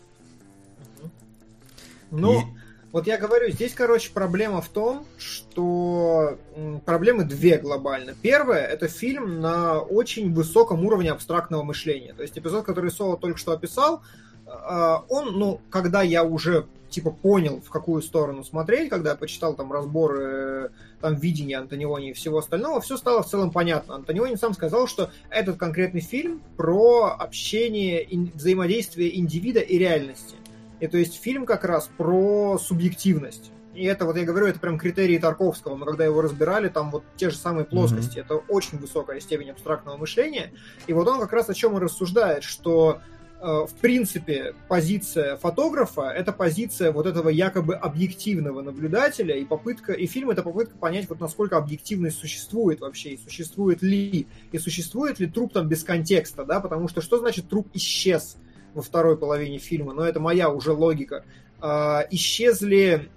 Ну. 2.11 2.43
Вот 2.91 3.07
я 3.07 3.19
говорю, 3.19 3.51
здесь, 3.51 3.75
короче, 3.75 4.11
проблема 4.13 4.63
в 4.63 4.69
том, 4.69 5.05
что 5.19 6.39
проблемы 6.87 7.25
две 7.25 7.59
глобально. 7.59 8.15
Первое, 8.21 8.65
это 8.65 8.89
фильм 8.89 9.41
на 9.41 9.81
очень 9.81 10.33
высоком 10.33 10.85
уровне 10.87 11.11
абстрактного 11.11 11.63
мышления. 11.63 12.15
То 12.15 12.23
есть 12.23 12.39
эпизод, 12.39 12.65
который 12.65 12.91
Соло 12.91 13.19
только 13.19 13.39
что 13.39 13.53
описал, 13.53 14.03
а, 14.47 15.05
он, 15.11 15.39
ну, 15.39 15.61
когда 15.69 16.01
я 16.01 16.25
уже 16.25 16.67
типа 16.89 17.11
понял, 17.11 17.61
в 17.61 17.69
какую 17.69 18.01
сторону 18.01 18.43
смотреть, 18.43 18.89
когда 18.89 19.11
я 19.11 19.17
почитал 19.17 19.55
там 19.55 19.71
разборы 19.71 20.73
там 21.03 21.15
видения 21.17 21.59
Антониони 21.59 22.11
и 22.11 22.13
всего 22.15 22.39
остального, 22.39 22.81
все 22.81 22.97
стало 22.97 23.23
в 23.23 23.29
целом 23.29 23.51
понятно. 23.51 23.95
Антониони 23.95 24.37
сам 24.37 24.55
сказал, 24.55 24.87
что 24.87 25.11
этот 25.29 25.59
конкретный 25.59 26.01
фильм 26.01 26.43
про 26.57 27.15
общение, 27.19 28.09
взаимодействие 28.35 29.19
индивида 29.19 29.61
и 29.61 29.77
реальности. 29.77 30.37
И 30.81 30.87
то 30.87 30.97
есть 30.97 31.21
фильм 31.21 31.47
как 31.47 31.65
раз 31.65 31.91
про 31.97 32.59
субъективность. 32.59 33.51
И 33.79 33.85
это, 33.85 34.07
вот 34.07 34.17
я 34.17 34.25
говорю, 34.25 34.47
это 34.47 34.59
прям 34.59 34.77
критерии 34.77 35.19
Тарковского. 35.19 35.77
Мы 35.77 35.87
когда 35.87 36.05
его 36.05 36.21
разбирали, 36.21 36.69
там 36.69 36.91
вот 36.91 37.05
те 37.17 37.31
же 37.31 37.37
самые 37.37 37.65
плоскости. 37.65 38.19
Mm-hmm. 38.19 38.23
Это 38.23 38.35
очень 38.35 38.79
высокая 38.79 39.21
степень 39.21 39.51
абстрактного 39.51 39.97
мышления. 39.97 40.53
И 40.89 40.93
вот 40.93 41.07
он 41.07 41.21
как 41.21 41.33
раз 41.33 41.49
о 41.49 41.55
чем 41.55 41.77
и 41.77 41.81
рассуждает, 41.81 42.43
что 42.43 43.01
э, 43.41 43.47
в 43.47 43.73
принципе, 43.81 44.57
позиция 44.67 45.37
фотографа— 45.37 46.11
это 46.17 46.33
позиция 46.33 46.91
вот 46.91 47.07
этого 47.07 47.29
якобы 47.29 47.75
объективного 47.75 48.63
наблюдателя, 48.63 49.37
и 49.37 49.45
попытка, 49.45 49.93
и 49.93 50.07
фильм— 50.07 50.31
это 50.33 50.43
попытка 50.43 50.77
понять, 50.77 51.09
вот 51.09 51.21
насколько 51.21 51.57
объективность 51.57 52.19
существует 52.19 52.81
вообще, 52.81 53.11
и 53.11 53.17
существует 53.17 53.81
ли, 53.81 54.27
и 54.51 54.59
существует 54.59 55.21
ли 55.21 55.29
труп 55.29 55.53
там 55.53 55.69
без 55.69 55.85
контекста, 55.85 56.45
да, 56.45 56.59
потому 56.59 56.89
что 56.89 57.01
что 57.01 57.19
значит 57.19 57.49
труп 57.49 57.69
исчез 57.75 58.39
во 58.75 58.83
второй 58.83 59.17
половине 59.17 59.59
фильма, 59.59 59.93
но 59.93 60.05
это 60.05 60.21
моя 60.21 60.51
уже 60.51 60.73
логика. 60.73 61.25
Э, 61.61 62.03
исчезли 62.11 63.09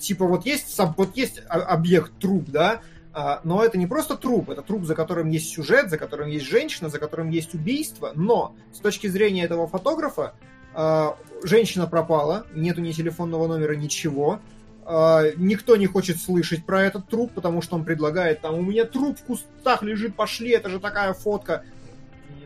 типа 0.00 0.26
вот 0.26 0.46
есть, 0.46 0.76
вот 0.96 1.16
есть 1.16 1.42
объект 1.48 2.12
труп, 2.18 2.44
да, 2.48 2.80
а, 3.12 3.40
но 3.44 3.64
это 3.64 3.78
не 3.78 3.86
просто 3.86 4.16
труп, 4.16 4.50
это 4.50 4.62
труп, 4.62 4.84
за 4.84 4.94
которым 4.94 5.28
есть 5.30 5.50
сюжет, 5.50 5.90
за 5.90 5.98
которым 5.98 6.28
есть 6.28 6.46
женщина, 6.46 6.88
за 6.88 6.98
которым 6.98 7.30
есть 7.30 7.54
убийство, 7.54 8.12
но 8.14 8.54
с 8.72 8.78
точки 8.78 9.06
зрения 9.08 9.44
этого 9.44 9.66
фотографа 9.66 10.34
а, 10.74 11.16
женщина 11.42 11.86
пропала, 11.86 12.46
нету 12.54 12.80
ни 12.80 12.92
телефонного 12.92 13.46
номера, 13.46 13.74
ничего, 13.74 14.40
никто 14.86 15.76
не 15.76 15.86
хочет 15.86 16.20
слышать 16.20 16.64
про 16.64 16.82
этот 16.82 17.06
труп, 17.06 17.30
потому 17.34 17.62
что 17.62 17.76
он 17.76 17.84
предлагает 17.84 18.40
там, 18.40 18.54
у 18.56 18.62
меня 18.62 18.84
труп 18.86 19.18
в 19.18 19.24
кустах 19.24 19.82
лежит, 19.82 20.16
пошли, 20.16 20.50
это 20.50 20.68
же 20.68 20.80
такая 20.80 21.12
фотка. 21.12 21.62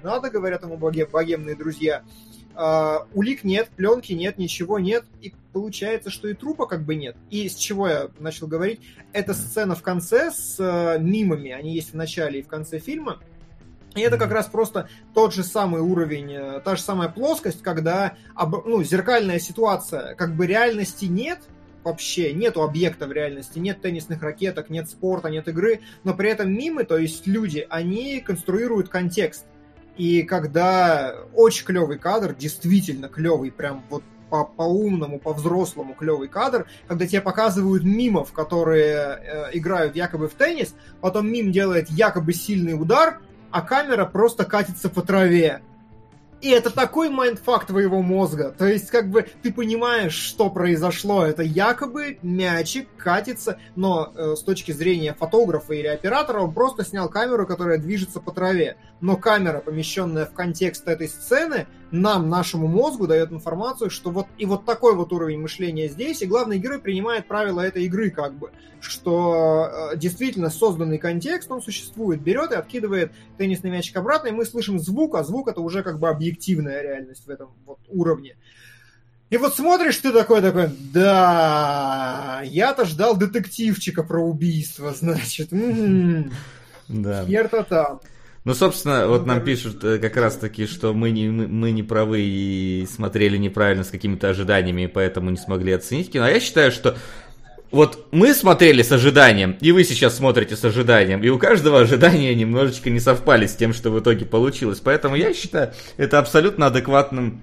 Надо, 0.05 0.31
говорят 0.31 0.63
ему 0.63 0.77
богемные 0.77 1.57
друзья. 1.57 2.03
Uh, 2.55 3.09
улик 3.15 3.43
нет, 3.43 3.69
пленки 3.75 4.13
нет, 4.13 4.39
ничего 4.39 4.79
нет, 4.79 5.05
и 5.21 5.35
получается, 5.53 6.09
что 6.11 6.29
и 6.29 6.35
трупа 6.35 6.67
как 6.67 6.85
бы 6.85 6.95
нет. 6.95 7.17
И 7.29 7.49
с 7.49 7.57
чего 7.57 7.89
я 7.89 8.11
начал 8.21 8.47
говорить? 8.47 8.81
Эта 9.13 9.35
сцена 9.35 9.75
в 9.75 9.83
конце 9.83 10.31
с 10.31 10.61
uh, 10.61 11.01
мимами, 11.01 11.51
они 11.51 11.75
есть 11.75 11.91
в 11.93 11.97
начале 11.97 12.39
и 12.39 12.43
в 12.43 12.47
конце 12.47 12.79
фильма, 12.79 13.19
и 13.97 14.01
это 14.03 14.19
как 14.19 14.31
раз 14.31 14.47
просто 14.47 14.89
тот 15.15 15.35
же 15.35 15.43
самый 15.43 15.81
уровень, 15.81 16.33
э, 16.33 16.61
та 16.65 16.77
же 16.77 16.83
самая 16.83 17.09
плоскость, 17.09 17.63
когда 17.63 18.17
ну, 18.37 18.83
зеркальная 18.83 19.39
ситуация, 19.39 20.15
как 20.15 20.35
бы 20.35 20.47
реальности 20.47 21.05
нет, 21.05 21.41
вообще 21.85 22.33
нету 22.33 22.63
объекта 22.63 23.07
в 23.07 23.13
реальности, 23.13 23.59
нет 23.59 23.81
теннисных 23.81 24.23
ракеток, 24.23 24.71
нет 24.71 24.89
спорта, 24.89 25.29
нет 25.29 25.47
игры, 25.49 25.81
но 26.03 26.15
при 26.15 26.31
этом 26.31 26.53
мимы, 26.53 26.85
то 26.85 26.99
есть 26.99 27.27
люди, 27.27 27.67
они 27.69 28.21
конструируют 28.21 28.89
контекст. 28.89 29.47
И 29.97 30.23
когда 30.23 31.15
очень 31.35 31.65
клевый 31.65 31.99
кадр, 31.99 32.35
действительно 32.35 33.09
клевый, 33.09 33.53
прям 33.53 33.85
вот 33.91 34.03
по, 34.29 34.45
по-умному, 34.45 35.21
по-взрослому 35.21 35.95
клевый 35.95 36.29
кадр, 36.29 36.67
когда 36.89 37.07
тебе 37.07 37.21
показывают 37.21 37.85
мимов, 37.85 38.33
которые 38.33 38.97
э, 38.97 39.51
играют 39.53 39.95
якобы 39.95 40.29
в 40.29 40.35
теннис, 40.35 40.75
потом 41.01 41.31
мим 41.31 41.53
делает 41.53 41.89
якобы 41.91 42.33
сильный 42.33 42.75
удар, 42.75 43.21
а 43.53 43.61
камера 43.61 44.05
просто 44.05 44.45
катится 44.45 44.89
по 44.89 45.03
траве. 45.03 45.63
И 46.45 46.51
это 46.51 46.69
такой 46.69 47.09
mindfuck 47.09 47.65
твоего 47.65 48.03
мозга. 48.03 48.55
То 48.59 48.67
есть, 48.67 48.91
как 48.91 49.09
бы, 49.09 49.27
ты 49.41 49.51
понимаешь, 49.51 50.13
что 50.13 50.51
произошло. 50.51 51.25
Это 51.25 51.43
якобы 51.43 52.19
мячик 52.21 52.87
катится, 52.99 53.57
но 53.77 54.13
э, 54.15 54.35
с 54.37 54.43
точки 54.43 54.71
зрения 54.73 55.15
фотографа 55.15 55.73
или 55.73 55.87
оператора 55.87 56.43
он 56.43 56.53
просто 56.53 56.85
снял 56.85 57.09
камеру, 57.09 57.47
которая 57.47 57.79
движется 57.79 58.21
по 58.21 58.31
траве. 58.31 58.77
Но 59.01 59.17
камера, 59.17 59.61
помещенная 59.61 60.27
в 60.27 60.35
контекст 60.35 60.87
этой 60.87 61.09
сцены, 61.09 61.67
нам, 62.01 62.29
нашему 62.29 62.67
мозгу, 62.67 63.07
дает 63.07 63.33
информацию, 63.33 63.91
что 63.91 64.11
вот 64.11 64.27
и 64.37 64.47
вот 64.47 64.65
такой 64.65 64.95
вот 64.95 65.13
уровень 65.13 65.41
мышления 65.41 65.89
здесь, 65.89 66.23
и 66.23 66.27
главный 66.27 66.59
герой 66.59 66.81
принимает 66.81 67.27
правила 67.27 67.61
этой 67.61 67.85
игры, 67.85 68.11
как 68.11 68.35
бы, 68.35 68.51
что 68.81 69.91
э, 69.93 69.97
действительно 69.97 70.51
созданный 70.51 70.99
контекст, 70.99 71.51
он 71.51 71.63
существует, 71.63 72.21
берет 72.21 72.53
и 72.53 72.57
откидывает 72.57 73.13
теннисный 73.39 73.71
мячик 73.71 73.97
обратно, 73.97 74.29
и 74.29 74.33
мы 74.33 74.45
слышим 74.45 74.79
звук, 74.79 75.15
а 75.15 75.25
звук 75.25 75.49
это 75.49 75.61
уже 75.61 75.83
как 75.83 75.99
бы 75.99 76.09
объективная 76.09 76.83
реальность 76.83 77.27
в 77.27 77.31
этом 77.31 77.51
вот 77.65 77.79
уровне. 77.89 78.37
И 79.31 79.37
вот 79.37 79.55
смотришь 79.55 79.99
ты 79.99 80.13
такой, 80.13 80.43
такой, 80.43 80.71
да, 80.93 82.43
я-то 82.45 82.85
ждал 82.85 83.17
детективчика 83.17 84.03
про 84.03 84.21
убийство, 84.21 84.93
значит. 84.99 85.53
М-м-м. 85.53 86.33
Да. 86.89 87.25
Хер-то 87.25 87.63
там. 87.63 88.01
Ну, 88.45 88.53
собственно, 88.53 89.09
вот 89.09 89.25
нам 89.25 89.43
пишут 89.43 89.83
э, 89.85 89.99
как 89.99 90.19
раз 90.19 90.37
таки, 90.37 90.67
что 90.67 90.93
мы 90.93 91.11
не, 91.11 91.29
мы 91.29 91.71
не 91.71 91.83
правы 91.83 92.21
и 92.21 92.87
смотрели 92.87 93.39
неправильно 93.39 93.85
с 93.85 93.89
какими-то 93.89 94.29
ожиданиями, 94.29 94.83
и 94.83 94.87
поэтому 94.87 95.31
не 95.31 95.39
смогли 95.39 95.73
оценить 95.73 96.13
кино. 96.13 96.27
А 96.27 96.31
я 96.31 96.41
считаю, 96.41 96.71
что 96.71 96.95
вот 97.71 98.07
мы 98.13 98.35
смотрели 98.35 98.83
с 98.83 98.93
ожиданием, 98.93 99.57
и 99.63 99.73
вы 99.73 99.83
сейчас 99.83 100.19
смотрите 100.19 100.57
с 100.57 100.65
ожиданием, 100.65 101.23
и 101.23 101.29
у 101.31 101.39
каждого 101.39 101.81
ожидания 101.81 102.35
немножечко 102.35 102.91
не 102.91 103.01
совпали 103.01 103.47
с 103.47 103.57
тем, 103.57 103.73
что 103.73 103.91
в 103.91 103.99
итоге 103.99 104.27
получилось. 104.27 104.79
Поэтому 104.79 105.17
я 105.17 105.33
считаю 105.33 105.73
это 105.97 106.19
абсолютно 106.19 106.67
адекватным 106.67 107.41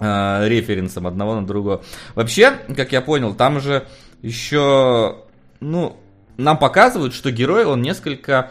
э, 0.00 0.48
референсом 0.48 1.06
одного 1.06 1.38
на 1.38 1.46
другого. 1.46 1.84
Вообще, 2.14 2.54
как 2.74 2.92
я 2.92 3.02
понял, 3.02 3.34
там 3.34 3.60
же 3.60 3.86
еще, 4.22 5.18
ну, 5.60 5.98
нам 6.38 6.56
показывают, 6.56 7.12
что 7.12 7.30
герой, 7.30 7.66
он 7.66 7.82
несколько 7.82 8.50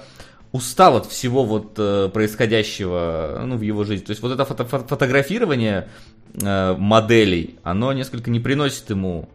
устал 0.51 0.97
от 0.97 1.05
всего 1.05 1.43
вот 1.43 1.75
э, 1.77 2.09
происходящего 2.13 3.43
ну, 3.45 3.57
в 3.57 3.61
его 3.61 3.83
жизни. 3.83 4.05
То 4.05 4.11
есть 4.11 4.21
вот 4.21 4.31
это 4.31 4.45
фото 4.45 4.65
фотографирование 4.65 5.87
э, 6.33 6.75
моделей, 6.77 7.57
оно 7.63 7.93
несколько 7.93 8.29
не 8.29 8.39
приносит 8.39 8.89
ему 8.89 9.29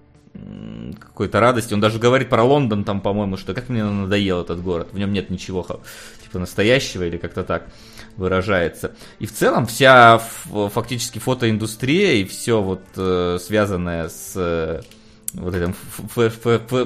какой-то 1.00 1.40
радости. 1.40 1.72
Он 1.72 1.80
даже 1.80 1.98
говорит 1.98 2.28
про 2.28 2.42
Лондон 2.42 2.84
там, 2.84 3.00
по-моему, 3.00 3.36
что 3.38 3.54
как 3.54 3.70
мне 3.70 3.84
надоел 3.84 4.42
этот 4.42 4.62
город, 4.62 4.88
в 4.92 4.98
нем 4.98 5.12
нет 5.12 5.30
ничего 5.30 5.66
типа 6.22 6.38
настоящего 6.38 7.04
или 7.04 7.16
как-то 7.16 7.44
так 7.44 7.68
выражается. 8.16 8.92
И 9.18 9.26
в 9.26 9.32
целом 9.32 9.66
вся 9.66 10.18
фактически 10.18 11.18
фотоиндустрия 11.18 12.14
и 12.14 12.24
все 12.24 12.60
вот 12.60 12.82
э, 12.96 13.38
связанное 13.40 14.08
с 14.08 14.32
э, 14.36 14.82
вот 15.34 15.54
этим 15.54 15.74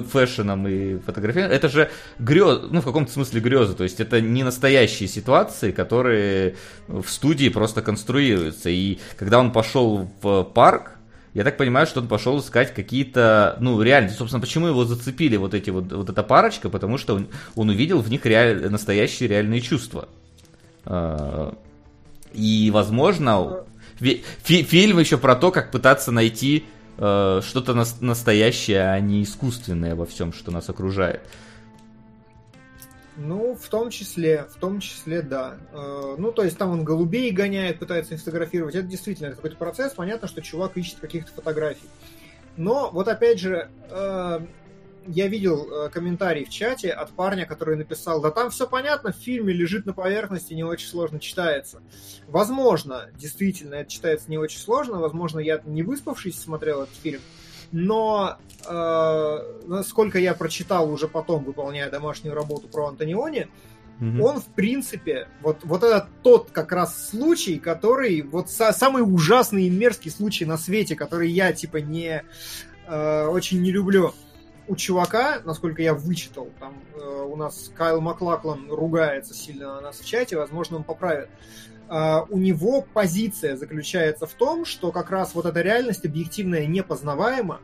фэшеном 0.09 0.67
и 0.67 0.99
фотографией, 0.99 1.45
это 1.45 1.69
же 1.69 1.91
грез, 2.19 2.61
ну, 2.71 2.81
в 2.81 2.85
каком-то 2.85 3.13
смысле 3.13 3.41
грезы, 3.41 3.75
то 3.75 3.85
есть 3.85 4.01
это 4.01 4.21
не 4.21 4.43
настоящие 4.43 5.09
ситуации, 5.09 5.71
которые 5.71 6.57
в 6.89 7.07
студии 7.09 7.49
просто 7.49 7.83
конструируются. 7.83 8.71
И 8.71 8.99
когда 9.17 9.39
он 9.39 9.53
пошел 9.53 10.11
в 10.23 10.45
парк, 10.45 10.93
я 11.33 11.45
так 11.45 11.57
понимаю, 11.57 11.87
что 11.87 12.01
он 12.01 12.09
пошел 12.09 12.41
искать 12.41 12.75
какие-то, 12.75 13.57
ну, 13.61 13.81
реально, 13.81 14.11
собственно, 14.11 14.41
почему 14.41 14.67
его 14.67 14.85
зацепили 14.85 15.37
вот 15.37 15.55
эти 15.55 15.71
вот, 15.71 15.93
вот 15.93 16.11
эта 16.11 16.23
парочка, 16.25 16.69
потому 16.69 16.99
что 16.99 17.15
он, 17.15 17.29
он 17.55 17.69
увидел 17.69 18.01
в 18.01 18.11
них 18.11 18.27
реаль, 18.27 18.69
настоящие 18.69 19.29
реальные 19.29 19.61
чувства. 19.61 20.09
А, 20.85 21.55
и, 22.33 22.71
возможно, 22.73 23.65
фи, 24.01 24.25
фильм 24.43 24.99
еще 24.99 25.19
про 25.19 25.37
то, 25.37 25.53
как 25.53 25.71
пытаться 25.71 26.11
найти 26.11 26.65
э, 27.01 27.41
что-то 27.43 27.75
нас, 27.75 28.01
настоящее, 28.01 28.91
а 28.91 29.01
не 29.01 29.23
искусственное 29.25 29.97
во 29.97 30.07
всем, 30.07 30.33
что 30.33 30.53
нас 30.53 30.69
окружает. 30.69 31.23
Ну, 33.17 33.55
в 33.55 33.69
том 33.69 33.91
числе, 33.91 34.47
в 34.55 34.59
том 34.59 34.81
числе, 34.81 35.21
да. 35.21 35.57
Э, 35.73 36.15
ну, 36.17 36.31
то 36.33 36.45
есть 36.45 36.57
там 36.57 36.71
он 36.71 36.85
голубей 36.85 37.31
гоняет, 37.33 37.79
пытается 37.79 38.15
их 38.15 38.21
фотографировать. 38.21 38.75
Это 38.75 38.87
действительно 38.87 39.31
какой-то 39.31 39.57
процесс. 39.57 39.93
Понятно, 39.93 40.29
что 40.29 40.41
чувак 40.41 40.77
ищет 40.77 41.01
каких-то 41.01 41.33
фотографий. 41.33 41.89
Но 42.57 42.91
вот 42.91 43.09
опять 43.09 43.41
же, 43.41 43.69
э, 43.91 44.41
я 45.07 45.29
видел 45.29 45.69
э, 45.71 45.89
комментарий 45.91 46.45
в 46.45 46.51
чате 46.51 46.91
от 46.91 47.11
парня, 47.11 47.47
который 47.47 47.77
написал, 47.77 48.21
да 48.21 48.31
там 48.31 48.51
все 48.51 48.67
понятно, 48.67 49.13
в 49.13 49.17
фильме 49.17 49.53
лежит 49.53 49.87
на 49.87 49.93
поверхности, 49.93 50.55
не 50.55 50.65
очень 50.65 50.89
сложно 50.89 51.21
читается. 51.21 51.83
Возможно, 52.29 53.09
действительно, 53.17 53.77
это 53.77 53.91
читается 53.91 54.31
не 54.31 54.39
очень 54.39 54.59
сложно, 54.59 54.99
возможно, 54.99 55.41
я 55.41 55.61
не 55.65 55.83
выспавшись 55.83 56.41
смотрел 56.41 56.83
этот 56.83 56.95
фильм, 56.97 57.21
но 57.73 58.39
э, 58.67 59.39
насколько 59.67 60.19
я 60.19 60.35
прочитал 60.35 60.91
уже 60.91 61.09
потом, 61.09 61.45
выполняя 61.45 61.91
домашнюю 61.91 62.35
работу 62.35 62.69
про 62.69 62.89
Антониони, 62.89 63.49
Mm-hmm. 64.01 64.23
Он, 64.23 64.41
в 64.41 64.47
принципе, 64.47 65.29
вот, 65.43 65.59
вот 65.63 65.85
это 65.85 66.09
тот 66.23 66.51
как 66.53 66.73
раз 66.73 67.11
случай, 67.11 67.59
который, 67.59 68.23
вот 68.23 68.47
са- 68.47 68.73
самый 68.73 69.03
ужасный 69.03 69.65
и 69.65 69.71
мерзкий 69.71 70.11
случай 70.11 70.47
на 70.47 70.57
свете, 70.57 70.97
который 70.97 71.31
я, 71.31 71.53
типа, 71.53 71.83
не, 71.83 72.25
э, 72.89 73.27
очень 73.27 73.61
не 73.61 73.71
люблю 73.71 74.15
у 74.71 74.77
чувака, 74.77 75.43
насколько 75.45 75.83
я 75.83 75.95
вычитал, 75.95 76.49
там 76.61 76.75
э, 76.95 77.27
у 77.29 77.35
нас 77.35 77.73
Кайл 77.75 78.01
Маклаклан 78.01 78.71
ругается 78.71 79.35
сильно 79.35 79.75
на 79.75 79.81
нас 79.81 79.99
в 79.99 80.07
чате, 80.07 80.37
возможно, 80.37 80.77
он 80.77 80.85
поправит. 80.85 81.29
Uh, 81.89 82.25
у 82.31 82.39
него 82.39 82.87
позиция 82.95 83.57
заключается 83.57 84.25
в 84.29 84.33
том, 84.35 84.65
что 84.65 84.93
как 84.93 85.11
раз 85.11 85.35
вот 85.35 85.45
эта 85.45 85.61
реальность 85.61 86.07
объективная 86.07 86.65
непознаваема, 86.67 87.61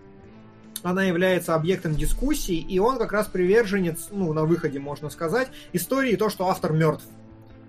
она 0.82 1.04
является 1.04 1.54
объектом 1.54 1.94
дискуссии, 1.94 2.56
и 2.56 2.80
он 2.80 2.98
как 2.98 3.12
раз 3.12 3.28
приверженец, 3.28 4.08
ну, 4.10 4.32
на 4.32 4.44
выходе, 4.44 4.80
можно 4.80 5.10
сказать, 5.10 5.46
истории 5.72 6.16
то, 6.16 6.28
что 6.28 6.48
автор 6.48 6.72
мертв. 6.72 7.04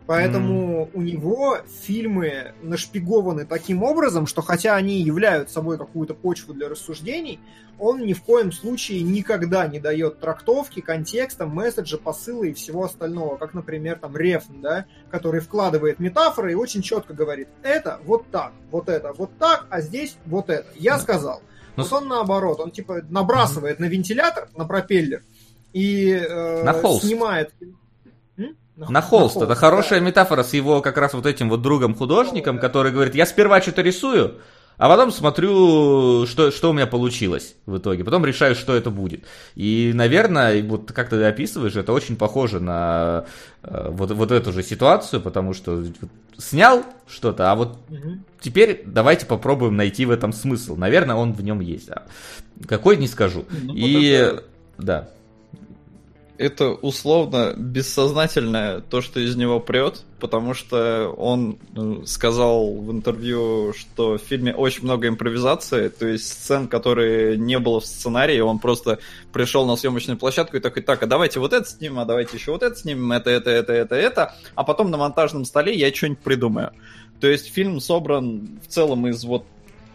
Поэтому 0.08 0.86
mm. 0.86 0.90
у 0.94 1.02
него 1.02 1.58
фильмы 1.84 2.54
нашпигованы 2.62 3.46
таким 3.46 3.84
образом, 3.84 4.26
что 4.26 4.42
хотя 4.42 4.76
они 4.76 5.02
являются 5.02 5.56
собой 5.56 5.78
какую-то 5.78 6.14
почву 6.14 6.54
для 6.54 6.70
рассуждений, 6.70 7.42
он 7.78 8.06
ни 8.06 8.14
в 8.14 8.24
коем 8.24 8.54
случае 8.54 9.04
никогда 9.04 9.68
не 9.68 9.82
дает 9.82 10.22
трактовки, 10.22 10.80
контекста, 10.80 11.46
месседжа, 11.46 11.98
посыла 11.98 12.46
и 12.46 12.54
всего 12.54 12.86
остального, 12.86 13.36
как, 13.36 13.54
например, 13.54 14.00
там 14.00 14.16
Рефн, 14.16 14.62
да, 14.62 14.86
который 15.12 15.42
вкладывает 15.42 16.00
метафоры 16.00 16.54
и 16.54 16.56
очень 16.56 16.82
четко 16.82 17.14
говорит, 17.14 17.50
это 17.62 18.00
вот 18.06 18.32
так, 18.32 18.54
вот 18.72 18.88
это 18.88 19.12
вот 19.12 19.38
так, 19.38 19.68
а 19.70 19.82
здесь 19.82 20.16
вот 20.26 20.50
это. 20.50 20.68
Я 20.76 20.96
mm. 20.96 21.00
сказал. 21.00 21.42
Но... 21.76 21.84
Вот 21.84 21.92
он 21.92 22.08
наоборот, 22.08 22.62
он 22.62 22.72
типа 22.72 23.02
набрасывает 23.10 23.78
mm. 23.80 23.82
на 23.82 23.86
вентилятор, 23.88 24.50
на 24.56 24.66
пропеллер 24.66 25.22
и 25.74 26.12
э, 26.12 26.64
на 26.64 26.74
снимает 26.98 27.54
на, 28.78 28.86
холст. 28.86 28.94
На 28.94 29.02
холст. 29.02 29.38
Это 29.42 29.56
хорошая 29.56 30.00
да. 30.00 30.06
метафора 30.06 30.44
с 30.44 30.54
его 30.54 30.82
как 30.82 30.98
раз 30.98 31.14
вот 31.14 31.26
этим 31.26 31.50
вот 31.50 31.62
другом-художником, 31.62 32.60
который 32.60 32.92
говорит, 32.92 33.16
я 33.16 33.26
сперва 33.26 33.60
что-то 33.62 33.82
рисую, 33.82 34.36
а 34.78 34.88
потом 34.88 35.12
смотрю, 35.12 36.28
что, 36.28 36.52
что 36.52 36.70
у 36.70 36.74
меня 36.74 36.86
получилось 36.86 37.56
в 37.66 37.78
итоге. 37.78 38.04
Потом 38.04 38.24
решаю, 38.24 38.54
что 38.54 38.76
это 38.76 38.92
будет. 38.92 39.24
И, 39.56 39.92
наверное, 39.96 40.62
вот 40.64 40.92
как 40.92 41.10
ты 41.10 41.24
описываешь, 41.24 41.76
это 41.76 41.92
очень 41.92 42.16
похоже 42.16 42.60
на 42.60 43.26
э, 43.64 43.90
вот, 43.90 44.12
вот 44.12 44.32
эту 44.32 44.54
же 44.54 44.62
ситуацию, 44.62 45.20
потому 45.20 45.56
что 45.56 45.84
снял 46.38 46.84
что-то, 47.08 47.52
а 47.52 47.56
вот 47.56 47.80
угу. 47.90 48.20
теперь 48.40 48.84
давайте 48.86 49.26
попробуем 49.26 49.76
найти 49.76 50.06
в 50.06 50.12
этом 50.12 50.32
смысл. 50.32 50.76
Наверное, 50.76 51.16
он 51.16 51.34
в 51.34 51.42
нем 51.42 51.60
есть. 51.60 51.90
А 51.90 52.06
какой, 52.68 52.98
не 52.98 53.08
скажу. 53.08 53.46
Ну, 53.50 53.74
И, 53.74 54.04
это... 54.04 54.44
да 54.78 55.10
это 56.38 56.70
условно 56.70 57.54
бессознательное 57.58 58.82
то, 58.82 59.02
что 59.02 59.20
из 59.20 59.36
него 59.36 59.60
прет, 59.60 60.04
потому 60.20 60.54
что 60.54 61.14
он 61.18 61.58
ну, 61.74 62.06
сказал 62.06 62.74
в 62.76 62.92
интервью, 62.92 63.74
что 63.74 64.18
в 64.18 64.22
фильме 64.22 64.54
очень 64.54 64.84
много 64.84 65.08
импровизации, 65.08 65.90
то 65.90 66.08
есть 66.08 66.32
сцен, 66.32 66.68
которые 66.68 67.38
не 67.38 67.58
было 67.60 67.80
в 67.80 67.86
сценарии, 67.86 68.40
он 68.40 68.60
просто 68.60 69.00
пришел 69.34 69.66
на 69.66 69.76
съемочную 69.76 70.18
площадку 70.18 70.58
и 70.58 70.60
такой, 70.60 70.84
так, 70.84 71.04
а 71.04 71.08
давайте 71.08 71.40
вот 71.40 71.54
это 71.54 71.68
снимем, 71.68 72.00
а 72.00 72.06
давайте 72.06 72.38
еще 72.38 72.52
вот 72.52 72.64
это 72.64 72.76
снимем, 72.76 73.12
это, 73.12 73.30
это, 73.30 73.50
это, 73.50 73.74
это, 73.74 73.96
это, 73.96 74.36
а 74.56 74.64
потом 74.64 74.92
на 74.92 74.98
монтажном 74.98 75.46
столе 75.46 75.76
я 75.76 75.94
что-нибудь 75.94 76.20
придумаю. 76.20 76.72
То 77.20 77.28
есть 77.28 77.52
фильм 77.52 77.80
собран 77.80 78.60
в 78.64 78.68
целом 78.68 79.08
из 79.08 79.24
вот 79.24 79.46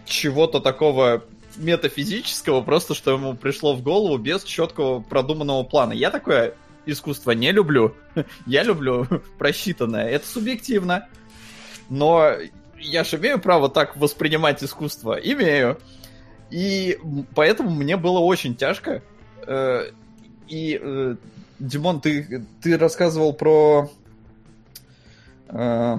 чего-то 0.05 0.61
такого 0.61 1.23
метафизического, 1.57 2.63
просто 2.63 2.95
что 2.95 3.13
ему 3.13 3.35
пришло 3.35 3.75
в 3.75 3.83
голову 3.83 4.19
без 4.19 4.45
четкого 4.45 5.01
продуманного 5.01 5.63
плана. 5.65 5.93
Я 5.93 6.11
такое 6.11 6.55
искусство 6.87 7.33
не 7.33 7.53
люблю. 7.53 7.95
Я 8.47 8.63
люблю 8.63 9.07
просчитанное. 9.39 10.09
Это 10.09 10.27
субъективно. 10.27 11.09
Но 11.89 12.33
я 12.79 13.05
же 13.05 13.17
имею 13.17 13.41
право 13.41 13.69
так 13.69 13.97
воспринимать 13.97 14.63
искусство. 14.63 15.15
Имею. 15.15 15.79
И 16.51 16.99
поэтому 17.35 17.71
мне 17.71 17.97
было 17.97 18.19
очень 18.19 18.55
тяжко. 18.55 19.03
Э, 19.47 19.91
и, 20.49 20.79
э, 20.81 21.17
Димон, 21.59 22.01
ты, 22.01 22.45
ты 22.61 22.77
рассказывал 22.77 23.33
про... 23.33 23.91
Э, 25.49 25.97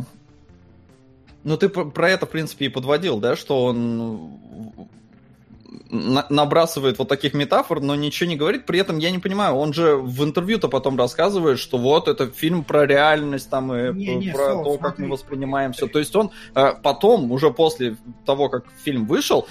ну, 1.43 1.58
ты 1.58 1.70
про 1.70 2.10
это, 2.10 2.26
в 2.26 2.30
принципе, 2.30 2.66
и 2.66 2.70
подводил, 2.70 3.20
да, 3.20 3.36
что 3.36 3.66
он 3.66 4.39
набрасывает 5.93 6.97
вот 6.97 7.07
таких 7.07 7.33
метафор, 7.33 7.79
но 7.79 7.95
ничего 7.95 8.29
не 8.29 8.35
говорит. 8.35 8.65
При 8.65 8.79
этом 8.79 8.97
я 8.97 9.11
не 9.11 9.19
понимаю, 9.19 9.55
он 9.55 9.73
же 9.73 9.95
в 9.95 10.23
интервью-то 10.23 10.67
потом 10.67 10.97
рассказывает, 10.97 11.59
что 11.59 11.77
вот 11.77 12.07
это 12.07 12.31
фильм 12.31 12.63
про 12.63 12.85
реальность 12.85 13.49
там 13.49 13.73
и 13.73 13.93
не, 13.93 14.15
не, 14.15 14.31
про 14.31 14.53
Сол, 14.53 14.63
то, 14.63 14.69
смотри. 14.71 14.79
как 14.79 14.99
мы 14.99 15.07
воспринимаем 15.09 15.73
все. 15.73 15.87
То 15.87 15.99
есть 15.99 16.15
он 16.15 16.31
э, 16.55 16.73
потом, 16.81 17.31
уже 17.31 17.51
после 17.51 17.95
того, 18.25 18.49
как 18.49 18.65
фильм 18.83 19.05
вышел, 19.05 19.47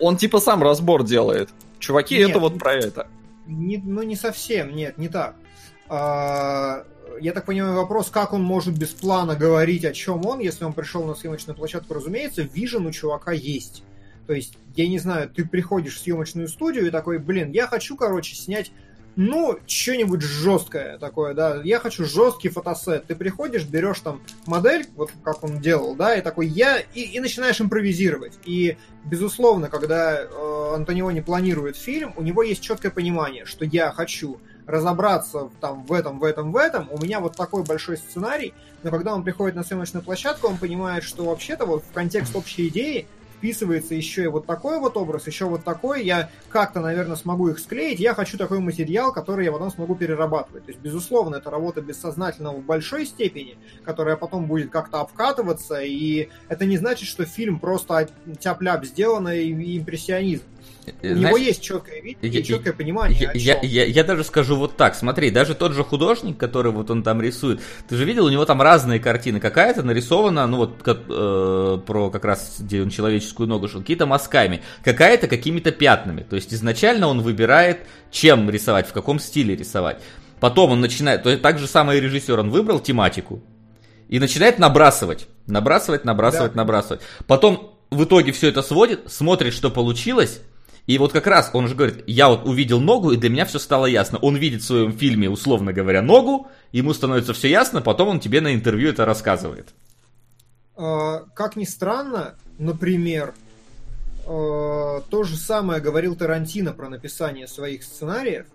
он 0.00 0.16
типа 0.16 0.38
сам 0.38 0.62
разбор 0.62 1.02
делает. 1.02 1.50
Чуваки, 1.78 2.16
нет, 2.18 2.30
это 2.30 2.38
вот 2.38 2.58
про 2.58 2.74
это. 2.74 3.08
Не, 3.46 3.78
ну 3.78 4.02
не 4.02 4.16
совсем, 4.16 4.74
нет, 4.74 4.98
не 4.98 5.08
так. 5.08 5.34
А, 5.88 6.84
я 7.20 7.32
так 7.32 7.44
понимаю, 7.44 7.74
вопрос, 7.74 8.08
как 8.10 8.32
он 8.32 8.42
может 8.42 8.78
без 8.78 8.88
плана 8.88 9.34
говорить, 9.34 9.84
о 9.84 9.92
чем 9.92 10.24
он, 10.26 10.40
если 10.40 10.64
он 10.64 10.72
пришел 10.72 11.04
на 11.04 11.14
съемочную 11.14 11.56
площадку, 11.56 11.94
разумеется, 11.94 12.42
вижен 12.42 12.86
у 12.86 12.92
чувака 12.92 13.32
есть. 13.32 13.82
То 14.26 14.34
есть, 14.34 14.58
я 14.74 14.88
не 14.88 14.98
знаю, 14.98 15.28
ты 15.28 15.44
приходишь 15.44 15.96
в 15.96 16.00
съемочную 16.00 16.48
студию 16.48 16.86
и 16.86 16.90
такой, 16.90 17.18
блин, 17.18 17.52
я 17.52 17.66
хочу, 17.66 17.96
короче, 17.96 18.34
снять 18.34 18.72
ну, 19.16 19.58
что-нибудь 19.66 20.20
жесткое 20.20 20.98
такое, 20.98 21.32
да, 21.32 21.62
я 21.64 21.80
хочу 21.80 22.04
жесткий 22.04 22.50
фотосет. 22.50 23.06
Ты 23.06 23.16
приходишь, 23.16 23.64
берешь 23.64 24.00
там 24.00 24.20
модель, 24.44 24.86
вот 24.94 25.10
как 25.24 25.42
он 25.42 25.58
делал, 25.58 25.94
да, 25.94 26.14
и 26.14 26.20
такой 26.20 26.46
я, 26.46 26.78
и, 26.78 27.00
и 27.00 27.18
начинаешь 27.18 27.60
импровизировать. 27.60 28.38
И, 28.44 28.76
безусловно, 29.04 29.68
когда 29.70 30.20
э, 30.20 30.74
Антониони 30.74 31.20
планирует 31.20 31.76
фильм, 31.76 32.12
у 32.16 32.22
него 32.22 32.42
есть 32.42 32.60
четкое 32.60 32.92
понимание, 32.92 33.46
что 33.46 33.64
я 33.64 33.90
хочу 33.90 34.38
разобраться 34.66 35.48
там 35.60 35.84
в 35.86 35.92
этом, 35.92 36.18
в 36.18 36.24
этом, 36.24 36.52
в 36.52 36.56
этом, 36.56 36.88
у 36.90 37.02
меня 37.02 37.20
вот 37.20 37.36
такой 37.36 37.64
большой 37.64 37.96
сценарий, 37.96 38.52
но 38.82 38.90
когда 38.90 39.14
он 39.14 39.22
приходит 39.22 39.56
на 39.56 39.64
съемочную 39.64 40.04
площадку, 40.04 40.48
он 40.48 40.58
понимает, 40.58 41.04
что 41.04 41.24
вообще-то 41.24 41.64
вот 41.64 41.84
в 41.84 41.92
контекст 41.92 42.36
общей 42.36 42.68
идеи 42.68 43.06
вписывается 43.38 43.94
еще 43.94 44.24
и 44.24 44.26
вот 44.26 44.46
такой 44.46 44.78
вот 44.78 44.96
образ, 44.96 45.26
еще 45.26 45.46
вот 45.46 45.64
такой, 45.64 46.04
я 46.04 46.30
как-то, 46.48 46.80
наверное, 46.80 47.16
смогу 47.16 47.48
их 47.48 47.58
склеить, 47.58 48.00
я 48.00 48.14
хочу 48.14 48.38
такой 48.38 48.60
материал, 48.60 49.12
который 49.12 49.44
я 49.44 49.52
потом 49.52 49.70
смогу 49.70 49.94
перерабатывать. 49.94 50.64
То 50.64 50.70
есть, 50.70 50.82
безусловно, 50.82 51.36
это 51.36 51.50
работа 51.50 51.80
бессознательного 51.80 52.56
в 52.56 52.64
большой 52.64 53.06
степени, 53.06 53.56
которая 53.84 54.16
потом 54.16 54.46
будет 54.46 54.70
как-то 54.70 55.00
обкатываться, 55.00 55.80
и 55.80 56.28
это 56.48 56.64
не 56.64 56.76
значит, 56.76 57.08
что 57.08 57.24
фильм 57.24 57.58
просто 57.58 58.08
тяп-ляп 58.38 58.84
сделано 58.84 59.36
и 59.36 59.78
импрессионизм. 59.78 60.44
У 60.86 61.06
Знаешь, 61.06 61.18
него 61.18 61.36
есть 61.36 61.62
четкое 61.62 62.00
видение, 62.00 62.40
я, 62.40 62.42
четкое 62.42 62.72
понимание. 62.72 63.30
Я, 63.34 63.58
я, 63.58 63.60
я, 63.62 63.84
я 63.84 64.04
даже 64.04 64.24
скажу 64.24 64.56
вот 64.56 64.76
так: 64.76 64.94
смотри, 64.94 65.30
даже 65.30 65.54
тот 65.54 65.72
же 65.72 65.82
художник, 65.82 66.36
который 66.38 66.70
вот 66.70 66.90
он 66.90 67.02
там 67.02 67.20
рисует, 67.20 67.60
ты 67.88 67.96
же 67.96 68.04
видел, 68.04 68.26
у 68.26 68.28
него 68.28 68.44
там 68.44 68.62
разные 68.62 69.00
картины. 69.00 69.40
Какая-то 69.40 69.82
нарисована, 69.82 70.46
ну 70.46 70.58
вот 70.58 70.82
как, 70.82 71.00
э, 71.08 71.78
про 71.86 72.10
как 72.10 72.24
раз 72.24 72.56
где 72.60 72.82
он 72.82 72.90
человеческую 72.90 73.48
ногу 73.48 73.68
шел, 73.68 73.80
какие-то 73.80 74.06
мазками, 74.06 74.62
какая-то 74.84 75.28
какими-то 75.28 75.72
пятнами. 75.72 76.22
То 76.22 76.36
есть 76.36 76.54
изначально 76.54 77.08
он 77.08 77.20
выбирает, 77.20 77.80
чем 78.10 78.48
рисовать, 78.48 78.88
в 78.88 78.92
каком 78.92 79.18
стиле 79.18 79.56
рисовать. 79.56 80.00
Потом 80.40 80.72
он 80.72 80.80
начинает, 80.80 81.22
то 81.22 81.30
есть 81.30 81.42
так 81.42 81.58
же 81.58 81.66
самый 81.66 81.98
режиссер, 82.00 82.38
он 82.38 82.50
выбрал 82.50 82.78
тематику 82.78 83.42
и 84.08 84.18
начинает 84.18 84.58
набрасывать, 84.58 85.26
набрасывать, 85.46 86.04
набрасывать, 86.04 86.52
да. 86.52 86.58
набрасывать. 86.58 87.00
Потом 87.26 87.76
в 87.90 88.04
итоге 88.04 88.32
все 88.32 88.48
это 88.48 88.62
сводит, 88.62 89.10
смотрит, 89.10 89.52
что 89.52 89.70
получилось 89.70 90.40
и 90.86 90.98
вот 90.98 91.12
как 91.12 91.26
раз 91.26 91.50
он 91.52 91.66
же 91.66 91.74
говорит, 91.74 92.04
я 92.06 92.28
вот 92.28 92.46
увидел 92.46 92.80
ногу, 92.80 93.10
и 93.10 93.16
для 93.16 93.28
меня 93.28 93.44
все 93.44 93.58
стало 93.58 93.86
ясно. 93.86 94.18
Он 94.18 94.36
видит 94.36 94.62
в 94.62 94.66
своем 94.66 94.92
фильме, 94.92 95.28
условно 95.28 95.72
говоря, 95.72 96.00
ногу, 96.00 96.48
ему 96.70 96.94
становится 96.94 97.32
все 97.32 97.48
ясно, 97.48 97.82
потом 97.82 98.08
он 98.08 98.20
тебе 98.20 98.40
на 98.40 98.54
интервью 98.54 98.90
это 98.90 99.04
рассказывает. 99.04 99.74
А, 100.76 101.24
как 101.34 101.56
ни 101.56 101.64
странно, 101.64 102.36
например, 102.58 103.34
а, 104.26 105.00
то 105.10 105.24
же 105.24 105.36
самое 105.36 105.80
говорил 105.80 106.14
Тарантино 106.14 106.72
про 106.72 106.88
написание 106.88 107.48
своих 107.48 107.82
сценариев. 107.82 108.46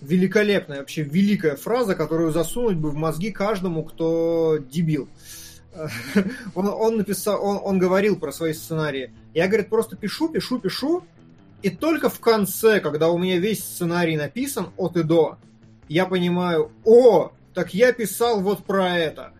Великолепная, 0.00 0.78
вообще 0.80 1.02
великая 1.02 1.56
фраза, 1.56 1.96
которую 1.96 2.32
засунуть 2.32 2.76
бы 2.76 2.90
в 2.90 2.94
мозги 2.94 3.32
каждому, 3.32 3.84
кто 3.84 4.58
дебил. 4.58 5.08
Он, 6.54 6.68
он 6.68 6.96
написал, 6.98 7.42
он, 7.42 7.58
он 7.62 7.78
говорил 7.78 8.18
про 8.18 8.30
свои 8.30 8.52
сценарии. 8.52 9.10
Я, 9.32 9.48
говорит, 9.48 9.70
просто 9.70 9.96
пишу, 9.96 10.28
пишу, 10.28 10.58
пишу, 10.58 11.02
и 11.62 11.70
только 11.70 12.10
в 12.10 12.20
конце, 12.20 12.80
когда 12.80 13.10
у 13.10 13.18
меня 13.18 13.38
весь 13.38 13.62
сценарий 13.62 14.16
написан 14.16 14.70
от 14.76 14.96
и 14.96 15.02
до, 15.02 15.38
я 15.88 16.06
понимаю, 16.06 16.72
о, 16.84 17.32
так 17.54 17.74
я 17.74 17.92
писал 17.92 18.40
вот 18.40 18.64
про 18.64 18.96
это. 18.96 19.32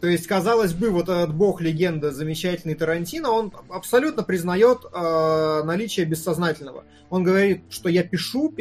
То 0.00 0.08
есть, 0.08 0.26
казалось 0.26 0.74
бы, 0.74 0.90
вот 0.90 1.08
этот 1.08 1.34
бог 1.34 1.60
легенда 1.60 2.12
замечательный 2.12 2.74
Тарантино, 2.74 3.30
он 3.30 3.52
абсолютно 3.70 4.22
признает 4.22 4.80
э, 4.84 5.62
наличие 5.64 6.04
бессознательного. 6.04 6.84
Он 7.08 7.24
говорит, 7.24 7.62
что 7.70 7.88
я 7.88 8.02
пишу, 8.02 8.54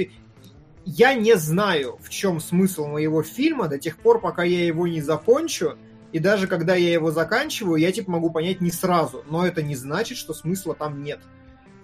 я 0.85 1.13
не 1.13 1.35
знаю, 1.35 1.99
в 2.01 2.09
чем 2.09 2.39
смысл 2.39 2.87
моего 2.87 3.23
фильма 3.23 3.67
до 3.67 3.77
тех 3.77 3.97
пор, 3.97 4.21
пока 4.21 4.43
я 4.43 4.65
его 4.65 4.87
не 4.87 5.01
закончу. 5.01 5.77
И 6.13 6.19
даже 6.19 6.47
когда 6.47 6.75
я 6.75 6.93
его 6.93 7.11
заканчиваю, 7.11 7.75
я 7.75 7.91
типа 7.91 8.11
могу 8.11 8.29
понять 8.29 8.61
не 8.61 8.71
сразу. 8.71 9.23
Но 9.29 9.45
это 9.45 9.61
не 9.61 9.75
значит, 9.75 10.17
что 10.17 10.33
смысла 10.33 10.75
там 10.75 11.03
нет. 11.03 11.19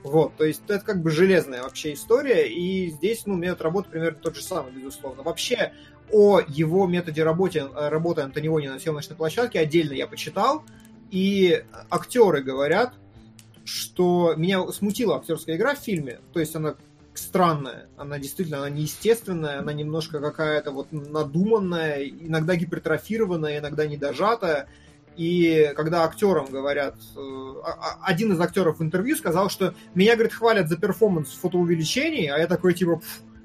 Вот, 0.04 0.36
то 0.38 0.46
есть 0.46 0.62
это 0.68 0.84
как 0.84 1.02
бы 1.02 1.12
железная 1.12 1.64
вообще 1.64 1.94
история, 1.94 2.48
и 2.48 2.90
здесь, 2.90 3.26
ну, 3.26 3.36
метод 3.36 3.62
работы 3.62 3.90
примерно 3.90 4.18
тот 4.20 4.36
же 4.36 4.42
самый, 4.42 4.72
безусловно. 4.72 5.24
Вообще, 5.24 5.74
о 6.12 6.40
его 6.48 6.88
методе 6.88 7.24
работы, 7.24 7.68
работы 7.76 8.22
Антониони 8.22 8.68
на 8.68 8.80
съемочной 8.80 9.18
площадке 9.18 9.60
отдельно 9.60 9.94
я 9.94 10.08
почитал, 10.08 10.64
и 11.12 11.64
актеры 11.90 12.42
говорят, 12.42 12.94
что 13.66 14.34
меня 14.38 14.66
смутила 14.72 15.18
актерская 15.18 15.58
игра 15.58 15.76
в 15.76 15.80
фильме, 15.80 16.20
то 16.34 16.40
есть 16.40 16.56
она 16.56 16.76
странная, 17.14 17.88
она 17.98 18.18
действительно 18.18 18.60
она 18.60 18.70
неестественная, 18.70 19.60
она 19.60 19.74
немножко 19.74 20.20
какая-то 20.20 20.72
вот 20.72 20.92
надуманная, 20.92 22.04
иногда 22.06 22.56
гипертрофированная, 22.56 23.60
иногда 23.60 23.86
недожатая. 23.86 24.70
И 25.20 25.74
когда 25.76 26.06
актерам 26.06 26.46
говорят, 26.46 26.96
э, 27.18 27.20
а, 27.66 27.72
а, 27.72 28.00
один 28.04 28.32
из 28.32 28.40
актеров 28.40 28.80
в 28.80 28.84
интервью 28.84 29.18
сказал, 29.18 29.50
что 29.50 29.76
меня, 29.94 30.14
говорит, 30.14 30.32
хвалят 30.32 30.70
за 30.70 30.78
перформанс 30.78 31.32
в 31.32 31.42
фотоувеличении, 31.42 32.28
а 32.28 32.38
я 32.38 32.48
такой 32.48 32.74
типа, 32.74 33.02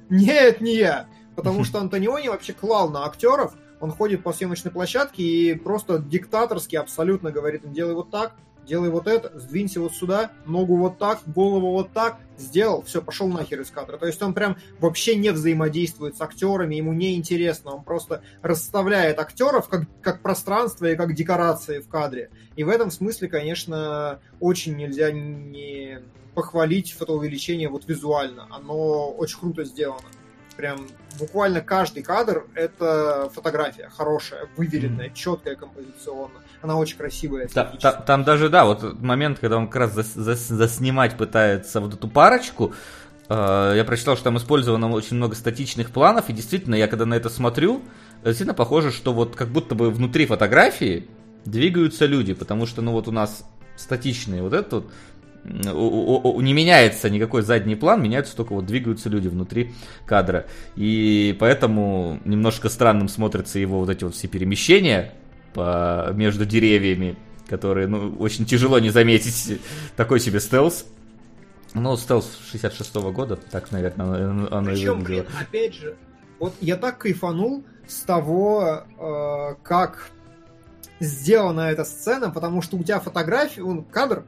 нет, 0.09 0.61
не 0.61 0.77
я. 0.77 1.09
Потому 1.35 1.65
что 1.65 1.81
Антониони 1.81 2.29
вообще 2.29 2.53
клал 2.53 2.91
на 2.91 3.05
актеров, 3.05 3.55
он 3.81 3.91
ходит 3.91 4.23
по 4.23 4.33
съемочной 4.33 4.71
площадке 4.71 5.25
и 5.25 5.55
просто 5.55 5.99
диктаторски 5.99 6.77
абсолютно 6.77 7.33
говорит, 7.33 7.69
делай 7.73 7.95
вот 7.95 8.13
так, 8.13 8.37
делай 8.67 8.91
вот 8.91 9.07
это, 9.07 9.39
сдвинься 9.39 9.81
вот 9.81 9.95
сюда, 9.95 10.33
ногу 10.47 10.77
вот 10.77 10.99
так, 10.99 11.21
голову 11.27 11.73
вот 11.73 11.93
так, 11.93 12.19
сделал, 12.37 12.83
все, 12.83 13.01
пошел 13.03 13.29
нахер 13.29 13.61
из 13.61 13.71
кадра. 13.71 13.97
То 13.97 14.07
есть 14.07 14.21
он 14.23 14.35
прям 14.35 14.57
вообще 14.81 15.17
не 15.17 15.31
взаимодействует 15.31 16.17
с 16.17 16.21
актерами, 16.21 16.75
ему 16.75 16.93
не 16.93 17.15
интересно, 17.15 17.73
он 17.73 17.85
просто 17.85 18.23
расставляет 18.43 19.19
актеров 19.19 19.69
как, 19.69 19.83
как 20.01 20.23
пространство 20.23 20.87
и 20.87 20.97
как 20.97 21.15
декорации 21.15 21.81
в 21.81 21.89
кадре. 21.89 22.31
И 22.57 22.65
в 22.65 22.69
этом 22.69 22.91
смысле, 22.91 23.29
конечно, 23.29 24.21
очень 24.41 24.77
нельзя 24.77 25.11
не 25.13 26.01
похвалить 26.35 26.93
фотоувеличение 26.93 27.69
вот 27.69 27.87
визуально. 27.87 28.49
Оно 28.51 29.11
очень 29.11 29.39
круто 29.39 29.65
сделано. 29.65 30.09
Прям 30.57 30.87
буквально 31.19 31.61
каждый 31.61 32.03
кадр— 32.03 32.47
это 32.55 33.29
фотография 33.35 33.89
хорошая, 33.89 34.49
выверенная, 34.57 35.09
mm-hmm. 35.09 35.15
четкая 35.15 35.57
композиционно. 35.57 36.41
Она 36.65 36.79
очень 36.79 36.97
красивая. 36.97 37.47
Та, 37.49 37.65
та, 37.79 37.93
там 37.93 38.25
даже, 38.25 38.49
да, 38.49 38.65
вот 38.65 38.99
момент, 38.99 39.39
когда 39.39 39.59
он 39.59 39.67
как 39.67 39.77
раз 39.77 39.93
зас, 39.93 40.15
зас, 40.15 40.49
заснимать 40.49 41.15
пытается 41.15 41.79
вот 41.83 41.93
эту 41.93 42.09
парочку, 42.09 42.73
э, 43.29 43.75
я 43.77 43.85
прочитал, 43.85 44.15
что 44.15 44.25
там 44.25 44.39
использовано 44.39 44.91
очень 44.91 45.19
много 45.19 45.35
статичных 45.35 45.91
планов, 45.91 46.31
и 46.31 46.33
действительно, 46.33 46.75
я 46.75 46.89
когда 46.89 47.05
на 47.05 47.13
это 47.13 47.29
смотрю, 47.29 47.83
действительно 48.25 48.55
похоже, 48.55 48.93
что 48.93 49.13
вот 49.13 49.37
как 49.37 49.49
будто 49.49 49.75
бы 49.75 49.91
внутри 49.91 50.25
фотографии 50.25 51.07
двигаются 51.45 52.07
люди, 52.07 52.33
потому 52.33 52.65
что, 52.65 52.81
ну 52.81 52.93
вот 52.93 53.09
у 53.09 53.13
нас 53.13 53.45
статичные 53.77 54.41
вот 54.41 54.55
этот 54.55 54.73
вот 54.73 54.87
не 55.45 56.55
меняется 56.55 57.11
никакой 57.11 57.43
задний 57.43 57.75
план, 57.75 58.03
меняются 58.03 58.35
только 58.35 58.55
вот 58.55 58.65
двигаются 58.65 59.11
люди 59.11 59.29
внутри 59.29 59.75
кадра. 60.07 60.47
И 60.77 61.37
поэтому 61.39 62.21
немножко 62.25 62.71
странным 62.71 63.09
смотрятся 63.09 63.59
его 63.59 63.81
вот 63.81 63.91
эти 63.91 64.05
вот 64.05 64.15
все 64.15 64.29
перемещения 64.29 65.13
по, 65.55 66.11
между 66.13 66.45
деревьями, 66.45 67.17
которые, 67.49 67.87
ну, 67.87 68.15
очень 68.19 68.45
тяжело 68.45 68.79
не 68.79 68.91
заметить 68.91 69.61
такой 69.97 70.21
себе 70.21 70.41
стелс. 70.41 70.87
Ну, 71.73 71.97
стелс 71.97 72.39
66 72.51 72.95
-го 72.97 73.13
года, 73.13 73.37
так, 73.37 73.73
наверное, 73.73 74.29
оно, 74.29 74.49
оно 74.51 74.71
Причем, 74.71 74.93
и 74.93 75.01
выглядело. 75.01 75.25
Блин, 75.25 75.27
опять 75.41 75.75
же, 75.75 75.97
вот 76.39 76.55
я 76.61 76.77
так 76.77 76.99
кайфанул 76.99 77.65
с 77.87 78.03
того, 78.03 78.85
э, 78.99 79.55
как 79.63 80.11
сделана 81.01 81.63
эта 81.71 81.85
сцена, 81.85 82.31
потому 82.31 82.63
что 82.63 82.77
у 82.77 82.83
тебя 82.83 83.01
фотография, 83.01 83.63
он, 83.63 83.85
кадр 83.85 84.25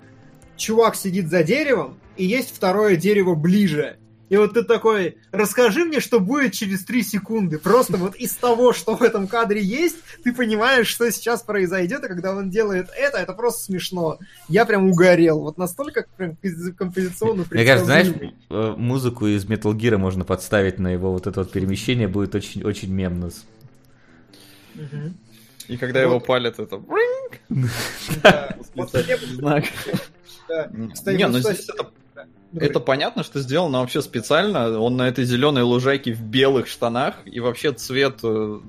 чувак 0.57 0.97
сидит 0.97 1.29
за 1.29 1.43
деревом, 1.43 1.99
и 2.17 2.25
есть 2.25 2.55
второе 2.55 2.97
дерево 2.97 3.35
ближе. 3.35 3.99
И 4.29 4.37
вот 4.37 4.55
ты 4.55 4.65
такой, 4.65 5.19
расскажи 5.31 5.85
мне, 5.85 6.01
что 6.01 6.19
будет 6.19 6.53
через 6.53 6.85
три 6.85 7.03
секунды. 7.03 7.59
Просто 7.59 7.97
вот 7.97 8.17
из 8.17 8.33
того, 8.33 8.73
что 8.73 8.97
в 8.97 9.03
этом 9.03 9.29
кадре 9.29 9.63
есть, 9.63 9.97
ты 10.25 10.33
понимаешь, 10.33 10.89
что 10.89 11.11
сейчас 11.13 11.43
произойдет, 11.43 12.03
и 12.05 12.09
когда 12.09 12.35
он 12.35 12.51
делает 12.51 12.89
это, 12.97 13.19
это 13.19 13.33
просто 13.35 13.65
смешно. 13.65 14.19
Я 14.49 14.65
прям 14.65 14.89
угорел. 14.89 15.41
Вот 15.41 15.59
настолько 15.59 16.07
прям 16.17 16.37
композиционно 16.77 17.45
Мне 17.51 17.65
кажется, 17.65 17.87
знаешь, 17.87 18.09
э, 18.51 18.75
музыку 18.77 19.27
из 19.27 19.45
Metal 19.45 19.73
Gear 19.73 19.97
можно 19.97 20.25
подставить 20.25 20.79
на 20.81 20.89
его 20.89 21.13
вот 21.13 21.29
это 21.29 21.41
вот 21.41 21.53
перемещение, 21.53 22.09
будет 22.09 22.35
очень, 22.35 22.65
очень 22.65 22.93
мемно. 22.93 23.31
И 25.69 25.77
когда 25.77 26.01
его 26.01 26.21
палят, 26.21 26.59
это... 26.59 26.81
Знак. 29.35 29.65
Не, 31.07 31.27
ну 31.29 31.39
здесь 31.41 31.69
это 31.69 31.91
это 32.61 32.81
понятно, 32.81 33.23
что 33.23 33.41
сделано 33.41 33.81
вообще 33.81 34.03
специально. 34.03 34.79
Он 34.79 34.97
на 34.97 35.09
этой 35.09 35.25
зеленой 35.25 35.63
лужайке 35.63 36.13
в 36.13 36.23
белых 36.23 36.67
штанах, 36.67 37.17
и 37.25 37.41
вообще 37.41 37.73
цвет 37.73 38.21
э, 38.23 38.61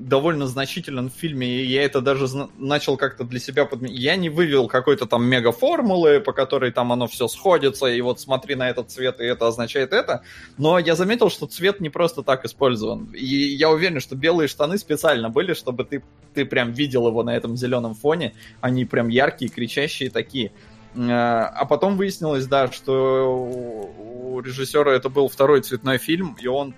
довольно 0.00 0.46
значителен 0.46 1.10
в 1.10 1.12
фильме, 1.12 1.46
и 1.46 1.66
я 1.66 1.82
это 1.84 2.00
даже 2.00 2.26
начал 2.58 2.96
как-то 2.96 3.24
для 3.24 3.38
себя 3.38 3.66
подменить. 3.66 3.98
Я 3.98 4.16
не 4.16 4.30
вывел 4.30 4.66
какой-то 4.66 5.06
там 5.06 5.24
мега 5.24 5.52
формулы, 5.52 6.20
по 6.20 6.32
которой 6.32 6.72
там 6.72 6.92
оно 6.92 7.06
все 7.06 7.28
сходится, 7.28 7.86
и 7.86 8.00
вот 8.00 8.20
смотри 8.20 8.54
на 8.54 8.70
этот 8.70 8.90
цвет, 8.90 9.20
и 9.20 9.24
это 9.24 9.46
означает 9.46 9.92
это. 9.92 10.22
Но 10.56 10.78
я 10.78 10.94
заметил, 10.96 11.30
что 11.30 11.46
цвет 11.46 11.80
не 11.80 11.90
просто 11.90 12.22
так 12.22 12.44
использован. 12.44 13.10
И 13.12 13.26
я 13.26 13.70
уверен, 13.70 14.00
что 14.00 14.16
белые 14.16 14.48
штаны 14.48 14.78
специально 14.78 15.28
были, 15.28 15.52
чтобы 15.54 15.84
ты, 15.84 16.02
ты 16.34 16.44
прям 16.44 16.72
видел 16.72 17.06
его 17.06 17.22
на 17.22 17.36
этом 17.36 17.56
зеленом 17.56 17.94
фоне. 17.94 18.34
Они 18.60 18.84
прям 18.84 19.08
яркие, 19.08 19.50
кричащие 19.50 20.10
такие. 20.10 20.52
Э, 20.94 21.10
а 21.10 21.64
потом 21.66 21.96
выяснилось, 21.96 22.46
да, 22.46 22.70
что 22.70 23.92
у 24.34 24.40
режиссера 24.40 24.92
это 24.92 25.08
был 25.08 25.28
второй 25.28 25.60
цветной 25.60 25.98
фильм, 25.98 26.36
и 26.40 26.46
он 26.46 26.74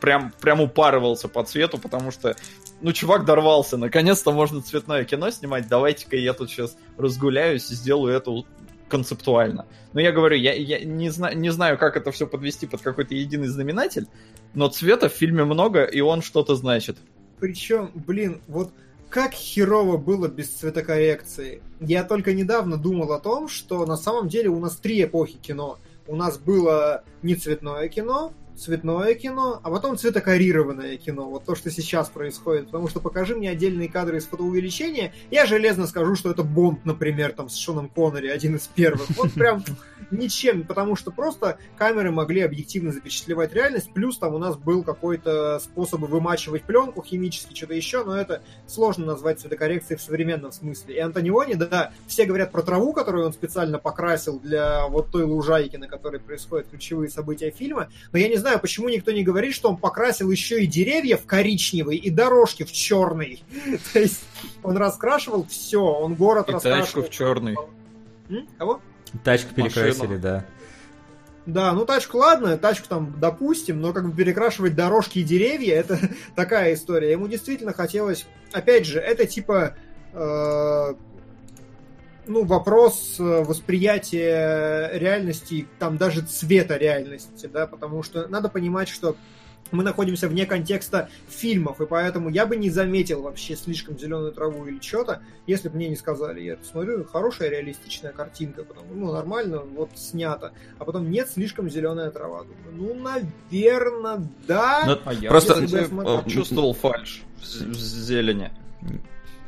прям, 0.00 0.32
прям 0.40 0.60
упарывался 0.60 1.28
по 1.28 1.44
цвету, 1.44 1.78
потому 1.78 2.10
что, 2.10 2.36
ну, 2.80 2.92
чувак 2.92 3.24
дорвался, 3.24 3.76
наконец-то 3.76 4.32
можно 4.32 4.62
цветное 4.62 5.04
кино 5.04 5.30
снимать, 5.30 5.68
давайте-ка 5.68 6.16
я 6.16 6.32
тут 6.32 6.50
сейчас 6.50 6.76
разгуляюсь 6.96 7.70
и 7.70 7.74
сделаю 7.74 8.14
это 8.14 8.32
концептуально. 8.88 9.66
Но 9.92 10.00
я 10.00 10.12
говорю, 10.12 10.36
я, 10.36 10.54
я 10.54 10.80
не, 10.84 11.10
зна- 11.10 11.34
не 11.34 11.50
знаю, 11.50 11.78
как 11.78 11.96
это 11.96 12.10
все 12.10 12.26
подвести 12.26 12.66
под 12.66 12.80
какой-то 12.80 13.14
единый 13.14 13.48
знаменатель, 13.48 14.06
но 14.54 14.68
цвета 14.68 15.08
в 15.08 15.12
фильме 15.12 15.44
много, 15.44 15.84
и 15.84 16.00
он 16.00 16.22
что-то 16.22 16.54
значит. 16.54 16.96
Причем, 17.38 17.90
блин, 17.94 18.40
вот 18.48 18.72
как 19.10 19.32
херово 19.32 19.96
было 19.96 20.28
без 20.28 20.48
цветокоррекции. 20.50 21.62
Я 21.80 22.04
только 22.04 22.34
недавно 22.34 22.76
думал 22.76 23.12
о 23.12 23.20
том, 23.20 23.48
что 23.48 23.86
на 23.86 23.96
самом 23.96 24.28
деле 24.28 24.48
у 24.48 24.58
нас 24.58 24.76
три 24.76 25.02
эпохи 25.02 25.38
кино. 25.38 25.78
У 26.06 26.16
нас 26.16 26.38
было 26.38 27.04
не 27.22 27.34
цветное 27.34 27.88
кино, 27.88 28.32
цветное 28.58 29.14
кино, 29.14 29.60
а 29.62 29.70
потом 29.70 29.96
цветокорированное 29.96 30.96
кино. 30.96 31.28
Вот 31.28 31.44
то, 31.44 31.54
что 31.54 31.70
сейчас 31.70 32.08
происходит. 32.08 32.66
Потому 32.66 32.88
что 32.88 33.00
покажи 33.00 33.34
мне 33.34 33.50
отдельные 33.50 33.88
кадры 33.88 34.18
из 34.18 34.26
фотоувеличения, 34.26 35.12
я 35.30 35.46
железно 35.46 35.86
скажу, 35.86 36.14
что 36.14 36.30
это 36.30 36.42
Бонд, 36.42 36.84
например, 36.84 37.32
там 37.32 37.48
с 37.48 37.56
Шоном 37.56 37.88
Коннери, 37.88 38.28
один 38.28 38.56
из 38.56 38.66
первых. 38.66 39.08
Вот 39.16 39.32
прям 39.32 39.64
ничем, 40.10 40.64
потому 40.64 40.96
что 40.96 41.10
просто 41.10 41.58
камеры 41.76 42.10
могли 42.10 42.40
объективно 42.40 42.92
запечатлевать 42.92 43.52
реальность, 43.52 43.92
плюс 43.92 44.18
там 44.18 44.34
у 44.34 44.38
нас 44.38 44.56
был 44.56 44.82
какой-то 44.82 45.58
способ 45.60 46.00
вымачивать 46.00 46.62
пленку 46.62 47.02
химически, 47.02 47.54
что-то 47.54 47.74
еще, 47.74 48.04
но 48.04 48.16
это 48.16 48.42
сложно 48.66 49.06
назвать 49.06 49.40
цветокоррекцией 49.40 49.98
в 49.98 50.02
современном 50.02 50.52
смысле. 50.52 50.96
И 50.96 50.98
Антониони, 50.98 51.54
да, 51.54 51.92
все 52.06 52.24
говорят 52.24 52.52
про 52.52 52.62
траву, 52.62 52.92
которую 52.92 53.26
он 53.26 53.32
специально 53.32 53.78
покрасил 53.78 54.40
для 54.40 54.86
вот 54.88 55.10
той 55.10 55.24
лужайки, 55.24 55.76
на 55.76 55.88
которой 55.88 56.20
происходят 56.20 56.68
ключевые 56.68 57.10
события 57.10 57.50
фильма, 57.50 57.88
но 58.12 58.18
я 58.18 58.28
не 58.28 58.36
знаю, 58.36 58.47
почему 58.56 58.88
никто 58.88 59.12
не 59.12 59.22
говорит, 59.22 59.54
что 59.54 59.68
он 59.68 59.76
покрасил 59.76 60.30
еще 60.30 60.62
и 60.62 60.66
деревья 60.66 61.18
в 61.18 61.26
коричневый 61.26 61.98
и 61.98 62.08
дорожки 62.08 62.62
в 62.62 62.72
черный. 62.72 63.42
То 63.92 63.98
есть 63.98 64.24
он 64.62 64.78
раскрашивал 64.78 65.46
все, 65.46 65.82
он 65.82 66.14
город 66.14 66.48
и 66.48 66.52
раскрашивал. 66.52 66.84
тачку 66.86 67.02
в 67.02 67.10
черный. 67.10 67.56
Кого? 68.56 68.80
Тачку 69.24 69.54
перекрасили, 69.54 70.06
Машину. 70.06 70.20
да. 70.20 70.46
Да, 71.46 71.72
ну 71.72 71.86
тачку 71.86 72.18
ладно, 72.18 72.58
тачку 72.58 72.88
там 72.88 73.14
допустим, 73.18 73.80
но 73.80 73.94
как 73.94 74.06
бы 74.06 74.14
перекрашивать 74.14 74.74
дорожки 74.74 75.20
и 75.20 75.22
деревья, 75.22 75.76
это 75.76 75.98
такая 76.34 76.74
история. 76.74 77.10
Ему 77.12 77.26
действительно 77.26 77.72
хотелось, 77.72 78.26
опять 78.52 78.84
же, 78.86 78.98
это 79.00 79.26
типа 79.26 79.74
э, 80.12 80.94
ну, 82.28 82.44
вопрос 82.44 83.16
э, 83.18 83.22
восприятия 83.22 84.90
реальности, 84.92 85.66
там 85.78 85.96
даже 85.96 86.22
цвета 86.22 86.76
реальности, 86.76 87.46
да, 87.52 87.66
потому 87.66 88.02
что 88.02 88.28
надо 88.28 88.48
понимать, 88.48 88.88
что 88.88 89.16
мы 89.70 89.82
находимся 89.82 90.28
вне 90.28 90.46
контекста 90.46 91.08
фильмов, 91.28 91.80
и 91.80 91.86
поэтому 91.86 92.30
я 92.30 92.46
бы 92.46 92.56
не 92.56 92.70
заметил 92.70 93.22
вообще 93.22 93.56
слишком 93.56 93.98
зеленую 93.98 94.32
траву 94.32 94.66
или 94.66 94.80
что-то, 94.80 95.22
если 95.46 95.68
бы 95.68 95.76
мне 95.76 95.88
не 95.88 95.96
сказали. 95.96 96.40
Я 96.40 96.56
смотрю, 96.62 97.04
хорошая 97.04 97.50
реалистичная 97.50 98.12
картинка, 98.12 98.64
потому, 98.64 98.94
ну, 98.94 99.12
нормально, 99.12 99.58
вот 99.58 99.90
снято. 99.94 100.52
А 100.78 100.84
потом 100.84 101.10
нет, 101.10 101.28
слишком 101.28 101.68
зеленая 101.68 102.10
трава. 102.10 102.44
Думаю, 102.44 102.94
ну, 102.94 103.02
наверное, 103.02 104.26
да. 104.46 104.84
Но, 104.86 104.94
ну, 104.94 105.00
а 105.04 105.12
я 105.12 105.30
просто 105.30 105.60
я 105.64 105.84
смотрел... 105.84 106.24
чувствовал 106.24 106.72
фальш 106.72 107.22
в 107.40 107.74
зелени. 107.74 108.50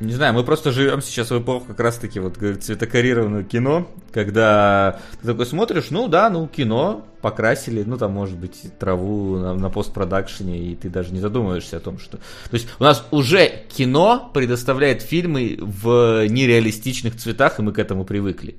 Не 0.01 0.13
знаю, 0.13 0.33
мы 0.33 0.43
просто 0.43 0.71
живем 0.71 0.99
сейчас 1.03 1.29
в 1.29 1.39
эпоху 1.39 1.67
как 1.67 1.79
раз-таки 1.79 2.19
вот 2.19 2.37
цветокорированного 2.37 3.43
кино, 3.43 3.87
когда 4.11 4.99
ты 5.21 5.27
такой 5.27 5.45
смотришь, 5.45 5.91
ну 5.91 6.07
да, 6.07 6.31
ну 6.31 6.47
кино, 6.47 7.05
покрасили, 7.21 7.83
ну 7.83 7.99
там 7.99 8.11
может 8.11 8.35
быть 8.35 8.63
траву 8.79 9.37
на, 9.37 9.53
на 9.53 9.69
постпродакшене, 9.69 10.57
и 10.57 10.75
ты 10.75 10.89
даже 10.89 11.13
не 11.13 11.19
задумываешься 11.19 11.77
о 11.77 11.79
том, 11.81 11.99
что... 11.99 12.17
То 12.17 12.53
есть 12.53 12.67
у 12.79 12.83
нас 12.83 13.05
уже 13.11 13.63
кино 13.69 14.31
предоставляет 14.33 15.03
фильмы 15.03 15.59
в 15.61 16.25
нереалистичных 16.27 17.15
цветах, 17.17 17.59
и 17.59 17.61
мы 17.61 17.71
к 17.71 17.77
этому 17.77 18.03
привыкли. 18.03 18.55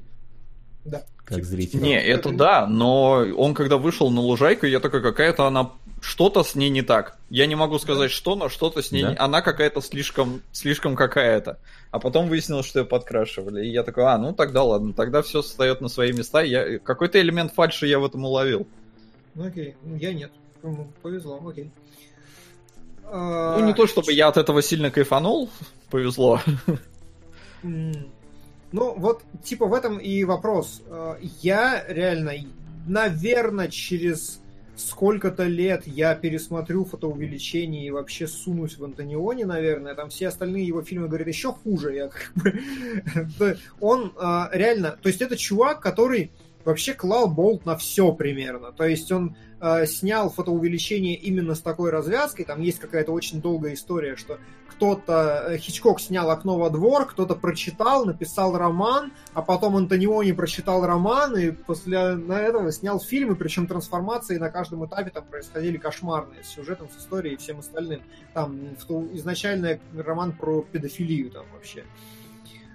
Да. 0.84 1.04
Как 1.24 1.44
зритель. 1.44 1.80
Не, 1.80 2.00
это 2.00 2.30
да, 2.30 2.66
но 2.66 3.24
он 3.36 3.54
когда 3.54 3.78
вышел 3.78 4.10
на 4.10 4.20
лужайку, 4.20 4.66
я 4.66 4.80
такой, 4.80 5.00
какая-то 5.02 5.46
она 5.46 5.70
что-то 6.00 6.42
с 6.42 6.56
ней 6.56 6.68
не 6.68 6.82
так. 6.82 7.16
Я 7.30 7.46
не 7.46 7.54
могу 7.54 7.78
сказать, 7.78 8.10
что, 8.10 8.34
но 8.34 8.48
что-то 8.48 8.82
с 8.82 8.90
ней... 8.90 9.04
Да? 9.04 9.14
Она 9.18 9.40
какая-то 9.40 9.80
слишком, 9.80 10.42
слишком 10.50 10.96
какая-то. 10.96 11.58
А 11.92 12.00
потом 12.00 12.28
выяснилось, 12.28 12.66
что 12.66 12.80
ее 12.80 12.84
подкрашивали. 12.84 13.64
И 13.64 13.70
я 13.70 13.84
такой, 13.84 14.04
а, 14.04 14.18
ну 14.18 14.32
тогда 14.32 14.64
ладно, 14.64 14.92
тогда 14.92 15.22
все 15.22 15.42
встает 15.42 15.80
на 15.80 15.88
свои 15.88 16.12
места. 16.12 16.42
Я... 16.42 16.80
Какой-то 16.80 17.20
элемент 17.20 17.54
фальши 17.54 17.86
я 17.86 18.00
в 18.00 18.04
этом 18.04 18.24
уловил. 18.24 18.66
Ну 19.34 19.46
окей, 19.46 19.76
ну, 19.82 19.96
я 19.96 20.12
нет. 20.12 20.32
Повезло, 21.02 21.40
окей. 21.48 21.70
Ну 23.04 23.64
не 23.64 23.74
то, 23.74 23.86
чтобы 23.86 24.12
я 24.12 24.28
от 24.28 24.36
этого 24.36 24.62
сильно 24.62 24.90
кайфанул, 24.90 25.50
повезло. 25.90 26.40
Ну, 28.72 28.94
вот, 28.96 29.22
типа, 29.44 29.66
в 29.66 29.74
этом 29.74 29.98
и 29.98 30.24
вопрос. 30.24 30.82
Я 31.40 31.84
реально, 31.88 32.32
наверное, 32.86 33.68
через 33.68 34.42
сколько-то 34.76 35.44
лет 35.44 35.86
я 35.86 36.14
пересмотрю 36.14 36.84
фотоувеличение 36.84 37.86
и 37.86 37.90
вообще 37.90 38.26
сунусь 38.26 38.78
в 38.78 38.84
Антониони, 38.84 39.44
наверное. 39.44 39.94
Там 39.94 40.08
все 40.08 40.28
остальные 40.28 40.66
его 40.66 40.82
фильмы 40.82 41.08
говорят 41.08 41.28
еще 41.28 41.52
хуже. 41.52 41.94
Я 41.94 42.08
как 42.08 42.32
бы... 43.38 43.58
Он 43.80 44.12
а, 44.18 44.50
реально... 44.52 44.98
То 45.02 45.08
есть 45.08 45.20
это 45.20 45.36
чувак, 45.36 45.80
который 45.80 46.32
вообще 46.64 46.94
клал 46.94 47.28
болт 47.28 47.66
на 47.66 47.76
все 47.76 48.12
примерно. 48.12 48.72
То 48.72 48.84
есть 48.84 49.10
он 49.10 49.36
э, 49.62 49.86
снял 49.86 50.28
фотоувеличение 50.28 51.14
именно 51.14 51.54
с 51.54 51.60
такой 51.60 51.90
развязкой. 51.90 52.44
Там 52.44 52.60
есть 52.60 52.80
какая-то 52.80 53.12
очень 53.12 53.40
долгая 53.40 53.74
история, 53.74 54.16
что 54.16 54.38
кто-то, 54.68 55.44
э, 55.48 55.58
Хичкок 55.58 56.00
снял 56.00 56.28
«Окно 56.30 56.58
во 56.58 56.68
двор», 56.68 57.06
кто-то 57.06 57.36
прочитал, 57.36 58.04
написал 58.04 58.58
роман, 58.58 59.12
а 59.32 59.40
потом 59.40 59.76
Антониони 59.76 60.32
прочитал 60.32 60.84
роман, 60.84 61.36
и 61.36 61.52
после 61.52 61.98
этого 61.98 62.72
снял 62.72 62.98
фильм, 62.98 63.32
и 63.32 63.36
причем 63.36 63.68
трансформации 63.68 64.38
на 64.38 64.50
каждом 64.50 64.84
этапе 64.84 65.10
там 65.10 65.24
происходили 65.24 65.76
кошмарные, 65.76 66.42
с 66.42 66.48
сюжетом, 66.48 66.88
с 66.90 67.00
историей 67.00 67.34
и 67.34 67.36
всем 67.36 67.60
остальным. 67.60 68.02
Там 68.34 68.58
изначально 69.12 69.78
роман 69.96 70.32
про 70.32 70.62
педофилию 70.62 71.30
там 71.30 71.44
вообще. 71.54 71.84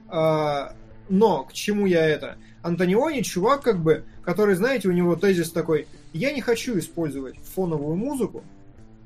А, 0.07 0.73
но 1.09 1.43
к 1.43 1.53
чему 1.53 1.85
я 1.85 2.05
это? 2.05 2.38
Антониони 2.61 3.22
чувак, 3.22 3.61
как 3.61 3.80
бы, 3.80 4.05
который, 4.23 4.55
знаете, 4.55 4.88
у 4.88 4.91
него 4.91 5.15
тезис 5.15 5.51
такой, 5.51 5.88
я 6.18 6.31
не 6.31 6.41
хочу 6.41 6.77
использовать 6.77 7.35
фоновую 7.56 7.95
музыку, 7.95 8.44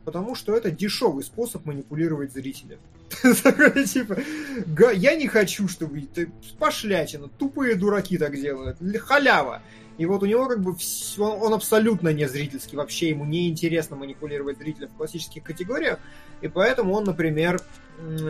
потому 0.05 0.35
что 0.35 0.55
это 0.55 0.71
дешевый 0.71 1.23
способ 1.23 1.65
манипулировать. 1.65 2.33
Такой, 3.43 3.85
типа, 3.85 4.19
я 4.93 5.15
не 5.15 5.27
хочу, 5.27 5.67
чтобы 5.67 6.07
пошлятина, 6.57 7.27
тупые 7.27 7.75
дураки 7.75 8.17
так 8.17 8.35
делают, 8.35 8.77
халява. 8.99 9.61
И 10.01 10.05
вот 10.07 10.23
у 10.23 10.25
него 10.25 10.47
как 10.47 10.61
бы 10.61 10.75
он, 11.19 11.43
он 11.43 11.53
абсолютно 11.53 12.09
не 12.09 12.27
зрительский, 12.27 12.75
вообще 12.75 13.09
ему 13.09 13.23
не 13.23 13.47
интересно 13.47 13.95
манипулировать 13.95 14.57
зрителя 14.57 14.87
в 14.87 14.95
классических 14.95 15.43
категориях, 15.43 15.99
и 16.41 16.47
поэтому 16.47 16.93
он, 16.93 17.03
например, 17.03 17.61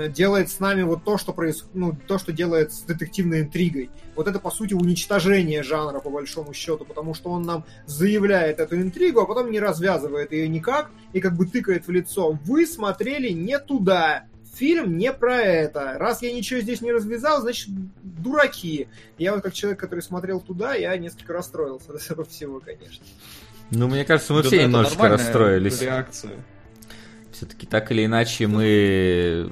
делает 0.10 0.50
с 0.50 0.60
нами 0.60 0.82
вот 0.82 1.06
то, 1.06 1.18
что 1.18 1.32
происходит, 1.32 1.74
ну, 1.74 1.98
то, 2.08 2.18
что 2.18 2.34
делает 2.34 2.74
с 2.74 2.82
детективной 2.82 3.44
интригой. 3.44 3.90
Вот 4.18 4.28
это, 4.28 4.38
по 4.38 4.52
сути, 4.52 4.74
уничтожение 4.74 5.64
жанра, 5.64 6.02
по 6.02 6.10
большому 6.10 6.54
счету, 6.54 6.84
потому 6.84 7.14
что 7.14 7.30
он 7.30 7.44
нам 7.44 7.64
заявляет 7.86 8.60
эту 8.60 8.76
интригу, 8.76 9.22
а 9.22 9.26
потом 9.26 9.50
не 9.50 9.62
развязывает 9.62 10.34
ее 10.34 10.50
никак 10.50 10.92
и 11.14 11.22
как 11.22 11.38
бы 11.38 11.46
тыкает 11.46 11.88
в 11.88 11.92
лицо. 11.92 12.38
Вы 12.44 12.68
смотрели 12.68 13.30
не 13.30 13.58
туда. 13.60 14.26
Фильм 14.54 14.98
не 14.98 15.14
про 15.14 15.38
это. 15.42 15.96
Раз 15.98 16.22
я 16.22 16.34
ничего 16.34 16.60
здесь 16.60 16.82
не 16.82 16.92
развязал, 16.92 17.42
значит, 17.42 17.70
дураки. 18.04 18.88
Я 19.18 19.34
вот 19.34 19.44
как 19.44 19.54
человек, 19.54 19.80
который 19.80 20.02
смотрел 20.02 20.42
туда, 20.42 20.76
я 20.76 20.96
несколько 20.98 21.34
расстроился 21.34 21.94
от 21.94 22.02
этого 22.02 22.26
всего, 22.26 22.60
конечно. 22.60 23.04
Ну, 23.72 23.88
мне 23.88 24.04
кажется, 24.04 24.34
мы 24.34 24.44
да, 24.44 24.48
все 24.50 24.64
немножечко 24.64 25.08
расстроились. 25.08 25.82
Реакция 25.82 26.34
все-таки 27.42 27.66
так 27.66 27.92
или 27.92 28.06
иначе 28.06 28.46
мы, 28.46 29.52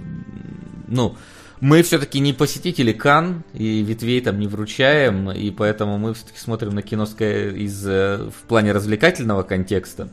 ну, 0.87 1.15
мы 1.59 1.81
все-таки 1.81 2.19
не 2.19 2.33
посетители 2.33 2.93
Кан 2.93 3.43
и 3.53 3.81
ветвей 3.81 4.21
там 4.21 4.39
не 4.39 4.47
вручаем, 4.47 5.31
и 5.31 5.49
поэтому 5.49 5.97
мы 5.97 6.13
все-таки 6.13 6.37
смотрим 6.37 6.75
на 6.75 6.83
кино 6.83 7.05
из, 7.05 7.87
э, 7.87 8.29
в 8.29 8.47
плане 8.47 8.73
развлекательного 8.73 9.41
контекста. 9.41 10.09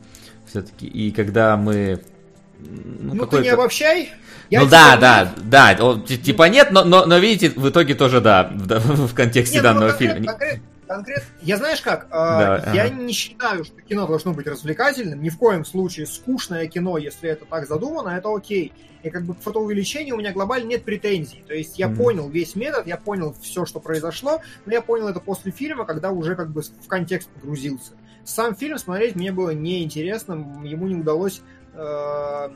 Все-таки. 0.46 0.86
И 0.86 1.10
когда 1.10 1.56
мы 1.58 2.00
ну, 2.58 3.14
ну 3.14 3.26
ты 3.26 3.38
не 3.38 3.48
обобщай. 3.48 4.10
Я 4.48 4.60
ну 4.60 4.68
да, 4.68 4.96
да, 4.96 5.32
да, 5.36 5.74
да, 5.74 6.00
типа 6.06 6.44
нет, 6.44 6.70
но, 6.70 6.84
но, 6.84 7.04
но 7.04 7.18
видите, 7.18 7.50
в 7.58 7.68
итоге 7.68 7.94
тоже 7.94 8.20
да, 8.20 8.48
в, 8.52 9.06
в 9.08 9.14
контексте 9.14 9.56
нет, 9.56 9.64
ну, 9.64 9.68
данного 9.70 9.90
ну, 9.90 9.98
фильма. 9.98 10.26
Конкрет, 10.26 10.60
конкретно. 10.86 11.24
Я 11.42 11.56
знаешь 11.56 11.80
как? 11.80 12.08
Да, 12.10 12.62
э, 12.64 12.76
я 12.76 12.84
ага. 12.84 12.94
не 12.94 13.12
считаю, 13.12 13.64
что 13.64 13.80
кино 13.82 14.06
должно 14.06 14.32
быть 14.32 14.46
развлекательным. 14.46 15.20
Ни 15.20 15.30
в 15.30 15.36
коем 15.36 15.64
случае 15.64 16.06
скучное 16.06 16.68
кино, 16.68 16.96
если 16.96 17.28
это 17.28 17.44
так 17.44 17.66
задумано, 17.66 18.10
это 18.10 18.32
окей. 18.32 18.72
И 19.02 19.10
как 19.10 19.24
бы 19.24 19.34
к 19.34 19.40
фотоувеличению 19.40 20.14
у 20.14 20.18
меня 20.18 20.32
глобально 20.32 20.68
нет 20.68 20.84
претензий. 20.84 21.44
То 21.46 21.54
есть 21.54 21.76
я 21.78 21.88
mm-hmm. 21.88 21.96
понял 21.96 22.28
весь 22.28 22.54
метод, 22.54 22.86
я 22.86 22.96
понял 22.96 23.34
все, 23.40 23.66
что 23.66 23.80
произошло, 23.80 24.40
но 24.64 24.72
я 24.72 24.80
понял 24.80 25.08
это 25.08 25.18
после 25.18 25.50
фильма, 25.50 25.84
когда 25.84 26.12
уже 26.12 26.36
как 26.36 26.50
бы 26.50 26.62
в 26.62 26.88
контекст 26.88 27.28
погрузился. 27.30 27.92
Сам 28.24 28.56
фильм 28.56 28.78
смотреть 28.78 29.14
мне 29.14 29.30
было 29.30 29.50
неинтересно, 29.50 30.32
ему 30.64 30.88
не 30.88 30.96
удалось 30.96 31.42
э, 31.76 32.50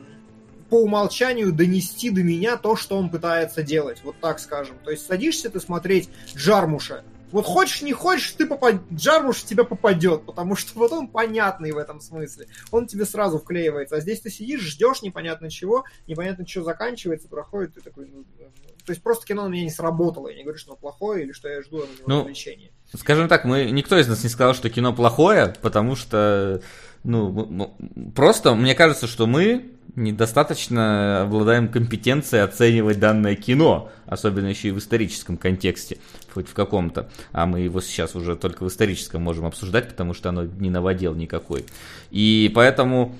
по 0.69 0.81
умолчанию 0.81 1.51
донести 1.51 2.09
до 2.09 2.23
меня 2.23 2.57
то, 2.57 2.75
что 2.75 2.97
он 2.97 3.09
пытается 3.09 3.63
делать, 3.63 4.01
вот 4.03 4.15
так 4.19 4.39
скажем. 4.39 4.77
То 4.83 4.91
есть 4.91 5.05
садишься 5.05 5.49
ты 5.49 5.59
смотреть 5.59 6.09
Джармуша, 6.35 7.03
вот 7.31 7.45
хочешь, 7.45 7.81
не 7.81 7.93
хочешь, 7.93 8.31
ты 8.31 8.45
попад... 8.45 8.75
Джармуш 8.93 9.43
тебя 9.43 9.63
попадет, 9.63 10.25
потому 10.25 10.55
что 10.55 10.77
вот 10.77 10.91
он 10.91 11.07
понятный 11.07 11.71
в 11.71 11.77
этом 11.77 12.01
смысле. 12.01 12.47
Он 12.71 12.87
тебе 12.87 13.05
сразу 13.05 13.39
вклеивается. 13.39 13.95
А 13.95 13.99
здесь 14.01 14.19
ты 14.19 14.29
сидишь, 14.29 14.61
ждешь 14.61 15.01
непонятно 15.01 15.49
чего, 15.49 15.85
непонятно 16.07 16.45
что 16.45 16.63
заканчивается, 16.63 17.27
проходит, 17.29 17.75
ты 17.75 17.81
такой... 17.81 18.07
Ну, 18.07 18.25
ну, 18.37 18.45
то 18.85 18.91
есть 18.91 19.01
просто 19.01 19.25
кино 19.25 19.43
на 19.43 19.51
меня 19.51 19.63
не 19.63 19.69
сработало. 19.69 20.27
Я 20.27 20.35
не 20.35 20.43
говорю, 20.43 20.59
что 20.59 20.71
оно 20.71 20.77
плохое 20.77 21.23
или 21.23 21.31
что 21.31 21.47
я 21.47 21.61
жду 21.61 21.83
от 21.83 21.89
него 21.89 22.03
ну, 22.07 22.19
развлечения. 22.19 22.71
Скажем 22.93 23.27
так, 23.27 23.45
мы 23.45 23.69
никто 23.71 23.97
из 23.97 24.07
нас 24.07 24.23
не 24.23 24.29
сказал, 24.29 24.53
что 24.53 24.69
кино 24.69 24.93
плохое, 24.93 25.55
потому 25.61 25.95
что 25.95 26.61
ну, 27.03 27.73
просто 28.15 28.53
мне 28.55 28.75
кажется, 28.75 29.07
что 29.07 29.27
мы 29.27 29.71
недостаточно 29.95 31.23
обладаем 31.23 31.67
компетенцией 31.67 32.43
оценивать 32.43 32.99
данное 32.99 33.35
кино, 33.35 33.89
особенно 34.05 34.47
еще 34.47 34.69
и 34.69 34.71
в 34.71 34.77
историческом 34.77 35.37
контексте, 35.37 35.97
хоть 36.33 36.47
в 36.47 36.53
каком-то. 36.53 37.09
А 37.31 37.45
мы 37.45 37.61
его 37.61 37.81
сейчас 37.81 38.15
уже 38.15 38.35
только 38.35 38.63
в 38.63 38.67
историческом 38.67 39.21
можем 39.21 39.45
обсуждать, 39.45 39.89
потому 39.89 40.13
что 40.13 40.29
оно 40.29 40.43
не 40.43 40.69
наводил 40.69 41.13
никакой. 41.15 41.65
И 42.09 42.51
поэтому 42.55 43.15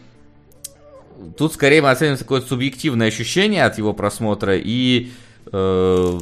тут 1.38 1.54
скорее 1.54 1.82
мы 1.82 1.92
оцениваем 1.92 2.20
такое 2.20 2.42
субъективное 2.42 3.08
ощущение 3.08 3.66
от 3.66 3.78
его 3.78 3.94
просмотра 3.94 4.56
и 4.58 5.12
э, 5.52 6.20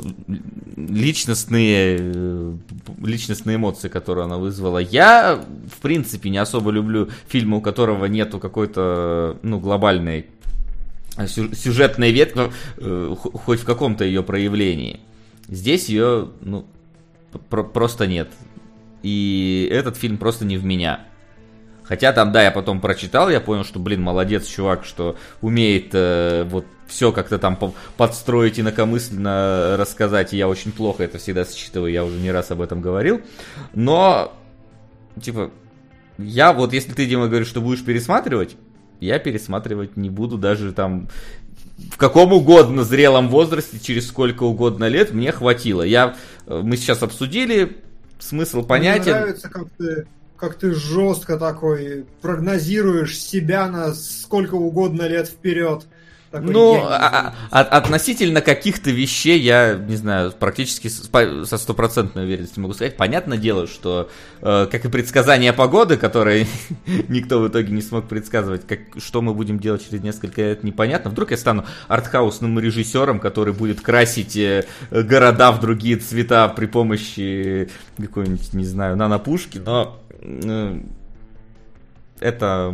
личностные, 0.87 1.97
э, 1.99 2.53
личностные 3.03 3.57
эмоции, 3.57 3.89
которые 3.89 4.25
она 4.25 4.37
вызвала. 4.37 4.77
Я, 4.79 5.43
в 5.75 5.81
принципе, 5.81 6.29
не 6.29 6.37
особо 6.37 6.71
люблю 6.71 7.09
фильмы, 7.27 7.57
у 7.57 7.61
которого 7.61 8.05
нету 8.05 8.39
какой-то, 8.39 9.37
ну, 9.41 9.59
глобальной 9.59 10.27
сюжетная 11.27 12.11
ветка, 12.11 12.51
э, 12.77 13.15
хоть 13.17 13.59
в 13.59 13.65
каком-то 13.65 14.05
ее 14.05 14.23
проявлении. 14.23 15.01
Здесь 15.47 15.89
ее, 15.89 16.29
ну, 16.41 16.65
про- 17.49 17.63
просто 17.63 18.07
нет. 18.07 18.29
И 19.03 19.67
этот 19.71 19.97
фильм 19.97 20.17
просто 20.17 20.45
не 20.45 20.57
в 20.57 20.63
меня. 20.63 21.01
Хотя 21.83 22.13
там, 22.13 22.31
да, 22.31 22.43
я 22.43 22.51
потом 22.51 22.81
прочитал, 22.81 23.29
я 23.29 23.41
понял, 23.41 23.63
что, 23.63 23.79
блин, 23.79 24.01
молодец 24.01 24.45
чувак, 24.45 24.85
что 24.85 25.17
умеет 25.41 25.89
э, 25.93 26.43
вот 26.49 26.65
все 26.89 27.11
как-то 27.11 27.39
там 27.39 27.57
подстроить 27.97 28.59
инакомысленно 28.59 29.75
рассказать, 29.77 30.33
и 30.33 30.37
я 30.37 30.49
очень 30.49 30.71
плохо 30.71 31.03
это 31.03 31.17
всегда 31.17 31.45
считываю, 31.45 31.91
я 31.91 32.03
уже 32.03 32.17
не 32.17 32.31
раз 32.31 32.51
об 32.51 32.61
этом 32.61 32.81
говорил. 32.81 33.21
Но, 33.73 34.33
типа, 35.21 35.51
я 36.17 36.51
вот, 36.51 36.73
если 36.73 36.93
ты, 36.93 37.05
Дима, 37.05 37.27
говоришь, 37.27 37.47
что 37.47 37.61
будешь 37.61 37.85
пересматривать, 37.85 38.57
я 38.99 39.19
пересматривать 39.19 39.95
не 39.95 40.09
буду 40.09 40.37
даже 40.37 40.73
там 40.73 41.07
в 41.91 41.97
каком 41.97 42.33
угодно 42.33 42.83
зрелом 42.83 43.29
возрасте, 43.29 43.79
через 43.79 44.07
сколько 44.07 44.43
угодно 44.43 44.87
лет, 44.87 45.13
мне 45.13 45.31
хватило. 45.31 45.81
Я, 45.81 46.15
э, 46.45 46.61
мы 46.61 46.77
сейчас 46.77 47.03
обсудили, 47.03 47.77
смысл 48.19 48.63
понятен. 48.63 49.03
Мне 49.03 49.13
нравится, 49.13 49.49
как 49.49 49.67
ты, 49.77 50.07
как 50.35 50.55
ты 50.55 50.73
жестко 50.73 51.37
такой 51.37 52.05
прогнозируешь 52.21 53.17
себя 53.17 53.67
на 53.67 53.93
сколько 53.93 54.55
угодно 54.55 55.07
лет 55.07 55.27
вперед. 55.27 55.85
Ну, 56.31 56.83
а, 56.83 57.33
а, 57.49 57.61
относительно 57.61 58.41
каких-то 58.41 58.91
вещей 58.91 59.39
я, 59.39 59.75
не 59.75 59.95
знаю, 59.95 60.31
практически 60.31 60.87
со 60.87 61.57
стопроцентной 61.57 62.25
уверенностью 62.25 62.61
могу 62.61 62.73
сказать. 62.73 62.97
Понятное 62.97 63.37
дело, 63.37 63.65
что, 63.65 64.09
э, 64.41 64.67
как 64.71 64.85
и 64.85 64.89
предсказания 64.89 65.53
погоды, 65.53 65.97
которые 65.97 66.45
никто 67.07 67.39
в 67.39 67.47
итоге 67.47 67.73
не 67.73 67.81
смог 67.81 68.07
предсказывать, 68.07 68.67
как, 68.67 68.79
что 68.97 69.21
мы 69.23 69.33
будем 69.33 69.59
делать 69.59 69.83
через 69.83 70.03
несколько 70.03 70.41
лет, 70.41 70.63
непонятно. 70.63 71.09
Вдруг 71.09 71.31
я 71.31 71.37
стану 71.37 71.65
артхаусным 71.87 72.59
режиссером, 72.59 73.19
который 73.19 73.53
будет 73.53 73.81
красить 73.81 74.37
э, 74.37 74.65
города 74.91 75.51
в 75.51 75.59
другие 75.59 75.97
цвета 75.97 76.47
при 76.49 76.67
помощи 76.67 77.69
какой-нибудь, 77.97 78.53
не 78.53 78.65
знаю, 78.65 78.95
нанопушки, 78.97 79.57
но... 79.57 79.99
Э, 80.21 80.79
это, 82.19 82.73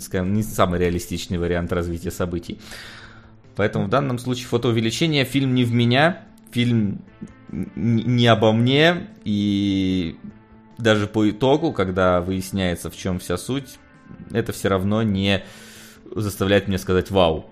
скажем, 0.00 0.32
не 0.32 0.42
самый 0.42 0.78
реалистичный 0.78 1.38
вариант 1.38 1.72
развития 1.72 2.10
событий. 2.10 2.58
Поэтому 3.56 3.86
в 3.86 3.88
данном 3.88 4.18
случае 4.18 4.46
фотоувеличение 4.46 5.24
фильм 5.24 5.54
не 5.54 5.64
в 5.64 5.72
меня, 5.72 6.24
фильм 6.50 7.02
не 7.50 8.26
обо 8.26 8.52
мне, 8.52 9.08
и 9.24 10.16
даже 10.78 11.06
по 11.06 11.28
итогу, 11.30 11.72
когда 11.72 12.20
выясняется, 12.20 12.90
в 12.90 12.96
чем 12.96 13.18
вся 13.18 13.36
суть, 13.36 13.78
это 14.30 14.52
все 14.52 14.68
равно 14.68 15.02
не 15.02 15.44
заставляет 16.14 16.68
меня 16.68 16.78
сказать 16.78 17.10
«Вау!». 17.10 17.46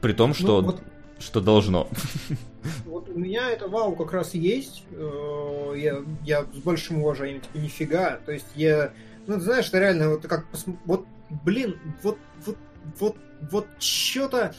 При 0.00 0.12
том, 0.12 0.34
что, 0.34 0.60
ну, 0.60 0.66
вот, 0.68 0.82
что 1.18 1.40
должно. 1.40 1.88
Вот 2.84 3.08
у 3.08 3.18
меня 3.18 3.50
это 3.50 3.68
вау 3.68 3.94
как 3.96 4.12
раз 4.12 4.34
есть. 4.34 4.84
Э, 4.90 5.72
я, 5.76 6.02
я 6.24 6.44
с 6.44 6.58
большим 6.58 7.02
уважением, 7.02 7.40
типа, 7.40 7.58
нифига. 7.58 8.20
То 8.24 8.32
есть 8.32 8.46
я, 8.54 8.92
ну, 9.26 9.34
ты 9.34 9.40
знаешь, 9.40 9.68
это 9.68 9.78
реально 9.78 10.10
вот 10.10 10.26
как, 10.26 10.46
вот, 10.84 11.06
блин, 11.44 11.78
вот, 12.02 12.18
вот, 12.44 12.56
вот, 12.98 13.16
вот 13.50 13.66
что-то, 13.78 14.54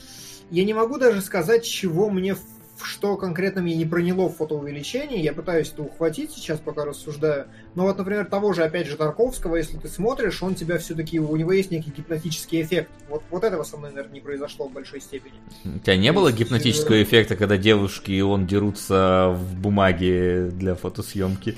я 0.52 0.66
не 0.66 0.74
могу 0.74 0.98
даже 0.98 1.22
сказать, 1.22 1.66
чего 1.66 2.10
мне 2.10 2.36
что 2.84 3.18
конкретно 3.18 3.62
мне 3.62 3.76
не 3.76 3.86
проняло 3.86 4.30
в 4.30 4.36
фотоувеличении, 4.36 5.22
я 5.22 5.34
пытаюсь 5.34 5.72
это 5.72 5.84
ухватить 5.84 6.32
сейчас, 6.32 6.60
пока 6.60 6.86
рассуждаю. 6.86 7.48
Но 7.76 7.84
вот, 7.84 7.98
например, 7.98 8.26
того 8.26 8.54
же, 8.54 8.64
опять 8.64 8.88
же, 8.88 8.98
Тарковского, 8.98 9.56
если 9.56 9.78
ты 9.78 9.88
смотришь, 9.88 10.42
он 10.44 10.56
тебя 10.56 10.78
все-таки, 10.78 11.20
у 11.20 11.36
него 11.36 11.52
есть 11.52 11.72
некий 11.72 11.92
гипнотический 11.92 12.62
эффект. 12.62 12.90
Вот, 13.10 13.24
вот 13.30 13.44
этого 13.44 13.64
со 13.64 13.78
мной, 13.78 13.92
наверное, 13.92 14.16
не 14.16 14.22
произошло 14.22 14.68
в 14.68 14.74
большой 14.74 15.02
степени. 15.02 15.36
У 15.66 15.80
тебя 15.80 15.98
не 15.98 16.12
было 16.12 16.32
гипнотического 16.32 16.96
э, 16.96 17.04
эффекта, 17.04 17.36
когда 17.36 17.58
девушки 17.58 18.12
и 18.12 18.22
он 18.22 18.48
дерутся 18.48 19.36
в 19.36 19.56
бумаге 19.56 20.50
для 20.52 20.76
фотосъемки 20.76 21.58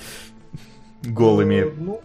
голыми? 1.04 1.66
Э, 1.66 1.72
ну, 1.78 2.02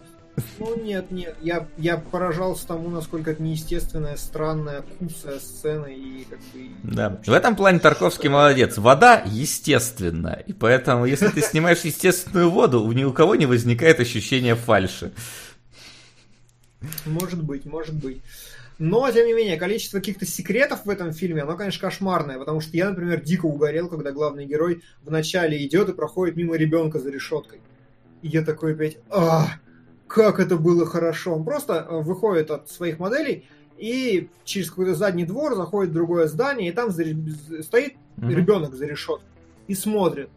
ну 0.59 0.81
нет, 0.81 1.11
нет, 1.11 1.35
я, 1.41 1.67
я 1.77 1.97
поражался 1.97 2.67
тому, 2.67 2.89
насколько 2.89 3.31
это 3.31 3.41
неестественная, 3.41 4.17
странная, 4.17 4.83
кусая 4.99 5.39
сцена 5.39 5.85
и 5.85 6.25
как 6.25 6.39
бы... 6.39 6.69
Да, 6.83 7.21
в 7.25 7.31
этом 7.31 7.55
плане 7.55 7.79
Тарковский 7.79 8.29
молодец. 8.29 8.77
Вода 8.77 9.23
естественна, 9.25 10.41
и 10.45 10.53
поэтому, 10.53 11.05
если 11.05 11.27
ты 11.27 11.41
снимаешь 11.41 11.81
естественную 11.81 12.49
воду, 12.49 12.89
ни 12.91 13.03
у 13.03 13.13
кого 13.13 13.35
не 13.35 13.45
возникает 13.45 13.99
ощущения 13.99 14.55
фальши. 14.55 15.11
Может 17.05 17.43
быть, 17.43 17.65
может 17.65 17.95
быть. 17.95 18.21
Но, 18.77 19.09
тем 19.09 19.25
не 19.25 19.33
менее, 19.33 19.57
количество 19.57 19.99
каких-то 19.99 20.25
секретов 20.25 20.85
в 20.85 20.89
этом 20.89 21.13
фильме, 21.13 21.43
оно, 21.43 21.55
конечно, 21.55 21.79
кошмарное, 21.79 22.37
потому 22.37 22.59
что 22.59 22.75
я, 22.75 22.89
например, 22.89 23.21
дико 23.21 23.45
угорел, 23.45 23.87
когда 23.87 24.11
главный 24.11 24.45
герой 24.45 24.81
вначале 25.01 25.65
идет 25.65 25.89
и 25.89 25.93
проходит 25.93 26.35
мимо 26.35 26.57
ребенка 26.57 26.99
за 26.99 27.09
решеткой. 27.09 27.61
И 28.21 28.27
я 28.27 28.43
такой 28.43 28.73
опять, 28.73 28.97
а, 29.09 29.47
как 30.07 30.39
это 30.39 30.57
было 30.57 30.85
хорошо. 30.85 31.35
Он 31.35 31.43
просто 31.43 31.85
э, 31.87 32.01
выходит 32.01 32.51
от 32.51 32.69
своих 32.69 32.99
моделей 32.99 33.47
и 33.77 34.29
через 34.43 34.69
какой-то 34.69 34.95
задний 34.95 35.25
двор 35.25 35.55
заходит 35.55 35.91
в 35.91 35.95
другое 35.95 36.27
здание, 36.27 36.69
и 36.69 36.71
там 36.71 36.91
стоит 36.91 37.95
mm-hmm. 38.17 38.33
ребенок 38.33 38.75
за 38.75 38.85
решеткой 38.85 39.27
и 39.67 39.75
смотрит. 39.75 40.29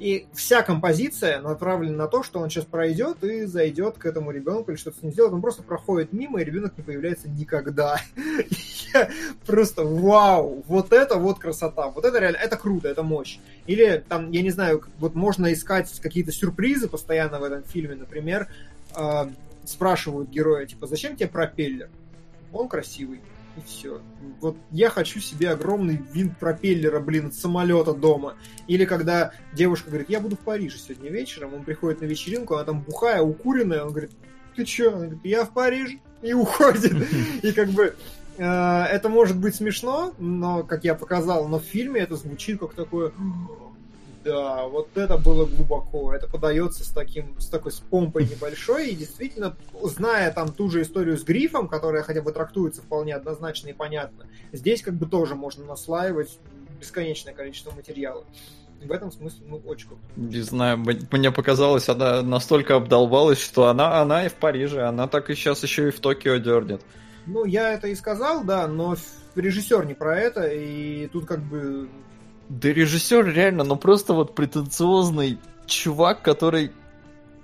И 0.00 0.26
вся 0.32 0.62
композиция 0.62 1.42
направлена 1.42 1.94
на 1.94 2.08
то, 2.08 2.22
что 2.22 2.40
он 2.40 2.48
сейчас 2.48 2.64
пройдет 2.64 3.22
и 3.22 3.44
зайдет 3.44 3.98
к 3.98 4.06
этому 4.06 4.30
ребенку 4.30 4.70
или 4.70 4.78
что-то 4.78 4.98
с 4.98 5.02
ним 5.02 5.12
сделает. 5.12 5.34
Он 5.34 5.42
просто 5.42 5.62
проходит 5.62 6.14
мимо, 6.14 6.40
и 6.40 6.44
ребенок 6.44 6.72
не 6.78 6.82
появляется 6.82 7.28
никогда. 7.28 8.00
Я 8.94 9.10
просто 9.44 9.84
вау! 9.84 10.64
Вот 10.66 10.94
это 10.94 11.16
вот 11.16 11.38
красота! 11.38 11.90
Вот 11.90 12.06
это 12.06 12.18
реально, 12.18 12.38
это 12.38 12.56
круто, 12.56 12.88
это 12.88 13.02
мощь. 13.02 13.38
Или 13.66 14.02
там, 14.08 14.30
я 14.30 14.40
не 14.40 14.50
знаю, 14.50 14.82
вот 14.98 15.14
можно 15.14 15.52
искать 15.52 15.92
какие-то 16.00 16.32
сюрпризы 16.32 16.88
постоянно 16.88 17.38
в 17.38 17.44
этом 17.44 17.62
фильме, 17.62 17.94
например, 17.94 18.48
э, 18.96 19.28
спрашивают 19.64 20.30
героя, 20.30 20.66
типа, 20.66 20.86
зачем 20.86 21.16
тебе 21.16 21.28
пропеллер? 21.28 21.90
Он 22.52 22.68
красивый. 22.68 23.20
И 23.56 23.60
все. 23.66 24.00
Вот 24.40 24.56
я 24.70 24.90
хочу 24.90 25.20
себе 25.20 25.50
огромный 25.50 26.00
винт 26.12 26.38
пропеллера, 26.38 27.00
блин, 27.00 27.28
от 27.28 27.34
самолета 27.34 27.92
дома. 27.92 28.36
Или 28.68 28.84
когда 28.84 29.32
девушка 29.52 29.90
говорит, 29.90 30.08
я 30.08 30.20
буду 30.20 30.36
в 30.36 30.40
Париже 30.40 30.78
сегодня 30.78 31.10
вечером, 31.10 31.54
он 31.54 31.64
приходит 31.64 32.00
на 32.00 32.06
вечеринку, 32.06 32.54
она 32.54 32.64
там 32.64 32.80
бухая, 32.82 33.22
укуренная, 33.22 33.82
он 33.82 33.90
говорит, 33.90 34.12
ты 34.54 34.64
чё? 34.64 34.90
Она 34.90 35.06
говорит, 35.06 35.24
я 35.24 35.44
в 35.44 35.52
Париже. 35.52 35.98
И 36.22 36.32
уходит. 36.32 36.92
И 37.42 37.52
как 37.52 37.70
бы 37.70 37.94
э, 38.36 38.44
это 38.44 39.08
может 39.08 39.36
быть 39.36 39.54
смешно, 39.54 40.14
но, 40.18 40.62
как 40.62 40.84
я 40.84 40.94
показал, 40.94 41.48
но 41.48 41.58
в 41.58 41.64
фильме 41.64 42.00
это 42.00 42.16
звучит 42.16 42.60
как 42.60 42.74
такое 42.74 43.12
да, 44.24 44.66
вот 44.66 44.88
это 44.96 45.16
было 45.16 45.46
глубоко. 45.46 46.12
Это 46.14 46.28
подается 46.28 46.84
с 46.84 46.88
таким, 46.88 47.38
с 47.40 47.46
такой 47.46 47.72
с 47.72 47.80
помпой 47.80 48.24
небольшой. 48.24 48.90
И 48.90 48.96
действительно, 48.96 49.56
зная 49.82 50.32
там 50.32 50.52
ту 50.52 50.68
же 50.68 50.82
историю 50.82 51.16
с 51.16 51.24
грифом, 51.24 51.68
которая 51.68 52.02
хотя 52.02 52.22
бы 52.22 52.32
трактуется 52.32 52.82
вполне 52.82 53.14
однозначно 53.14 53.68
и 53.68 53.72
понятно, 53.72 54.26
здесь 54.52 54.82
как 54.82 54.94
бы 54.94 55.06
тоже 55.06 55.34
можно 55.34 55.64
наслаивать 55.64 56.38
бесконечное 56.80 57.34
количество 57.34 57.70
материала. 57.72 58.24
В 58.82 58.92
этом 58.92 59.12
смысле, 59.12 59.44
ну, 59.46 59.62
очень 59.66 59.88
круто. 59.88 60.02
Не 60.16 60.40
знаю, 60.40 60.78
мне 60.78 61.30
показалось, 61.30 61.88
она 61.90 62.22
настолько 62.22 62.76
обдолбалась, 62.76 63.38
что 63.38 63.66
она, 63.66 64.00
она 64.00 64.24
и 64.24 64.30
в 64.30 64.34
Париже, 64.34 64.82
она 64.82 65.06
так 65.06 65.28
и 65.28 65.34
сейчас 65.34 65.62
еще 65.62 65.88
и 65.88 65.90
в 65.90 66.00
Токио 66.00 66.36
дернет. 66.36 66.80
Ну, 67.26 67.44
я 67.44 67.74
это 67.74 67.88
и 67.88 67.94
сказал, 67.94 68.42
да, 68.42 68.66
но 68.66 68.96
режиссер 69.34 69.84
не 69.84 69.92
про 69.92 70.18
это, 70.18 70.46
и 70.46 71.08
тут 71.08 71.26
как 71.26 71.40
бы 71.40 71.90
да 72.50 72.72
режиссер 72.72 73.32
реально, 73.32 73.62
ну 73.62 73.76
просто 73.76 74.12
вот 74.12 74.34
претенциозный 74.34 75.38
чувак, 75.66 76.20
который 76.22 76.72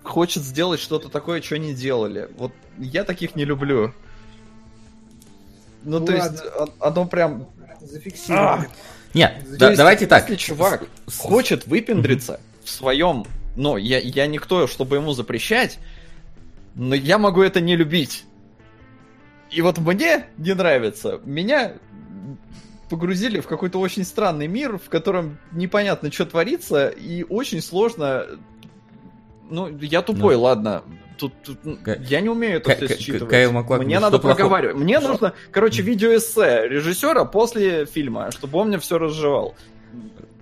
хочет 0.03 0.43
сделать 0.43 0.81
что-то 0.81 1.09
такое, 1.09 1.41
что 1.41 1.59
не 1.59 1.75
делали. 1.75 2.29
Вот 2.37 2.53
я 2.77 3.05
таких 3.05 3.37
не 3.37 3.45
люблю. 3.45 3.95
Ну, 5.85 6.01
ну 6.01 6.07
то 6.07 6.13
ладно. 6.17 6.33
есть, 6.33 6.73
оно 6.81 7.07
прям... 7.07 7.47
Зафиксировано. 7.81 8.63
А! 8.63 8.67
Нет, 9.15 9.45
да, 9.59 9.77
давайте 9.77 10.09
так. 10.09 10.29
Если 10.29 10.45
чувак 10.45 10.89
хочет 11.17 11.69
выпендриться 11.69 12.41
в 12.65 12.69
своем... 12.69 13.25
Ну, 13.55 13.77
я, 13.77 14.01
я 14.01 14.27
никто, 14.27 14.67
чтобы 14.67 14.97
ему 14.97 15.13
запрещать, 15.13 15.79
но 16.75 16.97
я 16.97 17.17
могу 17.17 17.43
это 17.43 17.61
не 17.61 17.77
любить. 17.77 18.25
И 19.53 19.63
вот 19.63 19.79
мне 19.79 20.27
не 20.37 20.53
нравится. 20.53 21.21
Меня 21.25 21.75
погрузили 22.89 23.41
в 23.41 23.47
какой-то 23.47 23.79
очень 23.79 24.05
странный 24.05 24.47
мир, 24.47 24.79
в 24.79 24.89
котором 24.89 25.39
непонятно, 25.53 26.11
что 26.13 26.27
творится, 26.27 26.89
и 26.89 27.25
очень 27.25 27.61
сложно... 27.61 28.27
Ну, 29.49 29.69
я 29.79 30.03
тупой, 30.03 30.35
ну. 30.35 30.43
ладно. 30.43 30.83
Тут, 31.19 31.33
тут 31.43 31.59
К... 31.83 31.99
я 32.01 32.21
не 32.21 32.29
умею 32.29 32.57
это 32.59 32.75
все 32.75 32.99
считывать. 32.99 33.31
Кайл 33.31 33.53
Маклак, 33.53 33.83
мне 33.83 33.99
надо 34.01 34.19
проговаривать. 34.19 34.77
Мне 34.77 35.01
нужно, 35.01 35.33
короче, 35.51 35.83
видеоэссе 35.83 36.69
режиссера 36.69 37.25
после 37.25 37.87
фильма, 37.87 38.31
чтобы 38.33 38.59
он 38.59 38.69
мне 38.69 38.79
все 38.79 38.99
разжевал. 38.99 39.55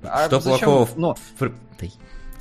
А 0.03 0.27
что 0.27 0.41
зачем? 0.41 0.69
плохого? 0.69 0.89
Ну, 0.97 1.17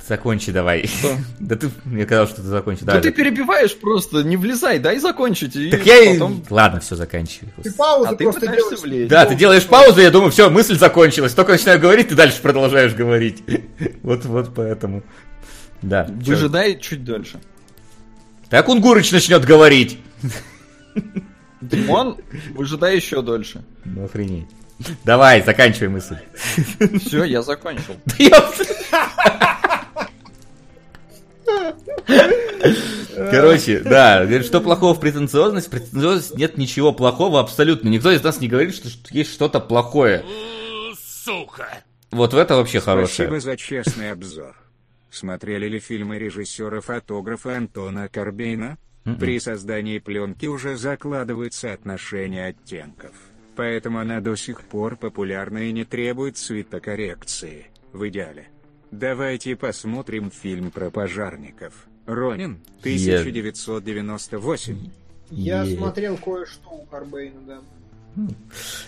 Закончи 0.06 0.52
давай. 0.52 0.86
Что? 0.86 1.16
да 1.40 1.56
ты 1.56 1.70
мне 1.84 2.04
сказал, 2.04 2.26
что 2.26 2.36
ты 2.36 2.42
закончи. 2.42 2.84
Да, 2.84 3.00
ты 3.00 3.10
перебиваешь 3.10 3.74
просто, 3.76 4.22
не 4.22 4.36
влезай, 4.36 4.78
дай 4.78 4.98
закончить. 4.98 5.56
И 5.56 5.70
так 5.70 5.86
я 5.86 6.12
потом... 6.12 6.40
и... 6.40 6.52
Ладно, 6.52 6.80
все, 6.80 6.94
заканчивай. 6.94 7.50
Ты 7.62 7.72
паузу 7.72 8.10
а 8.10 8.14
просто 8.14 8.46
делаешь. 8.46 8.80
Влезть. 8.80 9.08
Да, 9.08 9.24
ты 9.24 9.34
делаешь 9.34 9.64
паузу, 9.64 10.00
я 10.00 10.10
думаю, 10.10 10.30
все, 10.30 10.50
мысль 10.50 10.76
закончилась. 10.76 11.32
Только 11.32 11.52
начинаю 11.52 11.80
говорить, 11.80 12.08
ты 12.08 12.14
дальше 12.14 12.42
продолжаешь 12.42 12.92
говорить. 12.92 13.42
вот, 14.02 14.24
вот 14.26 14.54
поэтому. 14.54 15.02
Да. 15.80 16.06
Выжидай 16.08 16.78
чуть 16.78 17.04
дольше. 17.04 17.40
Так 18.50 18.68
Унгурыч 18.68 19.10
начнет 19.10 19.44
говорить. 19.44 19.98
Димон, 21.62 22.18
выжидай 22.50 22.96
еще 22.96 23.22
дольше. 23.22 23.64
Ну 23.86 24.04
охренеть. 24.04 24.48
Давай, 25.04 25.42
заканчивай 25.42 25.88
мысль. 25.88 26.16
Все, 26.98 27.24
я 27.24 27.40
закончил. 27.40 27.96
Короче, 33.30 33.80
да, 33.80 34.42
что 34.42 34.60
плохого 34.60 34.94
в 34.94 35.00
претенциозности? 35.00 35.68
В 35.68 35.70
претенциозности 35.70 36.36
нет 36.36 36.58
ничего 36.58 36.92
плохого 36.92 37.40
абсолютно. 37.40 37.88
Никто 37.88 38.10
из 38.10 38.22
нас 38.22 38.40
не 38.40 38.48
говорит, 38.48 38.74
что 38.74 38.88
есть 39.10 39.32
что-то 39.32 39.60
плохое. 39.60 40.24
Сука. 40.96 41.68
Вот 42.10 42.32
в 42.34 42.36
это 42.36 42.56
вообще 42.56 42.80
хорошее. 42.80 43.28
Спасибо 43.28 43.40
за 43.40 43.56
честный 43.56 44.10
обзор. 44.12 44.54
Смотрели 45.10 45.68
ли 45.68 45.78
фильмы 45.78 46.18
режиссера-фотографа 46.18 47.56
Антона 47.56 48.08
Корбейна? 48.08 48.78
Mm-mm. 49.04 49.10
М-м. 49.10 49.18
При 49.18 49.38
создании 49.38 49.98
пленки 49.98 50.46
уже 50.46 50.76
закладывается 50.76 51.72
отношение 51.72 52.48
оттенков. 52.48 53.12
Поэтому 53.56 54.00
она 54.00 54.20
до 54.20 54.34
сих 54.34 54.62
пор 54.62 54.96
популярна 54.96 55.68
и 55.68 55.72
не 55.72 55.84
требует 55.84 56.36
цветокоррекции, 56.36 57.66
в 57.92 58.08
идеале. 58.08 58.48
Давайте 58.90 59.56
посмотрим 59.56 60.30
фильм 60.30 60.70
про 60.70 60.90
пожарников. 60.90 61.86
Ронин, 62.06 62.60
1998. 62.80 64.90
Я 65.30 65.64
yeah. 65.64 65.76
смотрел 65.76 66.18
кое-что 66.18 66.70
у 66.70 66.84
Карбейна, 66.84 67.40
да. 67.46 67.60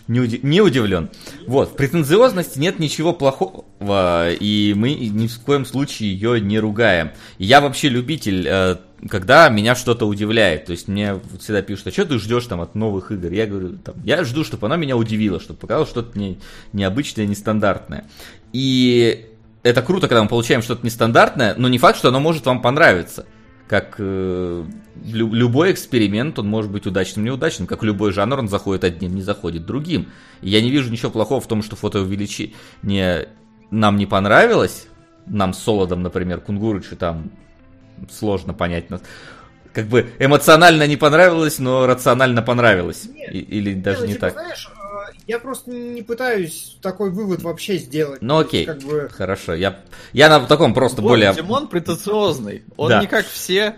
Не, 0.07 0.21
уди- 0.21 0.41
не 0.43 0.61
удивлен. 0.61 1.11
Вот, 1.47 1.73
в 1.73 1.75
претенциозности 1.75 2.61
нет 2.61 2.79
ничего 2.79 3.13
плохого, 3.13 4.31
и 4.31 4.73
мы 4.77 4.95
ни 4.95 5.27
в 5.27 5.41
коем 5.41 5.65
случае 5.65 6.13
ее 6.13 6.41
не 6.41 6.61
ругаем. 6.61 7.11
Я 7.39 7.61
вообще 7.61 7.89
любитель, 7.89 8.47
э, 8.47 8.77
когда 9.09 9.49
меня 9.49 9.75
что-то 9.75 10.07
удивляет. 10.07 10.67
То 10.67 10.73
есть 10.73 10.87
мне 10.87 11.19
всегда 11.41 11.63
пишут, 11.63 11.89
а 11.89 11.91
что 11.91 12.05
ты 12.05 12.19
ждешь 12.19 12.47
там 12.47 12.61
от 12.61 12.77
новых 12.77 13.11
игр? 13.11 13.33
Я 13.33 13.47
говорю, 13.47 13.79
там, 13.79 13.97
я 14.05 14.23
жду, 14.23 14.45
чтобы 14.45 14.67
она 14.67 14.77
меня 14.77 14.97
удивила, 14.97 15.41
чтобы 15.41 15.59
показала 15.59 15.87
что-то 15.87 16.17
не, 16.17 16.39
необычное, 16.73 17.27
нестандартное. 17.27 18.07
И 18.53 19.27
это 19.67 19.83
круто, 19.83 20.07
когда 20.07 20.23
мы 20.23 20.29
получаем 20.29 20.63
что-то 20.63 20.87
нестандартное, 20.87 21.55
но 21.57 21.69
не 21.69 21.79
факт, 21.79 21.99
что 21.99 22.09
оно 22.09 22.21
может 22.21 22.47
вам 22.47 22.63
понравиться. 22.63 23.27
Как 23.67 23.97
э, 23.99 24.65
лю- 25.05 25.33
любой 25.33 25.73
эксперимент, 25.73 26.39
он 26.39 26.49
может 26.49 26.71
быть 26.71 26.87
удачным, 26.87 27.25
неудачным. 27.25 27.67
Как 27.67 27.83
любой 27.83 28.13
жанр, 28.13 28.39
он 28.39 28.49
заходит 28.49 28.85
одним, 28.85 29.17
не 29.17 29.23
заходит 29.23 29.67
другим. 29.67 30.09
И 30.41 30.51
я 30.51 30.63
не 30.63 30.71
вижу 30.71 30.91
ничего 30.91 31.11
плохого 31.11 31.41
в 31.41 31.49
том, 31.49 31.65
что 31.65 31.75
фотоувеличение 31.75 33.29
нам 33.73 33.97
не 33.97 34.07
понравилось. 34.07 34.87
Нам 35.27 35.53
с 35.53 35.59
Солодом, 35.59 36.03
например, 36.03 36.41
Кунгурычу 36.41 36.95
там 36.95 37.33
сложно 38.09 38.55
понять 38.55 38.89
нас 38.89 39.03
как 39.77 39.89
бы 39.89 40.11
эмоционально 40.19 40.87
не 40.87 40.97
понравилось, 40.97 41.59
но 41.59 41.87
рационально 41.87 42.41
понравилось. 42.41 43.05
Нет, 43.05 43.35
И, 43.35 43.41
или 43.41 43.75
даже 43.75 44.01
ну, 44.01 44.07
не 44.07 44.13
типа, 44.15 44.31
так. 44.31 44.33
Знаешь, 44.33 44.71
я 45.27 45.39
просто 45.41 45.71
не 45.71 46.03
пытаюсь 46.03 46.77
такой 46.81 47.11
вывод 47.11 47.43
вообще 47.43 47.79
сделать. 47.79 48.23
Ну 48.23 48.39
окей, 48.39 48.65
как 48.65 48.79
бы... 48.79 49.09
хорошо. 49.13 49.55
Я, 49.55 49.81
я 50.13 50.29
на 50.29 50.47
таком 50.47 50.73
просто 50.73 51.03
вот, 51.03 51.09
более... 51.09 51.35
Димон 51.35 51.69
претенциозный. 51.69 52.63
Он 52.77 52.91
да. 52.91 53.01
не 53.01 53.09
как 53.09 53.27
все. 53.27 53.77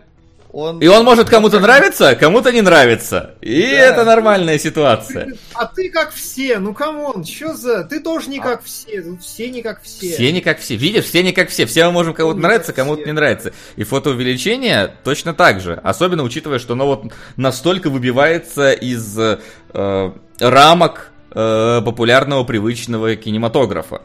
Он... 0.50 0.78
И 0.80 0.86
он 0.86 1.04
может 1.04 1.28
кому-то 1.28 1.60
нравиться, 1.60 2.14
кому-то 2.16 2.52
не 2.52 2.62
нравится. 2.62 3.34
И 3.40 3.62
да. 3.62 3.68
это 3.68 4.04
нормальная 4.04 4.58
ситуация. 4.58 5.34
А 5.54 5.66
ты 5.66 5.90
как 5.90 6.10
все, 6.10 6.58
ну 6.58 6.74
come 6.74 7.03
on, 7.03 7.24
что 7.24 7.54
за... 7.54 7.84
Ты 7.84 8.00
тоже 8.00 8.28
не 8.28 8.38
а... 8.38 8.42
как 8.42 8.64
все, 8.64 9.04
все 9.20 9.50
не 9.50 9.62
как 9.62 9.82
все. 9.82 10.14
Все 10.14 10.32
не 10.32 10.40
как 10.40 10.58
все. 10.58 10.76
Видишь, 10.76 11.04
все 11.04 11.22
не 11.22 11.32
как 11.32 11.48
все. 11.48 11.64
Все 11.64 11.86
мы 11.86 11.92
можем 11.92 12.12
кому-то 12.14 12.38
нравиться, 12.38 12.72
кому-то 12.72 13.04
не 13.04 13.12
нравится. 13.12 13.52
И 13.76 13.84
фотоувеличение 13.84 14.94
точно 15.04 15.32
так 15.32 15.60
же. 15.60 15.80
Особенно 15.82 16.22
учитывая, 16.22 16.58
что 16.58 16.74
оно 16.74 16.86
вот 16.86 17.12
настолько 17.36 17.90
выбивается 17.90 18.72
из 18.72 19.18
э, 19.18 20.12
рамок 20.40 21.12
э, 21.30 21.82
популярного 21.84 22.44
привычного 22.44 23.16
кинематографа. 23.16 24.02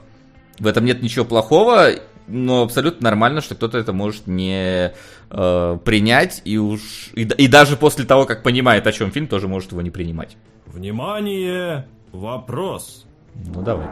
В 0.60 0.68
этом 0.68 0.86
нет 0.86 1.02
ничего 1.02 1.26
плохого, 1.26 1.90
но 2.28 2.64
абсолютно 2.64 3.06
нормально, 3.06 3.42
что 3.42 3.56
кто-то 3.56 3.78
это 3.78 3.94
может 3.94 4.28
не 4.28 4.94
э, 5.30 5.78
принять 5.84 6.42
и 6.46 6.58
уж 6.58 7.10
и, 7.14 7.22
и 7.24 7.48
даже 7.48 7.76
после 7.76 8.06
того, 8.06 8.26
как 8.26 8.44
понимает, 8.44 8.88
о 8.88 8.92
чем 8.92 9.12
фильм, 9.12 9.28
тоже 9.28 9.48
может 9.48 9.72
его 9.72 9.82
не 9.82 9.90
принимать. 9.90 10.38
Внимание, 10.66 11.88
вопрос. 12.12 13.06
Ну 13.36 13.62
давай. 13.62 13.88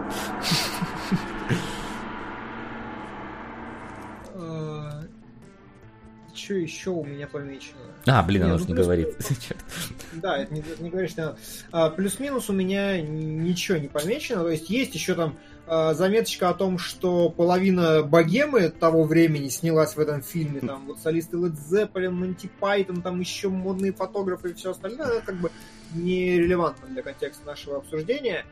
Что 6.33 6.53
еще 6.55 6.89
у 6.91 7.03
меня 7.03 7.27
помечено? 7.27 7.79
А, 8.05 8.23
блин, 8.23 8.43
оно 8.43 8.57
же 8.57 8.65
не 8.65 8.73
говорит. 8.73 9.15
Да, 10.13 10.37
это 10.37 10.53
не, 10.53 10.63
не 10.79 10.89
говорит, 10.89 11.11
что... 11.11 11.37
А, 11.71 11.89
плюс-минус 11.89 12.49
у 12.49 12.53
меня 12.53 13.01
ничего 13.01 13.77
не 13.77 13.87
помечено. 13.87 14.41
То 14.41 14.49
есть 14.49 14.69
есть 14.69 14.93
еще 14.93 15.15
там 15.15 15.37
а, 15.67 15.93
заметочка 15.93 16.49
о 16.49 16.53
том, 16.53 16.77
что 16.77 17.29
половина 17.29 18.03
богемы 18.03 18.69
того 18.69 19.03
времени 19.03 19.47
снялась 19.47 19.95
в 19.95 19.99
этом 19.99 20.21
фильме. 20.21 20.59
Там 20.61 20.85
вот 20.85 20.99
солисты 20.99 21.37
Led 21.37 21.55
Zeppelin, 21.55 22.11
Monty 22.11 22.49
Python, 22.59 23.01
там 23.01 23.19
еще 23.19 23.49
модные 23.49 23.93
фотографы 23.93 24.51
и 24.51 24.53
все 24.53 24.71
остальное. 24.71 25.07
Это 25.07 25.25
как 25.25 25.35
бы 25.35 25.51
нерелевантно 25.93 26.87
для 26.89 27.01
контекста 27.01 27.45
нашего 27.45 27.77
обсуждения. 27.77 28.45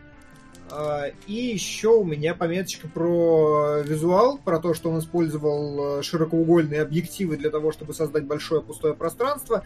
А, 0.71 1.07
и 1.27 1.33
еще 1.33 1.89
у 1.89 2.03
меня 2.03 2.35
пометочка 2.35 2.87
про 2.87 3.81
визуал, 3.81 4.37
про 4.37 4.59
то, 4.59 4.73
что 4.73 4.89
он 4.89 4.99
использовал 4.99 5.99
э, 5.99 6.03
широкоугольные 6.03 6.81
объективы 6.81 7.37
для 7.37 7.49
того, 7.49 7.71
чтобы 7.71 7.93
создать 7.93 8.25
большое 8.25 8.61
пустое 8.61 8.93
пространство. 8.93 9.63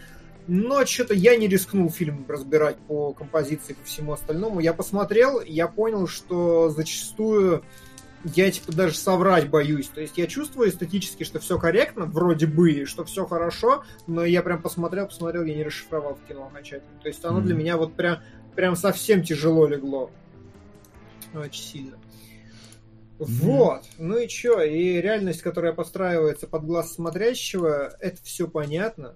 Но 0.47 0.85
что-то 0.85 1.13
я 1.13 1.35
не 1.37 1.47
рискнул 1.47 1.89
фильм 1.89 2.25
разбирать 2.27 2.77
по 2.87 3.13
композиции, 3.13 3.73
по 3.73 3.85
всему 3.85 4.13
остальному. 4.13 4.59
Я 4.59 4.73
посмотрел, 4.73 5.41
я 5.41 5.67
понял, 5.67 6.07
что 6.07 6.69
зачастую 6.69 7.63
я 8.25 8.49
типа 8.51 8.71
даже 8.73 8.95
соврать 8.95 9.49
боюсь. 9.49 9.87
То 9.87 10.01
есть 10.01 10.17
я 10.17 10.27
чувствую 10.27 10.69
эстетически, 10.69 11.23
что 11.23 11.39
все 11.39 11.57
корректно, 11.57 12.05
вроде 12.05 12.47
бы, 12.47 12.85
что 12.85 13.03
все 13.03 13.25
хорошо, 13.25 13.83
но 14.07 14.23
я 14.23 14.41
прям 14.41 14.61
посмотрел, 14.61 15.07
посмотрел, 15.07 15.43
я 15.43 15.55
не 15.55 15.63
расшифровал 15.63 16.15
в 16.15 16.27
кино 16.27 16.47
окончательно. 16.47 16.99
То 17.01 17.07
есть 17.07 17.23
оно 17.23 17.39
mm-hmm. 17.39 17.43
для 17.43 17.55
меня 17.55 17.77
вот 17.77 17.93
прям, 17.93 18.19
прям 18.55 18.75
совсем 18.75 19.23
тяжело 19.23 19.67
легло 19.67 20.09
очень 21.39 21.63
сильно. 21.63 21.97
Вот, 23.19 23.83
ну 23.99 24.17
и 24.17 24.27
чё, 24.27 24.61
и 24.61 24.99
реальность, 24.99 25.41
которая 25.41 25.71
подстраивается 25.71 26.47
под 26.47 26.65
глаз 26.65 26.93
смотрящего, 26.93 27.95
это 27.99 28.21
все 28.23 28.47
понятно. 28.47 29.13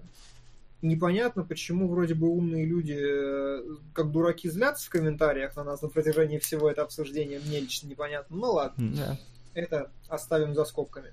Непонятно, 0.80 1.42
почему 1.42 1.88
вроде 1.88 2.14
бы 2.14 2.28
умные 2.28 2.64
люди, 2.64 2.96
э, 2.96 3.62
как 3.92 4.12
дураки, 4.12 4.48
злятся 4.48 4.86
в 4.86 4.90
комментариях 4.90 5.56
на 5.56 5.64
нас 5.64 5.82
на 5.82 5.88
протяжении 5.88 6.38
всего 6.38 6.70
этого 6.70 6.86
обсуждения. 6.86 7.40
Мне 7.44 7.58
лично 7.58 7.88
непонятно. 7.88 8.36
Ну 8.36 8.52
ладно, 8.52 8.92
да. 8.96 9.18
это 9.54 9.90
оставим 10.08 10.54
за 10.54 10.64
скобками. 10.64 11.12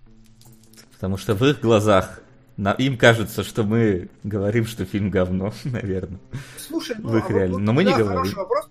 Потому 0.93 1.17
что 1.17 1.33
в 1.33 1.43
их 1.43 1.61
глазах 1.61 2.21
на, 2.57 2.71
им 2.73 2.97
кажется, 2.97 3.43
что 3.43 3.63
мы 3.63 4.07
говорим, 4.23 4.65
что 4.65 4.85
фильм 4.85 5.09
говно, 5.09 5.51
наверное. 5.63 6.19
Слушай, 6.57 6.95
ну, 6.99 7.09
в 7.09 7.17
их 7.17 7.29
а 7.29 7.33
реально. 7.33 7.57
Но 7.57 7.73
мы 7.73 7.83
да, 7.83 7.91
не 7.91 7.97
говорим. 7.97 8.17
Хороший 8.17 8.35
вопрос, 8.35 8.69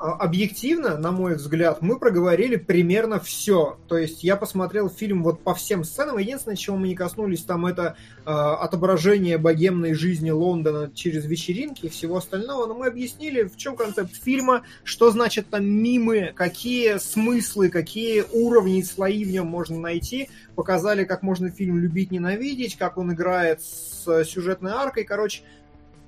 объективно, 0.00 0.96
на 0.96 1.12
мой 1.12 1.34
взгляд, 1.34 1.82
мы 1.82 1.98
проговорили 1.98 2.56
примерно 2.56 3.20
все. 3.20 3.78
То 3.86 3.98
есть 3.98 4.24
я 4.24 4.36
посмотрел 4.36 4.88
фильм 4.88 5.22
вот 5.22 5.42
по 5.42 5.54
всем 5.54 5.84
сценам. 5.84 6.16
Единственное, 6.16 6.56
чего 6.56 6.76
мы 6.76 6.88
не 6.88 6.94
коснулись, 6.94 7.44
там 7.44 7.66
это 7.66 7.96
э, 8.24 8.30
отображение 8.30 9.36
богемной 9.36 9.92
жизни 9.92 10.30
Лондона 10.30 10.90
через 10.94 11.26
вечеринки 11.26 11.86
и 11.86 11.88
всего 11.90 12.16
остального. 12.16 12.66
Но 12.66 12.74
мы 12.74 12.86
объяснили, 12.86 13.42
в 13.42 13.56
чем 13.56 13.76
концепт 13.76 14.14
фильма, 14.14 14.62
что 14.84 15.10
значит 15.10 15.48
там 15.50 15.66
мимы, 15.66 16.32
какие 16.34 16.96
смыслы, 16.96 17.68
какие 17.68 18.24
уровни 18.32 18.78
и 18.78 18.82
слои 18.82 19.24
в 19.24 19.30
нем 19.30 19.46
можно 19.46 19.78
найти. 19.78 20.30
Показали, 20.54 21.04
как 21.04 21.22
можно 21.22 21.50
фильм 21.50 21.78
любить, 21.78 22.10
ненавидеть, 22.10 22.76
как 22.76 22.96
он 22.96 23.12
играет 23.12 23.60
с 23.60 24.24
сюжетной 24.24 24.72
аркой. 24.72 25.04
Короче, 25.04 25.42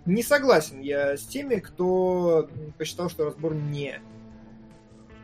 не 0.06 0.22
согласен 0.22 0.80
я 0.80 1.16
с 1.16 1.22
теми, 1.22 1.56
кто 1.56 2.48
посчитал, 2.78 3.08
что 3.08 3.24
разбор 3.24 3.54
не 3.54 4.00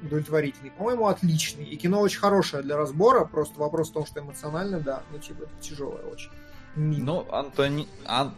удовлетворительный. 0.02 0.70
По-моему, 0.70 1.08
отличный. 1.08 1.64
И 1.64 1.76
кино 1.76 2.00
очень 2.00 2.20
хорошее 2.20 2.62
для 2.62 2.76
разбора. 2.76 3.24
Просто 3.24 3.58
вопрос 3.58 3.90
в 3.90 3.92
том, 3.92 4.06
что 4.06 4.20
эмоционально, 4.20 4.80
да, 4.80 5.02
ну, 5.10 5.18
типа, 5.18 5.48
тяжелое 5.60 6.02
очень. 6.04 6.30
Мимо. 6.78 7.04
Ну, 7.04 7.26
Антони... 7.32 7.88
Ан... 8.06 8.32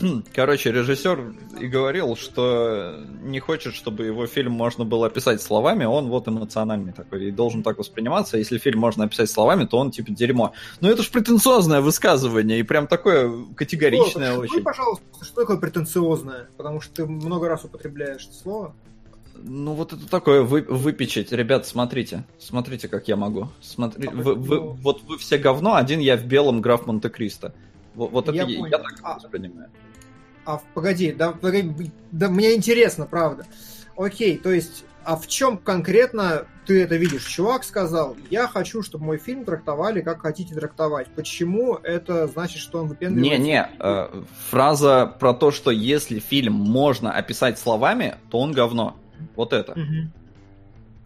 Короче, 0.34 0.70
режиссер 0.70 1.34
и 1.60 1.66
говорил, 1.66 2.16
что 2.16 3.00
не 3.22 3.40
хочет, 3.40 3.74
чтобы 3.74 4.06
его 4.06 4.26
фильм 4.26 4.52
можно 4.52 4.84
было 4.84 5.08
описать 5.08 5.42
словами, 5.42 5.84
он 5.84 6.08
вот 6.08 6.28
эмоциональный 6.28 6.92
такой 6.92 7.26
и 7.26 7.30
должен 7.30 7.62
так 7.62 7.78
восприниматься. 7.78 8.38
Если 8.38 8.58
фильм 8.58 8.78
можно 8.78 9.04
описать 9.04 9.30
словами, 9.30 9.64
то 9.64 9.78
он 9.78 9.90
типа 9.90 10.12
дерьмо. 10.12 10.52
Но 10.80 10.88
это 10.88 11.02
ж 11.02 11.10
претенциозное 11.10 11.80
высказывание 11.80 12.60
и 12.60 12.62
прям 12.62 12.86
такое 12.86 13.32
категоричное 13.56 14.34
О, 14.34 14.38
очень. 14.38 14.62
пожалуйста, 14.62 15.04
что 15.22 15.42
такое 15.42 15.58
претенциозное? 15.58 16.48
Потому 16.56 16.80
что 16.80 16.94
ты 16.94 17.06
много 17.06 17.48
раз 17.48 17.64
употребляешь 17.64 18.26
это 18.26 18.34
слово. 18.34 18.74
Ну 19.34 19.74
вот 19.74 19.92
это 19.92 20.08
такое 20.08 20.42
вы, 20.42 20.62
выпечить. 20.62 21.32
Ребят, 21.32 21.66
смотрите. 21.66 22.24
Смотрите, 22.38 22.88
как 22.88 23.08
я 23.08 23.16
могу. 23.16 23.48
Смотри, 23.60 24.08
а 24.08 24.10
вы, 24.10 24.34
вы, 24.34 24.60
вот 24.60 25.02
вы 25.04 25.18
все 25.18 25.38
говно, 25.38 25.74
один 25.74 25.98
я 25.98 26.16
в 26.16 26.24
белом 26.24 26.60
граф 26.60 26.86
Монте-Кристо. 26.86 27.54
Вот, 28.00 28.12
вот 28.12 28.34
я 28.34 28.44
это 28.44 28.52
понял. 28.52 28.66
я 28.66 28.78
так 28.78 28.94
а, 29.02 29.14
воспринимаю. 29.16 29.68
А, 30.46 30.60
погоди, 30.72 31.12
да, 31.12 31.32
погоди, 31.32 31.92
да, 32.10 32.30
мне 32.30 32.54
интересно, 32.54 33.04
правда. 33.04 33.44
Окей, 33.94 34.38
то 34.38 34.50
есть, 34.50 34.86
а 35.04 35.16
в 35.16 35.26
чем 35.26 35.58
конкретно 35.58 36.46
ты 36.64 36.82
это 36.82 36.96
видишь? 36.96 37.26
Чувак 37.26 37.62
сказал, 37.62 38.16
я 38.30 38.48
хочу, 38.48 38.82
чтобы 38.82 39.04
мой 39.04 39.18
фильм 39.18 39.44
трактовали, 39.44 40.00
как 40.00 40.22
хотите 40.22 40.54
трактовать. 40.54 41.08
Почему 41.08 41.74
это 41.74 42.26
значит, 42.26 42.60
что 42.60 42.80
он 42.80 42.88
выпендривается? 42.88 43.38
Не-не, 43.38 43.68
э, 43.78 44.22
фраза 44.48 45.14
про 45.18 45.34
то, 45.34 45.50
что 45.50 45.70
если 45.70 46.20
фильм 46.20 46.54
можно 46.54 47.12
описать 47.12 47.58
словами, 47.58 48.16
то 48.30 48.38
он 48.38 48.52
говно. 48.52 48.96
Вот 49.36 49.52
это. 49.52 49.72
Угу. 49.72 50.19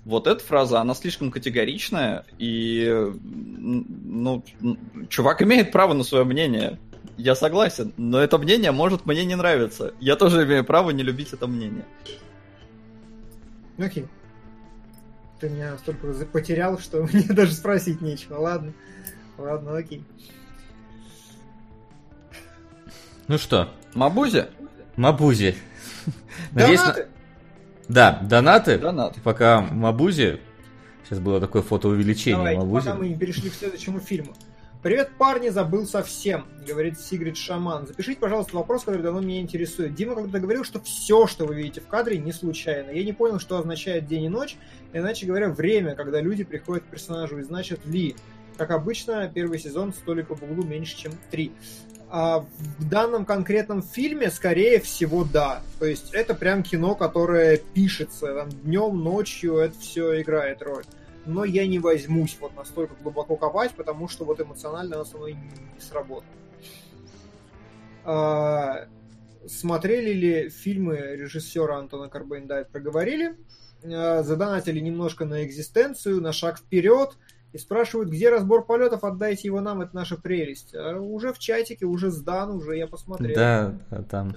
Вот 0.04 0.26
эта 0.26 0.44
фраза, 0.44 0.80
она 0.80 0.94
слишком 0.94 1.30
категоричная, 1.30 2.26
и 2.38 3.10
ну, 3.22 4.44
чувак 5.08 5.42
имеет 5.42 5.72
право 5.72 5.94
на 5.94 6.04
свое 6.04 6.24
мнение. 6.24 6.78
Я 7.16 7.34
согласен, 7.34 7.94
но 7.96 8.18
это 8.18 8.36
мнение 8.38 8.72
может 8.72 9.06
мне 9.06 9.24
не 9.24 9.34
нравиться. 9.34 9.94
Я 10.00 10.16
тоже 10.16 10.44
имею 10.44 10.64
право 10.64 10.90
не 10.90 11.02
любить 11.02 11.32
это 11.32 11.46
мнение. 11.46 11.86
Окей. 13.78 14.06
Ты 15.40 15.48
меня 15.48 15.76
столько 15.78 16.06
потерял, 16.26 16.78
что 16.78 17.02
мне 17.12 17.26
даже 17.28 17.52
спросить 17.52 18.00
нечего. 18.00 18.38
Ладно. 18.38 18.72
Ладно, 19.38 19.76
окей. 19.76 20.04
Ну 23.26 23.38
что? 23.38 23.72
Мабузи? 23.94 24.46
Мабузи. 24.96 25.56
Донаты! 26.52 27.08
Да, 27.88 28.20
донаты. 28.22 28.78
Донаты. 28.78 29.20
Пока 29.22 29.60
Мабузи. 29.60 30.40
Сейчас 31.04 31.18
было 31.18 31.40
такое 31.40 31.62
фотоувеличение 31.62 32.36
Давай, 32.38 32.56
Мабузи. 32.56 32.86
пока 32.86 32.98
мы 32.98 33.08
не 33.08 33.16
перешли 33.16 33.50
к 33.50 33.54
следующему 33.54 34.00
фильму. 34.00 34.34
Привет, 34.82 35.12
парни, 35.16 35.48
забыл 35.48 35.86
совсем, 35.86 36.44
говорит 36.66 37.00
Сигрид 37.00 37.38
Шаман. 37.38 37.86
Запишите, 37.86 38.20
пожалуйста, 38.20 38.56
вопрос, 38.56 38.84
который 38.84 39.00
давно 39.00 39.20
меня 39.20 39.40
интересует. 39.40 39.94
Дима 39.94 40.14
когда 40.14 40.38
говорил, 40.38 40.62
что 40.62 40.78
все, 40.80 41.26
что 41.26 41.46
вы 41.46 41.54
видите 41.54 41.80
в 41.80 41.86
кадре, 41.86 42.18
не 42.18 42.32
случайно. 42.32 42.90
Я 42.90 43.02
не 43.02 43.14
понял, 43.14 43.38
что 43.38 43.56
означает 43.56 44.06
день 44.06 44.24
и 44.24 44.28
ночь, 44.28 44.56
иначе 44.92 45.24
говоря, 45.24 45.48
время, 45.48 45.94
когда 45.94 46.20
люди 46.20 46.44
приходят 46.44 46.84
к 46.84 46.88
персонажу, 46.88 47.38
и 47.38 47.42
значит 47.42 47.86
ли. 47.86 48.14
Как 48.58 48.70
обычно, 48.72 49.26
первый 49.34 49.58
сезон 49.58 49.94
столика 49.94 50.34
в 50.34 50.42
углу 50.42 50.62
меньше, 50.64 50.96
чем 50.98 51.12
три. 51.30 51.52
А 52.10 52.46
в 52.78 52.88
данном 52.88 53.24
конкретном 53.24 53.82
фильме, 53.82 54.30
скорее 54.30 54.80
всего, 54.80 55.24
да. 55.24 55.62
То 55.78 55.86
есть 55.86 56.12
это 56.12 56.34
прям 56.34 56.62
кино, 56.62 56.94
которое 56.94 57.56
пишется 57.56 58.34
там, 58.34 58.50
днем, 58.50 59.02
ночью, 59.02 59.56
это 59.56 59.78
все 59.78 60.20
играет 60.20 60.62
роль 60.62 60.84
но 61.26 61.44
я 61.44 61.66
не 61.66 61.78
возьмусь 61.78 62.36
вот 62.40 62.54
настолько 62.56 62.94
глубоко 63.02 63.36
копать, 63.36 63.72
потому 63.72 64.08
что 64.08 64.24
вот 64.24 64.40
эмоционально 64.40 64.96
оно 64.96 65.04
со 65.04 65.16
мной 65.16 65.34
не 65.34 65.80
сработало. 65.80 66.32
А, 68.04 68.86
смотрели 69.46 70.12
ли 70.12 70.48
фильмы 70.50 70.96
режиссера 70.96 71.78
Антона 71.78 72.08
Карбейн? 72.08 72.50
Проговорили. 72.70 73.36
А, 73.84 74.22
задонатили 74.22 74.80
немножко 74.80 75.24
на 75.24 75.44
экзистенцию, 75.44 76.20
на 76.20 76.32
шаг 76.32 76.58
вперед. 76.58 77.16
И 77.54 77.58
спрашивают, 77.58 78.10
где 78.10 78.30
разбор 78.30 78.66
полетов, 78.66 79.04
отдайте 79.04 79.46
его 79.46 79.60
нам, 79.60 79.80
это 79.80 79.94
наша 79.94 80.16
прелесть. 80.16 80.74
А 80.74 80.98
уже 80.98 81.32
в 81.32 81.38
чатике, 81.38 81.86
уже 81.86 82.10
сдан, 82.10 82.50
уже 82.50 82.76
я 82.76 82.88
посмотрел. 82.88 83.34
Да, 83.34 83.74
там 84.10 84.34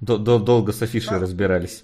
долго 0.00 0.72
с 0.72 0.82
афишей 0.82 1.16
разбирались. 1.16 1.82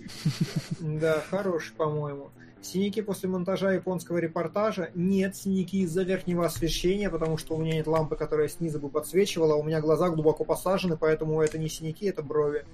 Да, 0.79 1.23
хороший, 1.31 1.73
по-моему. 1.75 2.31
Синяки 2.61 3.01
после 3.01 3.31
монтажа 3.31 3.73
японского 3.73 4.19
репортажа? 4.19 4.91
Нет, 4.95 5.37
синяки 5.37 5.83
из-за 5.85 6.03
верхнего 6.03 6.45
освещения, 6.45 7.09
потому 7.09 7.39
что 7.39 7.55
у 7.55 7.63
меня 7.63 7.75
нет 7.75 7.87
лампы, 7.87 8.17
которая 8.17 8.49
снизу 8.49 8.79
бы 8.79 8.91
подсвечивала, 8.91 9.55
у 9.55 9.63
меня 9.63 9.81
глаза 9.81 10.11
глубоко 10.11 10.45
посажены, 10.45 10.99
поэтому 10.99 11.41
это 11.41 11.57
не 11.57 11.71
синяки, 11.71 12.05
это 12.07 12.23
брови. 12.23 12.67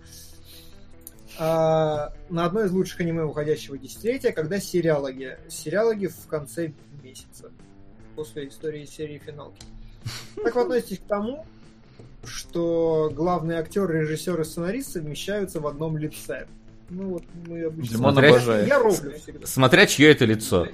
А, 1.38 2.12
на 2.28 2.44
одной 2.44 2.66
из 2.66 2.72
лучших 2.72 3.00
аниме 3.00 3.24
уходящего 3.24 3.78
десятилетия, 3.78 4.32
когда 4.32 4.60
сериалоги. 4.60 5.38
Сериалоги 5.48 6.08
в 6.08 6.26
конце 6.28 6.72
месяца, 7.02 7.50
после 8.14 8.48
истории 8.48 8.84
серии 8.84 9.18
финалки. 9.18 9.62
Как 10.42 10.54
вы 10.54 10.60
относитесь 10.62 10.98
к 10.98 11.04
тому, 11.04 11.46
что 12.24 13.10
главный 13.12 13.56
актер, 13.56 13.90
режиссер 13.90 14.40
и 14.40 14.44
сценарист 14.44 14.92
совмещаются 14.92 15.60
в 15.60 15.66
одном 15.66 15.96
лице? 15.96 16.46
Ну 16.90 17.08
вот 17.08 17.24
мы 17.46 17.64
обычно... 17.64 17.96
Димон 17.96 18.12
Смотря... 18.12 18.28
обожает. 18.30 18.68
Я 18.68 18.78
роблю 18.78 19.12
всегда. 19.18 19.46
Смотря 19.46 19.86
чье 19.86 20.10
это 20.10 20.24
лицо. 20.26 20.68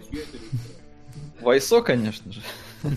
Вайсо, 1.40 1.80
конечно 1.82 2.32
же. 2.32 2.42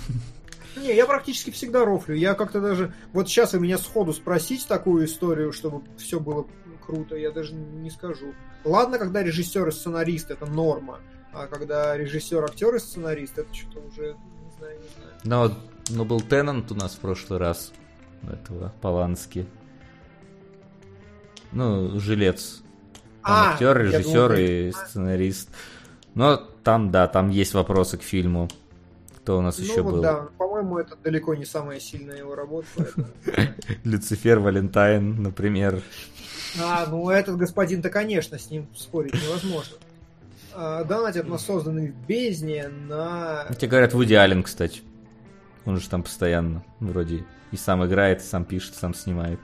Не, 0.78 0.96
я 0.96 1.06
практически 1.06 1.52
всегда 1.52 1.86
рофлю. 1.86 2.16
Я 2.16 2.34
как-то 2.34 2.60
даже... 2.60 2.94
Вот 3.14 3.30
сейчас 3.30 3.54
вы 3.54 3.60
меня 3.60 3.78
сходу 3.78 4.14
спросить 4.14 4.68
такую 4.68 5.06
историю, 5.06 5.52
чтобы 5.54 5.84
все 5.98 6.20
было 6.20 6.48
круто, 6.86 7.16
я 7.16 7.32
даже 7.32 7.54
не 7.54 7.90
скажу. 7.90 8.34
Ладно, 8.64 8.98
когда 8.98 9.24
режиссер 9.24 9.68
и 9.68 9.72
сценарист, 9.72 10.32
это 10.32 10.46
норма. 10.46 11.00
А 11.34 11.48
когда 11.48 11.96
режиссер, 11.98 12.44
актер 12.44 12.76
и 12.76 12.80
сценарист, 12.80 13.38
это 13.38 13.54
что-то 13.54 13.80
уже, 13.80 14.18
не 14.44 14.52
знаю, 14.58 14.80
не 14.80 14.88
знаю. 14.98 15.14
Но, 15.24 15.58
но 15.90 16.06
был 16.06 16.20
Теннант 16.20 16.72
у 16.72 16.76
нас 16.76 16.94
в 16.96 17.00
прошлый 17.00 17.40
раз, 17.40 17.72
этого 18.24 18.74
Полански. 18.82 19.48
Ну, 21.52 22.00
жилец 22.00 22.62
там 23.24 23.34
а, 23.34 23.54
актер, 23.54 23.78
режиссер 23.78 24.34
и 24.34 24.72
сценарист. 24.72 25.50
Но 26.14 26.38
там, 26.64 26.92
да, 26.92 27.08
там 27.08 27.30
есть 27.30 27.54
вопросы 27.54 27.98
к 27.98 28.02
фильму. 28.02 28.50
Кто 29.18 29.38
у 29.38 29.42
нас 29.42 29.58
ну, 29.60 29.64
еще 29.64 29.82
вот 29.82 29.94
был? 29.94 30.02
Да, 30.02 30.28
по-моему, 30.38 30.80
это 30.80 30.96
далеко 30.96 31.36
не 31.36 31.46
самая 31.46 31.80
сильная 31.80 32.18
его 32.18 32.36
работа. 32.36 32.68
Люцифер 33.84 34.40
Валентайн, 34.40 35.22
например. 35.22 35.82
А, 36.60 36.86
ну 36.88 37.10
этот 37.10 37.38
господин-то, 37.38 37.90
конечно, 37.90 38.38
с 38.38 38.50
ним 38.50 38.68
спорить 38.76 39.14
невозможно. 39.14 39.78
А, 40.54 40.84
донатят 40.84 41.28
на 41.28 41.38
созданный 41.38 41.92
в 41.92 42.08
бездне 42.08 42.68
на... 42.68 43.46
Тебе 43.58 43.70
говорят 43.70 43.94
Вуди 43.94 44.14
Аллен, 44.14 44.44
кстати. 44.44 44.82
Он 45.66 45.80
же 45.80 45.88
там 45.90 46.04
постоянно 46.04 46.64
вроде 46.80 47.26
и 47.52 47.58
сам 47.58 47.86
играет, 47.86 48.22
и 48.22 48.26
сам 48.26 48.46
пишет, 48.46 48.76
сам 48.76 48.94
снимает. 48.94 49.40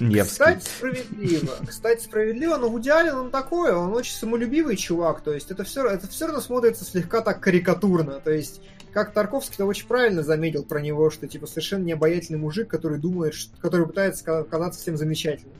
Невский. 0.00 0.32
Кстати, 0.32 0.64
справедливо. 0.64 1.52
Кстати, 1.66 2.02
справедливо, 2.02 2.56
но 2.56 2.68
Вуди 2.68 2.88
Аллен, 2.88 3.14
он 3.14 3.30
такой, 3.30 3.72
он 3.72 3.92
очень 3.94 4.14
самолюбивый 4.14 4.76
чувак, 4.76 5.20
то 5.20 5.32
есть 5.32 5.50
это 5.50 5.64
все, 5.64 5.86
это 5.86 6.08
все 6.08 6.26
равно 6.26 6.40
смотрится 6.40 6.84
слегка 6.84 7.20
так 7.20 7.40
карикатурно, 7.40 8.20
то 8.20 8.30
есть 8.30 8.62
как 8.92 9.12
Тарковский-то 9.12 9.66
очень 9.66 9.86
правильно 9.86 10.22
заметил 10.22 10.64
про 10.64 10.80
него, 10.80 11.10
что 11.10 11.28
типа 11.28 11.46
совершенно 11.46 11.84
необаятельный 11.84 12.40
мужик, 12.40 12.68
который 12.68 12.98
думает, 12.98 13.34
который 13.60 13.86
пытается 13.86 14.44
казаться 14.44 14.80
всем 14.80 14.96
замечательным. 14.96 15.54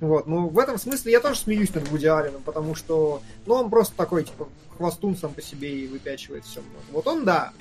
Вот, 0.00 0.26
ну 0.26 0.48
в 0.48 0.58
этом 0.58 0.78
смысле 0.78 1.12
я 1.12 1.20
тоже 1.20 1.38
смеюсь 1.38 1.72
над 1.74 1.86
Вуди 1.88 2.06
Алленом, 2.06 2.42
потому 2.42 2.74
что, 2.74 3.22
ну 3.46 3.54
он 3.54 3.70
просто 3.70 3.94
такой, 3.96 4.24
типа, 4.24 4.48
хвастун 4.76 5.16
сам 5.16 5.32
по 5.32 5.42
себе 5.42 5.84
и 5.84 5.86
выпячивает 5.86 6.44
все. 6.44 6.60
Вот 6.90 7.06
он, 7.06 7.24
да, 7.24 7.52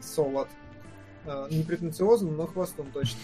солод. 0.00 0.48
Э, 1.26 1.46
не 1.50 1.62
претенциозный, 1.62 2.32
но 2.32 2.46
хвастун 2.46 2.86
точно. 2.92 3.20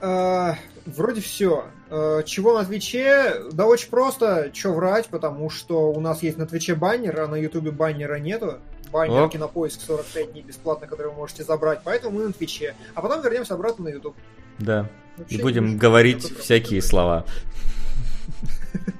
Э, 0.00 0.54
вроде 0.84 1.20
все. 1.20 1.66
Э, 1.90 2.22
чего 2.24 2.58
на 2.58 2.64
Твиче? 2.64 3.42
Да 3.52 3.66
очень 3.66 3.90
просто. 3.90 4.50
Че 4.52 4.72
врать, 4.72 5.08
потому 5.08 5.50
что 5.50 5.92
у 5.92 6.00
нас 6.00 6.22
есть 6.22 6.36
на 6.38 6.46
Твиче 6.46 6.74
баннер, 6.74 7.20
а 7.20 7.28
на 7.28 7.36
Ютубе 7.36 7.70
баннера 7.70 8.16
нету. 8.18 8.58
Баннер. 8.92 9.24
Оп. 9.24 9.32
Кинопоиск 9.32 9.80
45 9.80 10.32
дней 10.32 10.42
бесплатно, 10.42 10.86
который 10.86 11.08
вы 11.08 11.14
можете 11.14 11.44
забрать. 11.44 11.80
Поэтому 11.84 12.18
мы 12.18 12.26
на 12.26 12.32
Твиче. 12.32 12.74
А 12.94 13.02
потом 13.02 13.22
вернемся 13.22 13.54
обратно 13.54 13.84
на 13.84 13.88
Ютуб. 13.88 14.14
Да. 14.58 14.88
Вообще 15.16 15.36
И 15.36 15.42
будем 15.42 15.78
говорить 15.78 16.22
всякие 16.40 16.82
слова. 16.82 17.24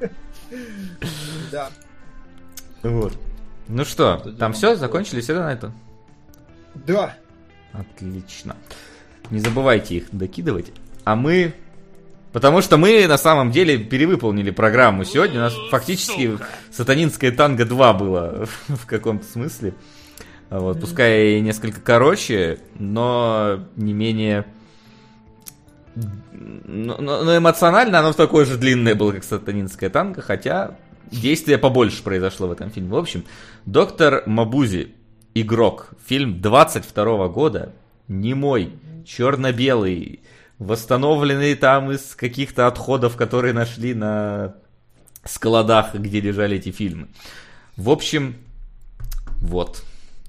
Да. 1.51 1.71
Вот. 2.83 3.13
Ну 3.69 3.85
что, 3.85 4.19
там 4.39 4.53
все? 4.53 4.77
Закончили 4.77 5.21
все 5.21 5.35
на 5.35 5.53
это? 5.53 5.73
Да. 6.75 7.17
Отлично. 7.73 8.57
Не 9.31 9.41
забывайте 9.41 9.97
их 9.97 10.09
докидывать. 10.13 10.73
А 11.07 11.15
мы... 11.15 11.55
Потому 12.33 12.61
что 12.61 12.77
мы 12.79 13.07
на 13.07 13.17
самом 13.17 13.53
деле 13.53 13.79
перевыполнили 13.79 14.51
программу 14.51 15.05
сегодня. 15.05 15.37
У 15.37 15.43
нас 15.43 15.55
фактически 15.71 16.37
сатанинское 16.73 17.31
танго 17.31 17.65
2 17.65 17.93
было 17.95 18.47
в 18.67 18.87
каком-то 18.87 19.25
смысле. 19.25 19.73
Вот, 20.51 20.81
пускай 20.81 21.41
несколько 21.41 21.81
короче, 21.81 22.59
но 22.75 23.61
не 23.77 23.93
менее... 23.93 24.47
Но, 25.95 26.97
но 27.01 27.37
эмоционально 27.37 28.01
оно 28.01 28.13
такое 28.13 28.45
же 28.45 28.59
длинное 28.59 28.97
было, 28.97 29.13
как 29.13 29.23
сатанинское 29.23 29.91
танго, 29.91 30.23
хотя 30.23 30.77
действия 31.13 31.57
побольше 31.57 32.03
произошло 32.03 32.49
в 32.49 32.53
этом 32.53 32.71
фильме. 32.71 32.91
В 32.91 32.97
общем, 32.97 33.25
доктор 33.65 34.25
Мабузи, 34.27 34.93
игрок, 35.35 35.91
фильм 36.05 36.41
22 36.41 37.29
года, 37.29 37.73
немой, 38.09 38.73
черно-белый, 39.07 40.21
восстановленный 40.59 41.55
там 41.55 41.91
из 41.93 42.15
каких-то 42.15 42.67
отходов, 42.67 43.17
которые 43.17 43.53
нашли 43.53 43.95
на 43.95 44.57
складах, 45.25 45.95
где 45.95 46.21
лежали 46.21 46.57
эти 46.57 46.71
фильмы. 46.71 47.09
В 47.77 47.91
общем, 47.91 48.37
вот, 49.41 49.83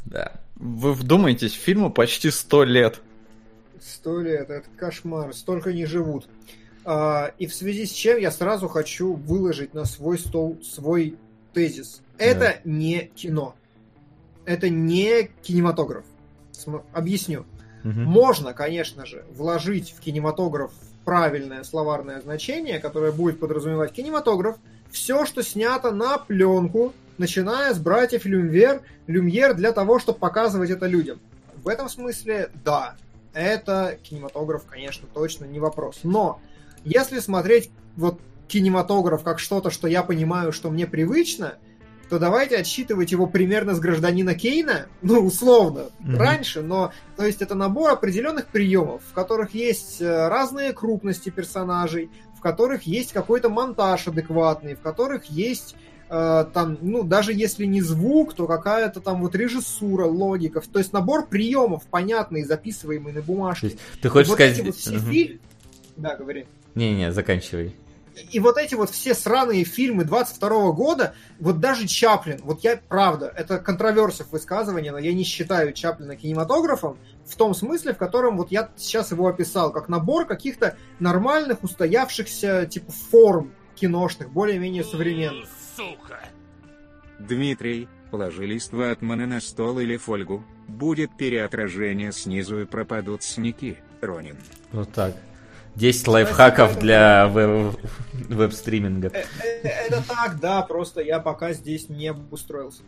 да. 0.06 0.34
Вы 0.56 0.94
вдумайтесь, 0.94 1.54
фильму 1.54 1.91
почти 1.91 2.32
сто 2.32 2.64
лет. 2.64 2.99
Сто 3.80 4.20
лет, 4.20 4.49
это 4.49 4.68
кошмар, 4.76 5.34
столько 5.34 5.72
не 5.72 5.86
живут. 5.86 6.28
А, 6.84 7.32
и 7.38 7.45
в 7.48 7.54
связи 7.54 7.86
с 7.86 7.91
чем 7.91 8.18
я 8.18 8.32
сразу 8.32 8.68
хочу 8.68 9.14
выложить 9.14 9.74
на 9.74 9.86
свой 9.86 10.18
стол 10.18 10.58
свой 10.64 11.18
тезис. 11.54 12.02
Это 12.18 12.40
да. 12.40 12.70
не 12.70 13.12
кино. 13.16 13.56
Это 14.45 14.70
не 14.70 15.30
кинематограф. 15.44 16.06
Объясню. 16.94 17.45
Угу. 17.84 17.91
Можно, 17.91 18.54
конечно 18.54 19.06
же, 19.06 19.24
вложить 19.32 19.94
в 19.98 19.99
кинематограф 19.99 20.72
правильное 21.06 21.64
словарное 21.64 22.20
значение, 22.22 22.80
которое 22.80 23.12
будет 23.12 23.40
подразумевать 23.40 23.94
кинематограф, 23.94 24.58
все, 24.91 25.26
что 25.26 25.41
снято 25.41 25.91
на 25.91 26.18
пленку, 26.18 26.94
начиная 27.18 27.74
с 27.74 27.80
братьев 27.80 28.26
Люмьер, 28.26 28.82
Люмьер 29.08 29.54
для 29.54 29.72
того, 29.72 29.99
чтобы 29.99 30.20
показывать 30.20 30.70
это 30.70 30.86
людям. 30.86 31.20
В 31.64 31.70
этом 31.70 31.90
смысле, 31.90 32.49
да, 32.64 32.95
это 33.34 33.98
кинематограф, 34.04 34.66
конечно, 34.66 35.08
точно 35.14 35.45
не 35.45 35.60
вопрос. 35.60 35.99
Но 36.04 36.41
если 36.84 37.20
смотреть 37.20 37.70
вот 37.95 38.20
кинематограф 38.48 39.24
как 39.24 39.40
что-то, 39.40 39.70
что 39.70 39.88
я 39.88 40.04
понимаю, 40.04 40.52
что 40.52 40.70
мне 40.70 40.88
привычно, 40.88 41.56
то 42.10 42.20
давайте 42.20 42.58
отсчитывать 42.58 43.12
его 43.12 43.28
примерно 43.28 43.76
с 43.76 43.80
гражданина 43.80 44.36
Кейна, 44.36 44.88
ну, 45.02 45.20
условно, 45.20 45.86
mm-hmm. 46.00 46.18
раньше, 46.18 46.62
но, 46.62 46.92
то 47.16 47.26
есть 47.26 47.42
это 47.42 47.56
набор 47.56 47.92
определенных 47.92 48.48
приемов, 48.48 49.02
в 49.10 49.14
которых 49.14 49.54
есть 49.54 50.02
э, 50.02 50.28
разные 50.28 50.74
крупности 50.74 51.30
персонажей, 51.30 52.10
в 52.38 52.42
которых 52.42 52.84
есть 52.84 53.14
какой-то 53.14 53.50
монтаж 53.50 54.08
адекватный, 54.08 54.76
в 54.76 54.80
которых 54.80 55.26
есть 55.26 55.76
э, 56.10 56.46
там, 56.54 56.78
ну, 56.82 57.04
даже 57.04 57.34
если 57.34 57.66
не 57.66 57.82
звук, 57.82 58.34
то 58.34 58.48
какая-то 58.48 59.02
там 59.02 59.22
вот 59.22 59.36
режиссура, 59.36 60.06
логика, 60.06 60.62
то 60.62 60.80
есть 60.80 60.94
набор 60.94 61.28
приемов, 61.28 61.84
понятный, 61.88 62.44
записываемый 62.44 63.14
на 63.14 63.22
бумажке. 63.22 63.78
Ты 64.02 64.10
хочешь 64.10 64.30
вот 64.30 64.36
сказать... 64.36 64.64
Вот 64.64 64.76
все 64.76 64.98
угу. 64.98 65.12
фильм... 65.12 65.40
Да, 65.98 66.16
говори. 66.16 66.46
Не-не, 66.76 67.12
заканчивай 67.12 67.76
и 68.31 68.39
вот 68.39 68.57
эти 68.57 68.76
вот 68.76 68.89
все 68.89 69.14
сраные 69.14 69.64
фильмы 69.64 70.03
22 70.03 70.72
года, 70.72 71.14
вот 71.39 71.60
даже 71.60 71.88
Чаплин, 71.88 72.39
вот 72.44 72.64
я, 72.64 72.77
правда, 72.77 73.31
это 73.35 73.60
контроверсия 73.60 74.26
высказывания, 74.30 74.91
но 74.91 74.98
я 74.98 75.14
не 75.14 75.23
считаю 75.23 75.73
Чаплина 75.73 76.15
кинематографом 76.15 76.98
в 77.26 77.35
том 77.35 77.53
смысле, 77.53 77.94
в 77.94 77.98
котором 77.98 78.38
вот 78.38 78.52
я 78.52 78.69
сейчас 78.76 79.11
его 79.11 79.27
описал, 79.27 79.72
как 79.72 79.89
набор 79.89 80.26
каких-то 80.26 80.77
нормальных, 80.99 81.64
устоявшихся, 81.64 82.65
типа, 82.65 82.91
форм 82.91 83.53
киношных, 83.76 84.31
более-менее 84.31 84.84
современных. 84.84 85.48
Сука! 85.76 86.19
Дмитрий, 87.19 87.88
положи 88.11 88.45
лист 88.45 88.73
ватмана 88.73 89.27
на 89.27 89.41
стол 89.41 89.80
или 89.80 89.98
фольгу, 89.98 90.44
будет 90.68 91.15
переотражение 91.18 92.11
снизу 92.11 92.61
и 92.61 92.65
пропадут 92.65 93.23
синяки, 93.23 93.77
Ронин. 94.02 94.38
Вот 94.72 94.91
так. 94.94 95.15
10 95.78 96.08
лайфхаков 96.08 96.80
для 96.80 97.28
веб-стриминга. 97.28 99.12
Э, 99.14 99.24
э, 99.44 99.68
это 99.68 100.04
так, 100.08 100.40
да, 100.40 100.64
просто 100.64 101.02
я 101.02 101.20
пока 101.20 101.54
здесь 101.54 101.88
не 101.88 102.12
устроился. 102.32 102.82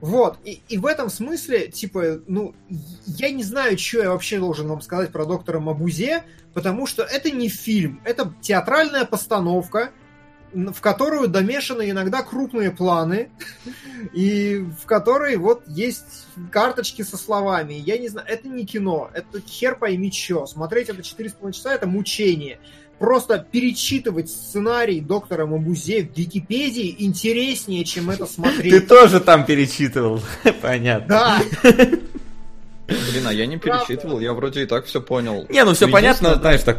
Вот, 0.00 0.38
и, 0.44 0.62
и 0.68 0.78
в 0.78 0.86
этом 0.86 1.10
смысле, 1.10 1.68
типа, 1.68 2.20
ну, 2.28 2.54
я 3.06 3.30
не 3.30 3.42
знаю, 3.42 3.76
что 3.78 4.02
я 4.02 4.10
вообще 4.10 4.38
должен 4.38 4.68
вам 4.68 4.80
сказать 4.80 5.10
про 5.10 5.24
доктора 5.24 5.58
Мабузе, 5.58 6.22
потому 6.54 6.86
что 6.86 7.02
это 7.02 7.30
не 7.30 7.48
фильм, 7.48 8.00
это 8.04 8.32
театральная 8.40 9.06
постановка, 9.06 9.90
в 10.52 10.80
которую 10.80 11.28
домешаны 11.28 11.90
иногда 11.90 12.22
крупные 12.22 12.70
планы, 12.70 13.30
и 14.12 14.64
в 14.80 14.86
которой 14.86 15.36
вот 15.36 15.62
есть 15.66 16.26
карточки 16.50 17.02
со 17.02 17.16
словами. 17.16 17.74
Я 17.74 17.98
не 17.98 18.08
знаю, 18.08 18.26
это 18.28 18.48
не 18.48 18.64
кино, 18.64 19.10
это 19.12 19.40
хер 19.40 19.76
пойми 19.76 20.10
что. 20.12 20.46
Смотреть 20.46 20.88
это 20.88 21.02
4,5 21.02 21.52
часа, 21.52 21.74
это 21.74 21.86
мучение. 21.86 22.58
Просто 22.98 23.38
перечитывать 23.38 24.28
сценарий 24.28 25.00
доктора 25.00 25.46
Мабузе 25.46 26.02
в 26.02 26.16
Википедии 26.18 26.96
интереснее, 26.98 27.84
чем 27.84 28.10
это 28.10 28.26
смотреть. 28.32 28.72
Ты 28.72 28.80
тоже 28.80 29.20
там 29.20 29.44
перечитывал, 29.44 30.20
понятно. 30.62 31.06
Да. 31.08 31.42
Блин, 32.86 33.26
а 33.26 33.32
я 33.32 33.46
не 33.46 33.58
перечитывал, 33.58 34.18
я 34.18 34.32
вроде 34.32 34.62
и 34.62 34.66
так 34.66 34.86
все 34.86 35.00
понял. 35.00 35.46
Не, 35.50 35.64
ну 35.64 35.74
все 35.74 35.88
понятно, 35.88 36.36
знаешь, 36.36 36.62
так 36.62 36.78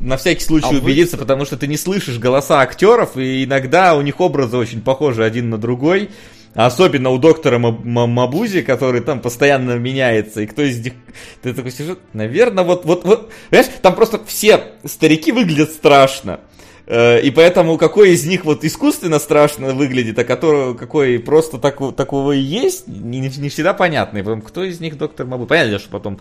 на 0.00 0.16
всякий 0.16 0.44
случай 0.44 0.74
а 0.74 0.78
убедиться, 0.78 1.16
вы... 1.16 1.22
потому 1.22 1.44
что 1.44 1.56
ты 1.56 1.66
не 1.66 1.76
слышишь 1.76 2.18
голоса 2.18 2.60
актеров, 2.60 3.16
и 3.16 3.44
иногда 3.44 3.94
у 3.94 4.02
них 4.02 4.20
образы 4.20 4.56
очень 4.56 4.80
похожи 4.80 5.24
один 5.24 5.50
на 5.50 5.58
другой. 5.58 6.10
Особенно 6.54 7.10
у 7.10 7.18
доктора 7.18 7.58
Мабузи, 7.58 8.62
который 8.62 9.00
там 9.00 9.20
постоянно 9.20 9.78
меняется, 9.78 10.40
и 10.40 10.46
кто 10.46 10.62
из 10.62 10.82
них... 10.82 10.94
Ты 11.42 11.54
такой 11.54 11.70
сижу, 11.70 11.98
наверное, 12.12 12.64
вот, 12.64 12.84
вот, 12.84 13.04
вот... 13.04 13.30
Понимаешь, 13.50 13.70
там 13.80 13.94
просто 13.94 14.24
все 14.24 14.64
старики 14.84 15.30
выглядят 15.30 15.70
страшно. 15.70 16.40
Э, 16.86 17.20
и 17.20 17.30
поэтому 17.30 17.76
какой 17.76 18.10
из 18.10 18.26
них 18.26 18.44
вот 18.44 18.64
искусственно 18.64 19.18
страшно 19.18 19.72
выглядит, 19.72 20.18
а 20.18 20.24
который, 20.24 20.74
какой 20.74 21.18
просто 21.18 21.58
так, 21.58 21.76
такого 21.94 22.32
и 22.32 22.40
есть, 22.40 22.88
не, 22.88 23.20
не 23.20 23.48
всегда 23.50 23.74
понятно. 23.74 24.18
И 24.18 24.22
потом, 24.22 24.40
кто 24.40 24.64
из 24.64 24.80
них 24.80 24.96
доктор 24.96 25.26
Мабу? 25.26 25.46
Понятно, 25.46 25.78
что 25.78 25.90
потом 25.90 26.18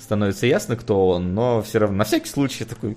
становится 0.00 0.46
ясно, 0.46 0.76
кто 0.76 1.08
он, 1.08 1.34
но 1.34 1.62
все 1.62 1.78
равно 1.78 1.98
на 1.98 2.04
всякий 2.04 2.28
случай 2.28 2.64
такой 2.64 2.96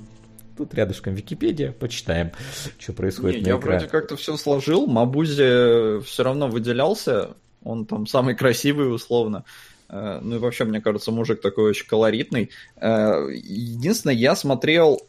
Тут 0.58 0.74
рядышком 0.74 1.14
Википедия, 1.14 1.72
почитаем, 1.72 2.32
что 2.80 2.94
происходит 2.94 3.38
Не, 3.38 3.44
на 3.44 3.48
я 3.50 3.60
экране. 3.60 3.78
вроде 3.80 3.92
как-то 3.92 4.16
все 4.18 4.36
сложил, 4.38 4.88
Мабузи 4.88 6.02
все 6.02 6.24
равно 6.24 6.48
выделялся, 6.48 7.36
он 7.64 7.86
там 7.86 8.08
самый 8.08 8.36
красивый 8.36 8.94
условно. 8.94 9.44
Э, 9.90 10.20
ну 10.22 10.36
и 10.36 10.40
вообще, 10.40 10.66
мне 10.66 10.82
кажется, 10.82 11.12
мужик 11.12 11.42
такой 11.42 11.70
очень 11.70 11.88
колоритный. 11.88 12.50
Э, 12.76 13.28
единственное, 13.32 14.16
я 14.16 14.36
смотрел 14.36 15.02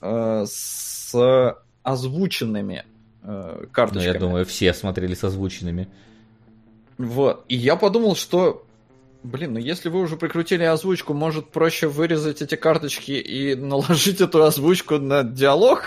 э, 0.00 0.44
с 0.48 1.56
озвученными 1.82 2.84
карточками. 3.72 4.06
Ну, 4.06 4.12
я 4.12 4.18
думаю, 4.18 4.44
все 4.44 4.74
смотрели 4.74 5.14
с 5.14 5.24
озвученными. 5.24 5.88
Вот. 6.98 7.44
И 7.48 7.56
я 7.56 7.76
подумал, 7.76 8.16
что 8.16 8.66
Блин, 9.24 9.54
ну 9.54 9.58
если 9.58 9.88
вы 9.88 10.00
уже 10.00 10.16
прикрутили 10.16 10.64
озвучку, 10.64 11.14
может 11.14 11.48
проще 11.48 11.88
вырезать 11.88 12.42
эти 12.42 12.56
карточки 12.56 13.12
и 13.12 13.54
наложить 13.54 14.20
эту 14.20 14.44
озвучку 14.44 14.98
на 14.98 15.24
диалог? 15.24 15.82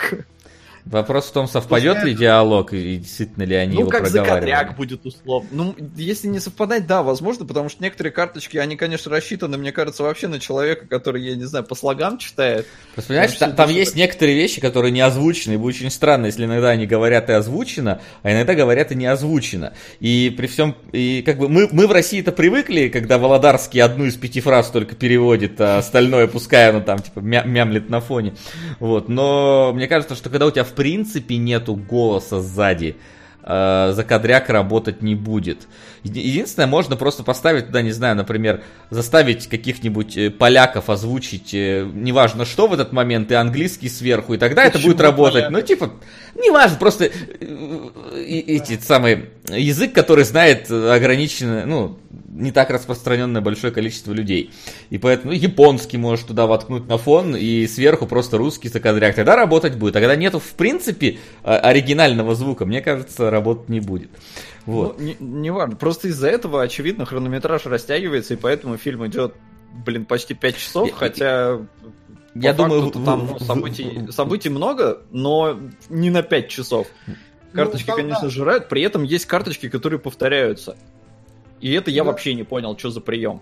Вопрос 0.90 1.26
в 1.26 1.32
том, 1.32 1.48
совпадет 1.48 2.04
ли 2.04 2.14
диалог 2.14 2.74
и 2.74 2.98
действительно 2.98 3.44
ли 3.44 3.56
они 3.56 3.76
ну, 3.76 3.82
его 3.82 3.90
как 3.90 4.08
закадряк 4.08 4.76
будет 4.76 5.06
условно. 5.06 5.50
Ну, 5.52 5.76
если 5.96 6.28
не 6.28 6.40
совпадать, 6.40 6.88
да, 6.88 7.04
возможно, 7.04 7.46
потому 7.46 7.70
что 7.70 7.84
некоторые 7.84 8.14
карточки, 8.14 8.58
они, 8.58 8.76
конечно, 8.76 9.12
рассчитаны, 9.12 9.58
мне 9.58 9.72
кажется, 9.72 10.04
вообще 10.04 10.28
на 10.28 10.40
человека, 10.40 10.88
который, 10.88 11.24
я 11.24 11.36
не 11.36 11.44
знаю, 11.44 11.66
по 11.66 11.76
слогам 11.76 12.18
читает. 12.18 12.66
Просто, 12.94 13.10
понимаешь, 13.10 13.34
там, 13.34 13.56
там 13.56 13.70
есть 13.70 13.96
некоторые 13.96 14.38
вещи, 14.38 14.62
которые 14.62 14.92
не 14.92 15.02
озвучены, 15.02 15.54
и 15.54 15.58
будет 15.58 15.76
очень 15.76 15.92
странно, 15.92 16.28
если 16.28 16.46
иногда 16.46 16.70
они 16.70 16.86
говорят 16.86 17.30
и 17.30 17.34
озвучено, 17.34 18.02
а 18.24 18.32
иногда 18.32 18.56
говорят 18.56 18.92
и 18.92 18.96
не 18.96 19.06
озвучено. 19.06 19.74
И 20.00 20.34
при 20.36 20.48
всем, 20.48 20.76
и 20.92 21.22
как 21.26 21.38
бы 21.38 21.50
мы, 21.50 21.68
мы 21.72 21.88
в 21.88 21.92
России-то 21.92 22.32
привыкли, 22.32 22.88
когда 22.88 23.18
Володарский 23.18 23.82
одну 23.82 24.06
из 24.06 24.16
пяти 24.16 24.40
фраз 24.40 24.70
только 24.70 24.96
переводит, 24.96 25.60
а 25.60 25.80
остальное 25.80 26.28
пускай 26.28 26.70
оно 26.70 26.82
там, 26.82 27.00
типа, 27.00 27.20
мя 27.20 27.44
мямлет 27.44 27.90
на 27.90 28.00
фоне. 28.00 28.36
Вот, 28.80 29.10
но 29.10 29.74
мне 29.74 29.88
кажется, 29.88 30.16
что 30.16 30.30
когда 30.30 30.46
у 30.46 30.52
тебя 30.52 30.64
в 30.64 30.77
принципе 30.78 31.38
нету 31.38 31.76
голоса 31.76 32.40
сзади, 32.40 32.96
э, 33.44 33.92
закадряк 33.94 34.50
работать 34.50 35.02
не 35.02 35.16
будет. 35.16 35.68
Единственное, 36.04 36.68
можно 36.68 36.96
просто 36.96 37.24
поставить 37.24 37.68
туда, 37.68 37.82
не 37.82 37.92
знаю, 37.92 38.16
например, 38.16 38.62
заставить 38.92 39.48
каких-нибудь 39.48 40.16
э, 40.16 40.30
поляков 40.30 40.90
озвучить, 40.90 41.54
э, 41.54 41.90
неважно 41.92 42.46
что 42.46 42.68
в 42.68 42.74
этот 42.74 42.94
момент, 42.94 43.32
и 43.32 43.34
английский 43.34 43.90
сверху, 43.90 44.36
и 44.36 44.38
тогда 44.38 44.64
Почему 44.64 44.80
это 44.80 44.88
будет 44.88 45.02
работать. 45.02 45.46
Поляк? 45.46 45.52
Ну, 45.52 45.62
типа, 45.62 45.94
неважно, 46.36 46.78
просто 46.78 47.10
эти 48.16 48.80
самые 48.80 49.32
язык, 49.50 49.94
который 49.94 50.24
знает 50.24 50.70
ограниченное, 50.72 51.66
ну, 51.66 51.98
не 52.38 52.52
так 52.52 52.70
распространенное 52.70 53.42
большое 53.42 53.74
количество 53.74 54.14
людей. 54.14 54.52
И 54.90 54.98
поэтому 54.98 55.34
ну, 55.34 55.38
японский 55.38 55.98
можешь 55.98 56.26
туда 56.26 56.46
воткнуть 56.46 56.88
на 56.88 56.98
фон, 56.98 57.36
и 57.36 57.68
сверху 57.68 58.06
просто 58.06 58.38
русский 58.38 58.70
закадряк. 58.70 59.16
Тогда 59.16 59.36
работать 59.36 59.76
будет. 59.76 59.96
А 59.96 60.00
когда 60.00 60.16
нету, 60.16 60.40
в 60.40 60.54
принципе, 60.54 61.18
а, 61.44 61.58
оригинального 61.58 62.36
звука, 62.36 62.66
мне 62.66 62.82
кажется, 62.82 63.30
работать 63.30 63.70
не 63.70 63.80
будет. 63.80 64.10
Вот. 64.66 65.00
Ну, 65.00 65.06
не, 65.06 65.18
не 65.20 65.50
важно. 65.50 65.76
Просто 65.76 66.10
из-за 66.10 66.30
этого, 66.30 66.62
очевидно, 66.62 67.06
хронометраж 67.06 67.66
растягивается, 67.66 68.36
и 68.36 68.38
поэтому 68.38 68.78
фильм 68.78 69.06
идет, 69.08 69.34
блин, 69.86 70.06
почти 70.06 70.34
5 70.34 70.58
часов, 70.58 70.92
хотя... 70.92 71.60
Я 72.36 72.54
думаю, 72.54 72.92
там 72.92 73.30
ну, 73.32 73.40
событий, 73.40 74.12
событий 74.12 74.50
много, 74.50 75.02
но 75.10 75.60
не 75.90 76.12
на 76.12 76.22
5 76.22 76.50
часов. 76.50 76.88
Карточки, 77.52 77.90
ну, 77.90 77.96
конечно, 77.96 78.24
да. 78.24 78.30
жирают, 78.30 78.70
при 78.70 78.84
этом 78.84 79.02
есть 79.02 79.26
карточки, 79.26 79.70
которые 79.70 80.00
повторяются. 80.00 80.78
И 81.62 81.72
это 81.74 81.92
я 81.92 82.04
да. 82.04 82.12
вообще 82.12 82.34
не 82.34 82.44
понял, 82.44 82.78
что 82.78 82.90
за 82.90 83.02
прием. 83.02 83.42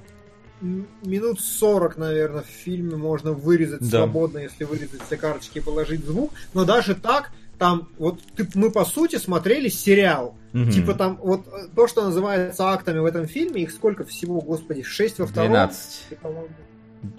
Минут 0.62 1.42
40, 1.42 1.98
наверное, 1.98 2.42
в 2.42 2.48
фильме 2.48 2.96
можно 2.96 3.32
вырезать 3.34 3.82
да. 3.82 4.00
свободно, 4.00 4.40
если 4.40 4.64
вырезать 4.64 5.02
все 5.06 5.18
карточки 5.18 5.58
и 5.58 5.62
положить 5.62 6.06
звук. 6.06 6.32
Но 6.54 6.64
даже 6.64 6.96
так, 6.96 7.32
там, 7.60 7.90
вот 7.98 8.20
ты, 8.36 8.48
мы 8.56 8.72
по 8.72 8.86
сути 8.86 9.18
смотрели 9.18 9.68
сериал. 9.68 10.36
Угу. 10.54 10.72
Типа 10.72 10.94
там, 10.94 11.20
вот 11.22 11.46
э, 11.48 11.68
то, 11.76 11.88
что 11.88 12.06
называется 12.06 12.70
актами 12.70 13.00
в 13.00 13.06
этом 13.06 13.28
фильме, 13.28 13.64
их 13.64 13.72
сколько 13.72 14.06
всего, 14.06 14.40
господи, 14.40 14.82
6 14.82 15.20
во 15.20 15.28
втором? 15.28 15.52
12. 15.52 16.04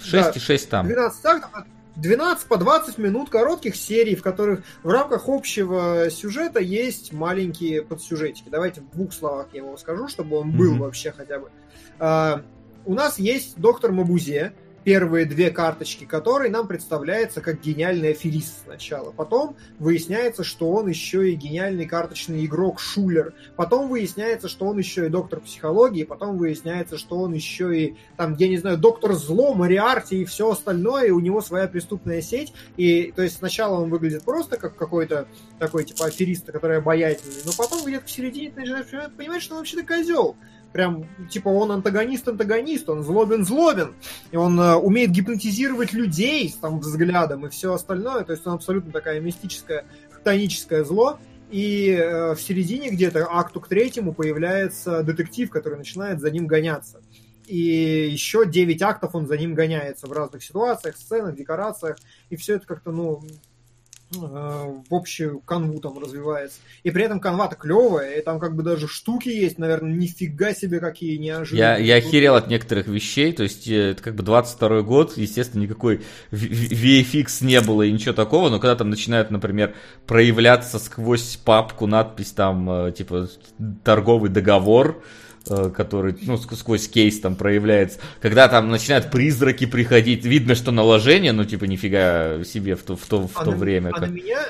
6 0.00 0.12
да, 0.12 0.30
и 0.30 0.38
6 0.38 0.70
там. 0.70 0.86
12 0.86 1.24
актов, 1.26 1.66
12 1.96 2.46
по 2.48 2.56
20 2.56 2.98
минут 2.98 3.30
коротких 3.30 3.74
серий, 3.74 4.14
в 4.14 4.22
которых 4.22 4.62
в 4.82 4.88
рамках 4.88 5.28
общего 5.28 6.08
сюжета 6.10 6.60
есть 6.60 7.12
маленькие 7.12 7.82
подсюжетики. 7.82 8.48
Давайте 8.48 8.82
в 8.82 8.90
двух 8.90 9.12
словах 9.12 9.48
я 9.52 9.60
его 9.60 9.76
скажу, 9.76 10.08
чтобы 10.08 10.36
он 10.36 10.52
был 10.52 10.74
mm-hmm. 10.74 10.78
вообще 10.78 11.12
хотя 11.12 11.38
бы. 11.38 11.50
А, 11.98 12.42
у 12.84 12.94
нас 12.94 13.18
есть 13.18 13.58
доктор 13.58 13.92
Мабузе, 13.92 14.52
первые 14.86 15.26
две 15.26 15.50
карточки 15.50 16.04
которой 16.04 16.48
нам 16.48 16.68
представляется 16.68 17.40
как 17.40 17.60
гениальный 17.60 18.12
аферист 18.12 18.62
сначала. 18.66 19.10
Потом 19.10 19.56
выясняется, 19.80 20.44
что 20.44 20.70
он 20.70 20.86
еще 20.86 21.28
и 21.28 21.34
гениальный 21.34 21.86
карточный 21.86 22.46
игрок 22.46 22.78
Шулер. 22.78 23.34
Потом 23.56 23.88
выясняется, 23.88 24.48
что 24.48 24.66
он 24.66 24.78
еще 24.78 25.06
и 25.06 25.08
доктор 25.08 25.40
психологии. 25.40 26.04
Потом 26.04 26.38
выясняется, 26.38 26.98
что 26.98 27.18
он 27.18 27.32
еще 27.32 27.76
и, 27.76 27.96
там, 28.16 28.36
я 28.38 28.46
не 28.46 28.58
знаю, 28.58 28.78
доктор 28.78 29.14
зло, 29.14 29.54
Мариарти 29.54 30.22
и 30.22 30.24
все 30.24 30.52
остальное. 30.52 31.06
И 31.06 31.10
у 31.10 31.18
него 31.18 31.40
своя 31.40 31.66
преступная 31.66 32.22
сеть. 32.22 32.52
И, 32.76 33.12
то 33.16 33.22
есть, 33.22 33.38
сначала 33.38 33.80
он 33.80 33.90
выглядит 33.90 34.22
просто 34.22 34.56
как 34.56 34.76
какой-то 34.76 35.26
такой, 35.58 35.84
типа, 35.84 36.06
аферист, 36.06 36.46
который 36.52 36.78
обаятельный. 36.78 37.42
Но 37.44 37.50
потом 37.58 37.84
где-то 37.84 38.04
к 38.04 38.08
середине 38.08 38.52
ты 38.52 38.60
начинаешь 38.60 38.86
понимать, 39.16 39.42
что 39.42 39.54
он 39.54 39.62
вообще-то 39.62 39.84
козел 39.84 40.36
прям, 40.72 41.06
типа, 41.30 41.48
он 41.48 41.72
антагонист-антагонист, 41.72 42.88
он 42.88 43.02
злобен-злобен, 43.02 43.94
и 44.30 44.36
он 44.36 44.58
э, 44.60 44.74
умеет 44.74 45.10
гипнотизировать 45.10 45.92
людей 45.92 46.48
с 46.48 46.54
там 46.54 46.80
взглядом 46.80 47.46
и 47.46 47.48
все 47.48 47.72
остальное, 47.72 48.24
то 48.24 48.32
есть 48.32 48.46
он 48.46 48.54
абсолютно 48.54 48.92
такая 48.92 49.20
мистическая, 49.20 49.84
хтоническое 50.10 50.84
зло, 50.84 51.18
и 51.50 51.90
э, 51.90 52.34
в 52.34 52.40
середине 52.40 52.90
где-то, 52.90 53.26
акту 53.30 53.60
к 53.60 53.68
третьему, 53.68 54.12
появляется 54.12 55.02
детектив, 55.02 55.50
который 55.50 55.78
начинает 55.78 56.20
за 56.20 56.30
ним 56.30 56.46
гоняться. 56.46 57.00
И 57.46 58.08
еще 58.10 58.44
9 58.44 58.82
актов 58.82 59.14
он 59.14 59.26
за 59.28 59.38
ним 59.38 59.54
гоняется 59.54 60.08
в 60.08 60.12
разных 60.12 60.42
ситуациях, 60.42 60.96
сценах, 60.96 61.36
декорациях, 61.36 61.96
и 62.28 62.36
все 62.36 62.56
это 62.56 62.66
как-то, 62.66 62.90
ну, 62.90 63.22
в 64.10 64.84
общую 64.90 65.40
канву 65.40 65.80
там 65.80 65.98
развивается. 65.98 66.58
И 66.84 66.90
при 66.90 67.04
этом 67.04 67.18
канва-то 67.18 67.56
клевая, 67.56 68.18
и 68.18 68.22
там 68.22 68.38
как 68.38 68.54
бы 68.54 68.62
даже 68.62 68.86
штуки 68.86 69.28
есть, 69.28 69.58
наверное, 69.58 69.92
нифига 69.92 70.54
себе 70.54 70.78
какие 70.78 71.16
неожиданные. 71.16 71.84
Я, 71.84 71.94
я 71.94 71.96
охерел 71.96 72.36
от 72.36 72.48
некоторых 72.48 72.86
вещей, 72.86 73.32
то 73.32 73.42
есть 73.42 73.66
э, 73.68 73.90
это 73.90 74.02
как 74.02 74.14
бы 74.14 74.22
22 74.22 74.82
год, 74.82 75.16
естественно, 75.16 75.62
никакой 75.62 76.02
VFX 76.30 77.44
не 77.44 77.60
было 77.60 77.82
и 77.82 77.92
ничего 77.92 78.14
такого, 78.14 78.48
но 78.48 78.60
когда 78.60 78.76
там 78.76 78.90
начинают, 78.90 79.30
например, 79.30 79.74
проявляться 80.06 80.78
сквозь 80.78 81.36
папку 81.36 81.86
надпись 81.86 82.30
там, 82.30 82.70
э, 82.70 82.92
типа, 82.92 83.28
торговый 83.82 84.30
договор, 84.30 85.02
Э, 85.02 85.25
который, 85.48 86.16
ну, 86.22 86.36
сквозь 86.36 86.88
кейс 86.88 87.20
там 87.20 87.36
проявляется. 87.36 87.98
Когда 88.20 88.48
там 88.48 88.68
начинают 88.68 89.10
призраки 89.10 89.66
приходить, 89.66 90.24
видно, 90.24 90.54
что 90.54 90.72
наложение, 90.72 91.32
ну, 91.32 91.44
типа, 91.44 91.64
нифига 91.64 92.42
себе 92.44 92.74
в 92.74 92.82
то, 92.82 92.96
в 92.96 93.06
то, 93.06 93.26
в 93.26 93.36
а 93.36 93.44
то 93.44 93.52
на, 93.52 93.56
время. 93.56 93.90
А 93.90 94.00
как... 94.00 94.08
на 94.08 94.12
меня, 94.12 94.40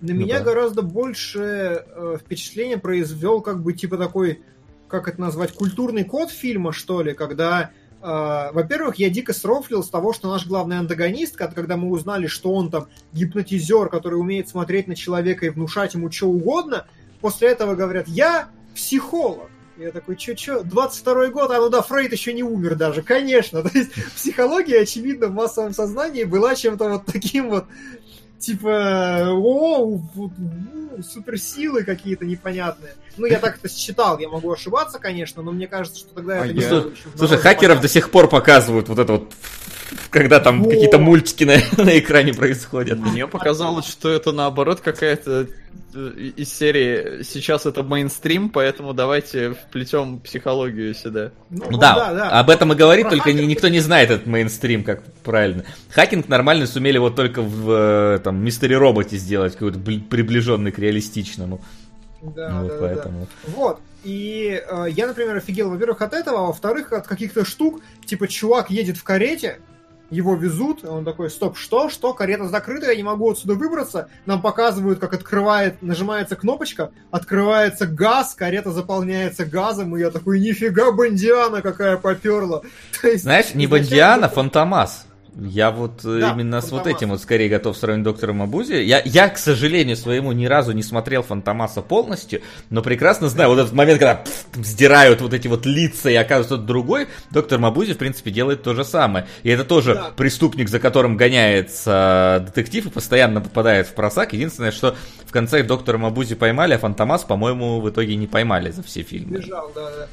на 0.00 0.14
ну, 0.14 0.20
меня 0.20 0.38
да. 0.38 0.44
гораздо 0.44 0.82
больше 0.82 1.84
э, 1.86 2.18
впечатление 2.20 2.78
произвел, 2.78 3.40
как 3.40 3.62
бы, 3.62 3.72
типа, 3.72 3.96
такой, 3.96 4.40
как 4.88 5.08
это 5.08 5.20
назвать, 5.20 5.52
культурный 5.52 6.04
код 6.04 6.30
фильма, 6.30 6.72
что 6.72 7.02
ли, 7.02 7.14
когда 7.14 7.70
Uh, 8.02 8.52
во-первых, 8.52 8.96
я 8.96 9.10
дико 9.10 9.32
срофлил 9.32 9.84
с 9.84 9.88
того, 9.88 10.12
что 10.12 10.28
наш 10.28 10.44
главный 10.44 10.76
антагонист, 10.76 11.36
когда 11.36 11.76
мы 11.76 11.88
узнали, 11.88 12.26
что 12.26 12.52
он 12.52 12.68
там 12.68 12.88
гипнотизер, 13.12 13.88
который 13.88 14.16
умеет 14.16 14.48
смотреть 14.48 14.88
на 14.88 14.96
человека 14.96 15.46
и 15.46 15.50
внушать 15.50 15.94
ему 15.94 16.10
что 16.10 16.26
угодно, 16.26 16.88
после 17.20 17.50
этого 17.50 17.76
говорят, 17.76 18.08
я 18.08 18.48
психолог. 18.74 19.51
Я 19.78 19.90
такой, 19.90 20.16
чё-чё, 20.16 20.62
22 20.62 21.28
год, 21.28 21.50
а 21.50 21.58
ну 21.58 21.70
да, 21.70 21.80
Фрейд 21.80 22.12
еще 22.12 22.32
не 22.32 22.42
умер 22.42 22.74
даже, 22.74 23.02
конечно. 23.02 23.62
То 23.68 23.70
есть 23.76 23.92
психология, 24.14 24.80
очевидно, 24.80 25.28
в 25.28 25.32
массовом 25.32 25.72
сознании 25.72 26.24
была 26.24 26.54
чем-то 26.54 26.88
вот 26.88 27.06
таким 27.06 27.48
вот, 27.48 27.64
типа, 28.38 29.28
о, 29.30 30.00
суперсилы 31.02 31.84
какие-то 31.84 32.26
непонятные. 32.26 32.94
Ну, 33.16 33.26
я 33.26 33.38
так 33.38 33.58
это 33.58 33.68
считал, 33.68 34.18
я 34.18 34.28
могу 34.28 34.52
ошибаться, 34.52 34.98
конечно, 34.98 35.42
но 35.42 35.52
мне 35.52 35.66
кажется, 35.66 36.00
что 36.00 36.14
тогда 36.14 36.42
а 36.42 36.46
это 36.46 36.54
я... 36.54 36.70
не 36.70 37.16
Слушай, 37.16 37.38
хакеров 37.38 37.60
понятно. 37.60 37.82
до 37.82 37.88
сих 37.88 38.10
пор 38.10 38.28
показывают 38.28 38.88
вот 38.88 38.98
это 38.98 39.12
вот 39.14 39.32
когда 40.10 40.40
там 40.40 40.64
какие-то 40.64 40.98
мультики 40.98 41.44
на, 41.44 41.54
на 41.84 41.98
экране 41.98 42.34
происходят. 42.34 42.98
Мне 42.98 43.26
показалось, 43.26 43.86
что 43.86 44.10
это 44.10 44.32
наоборот 44.32 44.80
какая-то 44.80 45.48
э, 45.94 46.10
из 46.36 46.52
серии 46.52 47.22
сейчас 47.22 47.66
это 47.66 47.82
мейнстрим, 47.82 48.48
поэтому 48.50 48.92
давайте 48.92 49.52
вплетем 49.52 50.20
психологию 50.20 50.94
сюда. 50.94 51.32
Ну, 51.50 51.64
ну 51.70 51.78
да, 51.78 51.94
да, 51.94 52.14
да, 52.14 52.40
об 52.40 52.50
этом 52.50 52.72
и 52.72 52.76
говорит, 52.76 53.04
Про 53.04 53.16
только 53.16 53.30
хакинг... 53.30 53.48
никто 53.48 53.68
не 53.68 53.80
знает 53.80 54.10
этот 54.10 54.26
мейнстрим, 54.26 54.84
как 54.84 55.02
правильно. 55.22 55.64
Хакинг 55.90 56.28
нормально 56.28 56.66
сумели 56.66 56.98
вот 56.98 57.16
только 57.16 57.42
в 57.42 57.70
э, 57.70 58.18
там 58.20 58.42
Мистери 58.44 58.74
Роботе 58.74 59.16
сделать, 59.16 59.54
какой-то 59.54 59.78
приближенный 59.78 60.72
к 60.72 60.78
реалистичному. 60.78 61.60
Да, 62.22 62.50
ну, 62.50 62.68
да, 62.68 62.76
поэтому. 62.78 63.20
да. 63.20 63.52
Вот. 63.56 63.80
И 64.04 64.60
э, 64.64 64.86
я, 64.90 65.06
например, 65.06 65.36
офигел, 65.36 65.70
во-первых, 65.70 66.02
от 66.02 66.12
этого, 66.12 66.40
а 66.40 66.42
во-вторых, 66.42 66.92
от 66.92 67.06
каких-то 67.06 67.44
штук, 67.44 67.82
типа, 68.04 68.28
чувак 68.28 68.70
едет 68.70 68.96
в 68.96 69.04
карете, 69.04 69.58
его 70.12 70.36
везут, 70.36 70.84
он 70.84 71.04
такой, 71.04 71.30
стоп, 71.30 71.56
что, 71.56 71.88
что, 71.88 72.12
карета 72.12 72.46
закрыта, 72.48 72.90
я 72.90 72.96
не 72.96 73.02
могу 73.02 73.30
отсюда 73.30 73.54
выбраться, 73.54 74.08
нам 74.26 74.42
показывают, 74.42 74.98
как 74.98 75.14
открывает, 75.14 75.80
нажимается 75.82 76.36
кнопочка, 76.36 76.92
открывается 77.10 77.86
газ, 77.86 78.34
карета 78.34 78.70
заполняется 78.70 79.46
газом, 79.46 79.96
и 79.96 80.00
я 80.00 80.10
такой, 80.10 80.38
нифига, 80.38 80.92
Бондиана 80.92 81.62
какая 81.62 81.96
поперла. 81.96 82.62
Знаешь, 83.14 83.54
не 83.54 83.66
Бондиана, 83.66 84.28
Фантомас. 84.28 85.06
Я 85.34 85.70
вот 85.70 86.04
э, 86.04 86.18
да, 86.20 86.32
именно 86.32 86.60
с 86.60 86.70
вот 86.70 86.86
этим 86.86 87.08
вот 87.08 87.22
скорее 87.22 87.48
готов 87.48 87.76
сравнить 87.76 88.04
доктора 88.04 88.34
Мабузи. 88.34 88.74
Я, 88.74 89.00
я, 89.04 89.28
к 89.30 89.38
сожалению, 89.38 89.96
своему 89.96 90.32
ни 90.32 90.44
разу 90.44 90.72
не 90.72 90.82
смотрел 90.82 91.22
Фантомаса 91.22 91.80
полностью, 91.80 92.42
но 92.68 92.82
прекрасно 92.82 93.28
знаю 93.28 93.48
вот 93.48 93.58
этот 93.58 93.72
момент, 93.72 93.98
когда 93.98 94.16
пфф, 94.16 94.64
сдирают 94.64 95.22
вот 95.22 95.32
эти 95.32 95.48
вот 95.48 95.64
лица 95.64 96.10
и 96.10 96.14
оказывается 96.14 96.56
кто-то 96.56 96.66
другой. 96.66 97.08
Доктор 97.30 97.58
Мабузи, 97.58 97.94
в 97.94 97.98
принципе, 97.98 98.30
делает 98.30 98.62
то 98.62 98.74
же 98.74 98.84
самое. 98.84 99.26
И 99.42 99.48
это 99.48 99.64
тоже 99.64 99.94
да. 99.94 100.10
преступник, 100.14 100.68
за 100.68 100.78
которым 100.78 101.16
гоняется 101.16 102.44
детектив 102.46 102.86
и 102.86 102.90
постоянно 102.90 103.40
попадает 103.40 103.86
в 103.86 103.94
просак. 103.94 104.34
Единственное, 104.34 104.70
что 104.70 104.96
в 105.24 105.32
конце 105.32 105.62
доктора 105.62 105.96
Мабузи 105.96 106.34
поймали, 106.34 106.74
а 106.74 106.78
Фантомас, 106.78 107.22
по-моему, 107.24 107.80
в 107.80 107.88
итоге 107.88 108.16
не 108.16 108.26
поймали 108.26 108.70
за 108.70 108.82
все 108.82 109.02
фильмы. 109.02 109.38
Бежал, 109.38 109.72
да, 109.74 109.90
да. 109.90 110.08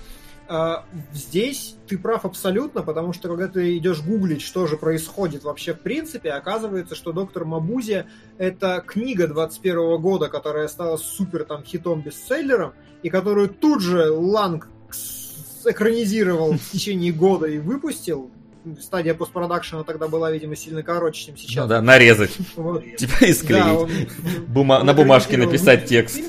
А, 0.51 0.83
здесь 1.13 1.75
ты 1.87 1.95
прав 1.99 2.25
абсолютно, 2.25 2.81
потому 2.81 3.13
что 3.13 3.29
когда 3.29 3.47
ты 3.47 3.77
идешь 3.77 4.01
гуглить, 4.01 4.41
что 4.41 4.65
же 4.65 4.77
происходит 4.77 5.43
вообще 5.43 5.75
в 5.75 5.79
принципе, 5.79 6.31
оказывается, 6.31 6.95
что 6.95 7.11
«Доктор 7.11 7.45
Мабузи»— 7.45 8.07
это 8.39 8.83
книга 8.85 9.27
21 9.27 10.01
года, 10.01 10.27
которая 10.27 10.67
стала 10.67 10.97
супер 10.97 11.43
там 11.43 11.63
хитом-бестселлером, 11.63 12.73
и 13.03 13.09
которую 13.11 13.49
тут 13.49 13.81
же 13.81 14.09
Ланг 14.09 14.69
экранизировал 15.65 16.53
в 16.53 16.71
течение 16.71 17.11
года 17.11 17.45
и 17.45 17.59
выпустил, 17.59 18.31
стадия 18.77 19.13
постпродакшена 19.13 19.83
тогда 19.83 20.07
была, 20.07 20.31
видимо, 20.31 20.55
сильно 20.55 20.83
короче, 20.83 21.25
чем 21.27 21.37
сейчас. 21.37 21.63
Ну 21.63 21.69
да, 21.69 21.81
нарезать. 21.81 22.35
Вот. 22.55 22.83
Типа 22.97 23.25
и 23.25 23.33
склеить. 23.33 23.63
Да, 23.63 23.73
он, 23.73 23.89
Бума... 24.47 24.79
он 24.79 24.85
на 24.85 24.93
бумажке 24.93 25.37
написать 25.37 25.85
текст. 25.85 26.21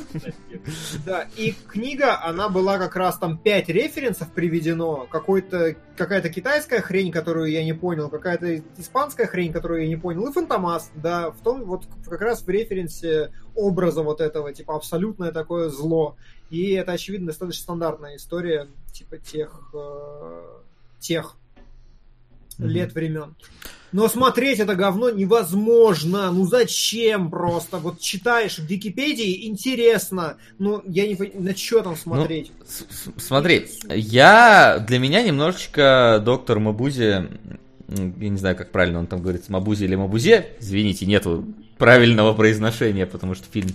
Да, 1.07 1.27
и 1.37 1.55
книга, 1.69 2.23
она 2.23 2.49
была 2.49 2.79
как 2.79 2.97
раз 2.97 3.19
там 3.19 3.39
5 3.39 3.69
референсов 3.69 4.31
приведено, 4.31 5.07
какой-то, 5.11 5.75
какая-то 5.97 6.29
китайская 6.29 6.81
хрень, 6.81 7.11
которую 7.11 7.51
я 7.51 7.65
не 7.65 7.73
понял, 7.73 8.09
какая-то 8.09 8.62
испанская 8.79 9.27
хрень, 9.27 9.53
которую 9.53 9.83
я 9.83 9.89
не 9.89 9.97
понял, 9.97 10.27
и 10.29 10.33
Фантомас, 10.33 10.91
да, 10.95 11.31
в 11.31 11.41
том, 11.41 11.65
вот 11.65 11.85
как 12.05 12.21
раз 12.21 12.43
в 12.43 12.49
референсе 12.49 13.33
образа 13.55 14.03
вот 14.03 14.21
этого, 14.21 14.53
типа, 14.53 14.77
абсолютное 14.77 15.33
такое 15.33 15.71
зло. 15.71 16.17
И 16.51 16.73
это, 16.73 16.93
очевидно, 16.93 17.29
достаточно 17.29 17.62
стандартная 17.62 18.17
история, 18.17 18.69
типа, 18.93 19.19
тех, 19.19 19.71
э, 19.73 20.43
тех 20.99 21.37
mm-hmm. 22.61 22.69
лет 22.69 22.95
времен. 22.95 23.35
Но 23.93 24.09
смотреть 24.09 24.61
это 24.61 24.77
говно 24.77 25.11
невозможно. 25.11 26.31
Ну 26.31 26.47
зачем 26.47 27.31
просто? 27.31 27.78
Вот 27.78 28.01
читаешь 28.01 28.59
в 28.59 28.65
Википедии, 28.65 29.49
интересно. 29.49 30.37
Ну, 30.59 30.82
я 30.87 31.09
не 31.09 31.16
понимаю, 31.16 31.43
на 31.43 31.57
что 31.57 31.82
там 31.82 31.97
смотреть? 31.97 32.53
Ну, 33.07 33.12
смотри, 33.16 33.69
я 33.89 34.85
для 34.87 34.99
меня 34.99 35.23
немножечко 35.23 36.23
доктор 36.24 36.61
Мабузи, 36.61 37.28
я 37.89 38.28
не 38.28 38.39
знаю, 38.39 38.57
как 38.57 38.70
правильно 38.70 39.01
он 39.01 39.09
там 39.09 39.23
говорит, 39.23 39.49
Мабузи 39.49 39.85
или 39.85 39.97
Мабузе, 39.97 40.51
извините, 40.61 41.07
нету 41.07 41.45
правильного 41.77 42.35
произношения, 42.35 43.07
потому 43.07 43.35
что 43.35 43.47
фильм 43.51 43.70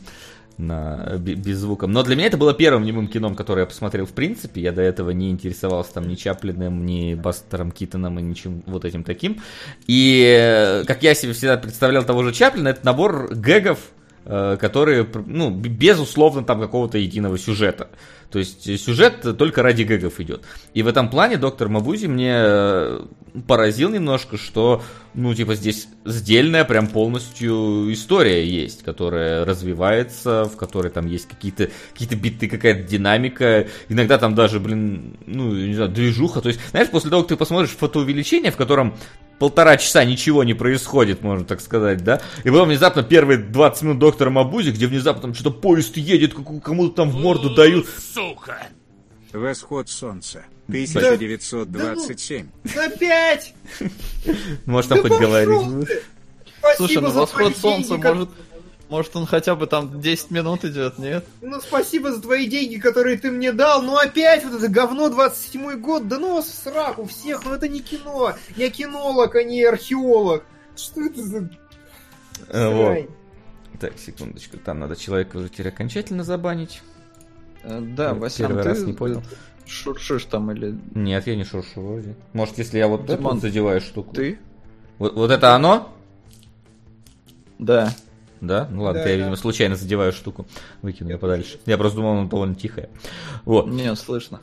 на, 0.57 1.17
без 1.17 1.57
звука. 1.57 1.87
Но 1.87 2.03
для 2.03 2.15
меня 2.15 2.27
это 2.27 2.37
было 2.37 2.53
первым 2.53 2.83
немым 2.83 3.07
кином, 3.07 3.35
которое 3.35 3.61
я 3.61 3.65
посмотрел 3.65 4.05
в 4.05 4.13
принципе. 4.13 4.61
Я 4.61 4.71
до 4.71 4.81
этого 4.81 5.11
не 5.11 5.29
интересовался 5.29 5.95
там 5.95 6.07
ни 6.07 6.15
Чаплиным, 6.15 6.85
ни 6.85 7.13
Бастером 7.13 7.71
Китоном 7.71 8.19
и 8.19 8.21
ничем 8.21 8.63
вот 8.65 8.85
этим 8.85 9.03
таким. 9.03 9.41
И 9.87 10.83
как 10.87 11.03
я 11.03 11.13
себе 11.13 11.33
всегда 11.33 11.57
представлял 11.57 12.03
того 12.03 12.23
же 12.23 12.31
Чаплина, 12.31 12.69
это 12.69 12.85
набор 12.85 13.33
гэгов, 13.33 13.79
э, 14.25 14.57
которые, 14.59 15.07
ну, 15.25 15.51
безусловно, 15.51 16.43
там 16.43 16.59
какого-то 16.59 16.97
единого 16.97 17.37
сюжета. 17.37 17.89
То 18.29 18.39
есть 18.39 18.63
сюжет 18.81 19.37
только 19.37 19.61
ради 19.61 19.83
гэгов 19.83 20.19
идет. 20.19 20.43
И 20.73 20.83
в 20.83 20.87
этом 20.87 21.09
плане 21.09 21.37
доктор 21.37 21.69
Мабузи 21.69 22.07
мне 22.07 23.05
поразил 23.47 23.89
немножко, 23.89 24.37
что, 24.37 24.83
ну, 25.13 25.33
типа, 25.33 25.55
здесь 25.55 25.87
сдельная 26.05 26.63
прям 26.63 26.87
полностью 26.87 27.91
история 27.91 28.45
есть, 28.45 28.83
которая 28.83 29.45
развивается, 29.45 30.45
в 30.45 30.55
которой 30.57 30.91
там 30.91 31.07
есть 31.07 31.27
какие-то 31.27 31.69
какие 31.93 32.17
биты, 32.17 32.47
какая-то 32.47 32.83
динамика, 32.83 33.67
иногда 33.89 34.17
там 34.17 34.35
даже, 34.35 34.59
блин, 34.59 35.17
ну, 35.25 35.53
не 35.53 35.73
знаю, 35.73 35.91
движуха, 35.91 36.41
то 36.41 36.49
есть, 36.49 36.59
знаешь, 36.71 36.89
после 36.89 37.09
того, 37.09 37.23
как 37.23 37.29
ты 37.29 37.35
посмотришь 37.35 37.71
фотоувеличение, 37.71 38.51
в 38.51 38.57
котором 38.57 38.95
полтора 39.39 39.77
часа 39.77 40.03
ничего 40.05 40.43
не 40.43 40.53
происходит, 40.53 41.21
можно 41.21 41.45
так 41.45 41.61
сказать, 41.61 42.03
да? 42.03 42.21
И 42.43 42.49
потом 42.49 42.69
внезапно 42.69 43.03
первые 43.03 43.39
20 43.39 43.83
минут 43.83 43.99
доктора 43.99 44.29
Мабузи, 44.29 44.71
где 44.71 44.87
внезапно 44.87 45.23
там 45.23 45.33
что-то 45.33 45.51
поезд 45.51 45.97
едет, 45.97 46.33
кому-то 46.33 46.95
там 46.95 47.09
в 47.09 47.15
морду 47.15 47.53
дают. 47.53 47.87
Сука! 48.13 48.67
Восход 49.33 49.89
солнца. 49.89 50.45
1927. 50.67 52.47
Опять! 52.75 53.53
Может, 54.65 54.89
там 54.89 55.01
хоть 55.01 55.11
говорить. 55.11 55.89
Слушай, 56.77 57.01
ну 57.01 57.11
восход 57.11 57.55
солнца 57.57 57.97
может... 57.97 58.29
Может, 58.87 59.15
он 59.15 59.25
хотя 59.25 59.55
бы 59.55 59.65
там 59.65 59.99
10 59.99 60.29
минут 60.29 60.63
идет, 60.63 60.99
нет? 60.99 61.25
Ну, 61.41 61.59
спасибо 61.59 62.11
за 62.11 62.21
твои 62.21 62.45
деньги, 62.47 62.77
которые 62.77 63.17
ты 63.17 63.31
мне 63.31 63.51
дал. 63.51 63.81
Ну, 63.81 63.97
опять 63.97 64.45
вот 64.45 64.53
это 64.53 64.67
говно 64.67 65.07
27-й 65.07 65.77
год. 65.77 66.07
Да 66.07 66.19
ну, 66.19 66.39
в 66.39 66.45
сраку 66.45 67.05
всех. 67.05 67.43
Ну, 67.45 67.53
это 67.53 67.67
не 67.67 67.79
кино. 67.79 68.35
Я 68.55 68.69
кинолог, 68.69 69.35
а 69.35 69.43
не 69.43 69.63
археолог. 69.63 70.43
Что 70.77 71.01
это 71.01 71.23
за... 71.23 71.49
А, 72.49 72.69
вот. 72.69 73.09
Так, 73.79 73.97
секундочку. 73.97 74.57
Там 74.57 74.79
надо 74.79 74.95
человека 74.95 75.37
уже 75.37 75.49
теперь 75.49 75.69
окончательно 75.69 76.23
забанить. 76.23 76.83
Э, 77.63 77.81
да, 77.81 78.13
Васян, 78.13 78.47
Первый 78.47 78.63
ты... 78.63 78.69
раз 78.69 78.79
не 78.81 78.93
понял. 78.93 79.23
Шуршишь 79.65 80.25
там 80.25 80.51
или... 80.51 80.77
Нет, 80.93 81.25
я 81.27 81.35
не 81.35 81.43
шуршу 81.43 81.81
вроде. 81.81 82.15
Может, 82.33 82.57
если 82.57 82.77
я 82.77 82.87
вот 82.87 83.05
Димон, 83.05 83.37
эту 83.37 83.47
задеваю 83.47 83.81
штуку. 83.81 84.13
Ты? 84.13 84.39
Вот, 84.99 85.15
вот 85.15 85.31
это 85.31 85.55
оно? 85.55 85.93
Да. 87.57 87.93
Да? 88.41 88.67
Ну 88.69 88.83
ладно, 88.83 89.01
да, 89.01 89.09
я, 89.09 89.15
да. 89.15 89.21
видимо, 89.21 89.35
случайно 89.35 89.75
задеваю 89.75 90.11
штуку. 90.11 90.45
Выкину 90.81 91.09
я 91.09 91.17
подальше. 91.17 91.59
Я 91.65 91.77
просто 91.77 91.97
думал, 91.97 92.17
она 92.19 92.27
довольно 92.27 92.55
тихая. 92.55 92.89
Вот. 93.43 93.67
Не, 93.67 93.95
слышно. 93.95 94.41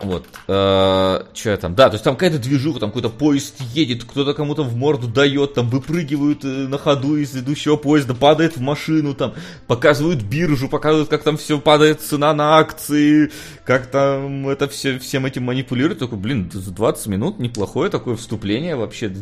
Вот. 0.00 0.26
Э, 0.46 1.24
что 1.34 1.56
там? 1.56 1.74
Да, 1.74 1.88
то 1.88 1.94
есть 1.94 2.04
там 2.04 2.14
какая-то 2.14 2.38
движуха, 2.38 2.80
там 2.80 2.90
какой-то 2.90 3.10
поезд 3.10 3.60
едет, 3.74 4.04
кто-то 4.04 4.32
кому-то 4.34 4.62
в 4.62 4.76
морду 4.76 5.08
дает, 5.08 5.54
там 5.54 5.68
выпрыгивают 5.68 6.44
э, 6.44 6.48
на 6.68 6.78
ходу 6.78 7.16
из 7.16 7.36
идущего 7.36 7.76
поезда, 7.76 8.14
падает 8.14 8.56
в 8.56 8.60
машину, 8.60 9.14
там 9.14 9.34
показывают 9.66 10.22
биржу, 10.22 10.68
показывают, 10.68 11.08
как 11.08 11.22
там 11.24 11.36
все 11.36 11.60
падает 11.60 12.00
цена 12.00 12.32
на 12.32 12.58
акции, 12.58 13.32
как 13.64 13.86
там 13.86 14.48
это 14.48 14.68
все 14.68 14.98
всем 14.98 15.26
этим 15.26 15.44
манипулирует. 15.44 15.98
Такой, 15.98 16.18
блин, 16.18 16.48
20 16.52 17.06
минут, 17.08 17.38
неплохое 17.38 17.90
такое 17.90 18.16
вступление 18.16 18.76
вообще 18.76 19.12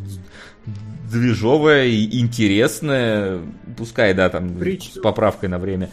движовое 1.10 1.84
и 1.86 2.20
интересное, 2.20 3.40
пускай, 3.76 4.12
да, 4.12 4.28
там 4.28 4.58
Прич... 4.58 4.92
с 4.94 5.00
поправкой 5.00 5.48
на 5.48 5.58
время. 5.58 5.90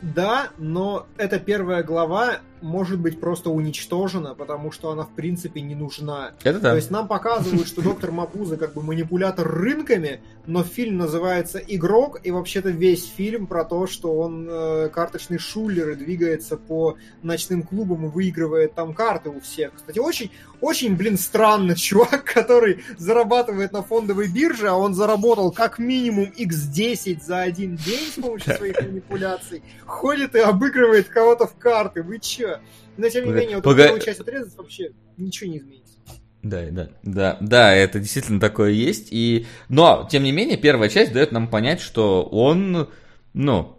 Да, 0.00 0.48
но 0.56 1.06
эта 1.18 1.38
первая 1.38 1.82
глава 1.82 2.38
может 2.62 2.98
быть 2.98 3.20
просто 3.20 3.50
уничтожена, 3.50 4.34
потому 4.34 4.72
что 4.72 4.90
она 4.90 5.04
в 5.04 5.10
принципе 5.10 5.60
не 5.60 5.74
нужна. 5.74 6.32
Это 6.42 6.60
да. 6.60 6.70
То 6.70 6.76
есть 6.76 6.90
нам 6.90 7.08
показывают, 7.08 7.66
что 7.66 7.82
доктор 7.82 8.10
Мабуза 8.10 8.56
как 8.56 8.74
бы 8.74 8.82
манипулятор 8.82 9.48
рынками, 9.48 10.20
но 10.46 10.62
фильм 10.62 10.98
называется 10.98 11.58
«Игрок», 11.58 12.20
и 12.24 12.30
вообще-то 12.30 12.70
весь 12.70 13.06
фильм 13.06 13.46
про 13.46 13.64
то, 13.64 13.86
что 13.86 14.18
он 14.18 14.48
э, 14.50 14.88
карточный 14.88 15.38
шулер 15.38 15.90
и 15.90 15.94
двигается 15.94 16.56
по 16.56 16.96
ночным 17.22 17.62
клубам 17.62 18.06
и 18.06 18.08
выигрывает 18.08 18.74
там 18.74 18.94
карты 18.94 19.30
у 19.30 19.40
всех. 19.40 19.74
Кстати, 19.74 19.98
очень, 19.98 20.30
очень, 20.60 20.96
блин, 20.96 21.18
странный 21.18 21.76
чувак, 21.76 22.24
который 22.34 22.82
зарабатывает 22.98 23.72
на 23.72 23.82
фондовой 23.82 24.28
бирже, 24.28 24.68
а 24.68 24.74
он 24.74 24.94
заработал 24.94 25.52
как 25.52 25.78
минимум 25.78 26.32
x10 26.36 27.22
за 27.24 27.40
один 27.40 27.76
день 27.76 28.10
с 28.10 28.20
помощью 28.20 28.56
своих 28.56 28.80
манипуляций, 28.80 29.62
ходит 29.86 30.34
и 30.34 30.40
обыгрывает 30.40 31.08
кого-то 31.08 31.46
в 31.46 31.54
карты. 31.56 32.02
Вы 32.02 32.18
чё? 32.18 32.49
Но 32.96 33.08
тем 33.08 33.26
не 33.26 33.32
менее, 33.32 33.56
вот 33.56 33.64
Пога... 33.64 33.84
первую 33.84 34.00
часть 34.00 34.20
отрезать 34.20 34.56
вообще 34.56 34.90
ничего 35.16 35.50
не 35.50 35.58
изменится. 35.58 35.94
Да, 36.42 36.62
да, 36.70 36.88
да, 37.02 37.36
да, 37.40 37.74
это 37.74 37.98
действительно 37.98 38.40
такое 38.40 38.70
есть. 38.70 39.08
И... 39.10 39.46
Но, 39.68 40.08
тем 40.10 40.22
не 40.22 40.32
менее, 40.32 40.56
первая 40.56 40.88
часть 40.88 41.12
дает 41.12 41.32
нам 41.32 41.48
понять, 41.48 41.80
что 41.80 42.22
он, 42.22 42.88
ну, 43.34 43.76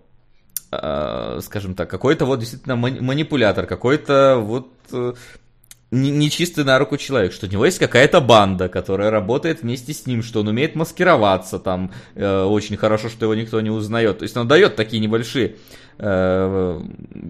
э, 0.71 1.39
скажем 1.41 1.73
так, 1.73 1.89
какой-то 1.89 2.25
вот 2.25 2.39
действительно 2.39 2.75
манипулятор, 2.75 3.65
какой-то 3.65 4.37
вот 4.39 4.71
э, 4.91 5.13
нечистый 5.91 6.63
на 6.63 6.79
руку 6.79 6.97
человек, 6.97 7.33
что 7.33 7.47
у 7.47 7.49
него 7.49 7.65
есть 7.65 7.79
какая-то 7.79 8.21
банда, 8.21 8.69
которая 8.69 9.09
работает 9.09 9.61
вместе 9.61 9.93
с 9.93 10.05
ним, 10.05 10.23
что 10.23 10.39
он 10.39 10.47
умеет 10.47 10.75
маскироваться 10.75 11.59
там 11.59 11.91
э, 12.15 12.43
очень 12.43 12.77
хорошо, 12.77 13.09
что 13.09 13.25
его 13.25 13.35
никто 13.35 13.59
не 13.59 13.69
узнает. 13.69 14.19
То 14.19 14.23
есть 14.23 14.37
он 14.37 14.47
дает 14.47 14.75
такие 14.75 15.01
небольшие 15.01 15.57
э, 15.97 16.81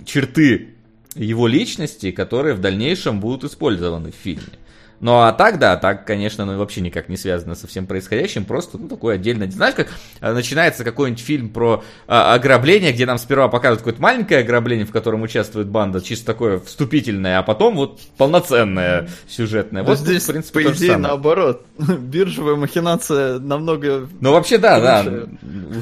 черты 0.05 0.75
его 1.15 1.47
личности, 1.47 2.11
которые 2.11 2.55
в 2.55 2.61
дальнейшем 2.61 3.19
будут 3.19 3.43
использованы 3.43 4.11
в 4.11 4.15
фильме. 4.15 4.57
Ну 5.01 5.13
а 5.13 5.33
так, 5.33 5.57
да, 5.57 5.77
так, 5.77 6.05
конечно, 6.05 6.45
ну, 6.45 6.59
вообще 6.59 6.79
никак 6.79 7.09
не 7.09 7.17
связано 7.17 7.55
со 7.55 7.65
всем 7.65 7.87
происходящим, 7.87 8.45
просто, 8.45 8.77
ну, 8.77 8.87
такой 8.87 9.15
отдельно. 9.15 9.49
Знаешь, 9.49 9.73
как 9.73 9.87
э, 10.21 10.31
начинается 10.31 10.83
какой-нибудь 10.83 11.23
фильм 11.23 11.49
про 11.49 11.83
а, 12.07 12.35
ограбление, 12.35 12.91
где 12.91 13.07
нам 13.07 13.17
сперва 13.17 13.47
показывают 13.47 13.79
какое-то 13.79 13.99
маленькое 13.99 14.41
ограбление, 14.41 14.85
в 14.85 14.91
котором 14.91 15.23
участвует 15.23 15.67
банда, 15.67 16.01
чисто 16.01 16.27
такое 16.27 16.59
вступительное, 16.59 17.39
а 17.39 17.43
потом 17.43 17.77
вот 17.77 17.99
полноценное 18.15 19.09
сюжетное. 19.27 19.81
Вот 19.81 19.97
здесь, 19.97 20.21
в 20.21 20.27
принципе, 20.27 20.65
по 20.65 20.71
идее, 20.71 20.97
наоборот. 20.97 21.65
Биржевая 21.79 22.55
махинация 22.55 23.39
намного... 23.39 24.07
Ну, 24.19 24.33
вообще, 24.33 24.59
да, 24.59 24.79
да. 24.79 25.27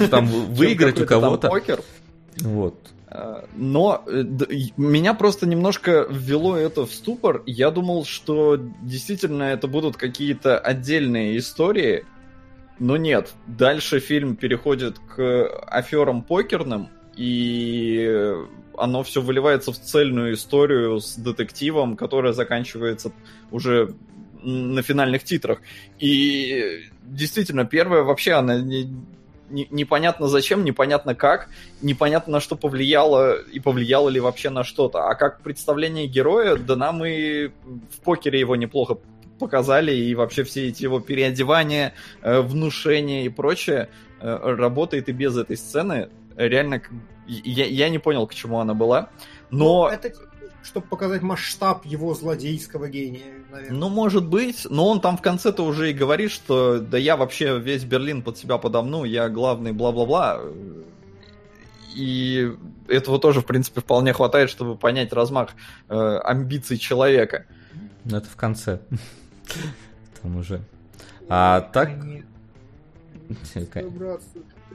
Там 0.09 0.27
выиграть 0.53 1.01
у 1.01 1.05
кого-то. 1.05 1.51
Вот. 2.39 2.75
Но 3.55 4.03
э, 4.05 4.23
меня 4.77 5.13
просто 5.15 5.47
немножко 5.47 6.05
ввело 6.09 6.55
это 6.55 6.85
в 6.85 6.93
ступор. 6.93 7.41
Я 7.47 7.71
думал, 7.71 8.05
что 8.05 8.57
действительно 8.83 9.43
это 9.43 9.67
будут 9.67 9.97
какие-то 9.97 10.59
отдельные 10.59 11.37
истории, 11.37 12.05
но 12.77 12.97
нет. 12.97 13.33
Дальше 13.47 13.99
фильм 13.99 14.35
переходит 14.35 14.99
к 14.99 15.47
аферам 15.67 16.21
покерным, 16.21 16.89
и 17.15 18.35
оно 18.77 19.03
все 19.03 19.21
выливается 19.21 19.71
в 19.71 19.79
цельную 19.79 20.35
историю 20.35 20.99
с 20.99 21.15
детективом, 21.15 21.97
которая 21.97 22.33
заканчивается 22.33 23.11
уже 23.49 23.95
на 24.43 24.83
финальных 24.83 25.23
титрах. 25.23 25.61
И 25.97 26.85
действительно, 27.03 27.65
первая 27.65 28.03
вообще, 28.03 28.33
она 28.33 28.61
не, 28.61 28.87
не, 29.49 29.67
непонятно 29.69 30.27
зачем, 30.27 30.63
непонятно 30.63 31.15
как, 31.15 31.49
непонятно 31.81 32.33
на 32.33 32.39
что 32.39 32.55
повлияло 32.55 33.35
и 33.35 33.59
повлияло 33.59 34.09
ли 34.09 34.19
вообще 34.19 34.49
на 34.49 34.63
что-то. 34.63 35.09
А 35.09 35.15
как 35.15 35.41
представление 35.41 36.07
героя, 36.07 36.55
да 36.55 36.75
нам 36.75 37.03
и 37.05 37.47
в 37.47 37.99
покере 38.03 38.39
его 38.39 38.55
неплохо 38.55 38.97
показали, 39.39 39.93
и 39.93 40.15
вообще 40.15 40.43
все 40.43 40.67
эти 40.67 40.83
его 40.83 40.99
переодевания, 40.99 41.93
э, 42.21 42.41
внушения 42.41 43.25
и 43.25 43.29
прочее 43.29 43.89
э, 44.19 44.55
работает 44.55 45.09
и 45.09 45.13
без 45.13 45.37
этой 45.37 45.57
сцены. 45.57 46.09
Реально, 46.35 46.81
я, 47.27 47.65
я 47.65 47.89
не 47.89 47.99
понял, 47.99 48.27
к 48.27 48.33
чему 48.33 48.59
она 48.59 48.73
была. 48.73 49.09
Но... 49.49 49.83
Ну, 49.83 49.87
это 49.87 50.11
чтобы 50.63 50.87
показать 50.87 51.21
масштаб 51.21 51.85
его 51.85 52.13
злодейского 52.13 52.89
гения, 52.89 53.43
наверное. 53.51 53.77
Ну, 53.77 53.89
может 53.89 54.25
быть, 54.25 54.67
но 54.69 54.87
он 54.87 55.01
там 55.01 55.17
в 55.17 55.21
конце-то 55.21 55.63
уже 55.63 55.91
и 55.91 55.93
говорит, 55.93 56.31
что 56.31 56.79
да 56.79 56.97
я 56.97 57.17
вообще 57.17 57.59
весь 57.59 57.83
Берлин 57.83 58.21
под 58.21 58.37
себя 58.37 58.57
подомну, 58.57 59.03
я 59.03 59.29
главный, 59.29 59.71
бла-бла-бла. 59.71 60.41
И 61.95 62.51
этого 62.87 63.19
тоже, 63.19 63.41
в 63.41 63.45
принципе, 63.45 63.81
вполне 63.81 64.13
хватает, 64.13 64.49
чтобы 64.49 64.77
понять 64.77 65.11
размах 65.11 65.49
э, 65.87 65.95
амбиций 66.23 66.77
человека. 66.77 67.45
Ну, 68.05 68.17
это 68.17 68.29
в 68.29 68.35
конце. 68.35 68.79
Там 70.21 70.37
уже. 70.37 70.61
А 71.27 71.61
так... 71.61 71.89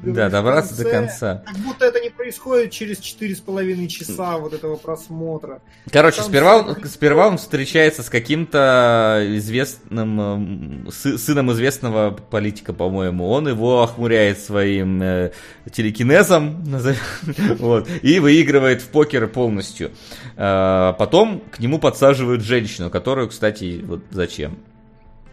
Да, 0.02 0.28
добраться 0.28 0.74
конце, 0.74 0.84
до 0.84 0.90
конца. 0.90 1.42
Как 1.46 1.56
будто 1.58 1.86
это 1.86 2.00
не 2.00 2.10
происходит 2.10 2.72
через 2.72 2.98
четыре 2.98 3.34
с 3.34 3.40
половиной 3.40 3.88
часа 3.88 4.38
вот 4.38 4.52
этого 4.52 4.76
просмотра. 4.76 5.62
Короче, 5.90 6.22
сперва 6.22 6.58
он, 6.58 6.76
сперва 6.84 7.28
он 7.28 7.38
встречается 7.38 8.02
с 8.02 8.10
каким-то 8.10 9.24
известным, 9.36 10.88
с, 10.90 11.18
сыном 11.18 11.52
известного 11.52 12.10
политика, 12.10 12.72
по-моему. 12.72 13.28
Он 13.28 13.48
его 13.48 13.82
охмуряет 13.82 14.40
своим 14.40 15.02
э, 15.02 15.32
телекинезом, 15.70 16.64
вот, 17.58 17.88
и 18.02 18.18
выигрывает 18.18 18.82
в 18.82 18.88
покер 18.88 19.26
полностью. 19.28 19.92
Э, 20.36 20.92
потом 20.98 21.42
к 21.50 21.60
нему 21.60 21.78
подсаживают 21.78 22.42
женщину, 22.42 22.90
которую, 22.90 23.28
кстати, 23.28 23.80
вот 23.84 24.02
зачем? 24.10 24.58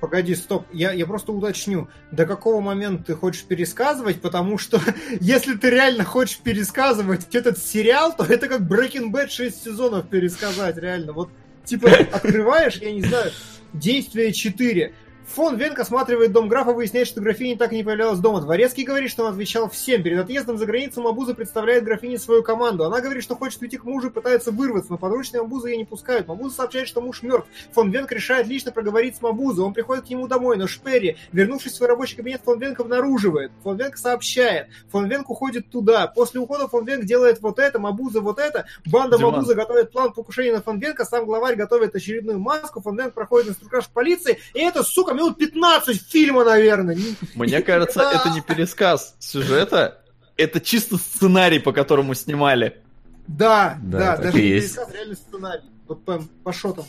Погоди, 0.02 0.36
стоп, 0.36 0.66
я, 0.74 0.92
я 0.92 1.06
просто 1.06 1.32
уточню, 1.32 1.88
до 2.12 2.26
какого 2.26 2.60
момента 2.60 3.04
ты 3.04 3.14
хочешь 3.14 3.44
пересказывать, 3.44 4.20
потому 4.20 4.58
что 4.58 4.82
если 5.22 5.54
ты 5.56 5.70
реально 5.70 6.04
хочешь 6.04 6.40
пересказывать 6.40 7.34
этот 7.34 7.58
сериал, 7.60 8.14
то 8.16 8.26
это 8.26 8.50
как 8.50 8.62
Breaking 8.62 9.12
Bad 9.12 9.30
6 9.30 9.64
сезонов 9.64 10.10
пересказать, 10.10 10.78
реально. 10.78 11.14
Вот 11.14 11.30
Типа, 11.66 11.90
открываешь, 12.12 12.78
я 12.78 12.92
не 12.92 13.02
знаю, 13.02 13.32
действие 13.74 14.34
4. 14.34 14.94
Фон 15.28 15.56
Венк 15.56 15.80
осматривает 15.80 16.34
дом 16.34 16.50
графа, 16.50 16.74
выясняет, 16.74 17.08
что 17.08 17.22
графиня 17.22 17.58
так 17.58 17.72
и 17.72 17.78
не 17.78 17.84
появлялась 17.84 18.20
дома. 18.20 18.42
Дворецкий 18.42 18.84
говорит, 18.84 19.10
что 19.10 19.24
он 19.24 19.32
отвечал 19.32 19.70
всем. 19.70 20.04
Перед 20.04 20.20
отъездом 20.20 20.58
за 20.58 20.66
границу 20.66 21.02
Мабуза 21.02 21.34
представляет 21.34 21.86
графине 21.86 22.20
свою 22.20 22.44
команду. 22.44 22.84
Она 22.84 23.00
говорит, 23.00 23.24
что 23.24 23.36
хочет 23.36 23.62
уйти 23.62 23.78
к 23.78 23.86
мужу 23.86 24.08
и 24.08 24.12
пытается 24.12 24.52
вырваться, 24.52 24.92
но 24.92 24.98
подручные 24.98 25.42
Мабуза 25.42 25.70
ее 25.70 25.78
не 25.78 25.86
пускают. 25.86 26.28
Мабуза 26.28 26.56
сообщает, 26.56 26.88
что 26.88 27.02
муж 27.02 27.22
мертв. 27.22 27.48
Фон 27.72 27.92
Венк 27.92 28.12
решает 28.12 28.48
лично 28.48 28.72
проговорить 28.72 29.16
с 29.16 29.22
Мабуза. 29.22 29.64
Он 29.64 29.74
приходит 29.74 30.06
к 30.06 30.10
нему 30.10 30.28
домой, 30.28 30.58
но 30.58 30.68
Шперри, 30.68 31.18
вернувшись 31.32 31.74
в 31.74 31.76
свой 31.76 31.88
рабочий 31.88 32.18
кабинет, 32.18 32.42
Фон 32.44 32.60
Венк 32.60 32.80
обнаруживает. 32.80 33.52
Фон 33.64 33.78
Венк 33.78 33.98
сообщает. 33.98 34.68
Фон 34.90 35.08
Венк 35.08 35.30
уходит 35.30 35.70
туда. 35.70 36.08
После 36.08 36.42
ухода 36.42 36.68
Фон 36.68 36.86
Венк 36.86 37.06
делает 37.06 37.42
вот 37.42 37.60
это, 37.60 37.80
Мабуза 37.80 38.20
вот 38.20 38.38
это. 38.38 38.66
Банда 38.86 39.18
Диман. 39.18 39.34
Мабуза 39.34 39.56
готовит 39.56 39.92
план 39.92 40.12
покушения 40.12 40.54
на 40.54 40.62
Фон 40.62 40.80
Венка, 40.80 41.06
сам 41.06 41.26
главарь 41.26 41.56
готовит 41.56 41.96
очередную 41.96 42.38
маску. 42.38 42.82
Фон 42.82 42.98
Венк 42.98 43.14
проходит 43.14 43.50
инструктаж 43.52 43.88
полиции, 43.88 44.40
и 44.54 44.60
это, 44.60 44.84
сука, 44.84 45.11
минут 45.14 45.38
15 45.38 46.02
фильма, 46.10 46.44
наверное. 46.44 46.98
Мне 47.36 47.62
кажется, 47.62 48.02
это 48.02 48.30
не 48.30 48.42
пересказ 48.42 49.16
сюжета, 49.20 50.02
это 50.38 50.60
чисто 50.60 50.98
сценарий, 50.98 51.60
по 51.60 51.72
которому 51.72 52.14
снимали. 52.14 52.82
Да, 53.28 53.78
да, 53.82 54.18
даже 54.18 54.38
не 54.38 54.50
пересказ, 54.50 54.94
реально 54.94 55.16
сценарий. 55.16 55.64
Вот 55.88 56.06
прям 56.06 56.28
по 56.44 56.54
шотам. 56.54 56.86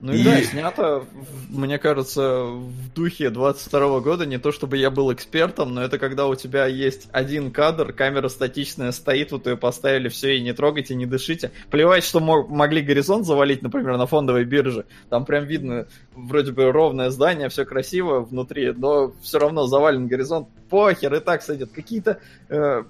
Ну 0.00 0.12
и, 0.12 0.20
и 0.20 0.24
да, 0.24 0.42
снято, 0.42 1.06
мне 1.48 1.78
кажется, 1.78 2.44
в 2.44 2.92
духе 2.94 3.30
22 3.30 4.00
года, 4.00 4.26
не 4.26 4.38
то 4.38 4.52
чтобы 4.52 4.76
я 4.76 4.90
был 4.90 5.10
экспертом, 5.12 5.72
но 5.72 5.82
это 5.82 5.98
когда 5.98 6.26
у 6.26 6.34
тебя 6.34 6.66
есть 6.66 7.08
один 7.12 7.50
кадр, 7.50 7.94
камера 7.94 8.28
статичная 8.28 8.92
стоит, 8.92 9.32
вот 9.32 9.46
ее 9.46 9.56
поставили, 9.56 10.08
все, 10.08 10.36
и 10.36 10.42
не 10.42 10.52
трогайте, 10.52 10.94
не 10.94 11.06
дышите. 11.06 11.50
Плевать, 11.70 12.04
что 12.04 12.20
мог, 12.20 12.50
могли 12.50 12.82
горизонт 12.82 13.24
завалить, 13.24 13.62
например, 13.62 13.96
на 13.96 14.06
фондовой 14.06 14.44
бирже, 14.44 14.84
там 15.08 15.24
прям 15.24 15.46
видно 15.46 15.86
вроде 16.14 16.52
бы 16.52 16.70
ровное 16.70 17.08
здание, 17.08 17.48
все 17.48 17.64
красиво 17.64 18.20
внутри, 18.20 18.72
но 18.72 19.14
все 19.22 19.38
равно 19.38 19.66
завален 19.66 20.08
горизонт, 20.08 20.48
похер, 20.68 21.14
и 21.14 21.20
так 21.20 21.40
сойдет. 21.42 21.72
Какие-то 21.72 22.20
э, 22.50 22.84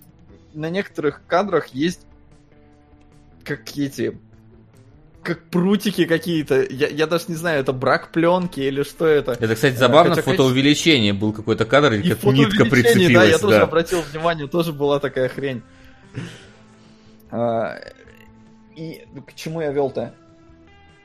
на 0.55 0.70
некоторых 0.70 1.23
кадрах 1.28 1.69
есть 1.69 2.05
как 3.45 3.61
эти 3.77 4.19
как 5.27 5.43
прутики 5.51 6.07
какие-то. 6.07 6.62
Я, 6.70 6.86
я 6.86 7.07
даже 7.07 7.24
не 7.28 7.35
знаю, 7.35 7.61
это 7.61 7.73
брак 7.73 8.12
пленки 8.12 8.61
или 8.61 8.85
что 8.85 9.07
это. 9.07 9.32
Это, 9.32 9.55
кстати, 9.55 9.74
забавно, 9.74 10.15
Хотя, 10.15 10.31
фотоувеличение 10.31 11.12
был 11.12 11.32
какой-то 11.32 11.65
кадр, 11.65 11.94
и 11.94 12.09
как 12.09 12.23
нитка 12.24 12.65
прицепилась. 12.65 13.12
Да, 13.12 13.24
я 13.24 13.32
да. 13.32 13.39
тоже 13.39 13.57
обратил 13.57 14.03
внимание, 14.03 14.47
тоже 14.47 14.73
была 14.73 15.01
такая 15.01 15.28
хрень. 15.28 15.62
А, 17.31 17.77
и 18.77 19.05
к 19.27 19.35
чему 19.35 19.61
я 19.61 19.73
вел-то? 19.73 20.15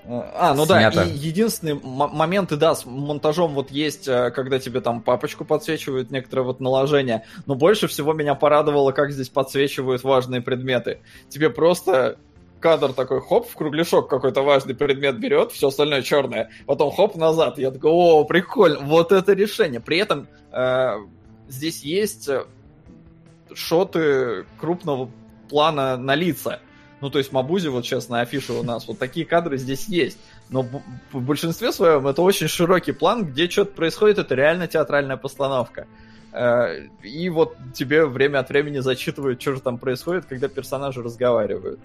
А, 0.08 0.54
ну 0.56 0.66
Снято. 0.66 0.98
да, 0.98 1.04
и 1.04 1.12
единственные 1.12 1.80
моменты, 1.84 2.58
да, 2.58 2.74
с 2.76 2.86
монтажом 2.86 3.54
вот 3.54 3.70
есть, 3.70 4.08
э, 4.08 4.32
когда 4.32 4.58
тебе 4.58 4.82
там 4.82 5.02
папочку 5.02 5.46
подсвечивают, 5.46 6.10
некоторые 6.10 6.46
вот 6.46 6.60
наложения, 6.60 7.26
но 7.46 7.54
больше 7.54 7.88
всего 7.88 8.14
меня 8.14 8.34
порадовало, 8.34 8.94
как 8.94 9.12
здесь 9.12 9.30
подсвечивают 9.30 10.04
важные 10.04 10.42
предметы. 10.42 11.02
Тебе 11.30 11.52
просто 11.52 12.18
кадр 12.62 12.94
такой, 12.94 13.20
хоп, 13.20 13.50
в 13.50 13.56
кругляшок 13.56 14.10
какой-то 14.10 14.42
важный 14.42 14.76
предмет 14.76 15.20
берет, 15.20 15.52
все 15.52 15.68
остальное 15.68 16.02
черное, 16.02 16.50
потом 16.66 16.92
хоп 16.92 17.16
назад. 17.16 17.58
Я 17.58 17.72
такой, 17.72 17.92
о, 17.92 18.24
прикольно, 18.24 18.80
вот 18.80 19.12
это 19.12 19.34
решение. 19.34 19.82
При 19.82 19.98
этом 19.98 20.28
э, 20.52 20.96
здесь 21.50 21.84
есть 21.84 22.30
э, 22.30 22.46
шоты 23.54 24.46
крупного 24.60 25.10
плана 25.50 25.98
на 25.98 26.16
лица. 26.16 26.62
Ну, 27.02 27.10
то 27.10 27.18
есть 27.18 27.32
Мабузи, 27.32 27.68
вот 27.68 27.84
сейчас 27.84 28.10
на 28.10 28.22
афише 28.22 28.54
у 28.54 28.64
нас, 28.64 28.88
вот 28.88 29.00
такие 29.00 29.26
кадры 29.26 29.58
здесь 29.58 29.88
есть. 29.88 30.20
Но 30.50 30.62
в 31.12 31.22
большинстве 31.22 31.72
своем 31.72 32.08
это 32.08 32.22
очень 32.22 32.48
широкий 32.48 32.92
план, 32.92 33.26
где 33.26 33.50
что-то 33.50 33.74
происходит, 33.74 34.20
это 34.20 34.36
реально 34.36 34.68
театральная 34.68 35.18
постановка. 35.18 35.88
Э, 36.32 36.88
и 37.02 37.30
вот 37.30 37.58
тебе 37.74 38.06
время 38.06 38.40
от 38.40 38.50
времени 38.50 38.80
зачитывают, 38.80 39.42
что 39.42 39.56
же 39.56 39.62
там 39.62 39.80
происходит, 39.80 40.26
когда 40.26 40.48
персонажи 40.48 41.02
разговаривают. 41.02 41.80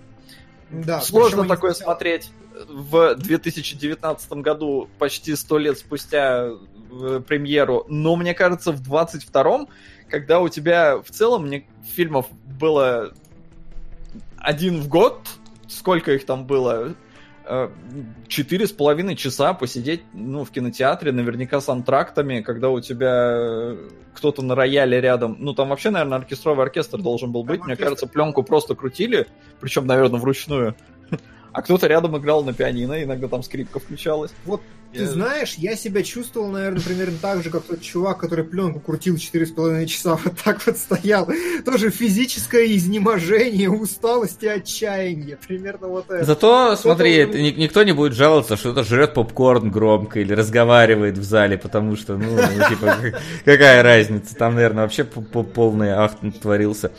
Да, 0.70 1.00
Сложно 1.00 1.46
такое 1.46 1.72
не... 1.72 1.76
смотреть. 1.76 2.30
В 2.68 3.14
2019 3.16 4.32
году, 4.32 4.88
почти 4.98 5.36
сто 5.36 5.58
лет 5.58 5.78
спустя 5.78 6.48
э, 6.90 7.20
премьеру, 7.26 7.84
но 7.88 8.16
мне 8.16 8.32
кажется, 8.32 8.72
в 8.72 8.80
22-м, 8.80 9.68
когда 10.08 10.40
у 10.40 10.48
тебя 10.48 10.96
в 10.98 11.10
целом 11.10 11.46
мне 11.46 11.66
фильмов 11.94 12.26
было 12.58 13.12
один 14.38 14.80
в 14.80 14.88
год, 14.88 15.20
сколько 15.68 16.12
их 16.12 16.24
там 16.24 16.46
было, 16.46 16.94
четыре 18.28 18.66
с 18.66 18.72
половиной 18.72 19.16
часа 19.16 19.54
посидеть 19.54 20.02
ну, 20.12 20.44
в 20.44 20.50
кинотеатре, 20.50 21.12
наверняка 21.12 21.60
с 21.60 21.68
антрактами, 21.68 22.40
когда 22.40 22.70
у 22.70 22.80
тебя 22.80 23.36
э, 23.36 23.88
кто-то 24.14 24.42
на 24.42 24.54
рояле 24.54 25.00
рядом. 25.00 25.36
Ну, 25.38 25.54
там 25.54 25.68
вообще, 25.68 25.90
наверное, 25.90 26.18
оркестровый 26.18 26.64
оркестр 26.64 27.00
должен 27.00 27.32
был 27.32 27.44
быть. 27.44 27.58
Там 27.58 27.66
Мне 27.66 27.74
оркестр. 27.74 27.90
кажется, 27.90 28.06
пленку 28.06 28.42
просто 28.42 28.74
крутили, 28.74 29.26
причем, 29.60 29.86
наверное, 29.86 30.20
вручную. 30.20 30.74
А 31.52 31.62
кто-то 31.62 31.86
рядом 31.86 32.18
играл 32.18 32.44
на 32.44 32.52
пианино, 32.52 33.02
иногда 33.02 33.28
там 33.28 33.42
скрипка 33.42 33.80
включалась. 33.80 34.30
Вот 34.44 34.60
ты 34.96 35.02
я... 35.02 35.08
знаешь, 35.08 35.54
я 35.58 35.76
себя 35.76 36.02
чувствовал, 36.02 36.48
наверное, 36.50 36.80
примерно 36.80 37.16
так 37.20 37.42
же, 37.42 37.50
как 37.50 37.64
тот 37.64 37.80
чувак, 37.80 38.18
который 38.18 38.44
пленку 38.44 38.80
крутил 38.80 39.16
4,5 39.16 39.86
часа, 39.86 40.16
вот 40.24 40.34
так 40.42 40.64
вот 40.66 40.76
стоял. 40.76 41.28
Тоже 41.64 41.90
физическое 41.90 42.74
изнеможение, 42.74 43.70
усталость 43.70 44.42
и 44.42 44.48
отчаяние. 44.48 45.38
Примерно 45.46 45.88
вот 45.88 46.10
это. 46.10 46.24
Зато, 46.24 46.66
Кто-то 46.66 46.82
смотри, 46.82 47.24
уже... 47.24 47.52
никто 47.52 47.82
не 47.82 47.92
будет 47.92 48.14
жаловаться, 48.14 48.56
что 48.56 48.72
кто-то 48.72 48.88
жрет 48.88 49.14
попкорн 49.14 49.70
громко 49.70 50.20
или 50.20 50.32
разговаривает 50.32 51.18
в 51.18 51.22
зале, 51.22 51.58
потому 51.58 51.96
что, 51.96 52.16
ну, 52.16 52.36
ну 52.36 52.68
типа, 52.68 52.96
какая 53.44 53.82
разница? 53.82 54.34
Там, 54.34 54.54
наверное, 54.54 54.84
вообще 54.84 55.04
полный 55.04 55.92
ахт 55.92 56.18
творился. 56.40 56.92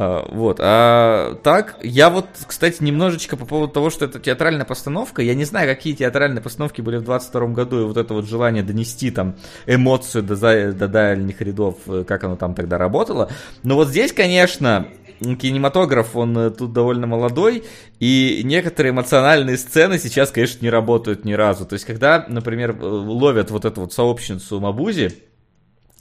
А, 0.00 0.24
вот. 0.30 0.58
А 0.60 1.34
так, 1.42 1.76
я 1.82 2.08
вот, 2.08 2.26
кстати, 2.46 2.80
немножечко 2.80 3.36
по 3.36 3.44
поводу 3.44 3.72
того, 3.72 3.90
что 3.90 4.04
это 4.04 4.20
театральная 4.20 4.64
постановка. 4.64 5.22
Я 5.22 5.34
не 5.34 5.44
знаю, 5.44 5.68
какие 5.68 5.92
театральные 5.92 6.40
постановки 6.40 6.80
были 6.80 6.98
в 6.98 7.02
22 7.02 7.48
году, 7.48 7.80
и 7.80 7.84
вот 7.84 7.96
это 7.96 8.14
вот 8.14 8.28
желание 8.28 8.62
донести 8.62 9.10
там 9.10 9.34
эмоцию 9.66 10.22
до, 10.22 10.36
до 10.72 10.86
дальних 10.86 11.40
рядов, 11.40 11.78
э, 11.88 12.04
как 12.06 12.22
оно 12.22 12.36
там 12.36 12.54
тогда 12.54 12.78
работало. 12.78 13.28
Но 13.64 13.74
вот 13.74 13.88
здесь, 13.88 14.12
конечно, 14.12 14.86
кинематограф, 15.20 16.14
он 16.14 16.38
э, 16.38 16.50
тут 16.50 16.72
довольно 16.72 17.08
молодой, 17.08 17.64
и 17.98 18.42
некоторые 18.44 18.92
эмоциональные 18.92 19.58
сцены 19.58 19.98
сейчас, 19.98 20.30
конечно, 20.30 20.62
не 20.62 20.70
работают 20.70 21.24
ни 21.24 21.32
разу. 21.32 21.66
То 21.66 21.72
есть, 21.72 21.84
когда, 21.84 22.24
например, 22.28 22.70
э, 22.70 22.84
ловят 22.84 23.50
вот 23.50 23.64
эту 23.64 23.80
вот 23.80 23.92
сообщницу 23.92 24.60
Мабузи, 24.60 25.24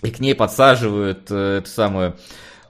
и 0.03 0.11
к 0.11 0.19
ней 0.19 0.35
подсаживают 0.35 1.31
э, 1.31 1.57
эту 1.57 1.69
самую 1.71 2.15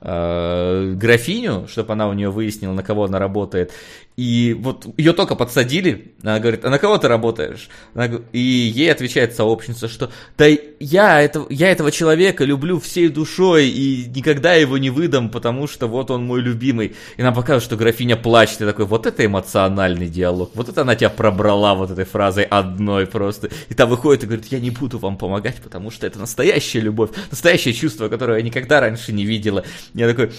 э, 0.01 0.93
графиню, 0.95 1.67
чтобы 1.67 1.93
она 1.93 2.07
у 2.07 2.13
нее 2.13 2.29
выяснила, 2.29 2.73
на 2.73 2.83
кого 2.83 3.05
она 3.05 3.19
работает. 3.19 3.71
И 4.17 4.57
вот 4.59 4.87
ее 4.97 5.13
только 5.13 5.35
подсадили, 5.35 6.15
она 6.23 6.39
говорит, 6.39 6.65
а 6.65 6.71
на 6.71 6.79
кого 6.79 6.97
ты 6.97 7.07
работаешь? 7.07 7.69
Она, 7.93 8.09
и 8.31 8.39
ей 8.39 8.91
отвечает 8.91 9.35
сообщница, 9.35 9.87
что 9.87 10.09
да 10.35 10.47
я, 10.79 11.21
это, 11.21 11.45
я 11.51 11.69
этого 11.69 11.91
человека 11.91 12.43
люблю 12.43 12.79
всей 12.79 13.09
душой 13.09 13.67
и 13.67 14.09
никогда 14.09 14.55
его 14.55 14.79
не 14.79 14.89
выдам, 14.89 15.29
потому 15.29 15.67
что 15.67 15.85
вот 15.85 16.09
он 16.09 16.25
мой 16.25 16.41
любимый. 16.41 16.95
И 17.17 17.21
нам 17.21 17.35
показывают, 17.35 17.63
что 17.63 17.75
графиня 17.75 18.15
плачет, 18.15 18.61
и 18.61 18.65
такой, 18.65 18.85
вот 18.85 19.05
это 19.05 19.23
эмоциональный 19.23 20.07
диалог, 20.07 20.49
вот 20.55 20.67
это 20.67 20.81
она 20.81 20.95
тебя 20.95 21.11
пробрала 21.11 21.75
вот 21.75 21.91
этой 21.91 22.05
фразой 22.05 22.45
одной 22.45 23.05
просто. 23.05 23.51
И 23.69 23.75
та 23.75 23.85
выходит 23.85 24.23
и 24.23 24.25
говорит, 24.25 24.47
я 24.47 24.59
не 24.59 24.71
буду 24.71 24.97
вам 24.97 25.19
помогать, 25.19 25.57
потому 25.57 25.91
что 25.91 26.07
это 26.07 26.17
настоящая 26.17 26.79
любовь, 26.79 27.11
настоящее 27.29 27.75
чувство, 27.75 28.09
которое 28.09 28.39
я 28.39 28.43
никогда 28.43 28.79
раньше 28.79 29.13
не 29.13 29.25
видела. 29.25 29.63
Я 29.93 30.07
такой, 30.07 30.31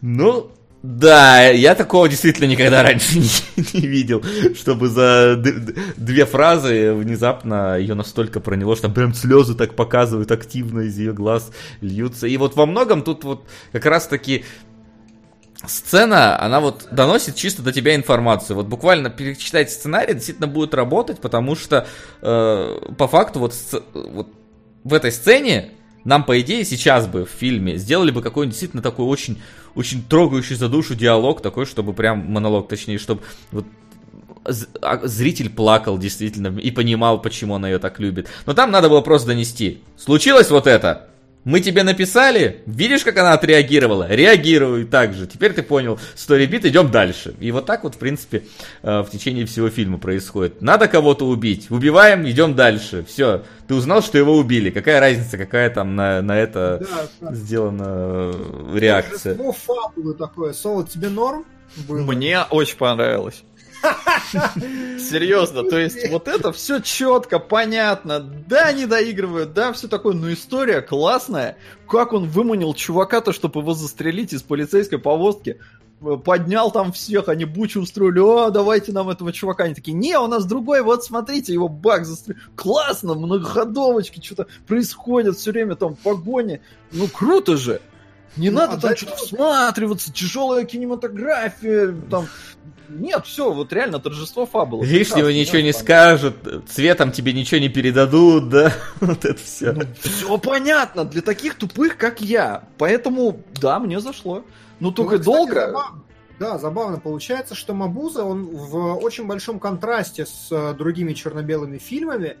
ну, 0.00 0.50
да, 0.82 1.44
я 1.44 1.76
такого 1.76 2.08
действительно 2.08 2.46
никогда 2.46 2.82
раньше 2.82 3.18
не, 3.18 3.80
не 3.80 3.86
видел, 3.86 4.22
чтобы 4.56 4.88
за 4.88 5.36
две 5.96 6.26
фразы 6.26 6.92
внезапно 6.92 7.78
ее 7.78 7.94
настолько 7.94 8.40
проняло, 8.40 8.74
что 8.74 8.88
прям 8.88 9.14
слезы 9.14 9.54
так 9.54 9.76
показывают 9.76 10.32
активно 10.32 10.80
из 10.80 10.98
ее 10.98 11.12
глаз 11.12 11.52
льются. 11.80 12.26
И 12.26 12.36
вот 12.36 12.56
во 12.56 12.66
многом 12.66 13.02
тут 13.02 13.22
вот 13.22 13.44
как 13.70 13.86
раз 13.86 14.08
таки 14.08 14.44
сцена, 15.64 16.40
она 16.42 16.58
вот 16.58 16.88
доносит 16.90 17.36
чисто 17.36 17.62
до 17.62 17.72
тебя 17.72 17.94
информацию. 17.94 18.56
Вот 18.56 18.66
буквально 18.66 19.08
перечитать 19.08 19.70
сценарий 19.70 20.14
действительно 20.14 20.48
будет 20.48 20.74
работать, 20.74 21.20
потому 21.20 21.54
что 21.54 21.86
э, 22.22 22.78
по 22.98 23.06
факту 23.06 23.38
вот, 23.38 23.54
вот 23.94 24.28
в 24.82 24.94
этой 24.94 25.12
сцене 25.12 25.70
нам, 26.04 26.24
по 26.24 26.40
идее, 26.40 26.64
сейчас 26.64 27.06
бы 27.06 27.24
в 27.24 27.30
фильме 27.30 27.76
сделали 27.76 28.10
бы 28.10 28.22
какой-нибудь 28.22 28.52
действительно 28.52 28.82
такой 28.82 29.06
очень, 29.06 29.40
очень 29.74 30.02
трогающий 30.02 30.56
за 30.56 30.68
душу 30.68 30.94
диалог, 30.94 31.42
такой, 31.42 31.66
чтобы 31.66 31.92
прям 31.92 32.30
монолог, 32.30 32.68
точнее, 32.68 32.98
чтобы 32.98 33.22
вот 33.52 33.64
а, 34.80 35.06
зритель 35.06 35.50
плакал 35.50 35.98
действительно 35.98 36.58
и 36.58 36.70
понимал, 36.70 37.22
почему 37.22 37.54
она 37.54 37.68
ее 37.68 37.78
так 37.78 38.00
любит. 38.00 38.28
Но 38.46 38.54
там 38.54 38.70
надо 38.70 38.88
было 38.88 39.00
просто 39.00 39.28
донести. 39.28 39.82
Случилось 39.96 40.50
вот 40.50 40.66
это. 40.66 41.08
Мы 41.44 41.60
тебе 41.60 41.82
написали, 41.82 42.62
видишь, 42.66 43.02
как 43.02 43.16
она 43.18 43.32
отреагировала? 43.32 44.06
Реагируй 44.08 44.84
так 44.84 45.12
же. 45.12 45.26
Теперь 45.26 45.52
ты 45.52 45.64
понял, 45.64 45.98
сторибит, 46.14 46.64
идем 46.64 46.90
дальше. 46.90 47.34
И 47.40 47.50
вот 47.50 47.66
так 47.66 47.82
вот, 47.82 47.96
в 47.96 47.98
принципе, 47.98 48.44
э, 48.82 49.00
в 49.00 49.10
течение 49.10 49.44
всего 49.44 49.68
фильма 49.68 49.98
происходит. 49.98 50.62
Надо 50.62 50.86
кого-то 50.86 51.26
убить. 51.26 51.68
Убиваем, 51.70 52.28
идем 52.28 52.54
дальше. 52.54 53.04
Все. 53.08 53.42
Ты 53.66 53.74
узнал, 53.74 54.02
что 54.02 54.18
его 54.18 54.36
убили. 54.36 54.70
Какая 54.70 55.00
разница, 55.00 55.36
какая 55.36 55.68
там 55.70 55.96
на, 55.96 56.22
на 56.22 56.38
это 56.38 56.78
да, 56.80 57.08
да. 57.20 57.34
сделана 57.34 57.84
э, 57.86 58.78
реакция? 58.78 59.34
Ну, 59.34 59.50
фабулы 59.50 60.14
такое. 60.14 60.52
Соло, 60.52 60.86
тебе 60.86 61.08
норм? 61.08 61.44
Было? 61.88 61.98
Мне 61.98 62.40
очень 62.50 62.76
понравилось. 62.76 63.42
Серьезно, 64.98 65.64
то 65.64 65.78
есть 65.78 66.08
вот 66.10 66.28
это 66.28 66.52
все 66.52 66.80
четко, 66.80 67.38
понятно, 67.38 68.20
да, 68.20 68.72
не 68.72 68.86
доигрывают, 68.86 69.52
да, 69.52 69.72
все 69.72 69.88
такое, 69.88 70.14
но 70.14 70.32
история 70.32 70.80
классная. 70.80 71.56
Как 71.88 72.12
он 72.12 72.28
выманил 72.28 72.74
чувака-то, 72.74 73.32
чтобы 73.32 73.60
его 73.60 73.74
застрелить 73.74 74.32
из 74.32 74.42
полицейской 74.42 74.98
повозки, 74.98 75.58
поднял 76.24 76.70
там 76.70 76.92
всех, 76.92 77.28
они 77.28 77.44
бучу 77.44 77.80
устроили, 77.80 78.18
о, 78.18 78.50
давайте 78.50 78.92
нам 78.92 79.08
этого 79.08 79.32
чувака. 79.32 79.64
Они 79.64 79.74
такие, 79.74 79.92
не, 79.92 80.18
у 80.18 80.26
нас 80.26 80.44
другой, 80.44 80.82
вот 80.82 81.04
смотрите, 81.04 81.52
его 81.52 81.68
баг 81.68 82.04
застрелил. 82.04 82.40
Классно, 82.56 83.14
многоходовочки, 83.14 84.24
что-то 84.24 84.46
происходит 84.66 85.36
все 85.36 85.52
время, 85.52 85.76
там 85.76 85.94
погони. 85.94 86.60
Ну, 86.90 87.08
круто 87.08 87.56
же. 87.56 87.80
Не 88.36 88.50
ну, 88.50 88.60
надо 88.60 88.74
а 88.74 88.80
там 88.80 88.96
что-то 88.96 89.16
всматриваться, 89.16 90.12
тяжелая 90.12 90.64
кинематография, 90.64 91.94
там 92.10 92.26
нет, 92.98 93.26
все, 93.26 93.52
вот 93.52 93.72
реально 93.72 93.98
торжество 93.98 94.46
фабулы. 94.46 94.86
Лишнего 94.86 95.28
ничего 95.28 95.60
не 95.60 95.72
скажут, 95.72 96.36
цветом 96.68 97.12
тебе 97.12 97.32
ничего 97.32 97.60
не 97.60 97.68
передадут, 97.68 98.48
да, 98.48 98.72
вот 99.00 99.24
это 99.24 99.42
все. 99.42 99.72
Ну, 99.72 99.82
все 100.02 100.38
понятно, 100.38 101.04
для 101.04 101.22
таких 101.22 101.56
тупых, 101.56 101.96
как 101.96 102.20
я. 102.20 102.64
Поэтому, 102.78 103.42
да, 103.60 103.78
мне 103.78 104.00
зашло. 104.00 104.44
Ну, 104.80 104.92
только 104.92 105.12
ну, 105.16 105.20
кстати, 105.20 105.36
долго... 105.36 105.60
Забавно. 105.66 106.02
Да, 106.38 106.58
забавно 106.58 106.98
получается, 106.98 107.54
что 107.54 107.72
Мабуза, 107.72 108.24
он 108.24 108.46
в 108.46 108.96
очень 108.96 109.26
большом 109.26 109.60
контрасте 109.60 110.26
с 110.26 110.48
э, 110.50 110.74
другими 110.74 111.12
черно-белыми 111.12 111.78
фильмами. 111.78 112.36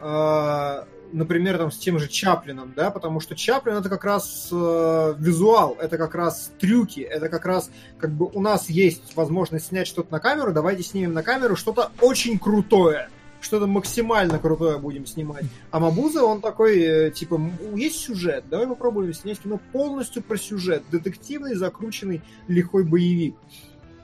Э, 0.00 0.82
например, 1.16 1.56
там, 1.56 1.70
с 1.72 1.78
тем 1.78 1.98
же 1.98 2.08
Чаплином, 2.08 2.72
да, 2.76 2.90
потому 2.90 3.20
что 3.20 3.34
Чаплин 3.34 3.76
это 3.76 3.88
как 3.88 4.04
раз 4.04 4.48
э, 4.52 5.14
визуал, 5.18 5.76
это 5.80 5.96
как 5.96 6.14
раз 6.14 6.52
трюки, 6.60 7.00
это 7.00 7.28
как 7.28 7.46
раз, 7.46 7.70
как 7.98 8.10
бы 8.10 8.26
у 8.26 8.40
нас 8.40 8.68
есть 8.68 9.16
возможность 9.16 9.68
снять 9.68 9.86
что-то 9.86 10.12
на 10.12 10.20
камеру, 10.20 10.52
давайте 10.52 10.82
снимем 10.82 11.14
на 11.14 11.22
камеру 11.22 11.56
что-то 11.56 11.90
очень 12.02 12.38
крутое, 12.38 13.08
что-то 13.40 13.66
максимально 13.66 14.38
крутое 14.38 14.78
будем 14.78 15.06
снимать. 15.06 15.44
А 15.70 15.80
Мабуза, 15.80 16.22
он 16.22 16.42
такой, 16.42 16.78
э, 16.80 17.10
типа, 17.10 17.40
есть 17.74 17.98
сюжет, 17.98 18.44
давай 18.50 18.66
попробуем 18.66 19.14
снять 19.14 19.40
кино 19.40 19.58
полностью 19.72 20.22
про 20.22 20.36
сюжет, 20.36 20.82
детективный, 20.90 21.54
закрученный, 21.54 22.20
лихой 22.46 22.84
боевик. 22.84 23.36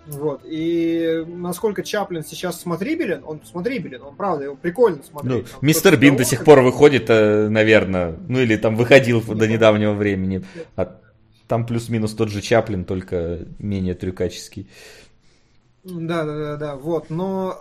Вот. 0.06 0.42
И 0.44 1.24
насколько 1.26 1.82
Чаплин 1.82 2.24
сейчас 2.24 2.60
смотрибелен, 2.60 3.22
он 3.24 3.40
смотрибелен, 3.44 4.02
он 4.02 4.16
правда, 4.16 4.44
его 4.44 4.56
прикольно 4.56 5.02
смотреть. 5.02 5.46
Ну, 5.52 5.58
мистер 5.60 5.96
Бин 5.96 6.16
до 6.16 6.24
сих 6.24 6.44
пор 6.44 6.60
выходит, 6.60 7.08
э, 7.08 7.48
наверное, 7.48 8.16
ну 8.28 8.40
или 8.40 8.56
там 8.56 8.76
выходил 8.76 9.22
до 9.22 9.46
недавнего 9.46 9.92
времени. 9.92 10.44
А 10.76 10.98
там 11.46 11.66
плюс-минус 11.66 12.14
тот 12.14 12.30
же 12.30 12.40
Чаплин, 12.40 12.84
только 12.84 13.46
менее 13.58 13.94
трюкаческий. 13.94 14.68
Да, 15.84 16.24
да, 16.24 16.38
да, 16.38 16.56
да, 16.56 16.76
вот. 16.76 17.10
Но 17.10 17.58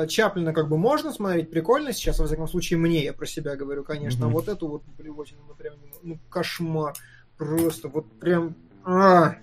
э, 0.00 0.06
Чаплина 0.08 0.54
как 0.54 0.68
бы 0.68 0.78
можно 0.78 1.12
смотреть, 1.12 1.50
прикольно 1.50 1.92
сейчас, 1.92 2.18
во 2.18 2.26
всяком 2.26 2.48
случае, 2.48 2.78
мне, 2.78 3.04
я 3.04 3.12
про 3.12 3.26
себя 3.26 3.56
говорю, 3.56 3.84
конечно. 3.84 4.24
Mm-hmm. 4.24 4.28
А 4.28 4.32
вот 4.32 4.48
эту 4.48 4.68
вот 4.68 4.82
блевотину, 4.96 5.40
ну 5.46 5.54
прям, 5.54 5.74
ну 6.02 6.18
кошмар. 6.30 6.94
Просто 7.36 7.88
вот 7.88 8.06
прям... 8.18 8.56
А! 8.84 9.36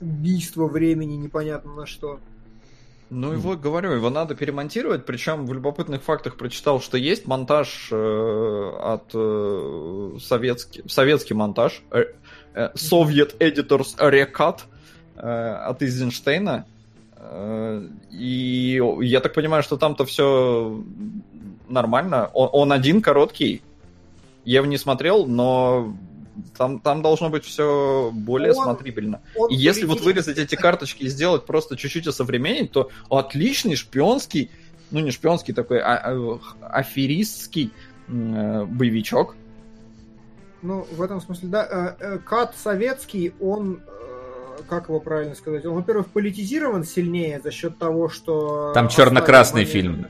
Убийство 0.00 0.66
времени 0.66 1.16
непонятно 1.16 1.74
на 1.74 1.86
что. 1.86 2.20
Ну 3.08 3.36
вот 3.36 3.60
говорю, 3.60 3.92
его 3.92 4.10
надо 4.10 4.34
перемонтировать, 4.34 5.06
причем 5.06 5.46
в 5.46 5.52
любопытных 5.52 6.02
фактах 6.02 6.36
прочитал, 6.36 6.80
что 6.80 6.98
есть 6.98 7.26
монтаж 7.26 7.88
э, 7.92 8.72
от 8.80 9.10
э, 9.14 10.18
советский, 10.20 10.82
советский 10.88 11.34
монтаж, 11.34 11.82
э, 11.92 12.06
э, 12.54 12.70
Soviet 12.74 13.38
Editors 13.38 13.96
Recut 13.96 14.62
э, 15.14 15.20
от 15.20 15.82
Эйзенштейна. 15.82 16.66
Э, 17.16 17.86
и 18.10 18.82
я 19.02 19.20
так 19.20 19.34
понимаю, 19.34 19.62
что 19.62 19.76
там-то 19.76 20.04
все 20.04 20.82
нормально. 21.68 22.28
Он, 22.34 22.48
он 22.52 22.72
один 22.72 23.02
короткий. 23.02 23.62
Я 24.44 24.56
его 24.56 24.66
не 24.66 24.78
смотрел, 24.78 25.26
но 25.26 25.94
там, 26.56 26.80
там 26.80 27.02
должно 27.02 27.28
быть 27.28 27.44
все 27.44 28.10
более 28.12 28.52
он, 28.52 28.64
смотрибельно. 28.64 29.20
Он 29.36 29.50
и 29.50 29.54
если 29.54 29.84
вот 29.84 30.00
вырезать 30.00 30.38
эти 30.38 30.54
карточки 30.54 31.04
и 31.04 31.08
сделать 31.08 31.46
просто 31.46 31.76
чуть-чуть 31.76 32.06
осовременить, 32.06 32.72
то 32.72 32.90
отличный 33.10 33.76
шпионский, 33.76 34.50
ну 34.90 35.00
не 35.00 35.10
шпионский 35.10 35.54
такой, 35.54 35.80
а, 35.80 35.96
а, 35.96 36.38
аферистский 36.70 37.72
э, 38.08 38.64
боевичок. 38.64 39.36
Ну, 40.62 40.86
в 40.90 41.02
этом 41.02 41.20
смысле, 41.20 41.48
да. 41.48 41.96
Э, 42.00 42.04
э, 42.04 42.18
Кат 42.18 42.56
советский, 42.56 43.34
он 43.40 43.80
э, 43.86 44.62
как 44.68 44.88
его 44.88 45.00
правильно 45.00 45.34
сказать? 45.34 45.64
Он, 45.64 45.74
во-первых, 45.74 46.08
политизирован 46.08 46.84
сильнее 46.84 47.40
за 47.42 47.50
счет 47.50 47.78
того, 47.78 48.08
что... 48.08 48.72
Там 48.72 48.88
черно-красный 48.88 49.64
фильм. 49.64 50.06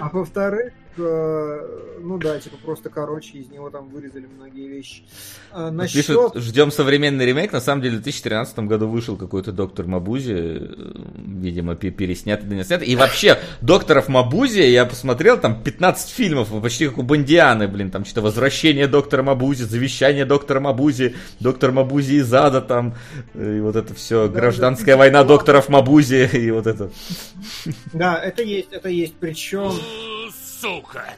А 0.00 0.10
во-вторых, 0.10 0.72
ну 0.96 2.18
да, 2.18 2.38
типа 2.38 2.56
просто 2.62 2.90
короче, 2.90 3.38
из 3.38 3.48
него 3.48 3.70
там 3.70 3.88
вырезали 3.88 4.26
многие 4.26 4.68
вещи. 4.68 5.02
А, 5.50 5.70
насчет... 5.70 6.06
Пишут, 6.06 6.36
ждем 6.36 6.70
современный 6.70 7.24
ремейк. 7.24 7.52
На 7.52 7.60
самом 7.60 7.82
деле 7.82 7.96
в 7.98 8.02
2013 8.02 8.58
году 8.60 8.88
вышел 8.88 9.16
какой-то 9.16 9.52
доктор 9.52 9.86
Мабузи, 9.86 10.34
э, 10.34 10.94
видимо, 11.16 11.74
переснятый, 11.76 12.48
да 12.48 12.56
не 12.56 12.64
снятый. 12.64 12.88
И 12.88 12.96
вообще, 12.96 13.38
докторов 13.60 14.08
Мабузи, 14.08 14.60
я 14.60 14.84
посмотрел, 14.84 15.38
там 15.38 15.62
15 15.62 16.10
фильмов, 16.10 16.48
почти 16.62 16.88
как 16.88 16.98
у 16.98 17.02
Бондианы, 17.02 17.68
блин, 17.68 17.90
там 17.90 18.04
что-то 18.04 18.22
возвращение 18.22 18.86
доктора 18.86 19.22
Мабузи, 19.22 19.62
завещание 19.64 20.24
доктора 20.24 20.60
Мабузи, 20.60 21.16
доктор 21.40 21.72
Мабузи 21.72 22.14
из 22.14 22.32
ада 22.34 22.60
там, 22.60 22.94
и 23.34 23.60
вот 23.60 23.76
это 23.76 23.94
все, 23.94 24.28
да, 24.28 24.40
гражданская 24.40 24.94
да, 24.94 24.98
война 24.98 25.24
докторов 25.24 25.68
Мабузи, 25.68 26.28
и 26.32 26.50
вот 26.50 26.66
это. 26.66 26.90
Да, 27.92 28.18
это 28.18 28.42
есть, 28.42 28.72
это 28.72 28.88
есть, 28.88 29.14
причем 29.18 29.72
сука! 30.62 31.16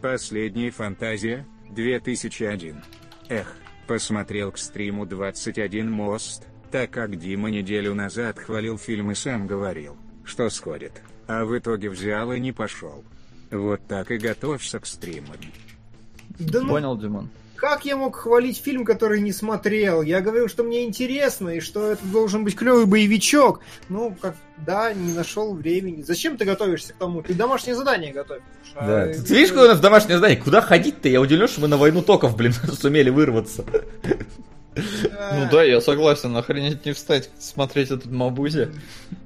Последняя 0.00 0.70
фантазия, 0.70 1.46
2001. 1.70 2.82
Эх, 3.28 3.56
посмотрел 3.86 4.52
к 4.52 4.58
стриму 4.58 5.04
21 5.04 5.90
мост, 5.90 6.46
так 6.70 6.90
как 6.90 7.16
Дима 7.16 7.50
неделю 7.50 7.94
назад 7.94 8.38
хвалил 8.38 8.78
фильм 8.78 9.10
и 9.10 9.14
сам 9.14 9.46
говорил, 9.46 9.98
что 10.24 10.48
сходит, 10.48 11.02
а 11.26 11.44
в 11.44 11.56
итоге 11.58 11.90
взял 11.90 12.32
и 12.32 12.40
не 12.40 12.52
пошел. 12.52 13.04
Вот 13.50 13.80
так 13.86 14.10
и 14.10 14.16
готовься 14.16 14.80
к 14.80 14.86
стримам. 14.86 15.36
Да 16.38 16.62
ну... 16.62 16.68
Понял, 16.70 16.96
Димон. 16.96 17.28
Как 17.56 17.84
я 17.84 17.96
мог 17.96 18.16
хвалить 18.16 18.58
фильм, 18.58 18.84
который 18.84 19.20
не 19.20 19.32
смотрел? 19.32 20.02
Я 20.02 20.20
говорил, 20.20 20.48
что 20.48 20.64
мне 20.64 20.84
интересно, 20.84 21.50
и 21.50 21.60
что 21.60 21.92
это 21.92 22.04
должен 22.06 22.44
быть 22.44 22.56
клевый 22.56 22.86
боевичок. 22.86 23.60
Ну, 23.88 24.16
как, 24.20 24.36
да, 24.58 24.92
не 24.92 25.12
нашел 25.12 25.54
времени. 25.54 26.02
Зачем 26.02 26.36
ты 26.36 26.44
готовишься 26.44 26.92
к 26.92 26.96
тому? 26.96 27.22
Ты 27.22 27.34
домашнее 27.34 27.74
задание 27.74 28.12
готовишь. 28.12 28.42
Да. 28.74 29.02
А, 29.02 29.12
ты 29.12 29.34
видишь, 29.34 29.50
какое 29.50 29.66
у 29.66 29.68
нас 29.68 29.80
домашнее 29.80 30.16
задание? 30.16 30.40
Куда 30.40 30.60
ходить-то? 30.60 31.08
Я 31.08 31.20
удивлен, 31.20 31.48
что 31.48 31.60
мы 31.60 31.68
на 31.68 31.76
войну 31.76 32.02
токов, 32.02 32.36
блин, 32.36 32.52
сумели 32.80 33.10
вырваться. 33.10 33.64
Ну 34.76 35.48
да, 35.50 35.62
я 35.62 35.80
согласен, 35.80 36.36
охренеть 36.36 36.84
не 36.84 36.92
встать, 36.92 37.30
смотреть 37.38 37.90
этот 37.90 38.10
Мабузи. 38.10 38.70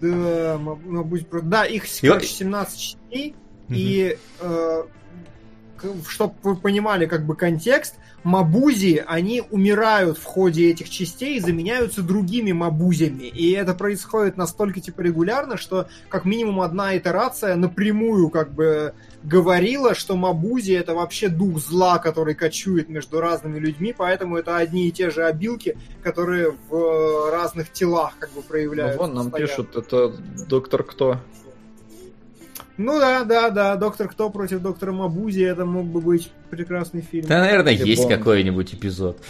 Да, 0.00 0.58
Мабузи, 0.58 1.26
да, 1.42 1.64
их, 1.64 1.84
короче, 2.00 2.26
17 2.26 2.78
частей, 2.78 3.34
и 3.68 4.18
э, 4.40 4.82
чтобы 6.06 6.34
вы 6.42 6.56
понимали 6.56 7.06
как 7.06 7.24
бы 7.24 7.34
контекст, 7.34 7.94
мабузи, 8.28 9.02
они 9.06 9.42
умирают 9.50 10.18
в 10.18 10.24
ходе 10.24 10.70
этих 10.70 10.90
частей 10.90 11.38
и 11.38 11.40
заменяются 11.40 12.02
другими 12.02 12.52
мабузями. 12.52 13.24
И 13.24 13.52
это 13.52 13.74
происходит 13.74 14.36
настолько 14.36 14.80
типа 14.80 15.00
регулярно, 15.00 15.56
что 15.56 15.88
как 16.10 16.26
минимум 16.26 16.60
одна 16.60 16.96
итерация 16.96 17.56
напрямую 17.56 18.28
как 18.28 18.52
бы 18.52 18.92
говорила, 19.22 19.94
что 19.94 20.14
мабузи 20.14 20.72
это 20.72 20.94
вообще 20.94 21.28
дух 21.28 21.58
зла, 21.58 21.98
который 21.98 22.34
кочует 22.34 22.90
между 22.90 23.20
разными 23.20 23.58
людьми, 23.58 23.94
поэтому 23.96 24.36
это 24.36 24.58
одни 24.58 24.88
и 24.88 24.92
те 24.92 25.08
же 25.10 25.24
обилки, 25.24 25.78
которые 26.02 26.54
в 26.68 27.30
разных 27.32 27.72
телах 27.72 28.12
как 28.18 28.30
бы 28.32 28.42
проявляются. 28.42 28.98
Ну, 28.98 29.06
вон 29.06 29.14
нам 29.14 29.30
постоянно. 29.30 29.48
пишут, 29.48 29.76
это 29.76 30.14
доктор 30.46 30.84
кто? 30.84 31.18
Ну 32.78 32.98
да, 33.00 33.24
да, 33.24 33.50
да, 33.50 33.76
Доктор 33.76 34.08
Кто 34.08 34.30
против 34.30 34.60
Доктора 34.60 34.92
Мабузи, 34.92 35.42
это 35.42 35.64
мог 35.64 35.86
бы 35.86 36.00
быть 36.00 36.30
прекрасный 36.48 37.02
фильм. 37.02 37.26
Да, 37.26 37.40
наверное, 37.40 37.72
Или 37.74 37.88
есть 37.88 38.08
какой-нибудь 38.08 38.72
эпизод. 38.74 39.20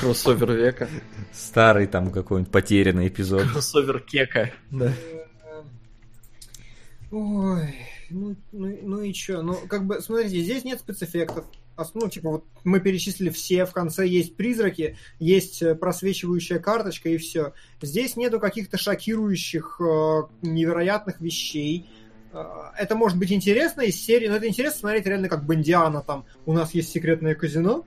Кроссовер 0.00 0.52
века. 0.52 0.88
Старый 1.32 1.86
там 1.86 2.10
какой-нибудь 2.10 2.52
потерянный 2.52 3.08
эпизод. 3.08 3.44
Кроссовер 3.50 4.00
кека. 4.00 4.50
Да. 4.70 4.92
Ой. 7.12 7.74
Ну, 8.10 8.36
ну, 8.52 8.78
ну 8.82 9.00
и 9.02 9.12
чё? 9.12 9.42
Ну, 9.42 9.56
как 9.68 9.86
бы, 9.86 10.00
смотрите, 10.00 10.40
здесь 10.40 10.64
нет 10.64 10.80
спецэффектов. 10.80 11.44
Ну, 11.94 12.08
типа, 12.08 12.30
вот 12.30 12.44
мы 12.62 12.80
перечислили 12.80 13.30
все, 13.30 13.66
в 13.66 13.72
конце 13.72 14.06
есть 14.06 14.36
призраки, 14.36 14.96
есть 15.18 15.60
э, 15.60 15.74
просвечивающая 15.74 16.60
карточка 16.60 17.08
и 17.08 17.16
все. 17.16 17.52
Здесь 17.82 18.16
нету 18.16 18.38
каких-то 18.38 18.78
шокирующих, 18.78 19.80
э, 19.80 20.22
невероятных 20.42 21.20
вещей. 21.20 21.88
Э, 22.34 22.72
это 22.76 22.96
может 22.96 23.18
быть 23.18 23.32
интересно 23.32 23.82
из 23.82 24.02
серии, 24.02 24.28
но 24.28 24.36
это 24.36 24.48
интересно 24.48 24.80
смотреть 24.80 25.06
реально 25.06 25.28
как 25.28 25.44
Бондиана 25.44 26.02
там. 26.02 26.24
У 26.46 26.52
нас 26.52 26.74
есть 26.74 26.90
секретное 26.90 27.34
казино, 27.34 27.84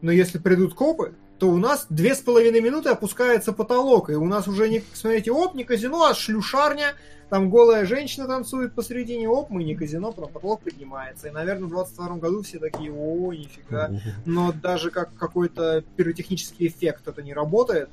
но 0.00 0.12
если 0.12 0.38
придут 0.38 0.74
копы, 0.74 1.14
то 1.38 1.48
у 1.48 1.56
нас 1.56 1.86
две 1.88 2.14
с 2.14 2.20
половиной 2.20 2.60
минуты 2.60 2.90
опускается 2.90 3.52
потолок, 3.52 4.10
и 4.10 4.14
у 4.14 4.26
нас 4.26 4.46
уже 4.46 4.68
не, 4.68 4.84
смотрите, 4.92 5.32
оп, 5.32 5.54
не 5.54 5.64
казино, 5.64 6.04
а 6.04 6.14
шлюшарня, 6.14 6.94
там 7.30 7.48
голая 7.48 7.86
женщина 7.86 8.26
танцует 8.26 8.74
посредине, 8.74 9.28
оп, 9.28 9.50
мы 9.50 9.64
не 9.64 9.74
казино, 9.74 10.12
потом 10.12 10.32
потолок 10.32 10.60
поднимается. 10.62 11.28
И, 11.28 11.30
наверное, 11.30 11.66
в 11.66 11.70
22 11.70 12.16
году 12.16 12.42
все 12.42 12.58
такие, 12.58 12.92
о, 12.92 13.32
нифига. 13.32 13.90
Но 14.26 14.52
даже 14.52 14.90
как 14.90 15.14
какой-то 15.14 15.82
пиротехнический 15.96 16.66
эффект 16.66 17.08
это 17.08 17.22
не 17.22 17.32
работает. 17.32 17.88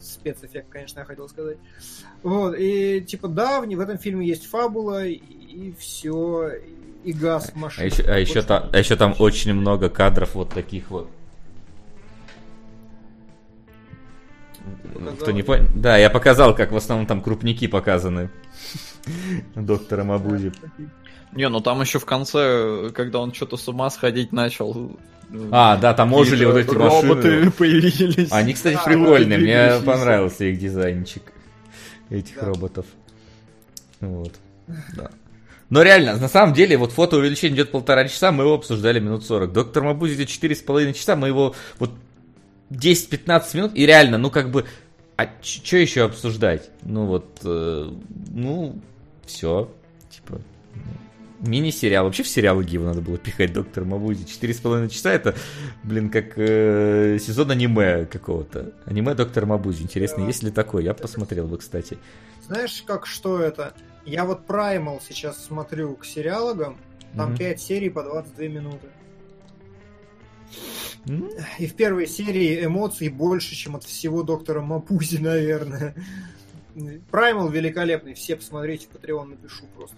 Спецэффект, 0.00 0.68
конечно, 0.68 1.00
я 1.00 1.04
хотел 1.04 1.28
сказать. 1.28 1.58
Вот, 2.22 2.54
и 2.58 3.00
типа, 3.00 3.28
да, 3.28 3.60
в, 3.60 3.66
в 3.66 3.80
этом 3.80 3.98
фильме 3.98 4.26
есть 4.26 4.46
фабула, 4.46 5.06
и, 5.06 5.14
и 5.14 5.74
все, 5.78 6.50
и 7.04 7.12
газ 7.12 7.50
в 7.50 7.56
машине. 7.56 7.84
А 7.84 7.86
еще, 7.86 8.02
а, 8.02 8.18
еще 8.18 8.42
там, 8.42 8.70
а 8.72 8.78
еще 8.78 8.96
там 8.96 9.14
очень 9.18 9.54
много 9.54 9.88
кадров 9.88 10.34
вот 10.34 10.50
таких 10.50 10.90
вот 10.90 11.08
Показал. 14.92 15.16
Кто 15.16 15.30
не 15.30 15.42
понял? 15.42 15.66
Да, 15.74 15.96
я 15.96 16.10
показал, 16.10 16.54
как 16.54 16.72
в 16.72 16.76
основном 16.76 17.06
там 17.06 17.22
крупники 17.22 17.66
показаны 17.66 18.30
доктором 19.54 20.10
Абузи. 20.10 20.52
Не, 21.32 21.48
ну 21.48 21.60
там 21.60 21.80
еще 21.80 21.98
в 21.98 22.06
конце, 22.06 22.90
когда 22.94 23.20
он 23.20 23.32
что-то 23.32 23.56
с 23.56 23.68
ума 23.68 23.90
сходить 23.90 24.32
начал. 24.32 24.96
А, 25.50 25.76
да, 25.76 25.92
там 25.94 26.12
ожили 26.12 26.44
вот 26.44 26.56
эти 26.56 26.70
роботы 26.70 27.14
машины. 27.14 27.50
появились. 27.58 28.32
Они, 28.32 28.54
кстати, 28.54 28.78
прикольные. 28.84 29.38
Мне 29.38 29.84
понравился 29.84 30.44
их 30.44 30.58
дизайнчик 30.58 31.22
этих 32.10 32.42
роботов. 32.42 32.86
Вот. 34.00 34.32
Да. 34.96 35.10
Но 35.68 35.82
реально, 35.82 36.16
на 36.16 36.28
самом 36.28 36.54
деле, 36.54 36.76
вот 36.76 36.92
фото 36.92 37.16
увеличение 37.16 37.56
идет 37.56 37.72
полтора 37.72 38.06
часа, 38.06 38.30
мы 38.30 38.44
его 38.44 38.54
обсуждали 38.54 39.00
минут 39.00 39.24
40. 39.24 39.52
Доктор 39.52 39.82
Мабузи 39.82 40.14
идет 40.14 40.28
четыре 40.28 40.54
с 40.54 40.62
половиной 40.62 40.94
часа, 40.94 41.16
мы 41.16 41.26
его 41.28 41.56
вот 41.78 41.90
10-15 42.70 43.56
минут, 43.56 43.72
и 43.74 43.84
реально, 43.84 44.18
ну 44.18 44.30
как 44.30 44.50
бы, 44.50 44.64
а 45.16 45.28
что 45.42 45.76
еще 45.76 46.04
обсуждать? 46.04 46.70
Ну 46.82 47.06
вот, 47.06 47.40
э, 47.42 47.90
ну, 48.30 48.80
все, 49.24 49.72
типа, 50.10 50.40
мини-сериал. 51.40 52.04
Вообще 52.04 52.22
в 52.22 52.28
сериалы 52.28 52.64
Гива 52.64 52.86
надо 52.86 53.00
было 53.00 53.18
пихать 53.18 53.52
Доктор 53.52 53.84
Мабузи. 53.84 54.24
Четыре 54.24 54.54
с 54.54 54.58
половиной 54.58 54.90
часа 54.90 55.12
это, 55.12 55.34
блин, 55.82 56.10
как 56.10 56.32
э, 56.36 57.18
сезон 57.20 57.50
аниме 57.50 58.06
какого-то. 58.06 58.72
Аниме 58.84 59.14
Доктор 59.14 59.46
Мабузи. 59.46 59.82
Интересно, 59.82 60.24
есть 60.24 60.42
ли 60.42 60.50
такой? 60.50 60.84
Я 60.84 60.94
посмотрел 60.94 61.46
бы, 61.46 61.58
кстати. 61.58 61.98
Знаешь, 62.46 62.82
как 62.86 63.06
что 63.06 63.40
это? 63.40 63.74
Я 64.04 64.24
вот 64.24 64.46
Primal 64.46 65.00
сейчас 65.06 65.44
смотрю 65.44 65.94
к 65.96 66.04
сериалогам. 66.04 66.78
Там 67.14 67.32
mm-hmm. 67.32 67.38
5 67.38 67.60
серий 67.60 67.90
по 67.90 68.02
22 68.02 68.44
минуты. 68.48 68.86
И 71.58 71.66
в 71.66 71.74
первой 71.74 72.06
серии 72.06 72.64
эмоций 72.64 73.08
больше, 73.08 73.54
чем 73.54 73.76
от 73.76 73.84
всего 73.84 74.22
доктора 74.22 74.60
Мапузи, 74.60 75.16
наверное. 75.20 75.94
Праймал 77.10 77.48
великолепный, 77.48 78.12
все 78.14 78.36
посмотрите, 78.36 78.86
Patreon 78.92 79.24
напишу 79.26 79.64
просто. 79.74 79.96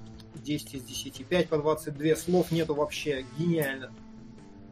10 0.48 0.74
из 0.74 0.82
10. 0.82 1.26
5 1.26 1.48
по 1.48 1.58
22, 1.58 2.16
слов 2.16 2.50
нету 2.50 2.74
вообще, 2.74 3.26
гениально. 3.36 3.90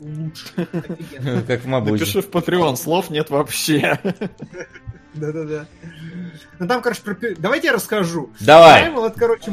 Лучше, 0.00 0.46
офигенно. 0.56 1.42
Как 1.46 1.60
в 1.60 1.66
Мабузе. 1.66 2.04
Напиши 2.04 2.22
в 2.22 2.30
Patreon, 2.30 2.76
слов 2.76 3.10
нет 3.10 3.28
вообще. 3.28 3.98
Да-да-да. 5.14 5.66
Ну 6.58 6.66
там, 6.66 6.82
короче, 6.82 7.02
про... 7.02 7.16
давайте 7.36 7.68
я 7.68 7.72
расскажу. 7.74 8.30
Давай. 8.40 8.82
Праймал, 8.82 9.06
это, 9.06 9.18
короче, 9.18 9.52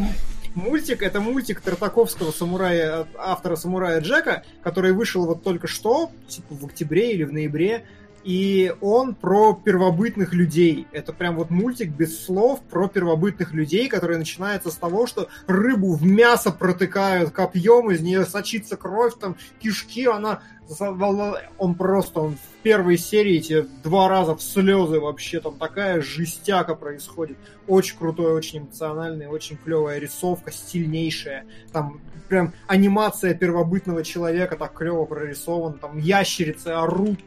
мультик, 0.55 1.01
это 1.01 1.19
мультик 1.19 1.59
Тартаковского 1.61 2.31
самурая, 2.31 3.05
автора 3.17 3.55
самурая 3.57 3.99
Джека, 3.99 4.43
который 4.61 4.93
вышел 4.93 5.25
вот 5.25 5.43
только 5.43 5.67
что, 5.67 6.11
типа 6.27 6.55
в 6.55 6.65
октябре 6.65 7.13
или 7.13 7.23
в 7.23 7.33
ноябре, 7.33 7.85
и 8.23 8.73
он 8.81 9.15
про 9.15 9.53
первобытных 9.53 10.33
людей. 10.33 10.87
Это 10.91 11.13
прям 11.13 11.35
вот 11.35 11.49
мультик 11.49 11.89
без 11.89 12.23
слов 12.23 12.61
про 12.61 12.87
первобытных 12.87 13.53
людей, 13.53 13.89
который 13.89 14.17
начинается 14.17 14.71
с 14.71 14.75
того, 14.75 15.07
что 15.07 15.27
рыбу 15.47 15.93
в 15.93 16.03
мясо 16.03 16.51
протыкают 16.51 17.31
копьем, 17.31 17.91
из 17.91 18.01
нее 18.01 18.25
сочится 18.25 18.77
кровь, 18.77 19.13
там 19.19 19.35
кишки, 19.59 20.05
она 20.05 20.41
он 20.79 21.75
просто, 21.75 22.19
он 22.19 22.35
в 22.35 22.63
первой 22.63 22.97
серии 22.97 23.37
эти 23.37 23.65
два 23.83 24.07
раза 24.07 24.35
в 24.35 24.41
слезы 24.41 24.99
вообще, 24.99 25.39
там 25.39 25.57
такая 25.57 26.01
жестяка 26.01 26.75
происходит. 26.75 27.37
Очень 27.67 27.97
крутой, 27.97 28.33
очень 28.33 28.59
эмоциональный, 28.59 29.27
очень 29.27 29.57
клевая 29.57 29.99
рисовка, 29.99 30.51
стильнейшая. 30.51 31.45
Там 31.71 32.01
прям 32.29 32.53
анимация 32.67 33.33
первобытного 33.33 34.03
человека 34.03 34.55
так 34.57 34.73
клево 34.73 35.05
прорисована. 35.05 35.77
Там 35.77 35.97
ящерицы 35.97 36.69
орут. 36.69 37.19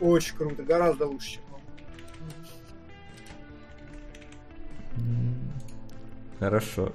Очень 0.00 0.36
круто, 0.36 0.62
гораздо 0.62 1.06
лучше, 1.06 1.32
чем 1.32 1.42
Хорошо. 6.38 6.92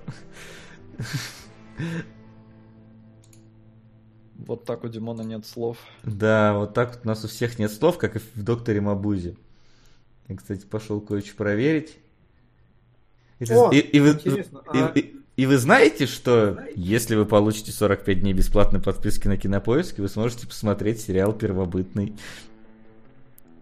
Вот 4.38 4.66
так 4.66 4.84
у 4.84 4.88
Димона 4.88 5.22
нет 5.22 5.46
слов. 5.46 5.78
Да, 6.04 6.54
вот 6.54 6.74
так 6.74 6.96
вот 6.96 7.06
у 7.06 7.08
нас 7.08 7.24
у 7.24 7.28
всех 7.28 7.58
нет 7.58 7.72
слов, 7.72 7.98
как 7.98 8.16
и 8.16 8.20
в 8.20 8.44
докторе 8.44 8.82
Мабузе. 8.82 9.38
Я, 10.28 10.36
кстати, 10.36 10.66
пошел 10.66 11.00
кое-что 11.00 11.36
проверить. 11.36 11.98
О, 13.50 13.72
и, 13.72 13.80
и, 13.80 14.00
вы, 14.00 14.12
и, 14.12 14.46
а... 14.68 14.92
и, 14.96 15.16
и 15.36 15.46
вы 15.46 15.58
знаете, 15.58 16.06
что 16.06 16.54
знаете? 16.54 16.74
если 16.76 17.16
вы 17.16 17.26
получите 17.26 17.72
45 17.72 18.22
дней 18.22 18.34
бесплатной 18.34 18.82
подписки 18.82 19.28
на 19.28 19.38
Кинопоиске, 19.38 20.02
вы 20.02 20.08
сможете 20.08 20.48
посмотреть 20.48 21.02
сериал 21.02 21.34
«Первобытный». 21.34 22.16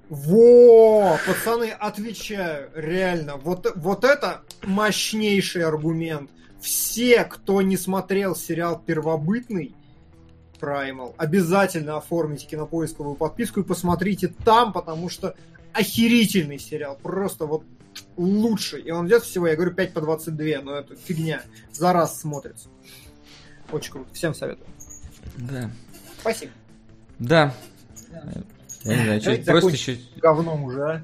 Во, 0.10 1.18
пацаны, 1.26 1.72
отвечаю, 1.72 2.70
реально, 2.76 3.38
вот, 3.38 3.72
вот 3.76 4.04
это 4.04 4.42
мощнейший 4.64 5.64
аргумент. 5.64 6.30
Все, 6.62 7.24
кто 7.24 7.62
не 7.62 7.78
смотрел 7.78 8.36
сериал 8.36 8.80
«Первобытный», 8.86 9.74
Primal. 10.64 11.14
Обязательно 11.18 11.98
оформите 11.98 12.48
кинопоисковую 12.48 13.16
подписку 13.16 13.60
и 13.60 13.64
посмотрите 13.64 14.34
там, 14.46 14.72
потому 14.72 15.10
что 15.10 15.36
охерительный 15.74 16.58
сериал. 16.58 16.98
Просто 17.02 17.46
вот 17.46 17.66
лучший. 18.16 18.82
И 18.82 18.92
он 18.92 19.08
идет 19.08 19.24
всего, 19.24 19.48
я 19.48 19.56
говорю, 19.56 19.74
5 19.74 19.94
по 19.94 20.00
22, 20.00 20.62
но 20.64 20.76
это 20.78 20.96
фигня. 20.96 21.42
За 21.74 21.92
раз 21.92 22.22
смотрится. 22.22 22.70
Очень 23.72 23.92
круто. 23.92 24.14
Всем 24.14 24.34
советую. 24.34 24.68
Да. 25.38 25.70
Спасибо. 26.22 26.52
Да. 27.20 27.54
Я 28.84 28.96
не 28.96 29.04
знаю, 29.04 29.22
что 29.22 29.52
просто 29.52 29.70
еще... 29.72 29.98
Говном 30.18 30.64
уже, 30.64 30.84
а? 30.84 31.04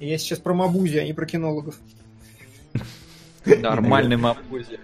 Я 0.00 0.18
сейчас 0.18 0.38
про 0.38 0.54
Мабузи, 0.54 0.98
а 0.98 1.04
не 1.04 1.12
про 1.12 1.26
кинологов. 1.26 1.76
Нормальный 3.44 4.16
Мабузи. 4.16 4.80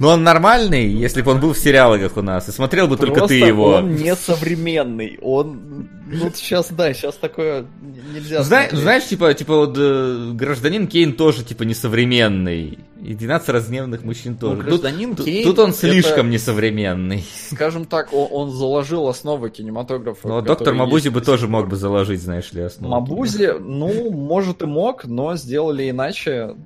Но 0.00 0.08
он 0.08 0.22
нормальный, 0.24 0.88
если 0.88 1.20
бы 1.20 1.30
он 1.30 1.40
был 1.40 1.52
в 1.52 1.58
сериалах 1.58 2.16
у 2.16 2.22
нас, 2.22 2.48
и 2.48 2.52
смотрел 2.52 2.88
бы 2.88 2.96
Просто 2.96 3.14
только 3.14 3.28
ты 3.28 3.34
его. 3.34 3.74
он 3.74 3.96
не 3.96 4.16
современный, 4.16 5.18
он... 5.20 5.90
Ну, 6.06 6.30
сейчас, 6.34 6.70
да, 6.70 6.92
сейчас 6.94 7.16
такое 7.16 7.66
нельзя 8.12 8.42
Зна- 8.42 8.70
Знаешь, 8.72 9.06
типа, 9.06 9.34
типа 9.34 9.56
вот 9.56 9.76
э, 9.78 10.30
гражданин 10.32 10.86
Кейн 10.86 11.12
тоже, 11.12 11.44
типа, 11.44 11.64
несовременный. 11.64 12.78
И 13.02 13.14
12 13.14 13.48
разгневанных 13.50 14.02
мужчин 14.02 14.38
ну, 14.40 14.48
тоже. 14.48 14.62
Ну, 14.62 14.68
гражданин 14.68 15.14
тут, 15.14 15.26
Кейн... 15.26 15.44
Тут 15.44 15.58
он 15.58 15.74
слишком 15.74 16.26
это, 16.26 16.28
несовременный. 16.28 17.24
Скажем 17.50 17.84
так, 17.84 18.14
он, 18.14 18.28
он 18.30 18.50
заложил 18.52 19.06
основы 19.06 19.50
кинематографа. 19.50 20.26
Ну, 20.26 20.40
доктор 20.40 20.72
Мабузи 20.72 21.10
бы 21.10 21.20
тоже 21.20 21.46
мог 21.46 21.68
бы 21.68 21.76
заложить, 21.76 22.22
знаешь 22.22 22.50
ли, 22.52 22.62
основы. 22.62 22.94
Мабузи, 22.94 23.52
ну, 23.60 24.10
может 24.10 24.62
и 24.62 24.66
мог, 24.66 25.04
но 25.04 25.36
сделали 25.36 25.90
иначе. 25.90 26.56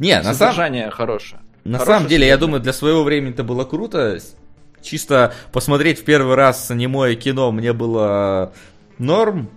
Не, 0.00 0.20
на 0.20 0.34
самом... 0.34 0.90
хорошее. 0.90 1.40
На 1.64 1.78
самом 1.78 2.08
деле, 2.08 2.26
я 2.26 2.36
думаю, 2.36 2.60
для 2.60 2.72
своего 2.72 3.02
времени 3.02 3.32
это 3.32 3.44
было 3.44 3.64
круто. 3.64 4.18
Чисто 4.82 5.34
посмотреть 5.52 6.00
в 6.00 6.04
первый 6.04 6.34
раз 6.34 6.70
аниме 6.70 7.14
кино 7.14 7.52
мне 7.52 7.72
было 7.72 8.52
норм. 8.98 9.50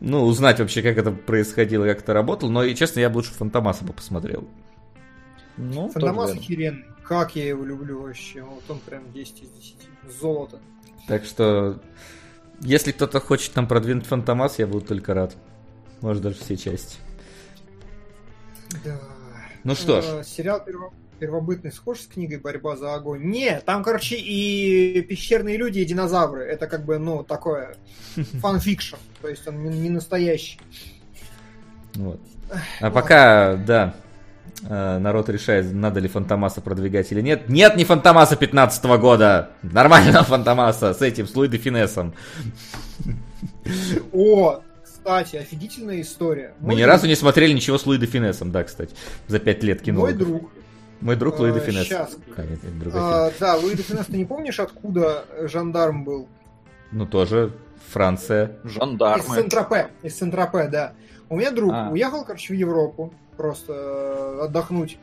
Ну, 0.00 0.22
узнать 0.22 0.60
вообще, 0.60 0.80
как 0.80 0.96
это 0.96 1.10
происходило, 1.10 1.84
как 1.84 1.98
это 1.98 2.14
работало. 2.14 2.50
Но, 2.50 2.64
и 2.64 2.74
честно, 2.74 3.00
я 3.00 3.10
бы 3.10 3.16
лучше 3.16 3.32
Фантомаса 3.32 3.84
бы 3.84 3.92
посмотрел. 3.92 4.48
Ну, 5.56 5.90
Фантомас 5.90 6.32
охеренный. 6.32 6.84
Как 7.02 7.34
я 7.36 7.48
его 7.48 7.64
люблю 7.64 8.00
вообще. 8.02 8.42
Вот 8.42 8.62
он 8.68 8.78
прям 8.78 9.12
10 9.12 9.42
из 9.42 9.50
10. 9.50 9.76
Золото. 10.20 10.60
Так 11.06 11.24
что, 11.24 11.80
если 12.60 12.92
кто-то 12.92 13.20
хочет 13.20 13.52
там 13.52 13.66
продвинуть 13.66 14.06
Фантомас, 14.06 14.58
я 14.58 14.66
буду 14.66 14.86
только 14.86 15.12
рад. 15.12 15.36
Может, 16.00 16.22
даже 16.22 16.36
все 16.36 16.56
части. 16.56 16.96
Да. 18.84 18.98
Ну 19.64 19.74
что 19.74 20.00
ж. 20.00 20.04
Э, 20.06 20.24
сериал 20.24 20.64
Первобытный 21.20 21.70
схож 21.70 22.00
с 22.00 22.06
книгой 22.06 22.38
«Борьба 22.38 22.76
за 22.76 22.94
огонь». 22.94 23.24
Не, 23.24 23.60
там, 23.60 23.84
короче, 23.84 24.16
и 24.16 25.02
пещерные 25.02 25.58
люди, 25.58 25.80
и 25.80 25.84
динозавры. 25.84 26.44
Это 26.44 26.66
как 26.66 26.86
бы, 26.86 26.98
ну, 26.98 27.22
такое 27.22 27.76
fan 28.40 28.55
fiction. 28.55 28.96
То 29.20 29.28
есть 29.28 29.46
он 29.46 29.62
не 29.62 29.90
настоящий. 29.90 30.58
Вот. 31.94 32.20
А 32.80 32.90
пока, 32.90 33.56
да, 33.56 33.94
э, 34.62 34.98
народ 34.98 35.28
решает, 35.28 35.70
надо 35.74 36.00
ли 36.00 36.08
Фантомаса 36.08 36.62
продвигать 36.62 37.12
или 37.12 37.20
нет. 37.20 37.50
Нет, 37.50 37.76
не 37.76 37.84
Фантомаса 37.84 38.36
15 38.36 38.84
-го 38.86 38.98
года. 38.98 39.50
Нормального 39.62 40.24
Фантомаса 40.24 40.94
с 40.94 41.02
этим, 41.02 41.26
с 41.26 41.36
Луи 41.36 41.48
де 41.48 41.58
Финесом. 41.58 42.14
О, 44.12 44.62
кстати, 44.82 45.36
офигительная 45.36 46.00
история. 46.00 46.54
Мы 46.60 46.74
ни 46.74 46.78
друг... 46.78 46.88
разу 46.88 47.06
не 47.06 47.14
смотрели 47.14 47.52
ничего 47.52 47.76
с 47.76 47.84
Луи 47.84 47.98
де 47.98 48.06
Финесом, 48.06 48.52
да, 48.52 48.64
кстати, 48.64 48.94
за 49.28 49.38
пять 49.38 49.62
лет 49.62 49.82
кино. 49.82 50.00
Мой 50.00 50.14
друг. 50.14 50.50
Мой 51.00 51.16
друг 51.16 51.38
Луи 51.38 51.52
де 51.52 51.60
Финес. 51.60 51.86
Сейчас. 51.86 52.16
А, 52.94 53.30
да, 53.40 53.56
Луи 53.56 53.74
де 53.74 53.82
Финес, 53.82 54.06
ты 54.06 54.16
не 54.16 54.24
помнишь, 54.24 54.60
откуда 54.60 55.24
жандарм 55.42 56.04
был? 56.04 56.28
Ну, 56.92 57.06
тоже 57.06 57.52
Франция. 57.88 58.58
Жандармы. 58.64 59.24
Из 59.24 59.34
Сент-Тропе, 59.34 59.90
из 60.02 60.16
Сент-Тропе, 60.16 60.68
да. 60.68 60.92
У 61.28 61.36
меня 61.36 61.50
друг 61.50 61.72
а. 61.72 61.90
уехал, 61.90 62.24
короче, 62.24 62.54
в 62.54 62.56
Европу 62.56 63.14
просто 63.36 63.72
э, 63.72 64.44
отдохнуть. 64.44 64.98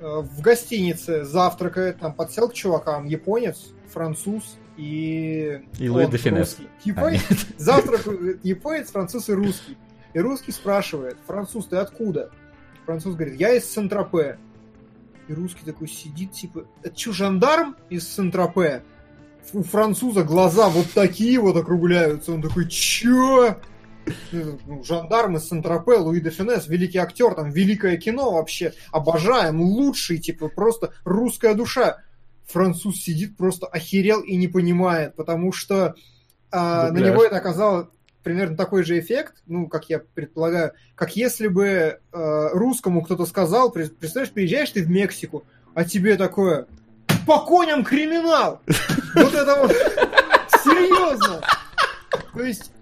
Э, 0.00 0.20
в 0.20 0.40
гостинице 0.40 1.24
завтракает, 1.24 1.98
там 1.98 2.12
подсел 2.12 2.48
к 2.48 2.54
чувакам, 2.54 3.06
японец, 3.06 3.72
француз 3.92 4.56
и... 4.76 5.62
И 5.78 5.88
Луи 5.88 6.06
де 6.06 6.18
Финес. 6.18 6.58
Японец, 6.84 7.22
а, 7.30 7.34
завтракает 7.58 8.44
японец, 8.44 8.90
француз 8.90 9.28
и 9.28 9.32
русский. 9.32 9.76
И 10.12 10.20
русский 10.20 10.52
спрашивает, 10.52 11.16
француз, 11.26 11.66
ты 11.66 11.76
откуда? 11.76 12.30
Француз 12.84 13.14
говорит, 13.14 13.40
я 13.40 13.52
из 13.52 13.68
Сент-Тропе. 13.70 14.38
И 15.28 15.34
русский 15.34 15.64
такой 15.64 15.88
сидит, 15.88 16.32
типа, 16.32 16.66
это 16.82 16.96
что, 16.98 17.12
жандарм 17.12 17.76
из 17.90 18.08
Сент-Тропе? 18.08 18.82
У 19.52 19.62
француза 19.62 20.22
глаза 20.22 20.68
вот 20.68 20.86
такие 20.92 21.38
вот 21.40 21.56
округляются. 21.56 22.32
Он 22.32 22.42
такой, 22.42 22.68
чё? 22.68 23.56
ну, 24.30 24.84
жандарм 24.84 25.36
из 25.36 25.48
Сент-Тропе, 25.48 25.96
Луи 25.96 26.20
де 26.20 26.30
Финес, 26.30 26.68
великий 26.68 26.98
актер, 26.98 27.34
там, 27.34 27.50
великое 27.50 27.96
кино 27.96 28.32
вообще, 28.32 28.72
обожаем, 28.92 29.60
лучший, 29.60 30.18
типа, 30.18 30.48
просто 30.48 30.92
русская 31.04 31.54
душа. 31.54 31.98
Француз 32.46 33.02
сидит, 33.02 33.36
просто 33.36 33.66
охерел 33.66 34.20
и 34.20 34.36
не 34.36 34.46
понимает, 34.46 35.16
потому 35.16 35.52
что 35.52 35.96
а, 36.52 36.92
на 36.92 36.98
него 36.98 37.24
это 37.24 37.36
оказало 37.36 37.90
примерно 38.26 38.56
такой 38.56 38.82
же 38.82 38.98
эффект, 38.98 39.34
ну, 39.46 39.68
как 39.68 39.88
я 39.88 40.00
предполагаю, 40.00 40.72
как 40.96 41.14
если 41.14 41.46
бы 41.46 41.64
э, 41.64 42.48
русскому 42.54 43.02
кто-то 43.02 43.24
сказал, 43.24 43.70
представляешь, 43.70 44.32
приезжаешь 44.32 44.70
ты 44.70 44.82
в 44.82 44.90
Мексику, 44.90 45.44
а 45.74 45.84
тебе 45.84 46.16
такое, 46.16 46.66
по 47.24 47.46
коням 47.46 47.84
криминал! 47.84 48.62
Вот 49.14 49.32
это 49.32 49.54
вот, 49.60 49.70
серьезно! 50.64 51.40
То 52.34 52.42
есть 52.42 52.72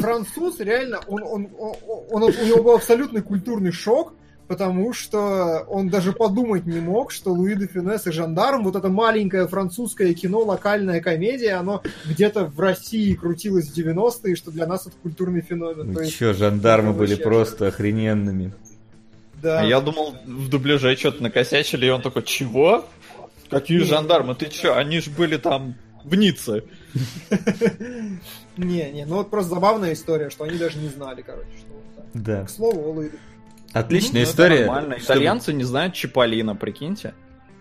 француз 0.00 0.58
реально, 0.58 0.98
он, 1.06 1.22
он, 1.22 1.48
он, 1.56 1.76
он, 2.10 2.22
у 2.24 2.44
него 2.44 2.64
был 2.64 2.74
абсолютный 2.74 3.22
культурный 3.22 3.70
шок, 3.70 4.14
потому 4.48 4.92
что 4.92 5.64
он 5.68 5.88
даже 5.88 6.12
подумать 6.12 6.66
не 6.66 6.80
мог, 6.80 7.12
что 7.12 7.32
Луи 7.32 7.54
де 7.54 7.66
Финес 7.66 8.06
и 8.06 8.12
Жандарм, 8.12 8.64
вот 8.64 8.76
это 8.76 8.88
маленькое 8.88 9.48
французское 9.48 10.14
кино, 10.14 10.40
локальная 10.40 11.00
комедия, 11.00 11.54
оно 11.54 11.82
где-то 12.04 12.44
в 12.44 12.60
России 12.60 13.14
крутилось 13.14 13.68
в 13.68 13.76
90-е, 13.76 14.36
что 14.36 14.50
для 14.50 14.66
нас 14.66 14.86
это 14.86 14.96
культурный 15.02 15.40
феномен. 15.40 15.92
Ну 15.92 16.04
что, 16.04 16.32
Жандармы 16.32 16.92
были 16.92 17.10
вообще... 17.10 17.24
просто 17.24 17.66
охрененными. 17.68 18.52
Да. 19.42 19.60
А 19.60 19.64
я 19.64 19.80
думал, 19.80 20.14
в 20.24 20.48
дубляже 20.48 20.96
что-то 20.96 21.22
накосячили, 21.22 21.86
и 21.86 21.90
он 21.90 22.02
такой, 22.02 22.22
чего? 22.22 22.86
Какие 23.50 23.78
жандармы? 23.80 24.34
Ты 24.34 24.46
чё? 24.46 24.74
Они 24.74 25.00
же 25.00 25.10
были 25.10 25.36
там 25.36 25.74
в 26.04 26.14
Ницце. 26.14 26.64
Не, 28.56 28.90
не, 28.90 29.04
ну 29.04 29.16
вот 29.16 29.28
просто 29.28 29.50
забавная 29.50 29.92
история, 29.92 30.30
что 30.30 30.44
они 30.44 30.56
даже 30.56 30.78
не 30.78 30.88
знали, 30.88 31.20
короче, 31.20 31.50
что 31.58 31.74
вот 31.74 32.06
Да. 32.14 32.44
К 32.44 32.48
слову, 32.48 32.90
Луи. 32.90 33.10
Отличная 33.76 34.22
ну, 34.22 34.30
история. 34.30 34.60
Нормально. 34.64 34.96
Итальянцы 34.98 35.52
не 35.52 35.64
знают 35.64 35.92
Чиполлино, 35.92 36.56
прикиньте. 36.56 37.12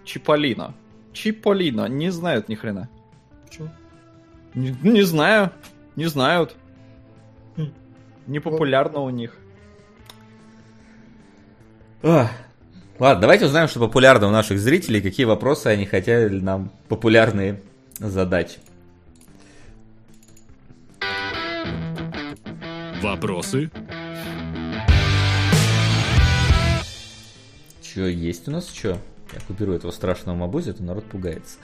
Чиполлино. 0.05 0.73
Чиполлино. 1.11 1.89
Не 1.89 2.09
знают 2.09 2.47
ни 2.47 2.55
хрена. 2.55 2.87
Почему? 3.45 3.69
Не, 4.53 4.69
не 4.81 5.01
знаю. 5.01 5.51
Не 5.97 6.05
знают. 6.05 6.55
Хм. 7.57 7.69
Непопулярно 8.27 8.99
вот. 8.99 9.07
у 9.07 9.09
них. 9.09 9.35
А, 12.01 12.29
ладно, 12.97 13.19
давайте 13.19 13.47
узнаем, 13.47 13.67
что 13.67 13.81
популярно 13.81 14.27
у 14.27 14.31
наших 14.31 14.57
зрителей, 14.57 15.01
какие 15.01 15.25
вопросы 15.25 15.67
они 15.67 15.85
хотели 15.85 16.39
нам 16.39 16.71
популярные 16.87 17.61
задать. 17.99 18.59
Вопросы? 23.01 23.69
Че, 27.95 28.07
есть 28.07 28.45
у 28.49 28.51
нас 28.51 28.67
что? 28.67 28.99
Я 29.33 29.39
купиру 29.47 29.71
этого 29.71 29.89
страшного 29.91 30.35
мабузи, 30.35 30.73
то 30.73 30.83
народ 30.83 31.05
пугается. 31.05 31.57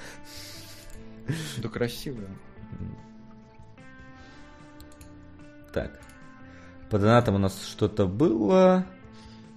Да 1.57 1.67
красиво. 1.67 2.21
Так. 5.73 5.99
По 6.89 6.97
донатам 6.97 7.35
у 7.35 7.37
нас 7.37 7.61
что-то 7.67 8.05
было. 8.05 8.85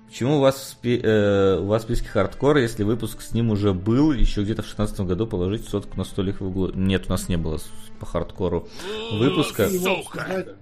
Почему 0.09 0.39
у 0.39 0.41
вас, 0.41 0.57
в 0.57 0.65
спи- 0.65 1.01
э, 1.01 1.59
у 1.61 1.67
вас 1.67 1.83
в 1.83 1.87
списке 1.87 2.09
хардкор, 2.09 2.57
если 2.57 2.83
выпуск 2.83 3.21
с 3.21 3.33
ним 3.33 3.51
уже 3.51 3.73
был, 3.73 4.13
еще 4.13 4.43
где-то 4.43 4.63
в 4.63 4.67
16 4.67 5.01
году 5.01 5.29
положить 5.29 5.69
сотку 5.69 5.97
на 5.97 6.03
столик 6.05 6.41
в 6.41 6.47
углу? 6.47 6.73
Нет, 6.73 7.07
у 7.07 7.11
нас 7.11 7.29
не 7.29 7.37
было 7.37 7.59
по 8.01 8.07
хардкору 8.07 8.69
выпуска. 9.13 9.69
Сука! 9.69 10.57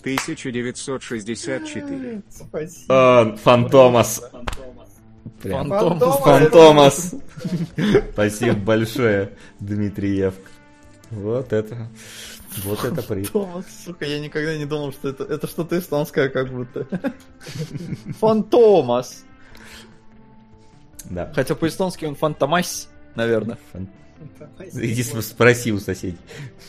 1964. 0.00 2.22
А, 2.88 3.36
Фантомас. 3.36 4.22
Фантомас. 5.40 6.20
Фантомас. 6.20 7.14
Спасибо 8.12 8.56
большое, 8.56 9.36
Дмитриев. 9.60 10.34
Вот 11.10 11.52
это. 11.52 11.88
Вот 12.64 12.84
это 12.84 13.02
при. 13.02 13.24
Фантомас, 13.24 13.66
сука, 13.84 14.04
я 14.04 14.20
никогда 14.20 14.56
не 14.56 14.66
думал, 14.66 14.92
что 14.92 15.10
это, 15.10 15.24
это 15.24 15.46
что-то 15.46 15.78
эстонское 15.78 16.28
как 16.28 16.50
будто. 16.50 16.86
Фантомас. 18.18 19.24
Да. 21.04 21.32
Хотя 21.34 21.54
по-эстонски 21.54 22.04
он 22.04 22.16
фантомас, 22.16 22.90
наверное. 23.14 23.56
Иди 24.74 25.02
спроси 25.02 25.72
у 25.72 25.78
соседей, 25.78 26.18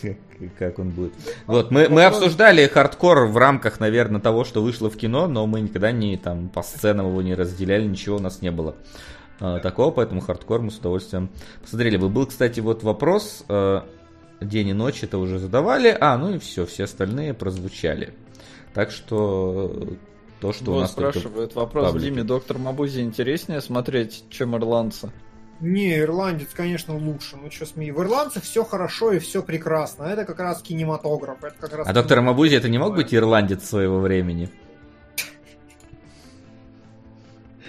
как 0.60 0.80
он 0.80 0.90
будет. 0.90 1.14
Вот, 1.48 1.72
мы, 1.72 1.90
мы 1.90 2.04
обсуждали 2.06 2.68
хардкор 2.68 3.26
в 3.26 3.38
рамках, 3.38 3.80
наверное, 3.80 4.22
того, 4.22 4.44
что 4.44 4.62
вышло 4.62 4.90
в 4.90 4.98
кино, 4.98 5.28
но 5.28 5.46
мы 5.48 5.62
никогда 5.62 5.92
не 5.92 6.18
там 6.18 6.50
по 6.50 6.62
сценам 6.62 7.08
его 7.08 7.22
не 7.22 7.36
разделяли, 7.36 7.86
ничего 7.86 8.18
у 8.18 8.20
нас 8.20 8.42
не 8.42 8.52
было 8.52 8.76
э, 9.40 9.60
такого, 9.62 9.92
поэтому 9.92 10.22
хардкор 10.22 10.62
мы 10.62 10.72
с 10.72 10.78
удовольствием 10.78 11.30
посмотрели. 11.62 11.98
Вы 11.98 12.10
был, 12.10 12.26
кстати, 12.26 12.60
вот 12.60 12.84
вопрос, 12.84 13.44
э, 13.50 13.82
день 14.42 14.70
и 14.70 14.74
ночь 14.74 15.04
это 15.04 15.18
уже 15.18 15.40
задавали, 15.40 15.96
а, 16.00 16.18
ну 16.18 16.36
и 16.36 16.40
все, 16.40 16.66
все 16.66 16.86
остальные 16.86 17.34
прозвучали. 17.34 18.14
Так 18.74 18.92
что 18.92 19.98
то, 20.40 20.54
что 20.54 20.72
вот 20.72 20.78
у 20.78 20.82
нас 20.82 20.92
спрашивает 20.92 21.56
вопрос 21.56 21.94
Диме, 22.02 22.24
доктор 22.24 22.58
Мабузи 22.58 23.02
интереснее 23.02 23.62
смотреть, 23.62 24.24
чем 24.30 24.56
ирландца? 24.56 25.12
Не, 25.62 26.00
ирландец, 26.00 26.50
конечно, 26.54 26.96
лучше. 26.96 27.36
Ну 27.36 27.52
что 27.52 27.66
смею. 27.66 27.96
В 27.96 28.02
ирландцах 28.02 28.44
все 28.44 28.64
хорошо 28.64 29.12
и 29.12 29.20
все 29.20 29.44
прекрасно. 29.44 30.04
Это 30.04 30.24
как 30.26 30.40
раз 30.40 30.62
кинематограф. 30.62 31.44
Это 31.44 31.56
как 31.60 31.74
раз 31.74 31.88
а 31.88 31.94
доктор 31.94 32.22
Мабузи 32.22 32.56
это 32.56 32.70
не 32.70 32.78
мог 32.78 32.96
быть 32.96 33.14
ирландец 33.14 33.68
своего 33.68 34.00
времени? 34.00 34.50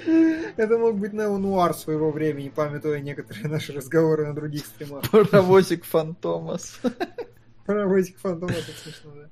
Это 0.57 0.79
мог 0.79 0.99
быть 0.99 1.12
неонуар 1.12 1.75
своего 1.75 2.11
времени, 2.11 2.49
памятуя 2.49 3.01
некоторые 3.01 3.49
наши 3.49 3.73
разговоры 3.73 4.27
на 4.27 4.35
других 4.35 4.67
стримах. 4.67 5.11
Паровозик 5.11 5.85
Фантомас. 5.85 6.81
Паровозик 7.67 8.19
Фантомас, 8.19 8.57
это 8.57 8.79
смешно, 8.79 9.11
да. 9.15 9.29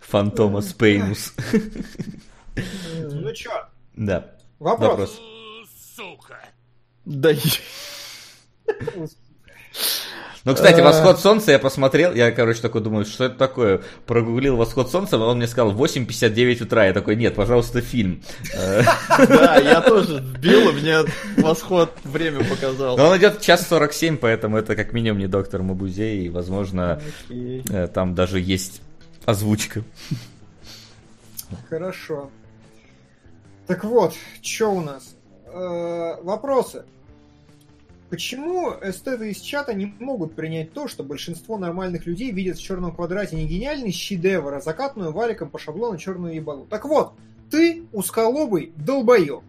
Фантомас 0.00 0.72
Пейнус. 0.72 1.34
Ну 2.56 3.32
чё? 3.32 3.50
Да. 3.94 4.36
Вопрос. 4.58 5.20
Сука. 5.96 6.38
Да. 7.08 7.30
Ну, 10.44 10.54
кстати, 10.54 10.80
«Восход 10.80 11.18
солнца» 11.18 11.52
я 11.52 11.58
посмотрел, 11.58 12.14
я, 12.14 12.30
короче, 12.30 12.62
такой 12.62 12.80
думаю, 12.80 13.04
что 13.04 13.24
это 13.24 13.36
такое? 13.36 13.82
Прогуглил 14.06 14.56
«Восход 14.56 14.90
солнца», 14.90 15.16
а 15.16 15.20
он 15.20 15.38
мне 15.38 15.46
сказал 15.46 15.72
8.59 15.72 16.62
утра. 16.62 16.86
Я 16.86 16.92
такой, 16.92 17.16
нет, 17.16 17.34
пожалуйста, 17.34 17.80
фильм. 17.80 18.22
Да, 18.54 19.56
я 19.56 19.80
тоже 19.82 20.20
вбил, 20.20 20.70
и 20.70 20.72
мне 20.72 20.98
«Восход» 21.38 21.92
время 22.04 22.44
показал. 22.44 22.96
Но 22.96 23.08
он 23.08 23.18
идет 23.18 23.40
час 23.40 23.66
47, 23.68 24.16
поэтому 24.16 24.56
это 24.56 24.76
как 24.76 24.92
минимум 24.92 25.18
не 25.18 25.26
доктор 25.26 25.62
Мабузей, 25.62 26.26
и, 26.26 26.28
возможно, 26.28 27.00
э, 27.30 27.88
там 27.92 28.14
даже 28.14 28.38
есть 28.40 28.80
озвучка. 29.26 29.82
Хорошо. 31.68 32.30
Так 33.66 33.84
вот, 33.84 34.14
что 34.42 34.68
у 34.68 34.80
нас? 34.80 35.14
э, 35.52 36.16
вопросы. 36.22 36.84
Почему 38.10 38.72
эстеты 38.82 39.30
из 39.30 39.40
чата 39.40 39.74
не 39.74 39.94
могут 39.98 40.34
принять 40.34 40.72
то, 40.72 40.88
что 40.88 41.02
большинство 41.02 41.58
нормальных 41.58 42.06
людей 42.06 42.30
видят 42.30 42.56
в 42.56 42.62
черном 42.62 42.94
квадрате 42.94 43.36
не 43.36 43.46
гениальный 43.46 43.92
шедевр, 43.92 44.54
а 44.54 44.60
закатную 44.60 45.12
валиком 45.12 45.50
по 45.50 45.58
шаблону 45.58 45.98
черную 45.98 46.34
ебалу? 46.34 46.64
Так 46.64 46.86
вот, 46.86 47.12
ты 47.50 47.84
узколобый 47.92 48.72
долбоеб. 48.76 49.42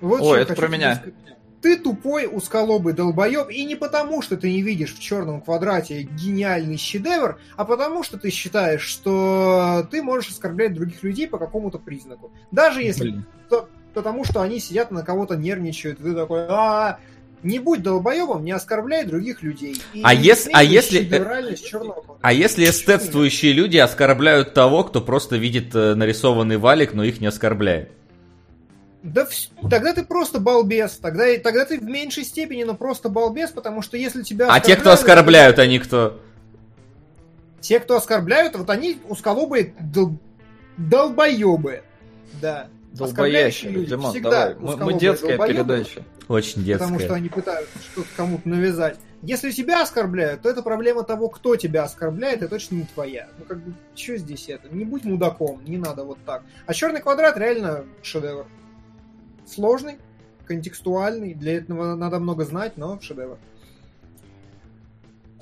Вот 0.00 0.22
О, 0.22 0.34
это 0.34 0.54
про 0.54 0.68
меня. 0.68 0.96
Сказать. 0.96 1.14
Ты 1.62 1.76
тупой 1.76 2.26
узколобый 2.26 2.94
долбоеб, 2.94 3.50
и 3.50 3.64
не 3.64 3.76
потому, 3.76 4.22
что 4.22 4.36
ты 4.36 4.50
не 4.50 4.62
видишь 4.62 4.94
в 4.94 4.98
черном 4.98 5.42
квадрате 5.42 6.02
гениальный 6.02 6.78
шедевр, 6.78 7.38
а 7.56 7.64
потому, 7.64 8.02
что 8.02 8.18
ты 8.18 8.30
считаешь, 8.30 8.80
что 8.80 9.86
ты 9.90 10.02
можешь 10.02 10.30
оскорблять 10.30 10.72
других 10.72 11.02
людей 11.02 11.28
по 11.28 11.38
какому-то 11.38 11.78
признаку. 11.78 12.32
Даже 12.50 12.82
если... 12.82 13.24
То, 13.50 13.68
потому 13.92 14.24
что 14.24 14.40
они 14.40 14.58
сидят 14.58 14.90
на 14.90 15.02
кого-то 15.02 15.36
нервничают, 15.36 16.00
и 16.00 16.04
ты 16.04 16.14
такой, 16.14 16.46
а, 16.48 16.98
не 17.42 17.58
будь 17.58 17.82
долбоебом, 17.82 18.44
не 18.44 18.52
оскорбляй 18.52 19.04
других 19.04 19.42
людей. 19.42 19.80
И 19.94 20.02
а, 20.04 20.12
если, 20.12 20.50
а, 20.52 20.62
если, 20.62 21.08
а 22.20 22.32
если 22.32 22.64
эстетствующие 22.66 23.52
люди 23.52 23.78
оскорбляют 23.78 24.52
того, 24.54 24.84
кто 24.84 25.00
просто 25.00 25.36
видит 25.36 25.74
э, 25.74 25.94
нарисованный 25.94 26.58
валик, 26.58 26.92
но 26.92 27.02
их 27.04 27.20
не 27.20 27.26
оскорбляет? 27.26 27.90
Да 29.02 29.24
в... 29.24 29.70
тогда 29.70 29.94
ты 29.94 30.04
просто 30.04 30.40
балбес. 30.40 30.98
Тогда, 30.98 31.24
тогда 31.42 31.64
ты 31.64 31.78
в 31.78 31.84
меньшей 31.84 32.24
степени, 32.24 32.64
но 32.64 32.74
просто 32.74 33.08
балбес, 33.08 33.50
потому 33.50 33.80
что 33.80 33.96
если 33.96 34.22
тебя... 34.22 34.48
А 34.50 34.60
те, 34.60 34.76
кто 34.76 34.92
оскорбляют, 34.92 35.58
они 35.58 35.78
кто? 35.78 36.20
Те, 37.60 37.80
кто 37.80 37.96
оскорбляют, 37.96 38.56
вот 38.56 38.68
они 38.68 38.98
узколобые 39.08 39.74
дол... 39.80 40.18
долбоебы. 40.76 41.82
Да. 42.40 42.68
Долбоящие 42.92 43.70
люди. 43.70 43.90
Димон, 43.90 44.10
Всегда 44.10 44.54
давай. 44.54 44.76
Мы, 44.76 44.84
мы 44.84 44.98
детская 44.98 45.38
передача. 45.38 46.02
Очень 46.28 46.64
детская. 46.64 46.86
Потому 46.86 47.00
что 47.00 47.14
они 47.14 47.28
пытаются 47.28 47.78
что-то 47.78 48.08
кому-то 48.16 48.48
навязать. 48.48 48.98
Если 49.22 49.50
тебя 49.50 49.82
оскорбляют, 49.82 50.42
то 50.42 50.48
это 50.48 50.62
проблема 50.62 51.02
того, 51.02 51.28
кто 51.28 51.56
тебя 51.56 51.84
оскорбляет, 51.84 52.42
и 52.42 52.48
точно 52.48 52.76
не 52.76 52.84
твоя. 52.84 53.28
Ну, 53.38 53.44
как 53.44 53.62
бы, 53.62 53.74
что 53.94 54.16
здесь 54.16 54.48
это? 54.48 54.68
Не 54.74 54.84
будь 54.84 55.04
мудаком, 55.04 55.62
не 55.64 55.76
надо 55.76 56.04
вот 56.04 56.18
так. 56.24 56.42
А 56.66 56.74
черный 56.74 57.00
квадрат 57.00 57.36
реально 57.36 57.84
шедевр 58.02 58.46
сложный, 59.46 59.98
контекстуальный, 60.46 61.34
для 61.34 61.58
этого 61.58 61.94
надо 61.94 62.18
много 62.18 62.44
знать, 62.44 62.76
но 62.76 63.00
шедевр. 63.00 63.38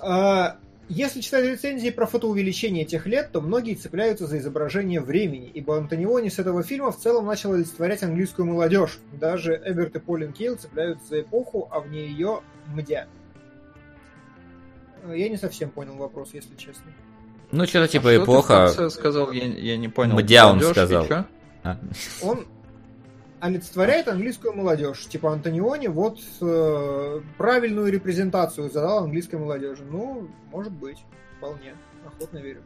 А, 0.00 0.58
если 0.89 1.20
читать 1.20 1.44
рецензии 1.44 1.90
про 1.90 2.06
фотоувеличение 2.06 2.85
тех 2.85 3.06
лет, 3.06 3.31
то 3.32 3.40
многие 3.40 3.74
цепляются 3.74 4.27
за 4.27 4.39
изображение 4.39 5.01
времени, 5.01 5.51
ибо 5.52 5.77
Антониони 5.77 6.28
с 6.28 6.39
этого 6.39 6.62
фильма 6.62 6.93
в 6.93 6.98
целом 6.98 7.27
начал 7.27 7.52
олицетворять 7.52 8.02
английскую 8.02 8.47
молодежь. 8.47 8.98
Даже 9.12 9.60
Эберт 9.65 9.97
и 9.97 9.98
Полин 9.98 10.32
Кейл 10.32 10.56
цепляются 10.56 11.06
за 11.06 11.20
эпоху, 11.20 11.69
а 11.70 11.81
вне 11.81 12.06
ее 12.06 12.40
мдя. 12.66 13.06
Я 15.06 15.28
не 15.28 15.36
совсем 15.36 15.70
понял 15.70 15.94
вопрос, 15.97 16.31
если 16.32 16.55
честно. 16.56 16.93
Ну, 17.51 17.66
что-то 17.66 17.89
типа 17.89 18.10
а 18.10 18.16
эпоха. 18.16 18.69
Что 18.69 18.89
ты 18.89 18.90
сказал, 18.90 19.32
я, 19.32 19.44
я 19.44 19.77
не 19.77 19.89
понял. 19.89 20.16
Мдя 20.16 20.51
он 20.51 20.60
сказал. 20.62 21.06
А. 21.65 21.78
Он 22.23 22.47
олицетворяет 23.40 24.09
английскую 24.09 24.55
молодежь. 24.55 25.06
Типа 25.06 25.32
Антониони 25.32 25.89
вот 25.89 26.19
э, 26.40 27.20
правильную 27.36 27.93
репрезентацию 27.93 28.70
задал 28.70 29.05
английской 29.05 29.36
молодежи. 29.36 29.85
Ну, 29.85 30.28
может 30.51 30.73
быть, 30.73 30.98
вполне. 31.39 31.74
Охотно 32.06 32.39
верю. 32.39 32.62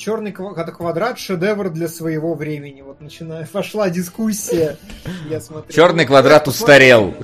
Черный 0.00 0.32
квадрат 0.32 1.18
шедевр 1.18 1.68
для 1.68 1.86
своего 1.86 2.32
времени. 2.32 2.80
Вот 2.80 3.02
начиная, 3.02 3.46
пошла 3.52 3.90
дискуссия. 3.90 4.78
Я 5.28 5.42
смотрел. 5.42 5.74
Черный 5.74 6.06
квадрат 6.06 6.48
устарел. 6.48 7.14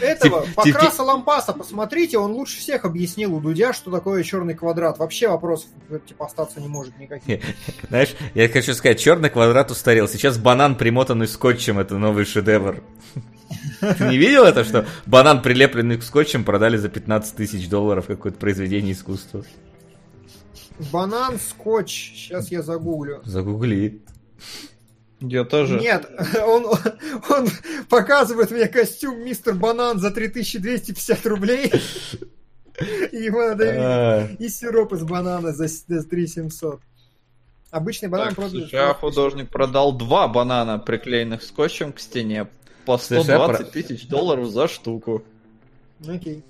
Этого 0.00 0.46
Покраса 0.54 1.02
Лампаса, 1.02 1.52
посмотрите, 1.52 2.16
он 2.16 2.30
лучше 2.30 2.60
всех 2.60 2.84
объяснил 2.84 3.34
у 3.34 3.40
Дудя, 3.40 3.72
что 3.72 3.90
такое 3.90 4.22
черный 4.22 4.54
квадрат. 4.54 4.98
Вообще 4.98 5.26
вопросов 5.26 5.68
типа 6.06 6.26
остаться 6.26 6.60
не 6.60 6.68
может 6.68 6.96
никаких. 6.96 7.40
Знаешь, 7.88 8.14
я 8.34 8.48
хочу 8.48 8.72
сказать, 8.74 9.00
черный 9.00 9.28
квадрат 9.28 9.72
устарел. 9.72 10.06
Сейчас 10.06 10.38
банан, 10.38 10.76
примотанный 10.76 11.26
скотчем, 11.26 11.80
это 11.80 11.98
новый 11.98 12.24
шедевр. 12.24 12.84
Ты 13.80 14.04
не 14.04 14.16
видел 14.16 14.44
это, 14.44 14.62
что 14.62 14.86
банан, 15.06 15.42
прилепленный 15.42 16.00
скотчем, 16.00 16.44
продали 16.44 16.76
за 16.76 16.88
15 16.88 17.34
тысяч 17.34 17.68
долларов 17.68 18.06
какое-то 18.06 18.38
произведение 18.38 18.92
искусства? 18.92 19.42
Банан, 20.92 21.38
скотч. 21.38 22.12
Сейчас 22.14 22.50
я 22.50 22.62
загуглю. 22.62 23.22
Загугли. 23.24 24.02
Я 25.20 25.44
тоже. 25.44 25.78
Нет, 25.78 26.08
он, 26.46 26.66
он 27.28 27.48
показывает 27.88 28.50
мне 28.50 28.68
костюм 28.68 29.22
Мистер 29.22 29.54
Банан 29.54 29.98
за 29.98 30.10
3250 30.10 31.26
рублей. 31.26 31.72
И 33.12 33.16
ему 33.16 33.40
надо 33.40 33.64
а. 33.76 34.28
и 34.38 34.48
сироп 34.48 34.94
из 34.94 35.02
банана 35.02 35.52
за 35.52 35.68
3700. 35.68 36.80
Обычный 37.70 38.08
банан 38.08 38.34
продают. 38.34 38.70
Сейчас 38.70 38.96
художник 38.96 39.50
продал 39.50 39.92
два 39.92 40.26
банана, 40.28 40.78
приклеенных 40.78 41.42
скотчем 41.42 41.92
к 41.92 42.00
стене, 42.00 42.48
по 42.86 42.96
120 42.96 43.70
тысяч 43.70 44.08
долларов 44.08 44.48
за 44.48 44.66
штуку. 44.66 45.22
Окей. 46.08 46.42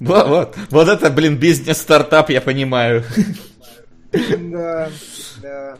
Вот, 0.00 0.26
вот, 0.26 0.56
вот 0.70 0.88
это, 0.88 1.10
блин, 1.10 1.36
бизнес-стартап, 1.36 2.30
я 2.30 2.40
понимаю. 2.40 3.04
Да, 4.38 4.90
да. 5.42 5.78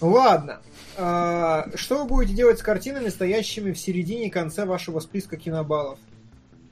Ладно. 0.00 0.60
А, 0.98 1.68
что 1.74 1.98
вы 2.02 2.08
будете 2.08 2.34
делать 2.34 2.58
с 2.58 2.62
картинами, 2.62 3.08
стоящими 3.08 3.72
в 3.72 3.78
середине 3.78 4.28
и 4.28 4.30
конце 4.30 4.64
вашего 4.64 5.00
списка 5.00 5.36
кинобаллов? 5.36 5.98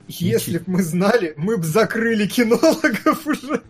Если 0.09 0.59
бы 0.59 0.65
мы 0.67 0.83
знали, 0.83 1.35
мы 1.37 1.57
бы 1.57 1.65
закрыли 1.65 2.27
кинологов 2.27 3.27
уже. 3.27 3.63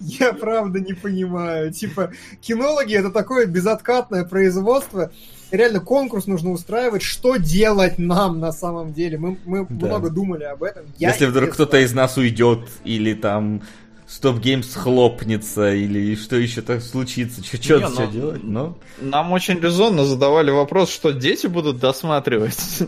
Я 0.00 0.32
правда 0.34 0.80
не 0.80 0.92
понимаю. 0.92 1.72
Типа, 1.72 2.12
кинологи 2.40 2.94
это 2.94 3.10
такое 3.10 3.46
безоткатное 3.46 4.24
производство. 4.24 5.12
Реально 5.50 5.80
конкурс 5.80 6.26
нужно 6.26 6.50
устраивать, 6.50 7.02
что 7.02 7.36
делать 7.36 7.98
нам 7.98 8.40
на 8.40 8.52
самом 8.52 8.92
деле. 8.92 9.18
Мы, 9.18 9.38
мы 9.44 9.66
да. 9.68 9.86
много 9.86 10.10
думали 10.10 10.44
об 10.44 10.62
этом. 10.62 10.84
Я 10.98 11.10
Если 11.10 11.26
вдруг 11.26 11.52
кто-то 11.52 11.78
из 11.78 11.92
нас 11.92 12.16
уйдет 12.16 12.68
или 12.84 13.14
там 13.14 13.62
Стоп 14.06 14.38
Геймс 14.38 14.74
хлопнется 14.74 15.72
или 15.72 16.14
что 16.14 16.36
еще 16.36 16.60
так 16.60 16.82
случится, 16.82 17.42
что 17.42 17.58
все 17.58 17.78
ну, 17.80 18.10
делать, 18.10 18.42
но... 18.42 18.76
Нам 19.00 19.32
очень 19.32 19.58
резонно 19.58 20.04
задавали 20.04 20.50
вопрос, 20.50 20.90
что 20.90 21.12
дети 21.12 21.46
будут 21.46 21.78
досматривать. 21.78 22.82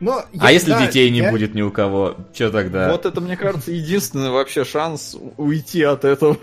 Но, 0.00 0.24
я, 0.32 0.40
а 0.40 0.50
если 0.50 0.70
да, 0.70 0.86
детей 0.86 1.10
не 1.10 1.18
я... 1.18 1.30
будет 1.30 1.54
ни 1.54 1.60
у 1.60 1.70
кого, 1.70 2.16
что 2.32 2.50
тогда? 2.50 2.90
Вот 2.90 3.04
это, 3.04 3.20
мне 3.20 3.36
кажется, 3.36 3.70
единственный 3.70 4.30
вообще 4.30 4.64
шанс 4.64 5.14
уйти 5.36 5.82
от 5.82 6.04
этого. 6.04 6.36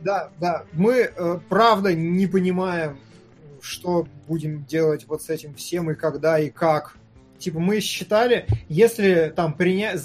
Да, 0.00 0.30
да. 0.40 0.64
Мы, 0.72 1.10
э, 1.14 1.38
правда, 1.48 1.92
не 1.94 2.26
понимаем, 2.26 2.98
что 3.60 4.06
будем 4.26 4.64
делать 4.64 5.04
вот 5.06 5.22
с 5.22 5.28
этим 5.28 5.54
всем 5.54 5.90
и 5.90 5.94
когда 5.94 6.38
и 6.38 6.50
как. 6.50 6.96
Типа 7.38 7.60
мы 7.60 7.80
считали, 7.80 8.46
если 8.68 9.32
там 9.34 9.52
принять 9.52 10.00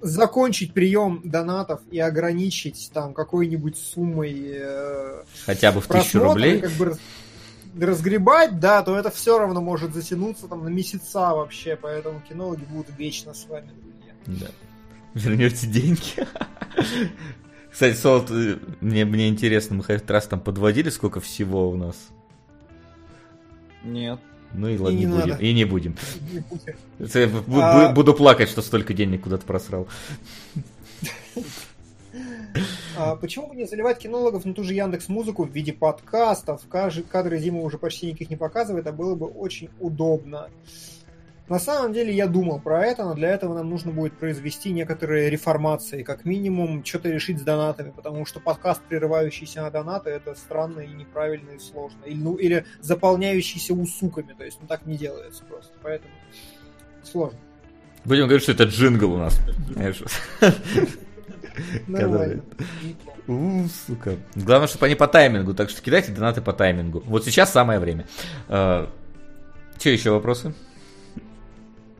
закончить 0.00 0.72
прием 0.72 1.20
донатов 1.24 1.80
и 1.90 1.98
ограничить 1.98 2.90
там 2.92 3.14
какой-нибудь 3.14 3.76
суммой 3.76 4.52
э, 4.54 5.22
хотя 5.44 5.72
бы 5.72 5.80
в 5.80 5.86
тысячу 5.86 6.20
рублей 6.20 6.60
как 6.60 6.70
бы 6.72 6.96
разгребать, 7.78 8.60
да, 8.60 8.82
то 8.82 8.96
это 8.96 9.10
все 9.10 9.38
равно 9.38 9.60
может 9.60 9.94
затянуться 9.94 10.48
там 10.48 10.64
на 10.64 10.68
месяца 10.68 11.34
вообще, 11.34 11.76
поэтому 11.80 12.20
кинологи 12.28 12.64
будут 12.64 12.96
вечно 12.96 13.34
с 13.34 13.46
вами, 13.46 13.70
друзья. 13.82 14.12
Да. 14.26 14.46
Вернете 15.14 15.66
деньги. 15.66 16.26
Кстати, 17.70 17.94
Солт, 17.94 18.30
э, 18.30 18.58
мне, 18.80 19.04
мне 19.04 19.28
интересно, 19.28 19.76
мы 19.76 19.84
хоть 19.84 20.08
раз 20.10 20.26
там 20.26 20.40
подводили, 20.40 20.90
сколько 20.90 21.20
всего 21.20 21.70
у 21.70 21.76
нас? 21.76 21.96
Нет. 23.84 24.18
Ну 24.52 24.68
и 24.68 24.78
ладно, 24.78 24.96
и 24.96 25.00
не, 25.00 25.04
не 25.04 25.12
будем. 25.12 25.36
И 25.38 25.52
не 25.52 25.64
будем. 25.64 25.96
Не 26.98 27.60
а... 27.62 27.92
Буду 27.92 28.14
плакать, 28.14 28.48
что 28.48 28.62
столько 28.62 28.94
денег 28.94 29.22
куда-то 29.22 29.44
просрал. 29.44 29.86
А 32.96 33.14
почему 33.16 33.48
бы 33.48 33.54
не 33.54 33.66
заливать 33.66 33.98
кинологов 33.98 34.44
на 34.44 34.54
ту 34.54 34.64
же 34.64 34.74
Яндекс 34.74 35.08
Музыку 35.08 35.44
в 35.44 35.50
виде 35.50 35.72
подкастов? 35.72 36.62
Кадры 36.68 37.38
Дима 37.38 37.60
уже 37.60 37.78
почти 37.78 38.06
никаких 38.06 38.30
не 38.30 38.36
показывает, 38.36 38.86
а 38.86 38.92
было 38.92 39.14
бы 39.14 39.26
очень 39.26 39.68
удобно. 39.78 40.48
На 41.48 41.58
самом 41.58 41.94
деле 41.94 42.12
я 42.12 42.26
думал 42.26 42.60
про 42.60 42.84
это, 42.84 43.04
но 43.04 43.14
для 43.14 43.30
этого 43.30 43.54
нам 43.54 43.70
нужно 43.70 43.90
будет 43.90 44.12
произвести 44.18 44.70
некоторые 44.70 45.30
реформации, 45.30 46.02
как 46.02 46.26
минимум 46.26 46.84
что-то 46.84 47.08
решить 47.08 47.38
с 47.38 47.42
донатами, 47.42 47.90
потому 47.90 48.26
что 48.26 48.38
подкаст, 48.38 48.82
прерывающийся 48.82 49.62
на 49.62 49.70
донаты, 49.70 50.10
это 50.10 50.34
странно 50.34 50.80
и 50.80 50.88
неправильно 50.88 51.50
и 51.52 51.58
сложно. 51.58 52.04
Или, 52.04 52.20
ну, 52.20 52.34
или 52.34 52.66
заполняющийся 52.80 53.72
усуками, 53.72 54.34
то 54.36 54.44
есть 54.44 54.58
ну 54.60 54.66
так 54.66 54.84
не 54.84 54.98
делается 54.98 55.42
просто, 55.44 55.72
поэтому 55.82 56.12
сложно. 57.02 57.38
Будем 58.04 58.24
говорить, 58.24 58.42
что 58.42 58.52
это 58.52 58.64
джингл 58.64 59.14
у 59.14 59.18
нас. 59.18 59.40
Нормально. 61.86 62.42
У, 63.26 63.64
сука. 63.86 64.16
Главное, 64.34 64.68
чтобы 64.68 64.86
они 64.86 64.94
по 64.94 65.08
таймингу, 65.08 65.54
так 65.54 65.70
что 65.70 65.82
кидайте 65.82 66.12
донаты 66.12 66.40
по 66.40 66.52
таймингу. 66.52 67.02
Вот 67.06 67.24
сейчас 67.24 67.52
самое 67.52 67.78
время. 67.80 68.06
А, 68.48 68.88
Че 69.78 69.92
еще 69.92 70.10
вопросы? 70.10 70.54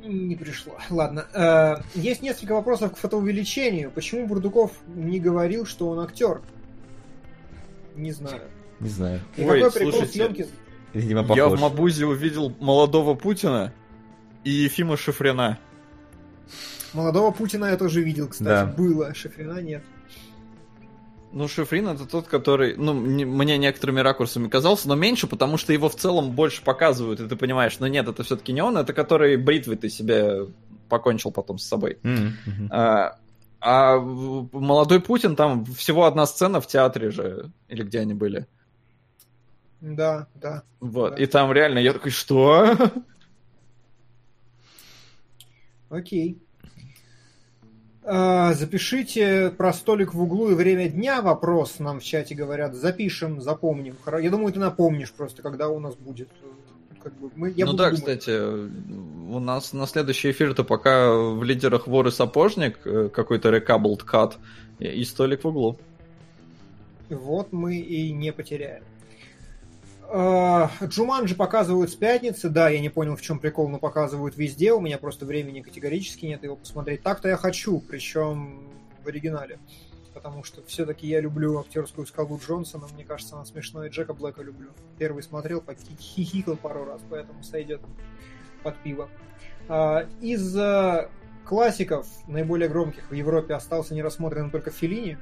Не 0.08 0.36
пришло. 0.36 0.72
Ладно. 0.88 1.26
Э, 1.34 1.82
есть 1.94 2.22
несколько 2.22 2.52
вопросов 2.52 2.94
к 2.94 2.96
фотоувеличению. 2.96 3.90
Почему 3.90 4.26
Бурдуков 4.26 4.72
не 4.86 5.20
говорил, 5.20 5.66
что 5.66 5.90
он 5.90 6.00
актер? 6.00 6.40
Не 7.94 8.12
знаю. 8.12 8.40
Не 8.80 8.88
знаю. 8.88 9.20
И 9.36 9.44
Ой, 9.44 9.60
какой 9.60 9.72
прикол 9.72 9.92
слушайте, 9.92 10.12
съемки? 10.14 10.46
Видимо, 10.94 11.34
Я 11.34 11.48
в. 11.48 11.60
Мабузе 11.60 12.06
увидел 12.06 12.50
молодого 12.58 13.14
Путина 13.14 13.74
и 14.44 14.50
Ефима 14.50 14.96
Шифрина. 14.96 15.58
Молодого 16.94 17.30
Путина 17.30 17.66
я 17.66 17.76
тоже 17.76 18.02
видел, 18.02 18.28
кстати. 18.28 18.48
Да. 18.48 18.64
Было. 18.64 19.12
Шифрина 19.14 19.60
нет. 19.60 19.82
Ну, 21.30 21.46
Шифрин 21.46 21.88
это 21.88 22.06
тот, 22.06 22.26
который, 22.26 22.76
ну, 22.76 22.94
не- 22.94 23.26
мне 23.26 23.58
некоторыми 23.58 24.00
ракурсами 24.00 24.48
казался, 24.48 24.88
но 24.88 24.94
меньше, 24.94 25.26
потому 25.26 25.58
что 25.58 25.72
его 25.74 25.88
в 25.90 25.94
целом 25.96 26.32
больше 26.32 26.62
показывают, 26.62 27.20
и 27.20 27.28
ты 27.28 27.36
понимаешь, 27.36 27.78
но 27.80 27.86
нет, 27.86 28.08
это 28.08 28.22
все-таки 28.22 28.52
не 28.52 28.62
он, 28.62 28.78
это 28.78 28.92
который 28.94 29.36
бритвой 29.36 29.76
ты 29.76 29.90
себе 29.90 30.46
покончил 30.88 31.30
потом 31.30 31.58
с 31.58 31.66
собой. 31.66 31.98
Мгм. 32.02 32.38
А, 32.70 33.18
а 33.60 33.98
молодой 33.98 35.00
Путин, 35.00 35.36
там 35.36 35.66
всего 35.66 36.06
одна 36.06 36.24
сцена 36.26 36.60
в 36.62 36.66
театре 36.66 37.10
же, 37.10 37.50
или 37.68 37.82
где 37.82 38.00
они 38.00 38.14
были. 38.14 38.46
Да, 39.82 40.28
да. 40.34 40.62
Вот, 40.80 41.10
Да. 41.16 41.22
и 41.22 41.26
там 41.26 41.52
реально 41.52 41.78
я 41.78 41.92
такой, 41.92 42.10
что? 42.10 42.74
Окей. 45.90 46.38
А, 48.10 48.54
запишите 48.54 49.50
про 49.50 49.70
столик 49.74 50.14
в 50.14 50.22
углу 50.22 50.50
и 50.50 50.54
время 50.54 50.88
дня 50.88 51.20
вопрос 51.20 51.78
нам 51.78 52.00
в 52.00 52.02
чате 52.02 52.34
говорят. 52.34 52.74
Запишем, 52.74 53.42
запомним. 53.42 53.96
Я 54.22 54.30
думаю, 54.30 54.50
ты 54.50 54.58
напомнишь 54.58 55.12
просто, 55.12 55.42
когда 55.42 55.68
у 55.68 55.78
нас 55.78 55.94
будет. 55.94 56.28
э, 56.42 56.46
Как 57.02 57.12
бы 57.18 57.30
мы, 57.36 57.50
я 57.54 57.66
ну 57.66 57.74
да, 57.74 57.90
думать. 57.90 58.00
кстати, 58.00 58.30
у 58.30 59.38
нас 59.40 59.74
на 59.74 59.86
следующий 59.86 60.30
эфир-то 60.30 60.64
пока 60.64 61.12
в 61.12 61.42
лидерах 61.44 61.86
вор 61.86 62.06
и 62.08 62.10
сапожник, 62.10 62.78
э, 62.86 63.10
какой-то 63.12 63.50
рекаблд 63.50 64.04
кат 64.04 64.38
и 64.78 65.04
столик 65.04 65.44
в 65.44 65.48
углу. 65.48 65.76
Вот 67.10 67.52
мы 67.52 67.76
и 67.76 68.10
не 68.12 68.32
потеряем. 68.32 68.84
А, 70.10 70.70
Джуманджи 70.82 71.34
показывают 71.34 71.90
с 71.90 71.94
пятницы. 71.94 72.48
Да, 72.48 72.68
я 72.68 72.80
не 72.80 72.88
понял, 72.88 73.14
в 73.16 73.20
чем 73.20 73.38
прикол, 73.38 73.68
но 73.68 73.78
показывают 73.78 74.36
везде. 74.36 74.72
У 74.72 74.80
меня 74.80 74.98
просто 74.98 75.26
времени 75.26 75.60
категорически 75.60 76.26
нет 76.26 76.42
его 76.42 76.56
посмотреть. 76.56 77.02
Так-то 77.02 77.28
я 77.28 77.36
хочу, 77.36 77.80
причем 77.80 78.68
в 79.04 79.08
оригинале. 79.08 79.58
Потому 80.14 80.42
что 80.44 80.62
все-таки 80.64 81.06
я 81.06 81.20
люблю 81.20 81.60
актерскую 81.60 82.06
скалу 82.06 82.40
Джонсона. 82.44 82.86
Мне 82.94 83.04
кажется, 83.04 83.36
она 83.36 83.44
смешной. 83.44 83.88
И 83.88 83.90
Джека 83.90 84.14
Блэка 84.14 84.42
люблю. 84.42 84.70
Первый 84.98 85.22
смотрел, 85.22 85.62
хихикал 86.00 86.56
пару 86.56 86.84
раз, 86.86 87.02
поэтому 87.08 87.42
сойдет 87.42 87.82
под 88.62 88.76
пиво. 88.78 89.08
А, 89.68 90.06
Из 90.22 90.56
э, 90.56 91.08
классиков, 91.44 92.06
наиболее 92.26 92.70
громких 92.70 93.10
в 93.10 93.14
Европе, 93.14 93.54
остался 93.54 93.94
нерассмотренным 93.94 94.50
только 94.50 94.70
Филини. 94.70 95.18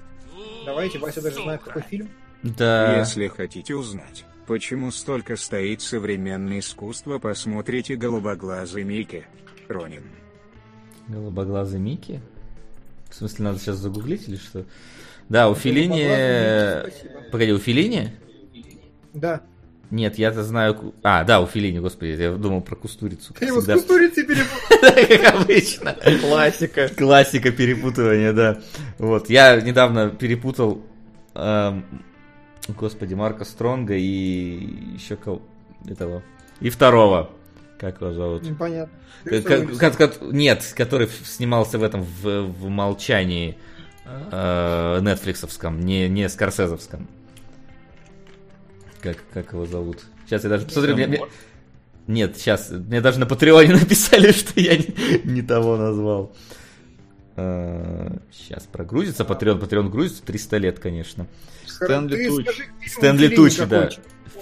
Давайте, 0.64 0.98
Вася 0.98 1.20
даже 1.22 1.42
знает, 1.42 1.62
какой 1.62 1.82
фильм. 1.82 2.08
Да. 2.42 2.98
Если 2.98 3.26
хотите 3.28 3.74
узнать, 3.74 4.24
почему 4.46 4.90
столько 4.90 5.36
стоит 5.36 5.82
современное 5.82 6.60
искусство, 6.60 7.18
посмотрите 7.18 7.96
«Голубоглазый 7.96 8.84
Микки». 8.84 9.26
Ронин. 9.68 10.04
Голубоглазый 11.08 11.80
Микки? 11.80 12.20
В 13.10 13.14
смысле, 13.14 13.44
надо 13.46 13.58
сейчас 13.58 13.76
загуглить 13.76 14.28
или 14.28 14.36
что? 14.36 14.64
Да, 15.28 15.48
у 15.48 15.54
Филини... 15.54 16.04
Спасибо. 16.82 17.30
Погоди, 17.32 17.52
у 17.52 17.58
Филини? 17.58 18.12
Да. 19.14 19.42
Нет, 19.90 20.18
я-то 20.18 20.42
знаю... 20.42 20.94
А, 21.02 21.24
да, 21.24 21.40
у 21.40 21.46
Филини, 21.46 21.78
господи, 21.78 22.10
я 22.20 22.32
думал 22.32 22.60
про 22.60 22.74
Кустурицу. 22.74 23.34
Ты 23.34 23.46
его 23.46 23.60
с 23.60 23.66
кустурицей 23.66 24.24
перепутал. 24.26 25.24
Как 25.24 25.34
обычно. 25.34 25.96
Классика. 26.20 26.88
Классика 26.88 27.52
перепутывания, 27.52 28.32
да. 28.32 28.60
Вот, 28.98 29.30
я 29.30 29.60
недавно 29.60 30.10
перепутал, 30.10 30.84
эм, 31.34 31.84
господи, 32.68 33.14
Марка 33.14 33.44
Стронга 33.44 33.94
и 33.94 34.94
еще 34.94 35.16
кого 35.16 35.42
этого. 35.86 36.22
И 36.60 36.70
второго. 36.70 37.30
Как 37.78 38.00
его 38.00 38.12
зовут? 38.12 38.42
Непонятно. 38.42 38.92
Ка- 39.24 39.42
ка- 39.42 39.90
ка- 39.90 40.08
ка- 40.08 40.24
Нет, 40.24 40.64
который 40.76 41.08
снимался 41.08 41.78
в 41.78 41.82
этом 41.82 42.02
в, 42.02 42.42
в 42.42 42.68
молчании 42.68 43.58
э, 44.06 44.98
нетфликсовском, 45.02 45.80
не, 45.80 46.08
не 46.08 46.28
скорсезовском. 46.28 47.06
Как, 49.02 49.18
как 49.32 49.52
его 49.52 49.66
зовут? 49.66 50.04
Сейчас 50.26 50.44
я 50.44 50.50
даже 50.50 50.64
посмотрю. 50.66 50.94
мне- 50.94 51.06
мне- 51.06 51.20
Нет, 52.06 52.36
сейчас. 52.38 52.70
Мне 52.70 53.00
даже 53.02 53.20
на 53.20 53.26
Патреоне 53.26 53.74
написали, 53.80 54.32
что 54.32 54.58
я 54.58 54.76
не, 54.78 55.20
не 55.24 55.42
того 55.42 55.76
назвал. 55.76 56.32
Сейчас 57.36 58.62
прогрузится 58.72 59.24
Патреон. 59.26 59.60
Патреон 59.60 59.90
грузится 59.90 60.22
300 60.24 60.56
лет, 60.56 60.78
конечно. 60.78 61.26
Стэнли 61.76 62.16
Ты 62.16 62.28
Туч. 62.28 62.44
скажи, 62.44 62.62
фильм 62.80 62.90
Стэнли 62.90 63.28
Тучи, 63.28 63.64
да. 63.64 63.88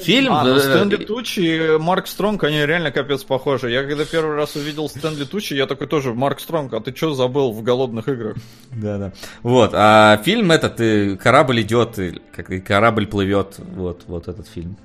Фильм... 0.01 0.33
А, 0.33 0.45
ну 0.45 0.57
э, 0.57 0.61
Стэнли 0.61 0.97
Тучи 0.97 1.41
и 1.41 1.79
Марк 1.79 2.07
Стронг, 2.09 2.43
они 2.45 2.67
реально 2.67 2.91
капец 2.91 3.23
похожи. 3.23 3.71
Я 3.71 3.85
когда 3.85 4.05
первый 4.05 4.35
раз 4.37 4.57
увидел 4.57 4.89
Стэнли 4.89 5.25
Тучи, 5.25 5.55
я 5.55 5.67
такой 5.67 5.87
тоже, 5.87 6.15
Марк 6.15 6.41
Стронг, 6.41 6.73
а 6.75 6.81
ты 6.81 6.95
что 6.95 7.15
забыл 7.15 7.53
в 7.53 7.63
голодных 7.63 8.09
играх? 8.09 8.37
Да, 8.73 8.99
да. 8.99 9.13
Вот, 9.43 9.71
а 9.73 10.21
фильм 10.25 10.51
этот, 10.51 10.81
и 10.81 11.17
корабль 11.17 11.63
идет, 11.63 11.99
и, 11.99 12.21
как 12.35 12.51
и 12.51 12.61
корабль 12.61 13.07
плывет, 13.07 13.57
вот, 13.59 14.05
вот 14.07 14.29
этот 14.29 14.49
фильм. 14.49 14.77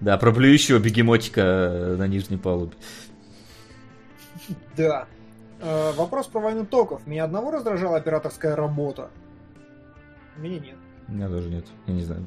Да, 0.00 0.16
про 0.16 0.30
блюющего 0.32 0.78
бегемотика 0.78 1.40
э, 1.40 1.96
на 1.96 2.06
нижней 2.06 2.36
палубе. 2.36 2.72
Да. 4.76 5.06
Э, 5.60 5.92
Вопрос 5.92 6.26
про 6.26 6.40
войну 6.40 6.66
токов. 6.66 7.06
Меня 7.06 7.24
одного 7.24 7.50
раздражала 7.50 7.96
операторская 7.96 8.56
работа. 8.56 9.10
Меня 10.36 10.58
нет. 10.58 10.76
У 11.08 11.12
меня 11.12 11.28
тоже 11.28 11.48
нет, 11.48 11.64
я 11.86 11.94
не 11.94 12.02
знаю. 12.02 12.26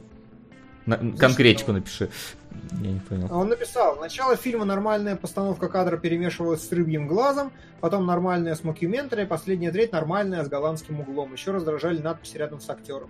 На- 0.85 0.97
конкретику 1.17 1.71
напиши. 1.71 2.09
Я 2.81 2.91
не 2.91 2.99
А 2.99 3.09
понял. 3.09 3.27
Он 3.31 3.49
написал, 3.49 3.95
начало 3.99 4.35
фильма 4.35 4.65
нормальная 4.65 5.15
постановка 5.15 5.67
кадра 5.67 5.97
перемешивалась 5.97 6.67
с 6.67 6.71
рыбьим 6.71 7.07
глазом, 7.07 7.51
потом 7.81 8.05
нормальная 8.05 8.55
с 8.55 8.63
мокюментари, 8.63 9.25
последняя 9.25 9.71
треть 9.71 9.91
нормальная 9.91 10.43
с 10.43 10.47
голландским 10.47 10.99
углом. 10.99 11.33
Еще 11.33 11.51
раздражали 11.51 11.99
надписи 12.01 12.37
рядом 12.37 12.61
с 12.61 12.69
актером. 12.69 13.09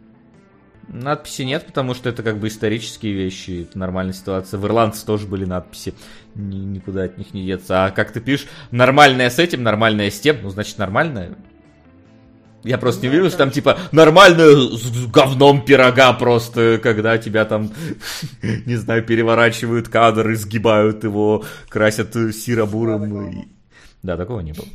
Надписи 0.87 1.41
нет, 1.41 1.65
потому 1.65 1.93
что 1.95 2.09
это 2.09 2.21
как 2.23 2.37
бы 2.37 2.47
исторические 2.47 3.13
вещи, 3.13 3.63
это 3.67 3.77
нормальная 3.77 4.13
ситуация. 4.13 4.59
В 4.59 4.65
Ирландце 4.65 5.05
тоже 5.05 5.25
были 5.25 5.43
надписи, 5.43 5.95
ни- 6.35 6.57
никуда 6.57 7.03
от 7.03 7.17
них 7.17 7.33
не 7.33 7.43
деться. 7.45 7.85
А 7.85 7.91
как 7.91 8.11
ты 8.11 8.22
пишешь, 8.22 8.48
нормальная 8.72 9.30
с 9.30 9.40
этим, 9.40 9.64
нормальная 9.64 10.09
с 10.11 10.19
тем, 10.19 10.38
ну 10.43 10.49
значит 10.49 10.77
нормальная. 10.77 11.35
Я 12.66 12.77
просто 12.77 13.08
не 13.08 13.10
да. 13.10 13.30
что 13.30 13.38
там 13.38 13.52
типа 13.52 13.77
нормальная 13.92 14.56
с 14.56 15.06
говном 15.08 15.64
пирога 15.64 16.14
просто, 16.14 16.80
когда 16.82 17.18
тебя 17.18 17.45
там, 17.45 17.72
не 18.66 18.76
знаю, 18.76 19.03
переворачивают 19.06 19.88
кадр, 19.88 20.32
изгибают 20.34 21.03
его, 21.03 21.44
красят 21.69 22.14
сиро-бурым. 22.14 23.30
и- 23.32 23.48
Да, 24.03 24.18
такого 24.18 24.40
не 24.42 24.53
было. 24.53 24.66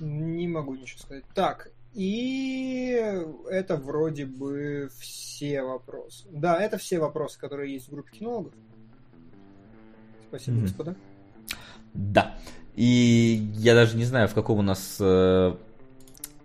Не 0.00 0.48
могу 0.48 0.74
ничего 0.74 0.98
сказать. 0.98 1.24
Так, 1.34 1.68
и 1.92 2.98
это 3.50 3.76
вроде 3.76 4.24
бы 4.24 4.88
все 4.98 5.62
вопросы. 5.62 6.26
Да, 6.32 6.58
это 6.60 6.78
все 6.78 6.98
вопросы, 6.98 7.38
которые 7.38 7.74
есть 7.74 7.88
в 7.88 7.92
группе 7.92 8.10
кинологов. 8.18 8.52
Спасибо, 10.28 10.56
Мгм. 10.56 10.62
господа. 10.66 10.94
Да. 11.92 12.38
И 12.76 13.50
я 13.56 13.74
даже 13.74 13.96
не 13.96 14.04
знаю, 14.04 14.28
в 14.28 14.34
каком 14.34 14.60
у 14.60 14.62
нас 14.62 14.96
э, 15.00 15.54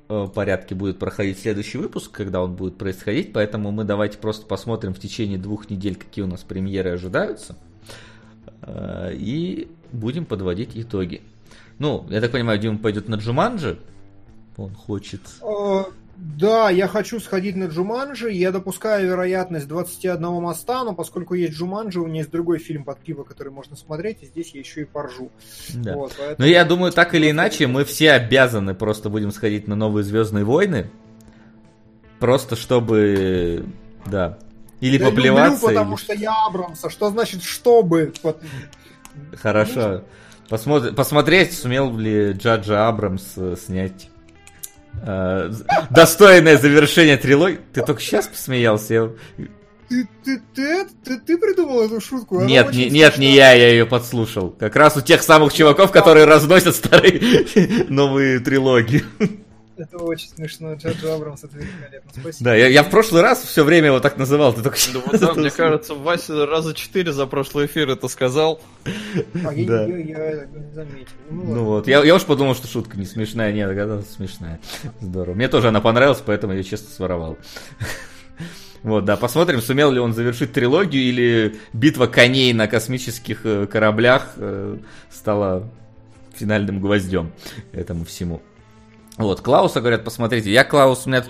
порядке 0.08 0.75
будет 0.75 1.00
проходить 1.00 1.40
следующий 1.40 1.77
выпуск, 1.77 2.11
когда 2.11 2.43
он 2.43 2.56
будет 2.56 2.77
происходить, 2.77 3.34
поэтому 3.34 3.72
мы 3.72 3.84
давайте 3.84 4.17
просто 4.17 4.45
посмотрим 4.45 4.93
в 4.93 5.00
течение 5.00 5.38
двух 5.38 5.69
недель, 5.69 5.95
какие 5.95 6.24
у 6.24 6.27
нас 6.27 6.43
премьеры 6.43 6.92
ожидаются, 6.92 7.58
э, 8.61 9.14
и 9.14 9.67
будем 9.92 10.25
подводить 10.25 10.72
итоги. 10.75 11.22
Ну, 11.80 12.06
я 12.09 12.22
так 12.22 12.32
понимаю, 12.32 12.59
Дима 12.59 12.77
пойдет 12.77 13.09
на 13.09 13.16
Джуманджи, 13.16 13.80
он 14.58 14.74
хочет... 14.74 15.22
Да, 16.16 16.69
я 16.69 16.88
хочу 16.88 17.19
сходить 17.19 17.56
на 17.56 17.66
Джуманджи. 17.66 18.32
Я 18.32 18.52
допускаю 18.52 19.08
вероятность 19.08 19.68
21 19.68 20.22
моста, 20.42 20.84
но 20.84 20.94
поскольку 20.94 21.34
есть 21.34 21.53
Джуманджи, 21.53 22.00
у 22.00 22.06
меня 22.08 22.19
есть 22.19 22.32
другой 22.32 22.58
фильм 22.60 22.84
под 22.85 23.00
пиво, 23.00 23.24
который 23.24 23.52
можно 23.52 23.76
смотреть, 23.76 24.19
и 24.22 24.26
здесь 24.26 24.52
я 24.53 24.61
еще 24.61 24.82
и 24.82 24.85
поржу. 24.85 25.30
Да. 25.74 25.95
Вот, 25.95 26.14
поэтому- 26.18 26.35
Но 26.40 26.45
я 26.45 26.64
думаю, 26.64 26.92
так 26.94 27.14
или 27.16 27.30
иначе, 27.32 27.68
мы 27.68 27.84
все 27.84 28.11
обязаны 28.14 28.74
просто 28.74 29.10
будем 29.10 29.32
сходить 29.32 29.68
на 29.68 29.76
новые 29.76 30.03
Звездные 30.06 30.45
войны. 30.45 30.90
Просто 32.19 32.56
чтобы. 32.56 33.66
Да. 34.06 34.38
Или 34.80 34.98
Я 34.98 35.06
поплеваться. 35.10 35.53
люблю, 35.56 35.68
потому 35.68 35.95
или- 35.95 36.02
что 36.02 36.14
я 36.14 36.45
Абрамса. 36.45 36.90
Что 36.90 37.10
значит 37.10 37.44
чтобы? 37.44 38.14
Хорошо. 39.34 40.03
Посмотри- 40.50 40.94
Посмотреть, 40.94 41.53
сумел 41.58 41.95
ли 41.98 42.32
Джаджа 42.34 42.88
Абрамс 42.88 43.34
э, 43.35 43.56
снять 43.60 44.10
достойное 45.90 46.57
завершение 46.57 47.17
трилогии. 47.17 47.59
Ты 47.74 47.83
только 47.83 48.01
сейчас 48.01 48.27
посмеялся. 48.27 48.93
Я... 48.93 49.09
Ты, 49.88 50.07
ты, 50.24 50.41
ты, 50.56 50.85
ты, 51.03 51.19
ты 51.19 51.38
придумал 51.38 51.83
эту 51.83 52.01
шутку? 52.01 52.38
Она 52.38 52.48
нет, 52.48 52.74
не, 52.74 52.90
нет, 52.90 53.19
не 53.19 53.35
я, 53.35 53.51
я 53.51 53.69
ее 53.69 53.85
подслушал. 53.85 54.49
Как 54.49 54.75
раз 54.75 54.98
у 54.98 55.01
тех 55.01 55.22
самых 55.22 55.53
чуваков, 55.53 55.91
которые 55.91 56.25
разносят 56.25 56.75
старые 56.75 57.45
новые 57.90 58.40
трилогии. 58.40 59.03
Это 59.77 59.97
очень 59.97 60.29
смешно, 60.29 60.73
Джордж 60.75 61.05
Абрамс, 61.05 61.43
это 61.43 61.57
великолепно, 61.57 62.11
спасибо. 62.11 62.49
Да, 62.49 62.55
я, 62.55 62.67
я 62.67 62.83
в 62.83 62.89
прошлый 62.89 63.21
раз 63.21 63.41
все 63.43 63.63
время 63.63 63.87
его 63.87 63.99
так 63.99 64.17
называл, 64.17 64.53
ты 64.53 64.61
только 64.61 64.77
Ну 64.93 65.01
вот 65.05 65.19
да, 65.19 65.33
мне 65.33 65.51
кажется, 65.51 65.93
Вася 65.95 66.45
раза 66.45 66.73
четыре 66.73 67.11
за 67.11 67.27
прошлый 67.27 67.65
эфир 67.65 67.89
это 67.89 68.07
сказал. 68.07 68.61
А 68.85 69.53
я, 69.53 69.67
да. 69.67 69.85
я, 69.85 69.97
я, 69.97 70.29
я 70.29 70.45
не 70.45 70.73
заметил. 70.73 71.11
Ну, 71.29 71.43
ну 71.55 71.63
вот, 71.65 71.87
я, 71.87 72.03
я 72.03 72.15
уж 72.15 72.23
подумал, 72.23 72.55
что 72.55 72.67
шутка 72.67 72.97
не 72.97 73.05
смешная, 73.05 73.51
нет, 73.51 73.69
оказалось 73.69 74.09
смешная. 74.09 74.61
Здорово. 75.01 75.35
Мне 75.35 75.49
тоже 75.49 75.67
она 75.67 75.81
понравилась, 75.81 76.23
поэтому 76.25 76.53
я 76.53 76.63
честно 76.63 76.89
своровал. 76.89 77.37
Вот, 78.83 79.03
да, 79.03 79.17
посмотрим, 79.17 79.61
сумел 79.61 79.91
ли 79.91 79.99
он 79.99 80.13
завершить 80.13 80.53
трилогию, 80.53 81.01
или 81.01 81.55
битва 81.73 82.05
коней 82.05 82.53
на 82.53 82.67
космических 82.67 83.43
э, 83.43 83.65
кораблях 83.65 84.33
э, 84.35 84.77
стала 85.09 85.67
финальным 86.35 86.79
гвоздем 86.79 87.31
этому 87.71 88.05
всему. 88.05 88.43
Вот, 89.18 89.42
Клауса, 89.42 89.80
говорят, 89.80 90.03
посмотрите. 90.03 90.52
Я, 90.52 90.64
Клаус, 90.64 91.06
у 91.06 91.10
меня 91.10 91.24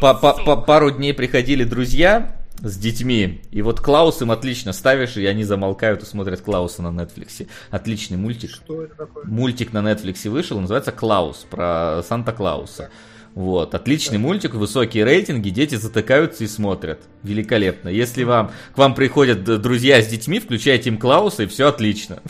по, 0.00 0.14
по, 0.14 0.32
по 0.44 0.56
пару 0.56 0.90
дней 0.90 1.12
приходили 1.12 1.64
друзья 1.64 2.36
с 2.60 2.76
детьми, 2.76 3.42
и 3.50 3.62
вот 3.62 3.80
Клаус 3.80 4.22
им 4.22 4.30
отлично 4.30 4.72
ставишь, 4.72 5.16
и 5.16 5.26
они 5.26 5.44
замолкают 5.44 6.02
и 6.02 6.06
смотрят 6.06 6.40
Клауса 6.40 6.82
на 6.82 6.90
Нетфликсе. 6.90 7.48
Отличный 7.70 8.16
мультик. 8.16 8.50
Что 8.50 8.82
это 8.82 8.94
такое? 8.94 9.24
Мультик 9.24 9.72
на 9.72 9.82
Нетфликсе 9.82 10.30
вышел, 10.30 10.60
называется 10.60 10.92
Клаус, 10.92 11.46
про 11.50 12.02
Санта-Клауса. 12.08 12.90
Вот, 13.34 13.74
отличный 13.74 14.16
мультик, 14.16 14.54
высокие 14.54 15.04
рейтинги, 15.04 15.50
дети 15.50 15.74
затыкаются 15.74 16.44
и 16.44 16.46
смотрят. 16.46 17.00
Великолепно. 17.22 17.90
Если 17.90 18.22
вам, 18.22 18.50
к 18.74 18.78
вам 18.78 18.94
приходят 18.94 19.44
друзья 19.60 20.00
с 20.00 20.06
детьми, 20.06 20.40
включайте 20.40 20.88
им 20.88 20.96
Клауса, 20.96 21.42
и 21.42 21.46
все 21.46 21.68
отлично. 21.68 22.22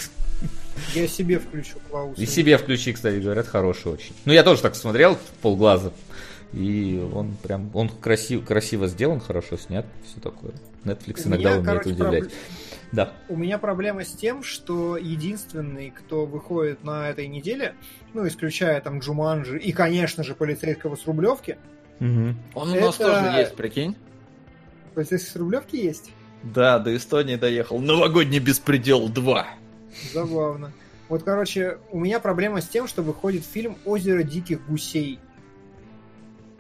Я 0.94 1.08
себе 1.08 1.38
включу 1.38 1.78
Клауса. 1.90 2.20
И 2.20 2.26
себе 2.26 2.56
включи, 2.58 2.92
кстати, 2.92 3.16
говорят, 3.16 3.46
хороший 3.46 3.92
очень. 3.92 4.14
Ну, 4.24 4.32
я 4.32 4.42
тоже 4.42 4.62
так 4.62 4.74
смотрел 4.74 5.18
полглаза. 5.42 5.92
И 6.52 7.02
он 7.12 7.36
прям, 7.42 7.70
он 7.74 7.88
красив, 7.88 8.44
красиво 8.44 8.86
сделан, 8.86 9.20
хорошо 9.20 9.56
снят, 9.56 9.84
все 10.04 10.20
такое. 10.20 10.52
Netflix 10.84 11.22
У 11.24 11.28
иногда 11.28 11.50
меня, 11.50 11.58
умеет 11.58 11.66
короче, 11.66 11.90
удивлять. 11.90 12.20
Проб... 12.22 12.32
Да. 12.92 13.12
У 13.28 13.36
меня 13.36 13.58
проблема 13.58 14.04
с 14.04 14.12
тем, 14.12 14.42
что 14.42 14.96
единственный, 14.96 15.90
кто 15.90 16.24
выходит 16.24 16.84
на 16.84 17.10
этой 17.10 17.26
неделе, 17.26 17.74
ну, 18.14 18.26
исключая 18.26 18.80
там 18.80 19.00
Джуманджи 19.00 19.58
и, 19.58 19.72
конечно 19.72 20.22
же, 20.22 20.34
полицейского 20.34 20.94
с 20.96 21.04
Рублевки. 21.06 21.58
Угу. 22.00 22.34
Он 22.54 22.72
это... 22.72 22.82
у 22.82 22.86
нас 22.86 22.96
тоже 22.96 23.38
есть, 23.38 23.56
прикинь. 23.56 23.96
Полицейский 24.94 25.30
с 25.32 25.36
Рублевки 25.36 25.76
есть? 25.76 26.12
Да, 26.42 26.78
до 26.78 26.96
Эстонии 26.96 27.36
доехал. 27.36 27.80
Новогодний 27.80 28.38
беспредел 28.38 29.08
2. 29.08 29.46
Забавно. 30.12 30.72
Вот, 31.08 31.22
короче, 31.22 31.78
у 31.92 32.00
меня 32.00 32.18
проблема 32.18 32.60
с 32.60 32.68
тем, 32.68 32.88
что 32.88 33.02
выходит 33.02 33.44
фильм 33.44 33.76
«Озеро 33.84 34.22
диких 34.22 34.66
гусей». 34.66 35.20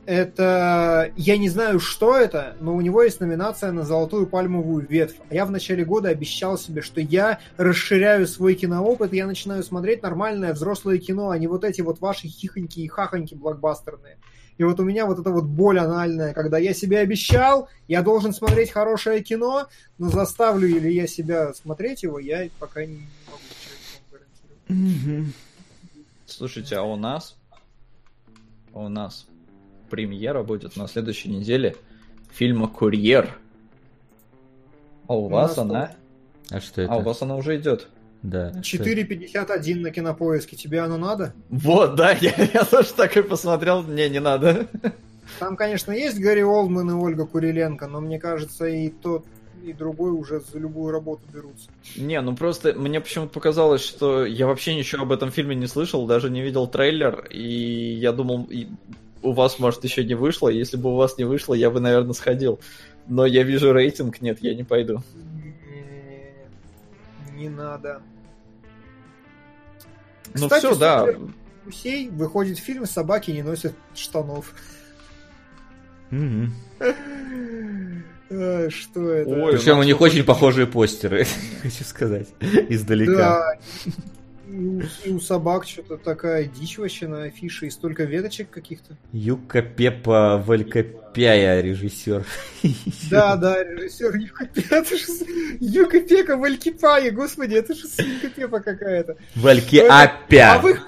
Это... 0.06 1.10
Я 1.16 1.36
не 1.36 1.48
знаю, 1.48 1.80
что 1.80 2.16
это, 2.16 2.56
но 2.60 2.76
у 2.76 2.80
него 2.80 3.02
есть 3.02 3.18
номинация 3.18 3.72
на 3.72 3.82
«Золотую 3.82 4.28
пальмовую 4.28 4.86
ветвь». 4.88 5.16
А 5.28 5.34
я 5.34 5.44
в 5.44 5.50
начале 5.50 5.84
года 5.84 6.10
обещал 6.10 6.56
себе, 6.58 6.80
что 6.80 7.00
я 7.00 7.40
расширяю 7.56 8.28
свой 8.28 8.54
киноопыт, 8.54 9.12
я 9.12 9.26
начинаю 9.26 9.64
смотреть 9.64 10.02
нормальное 10.02 10.52
взрослое 10.52 10.98
кино, 10.98 11.30
а 11.30 11.38
не 11.38 11.48
вот 11.48 11.64
эти 11.64 11.80
вот 11.80 12.00
ваши 12.00 12.28
хихоньки 12.28 12.80
и 12.80 12.86
хахоньки 12.86 13.34
блокбастерные. 13.34 14.18
И 14.58 14.64
вот 14.64 14.78
у 14.80 14.84
меня 14.84 15.06
вот 15.06 15.18
эта 15.18 15.30
вот 15.30 15.44
боль 15.44 15.78
анальная, 15.78 16.32
когда 16.32 16.56
я 16.56 16.72
себе 16.72 17.00
обещал, 17.00 17.68
я 17.88 18.00
должен 18.02 18.32
смотреть 18.32 18.70
хорошее 18.70 19.22
кино, 19.22 19.66
но 19.98 20.08
заставлю 20.08 20.68
ли 20.68 20.94
я 20.94 21.08
себя 21.08 21.52
смотреть 21.52 22.04
его, 22.04 22.18
я 22.20 22.48
пока 22.58 22.86
не 22.86 23.00
Слушайте, 26.26 26.76
а 26.76 26.82
у 26.82 26.96
нас, 26.96 27.36
а 28.72 28.80
у 28.80 28.88
нас 28.88 29.26
премьера 29.90 30.42
будет 30.42 30.76
на 30.76 30.88
следующей 30.88 31.28
неделе 31.28 31.76
фильма 32.30 32.68
«Курьер». 32.68 33.38
А 35.06 35.14
у, 35.14 35.26
у 35.26 35.28
вас 35.28 35.56
она... 35.56 35.92
А 36.50 36.60
что 36.60 36.82
это? 36.82 36.92
А 36.92 36.96
у 36.96 37.02
вас 37.02 37.22
она 37.22 37.36
уже 37.36 37.56
идет. 37.56 37.88
Да. 38.22 38.50
4.51 38.50 39.80
на 39.80 39.90
кинопоиске. 39.90 40.56
Тебе 40.56 40.80
оно 40.80 40.96
надо? 40.96 41.32
Вот, 41.48 41.94
да, 41.94 42.10
я, 42.12 42.34
я 42.52 42.64
тоже 42.64 42.92
так 42.92 43.16
и 43.16 43.22
посмотрел. 43.22 43.84
Не, 43.84 44.08
не 44.08 44.20
надо. 44.20 44.66
Там, 45.38 45.56
конечно, 45.56 45.92
есть 45.92 46.18
Гарри 46.18 46.42
Олдман 46.42 46.90
и 46.90 46.94
Ольга 46.94 47.26
Куриленко, 47.26 47.86
но 47.86 48.00
мне 48.00 48.18
кажется, 48.18 48.66
и 48.66 48.88
тот, 48.88 49.24
и 49.66 49.72
другой 49.72 50.12
уже 50.12 50.40
за 50.40 50.58
любую 50.58 50.92
работу 50.92 51.22
берутся. 51.32 51.68
Не, 51.96 52.20
ну 52.20 52.36
просто 52.36 52.72
мне 52.74 53.00
почему-то 53.00 53.32
показалось, 53.32 53.82
что 53.82 54.24
я 54.24 54.46
вообще 54.46 54.74
ничего 54.74 55.02
об 55.02 55.12
этом 55.12 55.30
фильме 55.30 55.56
не 55.56 55.66
слышал, 55.66 56.06
даже 56.06 56.30
не 56.30 56.40
видел 56.40 56.66
трейлер, 56.66 57.26
и 57.30 57.94
я 57.94 58.12
думал, 58.12 58.44
и 58.44 58.68
у 59.22 59.32
вас, 59.32 59.58
может, 59.58 59.84
еще 59.84 60.04
не 60.04 60.14
вышло, 60.14 60.48
если 60.48 60.76
бы 60.76 60.92
у 60.92 60.96
вас 60.96 61.18
не 61.18 61.24
вышло, 61.24 61.54
я 61.54 61.70
бы, 61.70 61.80
наверное, 61.80 62.12
сходил. 62.12 62.60
Но 63.08 63.26
я 63.26 63.42
вижу 63.42 63.72
рейтинг, 63.72 64.20
нет, 64.20 64.38
я 64.40 64.54
не 64.54 64.64
пойду. 64.64 65.02
Не, 67.34 67.42
не 67.42 67.48
надо. 67.48 68.02
Ну 70.34 70.48
все, 70.48 70.74
да. 70.76 71.06
Гусей 71.64 72.08
выходит 72.08 72.58
фильм 72.58 72.86
«Собаки 72.86 73.32
не 73.32 73.42
носят 73.42 73.74
штанов». 73.94 74.54
А, 76.12 76.14
что 78.28 79.10
это? 79.10 79.30
Ой, 79.30 79.52
Причем 79.52 79.78
у 79.78 79.82
них 79.82 80.00
очень 80.00 80.24
похожие 80.24 80.66
постеры, 80.66 81.26
хочу 81.62 81.84
сказать, 81.84 82.28
издалека. 82.68 83.14
Да, 83.16 83.58
и 85.04 85.10
у 85.10 85.20
собак 85.20 85.66
что-то 85.66 85.96
такая 85.96 86.44
дичь 86.44 86.78
вообще 86.78 87.08
на 87.08 87.24
афише, 87.24 87.66
и 87.66 87.70
столько 87.70 88.04
веточек 88.04 88.48
каких-то. 88.50 88.96
Юка 89.12 89.60
Пепа 89.60 90.42
Валькопяя, 90.44 91.60
режиссер. 91.60 92.24
Да, 93.10 93.36
да, 93.36 93.62
режиссер 93.62 94.16
Юка 94.16 94.46
Пепа. 94.46 94.84
Юка 95.60 96.00
Пека 96.00 96.36
Валькипая, 96.36 97.10
господи, 97.10 97.54
это 97.54 97.74
же 97.74 97.86
свинка 97.86 98.28
Пепа 98.28 98.60
какая-то. 98.60 99.16
Вальки 99.34 99.78
Апя. 99.78 100.54
А 100.54 100.58
вы... 100.58 100.78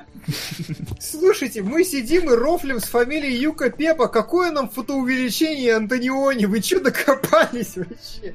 Слушайте, 1.01 1.63
мы 1.63 1.85
сидим 1.85 2.31
и 2.31 2.35
рофлим 2.35 2.81
с 2.81 2.85
фамилией 2.85 3.37
Юка 3.37 3.71
Пепа. 3.71 4.09
Какое 4.09 4.51
нам 4.51 4.69
фотоувеличение 4.69 5.77
Антониони? 5.77 6.47
Вы 6.47 6.61
что 6.61 6.81
докопались 6.81 7.77
вообще? 7.77 8.35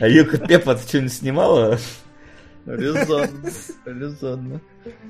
А 0.00 0.08
Юка 0.08 0.38
Пепа 0.38 0.74
ты 0.74 0.88
что-нибудь 0.88 1.12
снимала? 1.12 1.78
Резонно. 2.66 3.50
Резонно. 3.84 4.60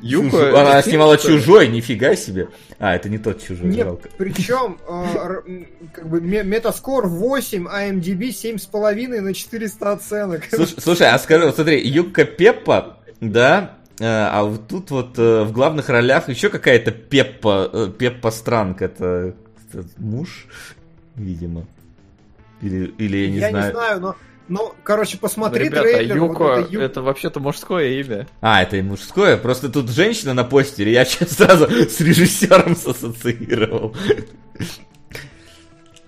Юка, 0.02 0.60
она 0.60 0.82
снимала 0.82 1.16
чужой, 1.16 1.68
нифига 1.68 2.16
себе. 2.16 2.48
А, 2.78 2.97
это 2.97 3.08
не 3.08 3.18
тот 3.18 3.42
чужой. 3.42 3.68
Нет, 3.68 3.86
жалко. 3.86 4.08
причем 4.16 4.78
э, 4.89 5.64
как 5.92 6.08
бы 6.08 6.20
метаскор 6.20 7.06
8, 7.06 7.68
а 7.70 7.89
MDB 7.89 8.31
7,5 8.31 9.20
на 9.20 9.34
400 9.34 9.92
оценок. 9.92 10.42
Слушай, 10.50 10.74
слушай, 10.78 11.08
а 11.08 11.18
скажи, 11.18 11.47
вот 11.47 11.55
смотри, 11.55 11.86
Юка 11.86 12.24
Пеппа, 12.24 12.98
да, 13.20 13.78
а 14.00 14.42
вот 14.42 14.66
тут 14.68 14.90
вот 14.90 15.18
э, 15.18 15.44
в 15.44 15.52
главных 15.52 15.89
ролях 15.89 16.28
еще 16.28 16.48
какая-то 16.48 16.90
Пеппа, 16.90 17.70
э, 17.73 17.90
Пеппа 17.97 18.31
Странг, 18.31 18.82
это, 18.82 19.34
это 19.73 19.86
муж, 19.98 20.47
видимо. 21.14 21.64
Или, 22.60 22.92
или 22.98 23.16
я 23.18 23.31
не 23.31 23.39
я 23.39 23.50
знаю. 23.50 23.64
Я 23.64 23.70
не 23.70 23.74
знаю, 23.74 24.00
но 24.00 24.16
ну, 24.47 24.74
короче, 24.82 25.16
посмотри 25.16 25.66
Ребята, 25.66 25.82
трейлер. 25.82 26.16
Юко, 26.16 26.42
вот 26.42 26.58
это, 26.58 26.73
Ю... 26.73 26.81
это 26.81 27.02
вообще-то 27.02 27.40
мужское 27.40 28.00
имя. 28.00 28.26
А, 28.40 28.62
это 28.62 28.76
и 28.76 28.82
мужское. 28.82 29.39
Просто 29.39 29.70
тут 29.70 29.90
женщина 29.90 30.34
на 30.34 30.44
постере, 30.44 30.92
я 30.92 31.05
сейчас 31.05 31.31
сразу 31.32 31.66
с 31.66 32.00
режиссером 32.00 32.73
ассоциировал. 32.86 33.97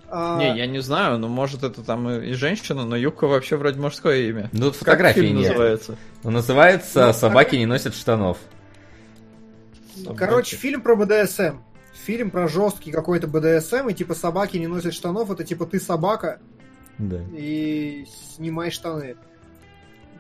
А... 0.09 0.39
Не, 0.39 0.57
я 0.57 0.67
не 0.67 0.81
знаю, 0.81 1.19
но 1.19 1.29
может 1.29 1.63
это 1.63 1.83
там 1.83 2.09
и 2.09 2.33
женщина, 2.33 2.85
но 2.85 2.97
Юка 2.97 3.27
вообще 3.27 3.57
вроде 3.57 3.81
мужское 3.81 4.29
имя. 4.29 4.51
Ну, 4.53 4.67
тут 4.67 4.77
фотографии 4.77 5.21
как 5.21 5.25
фильм 5.25 5.39
нет. 5.39 5.49
называется? 5.49 5.97
Ну, 6.23 6.31
называется 6.31 7.07
ну, 7.09 7.13
«Собаки 7.13 7.57
не 7.57 7.67
носят 7.67 7.95
штанов». 7.95 8.39
Собаки. 9.97 10.19
Короче, 10.19 10.57
фильм 10.57 10.83
про 10.83 10.95
БДСМ. 10.95 11.59
Фильм 12.05 12.31
про 12.31 12.47
жесткий 12.47 12.93
какой-то 12.93 13.27
БДСМ, 13.27 13.89
и 13.89 13.95
типа 13.95 14.15
собаки 14.15 14.59
не 14.59 14.67
носят 14.67 14.95
штанов, 14.95 15.31
это 15.31 15.43
типа 15.43 15.67
ты 15.67 15.81
собака, 15.81 16.39
да. 16.99 17.21
И 17.33 18.07
снимай 18.09 18.71
штаны. 18.71 19.17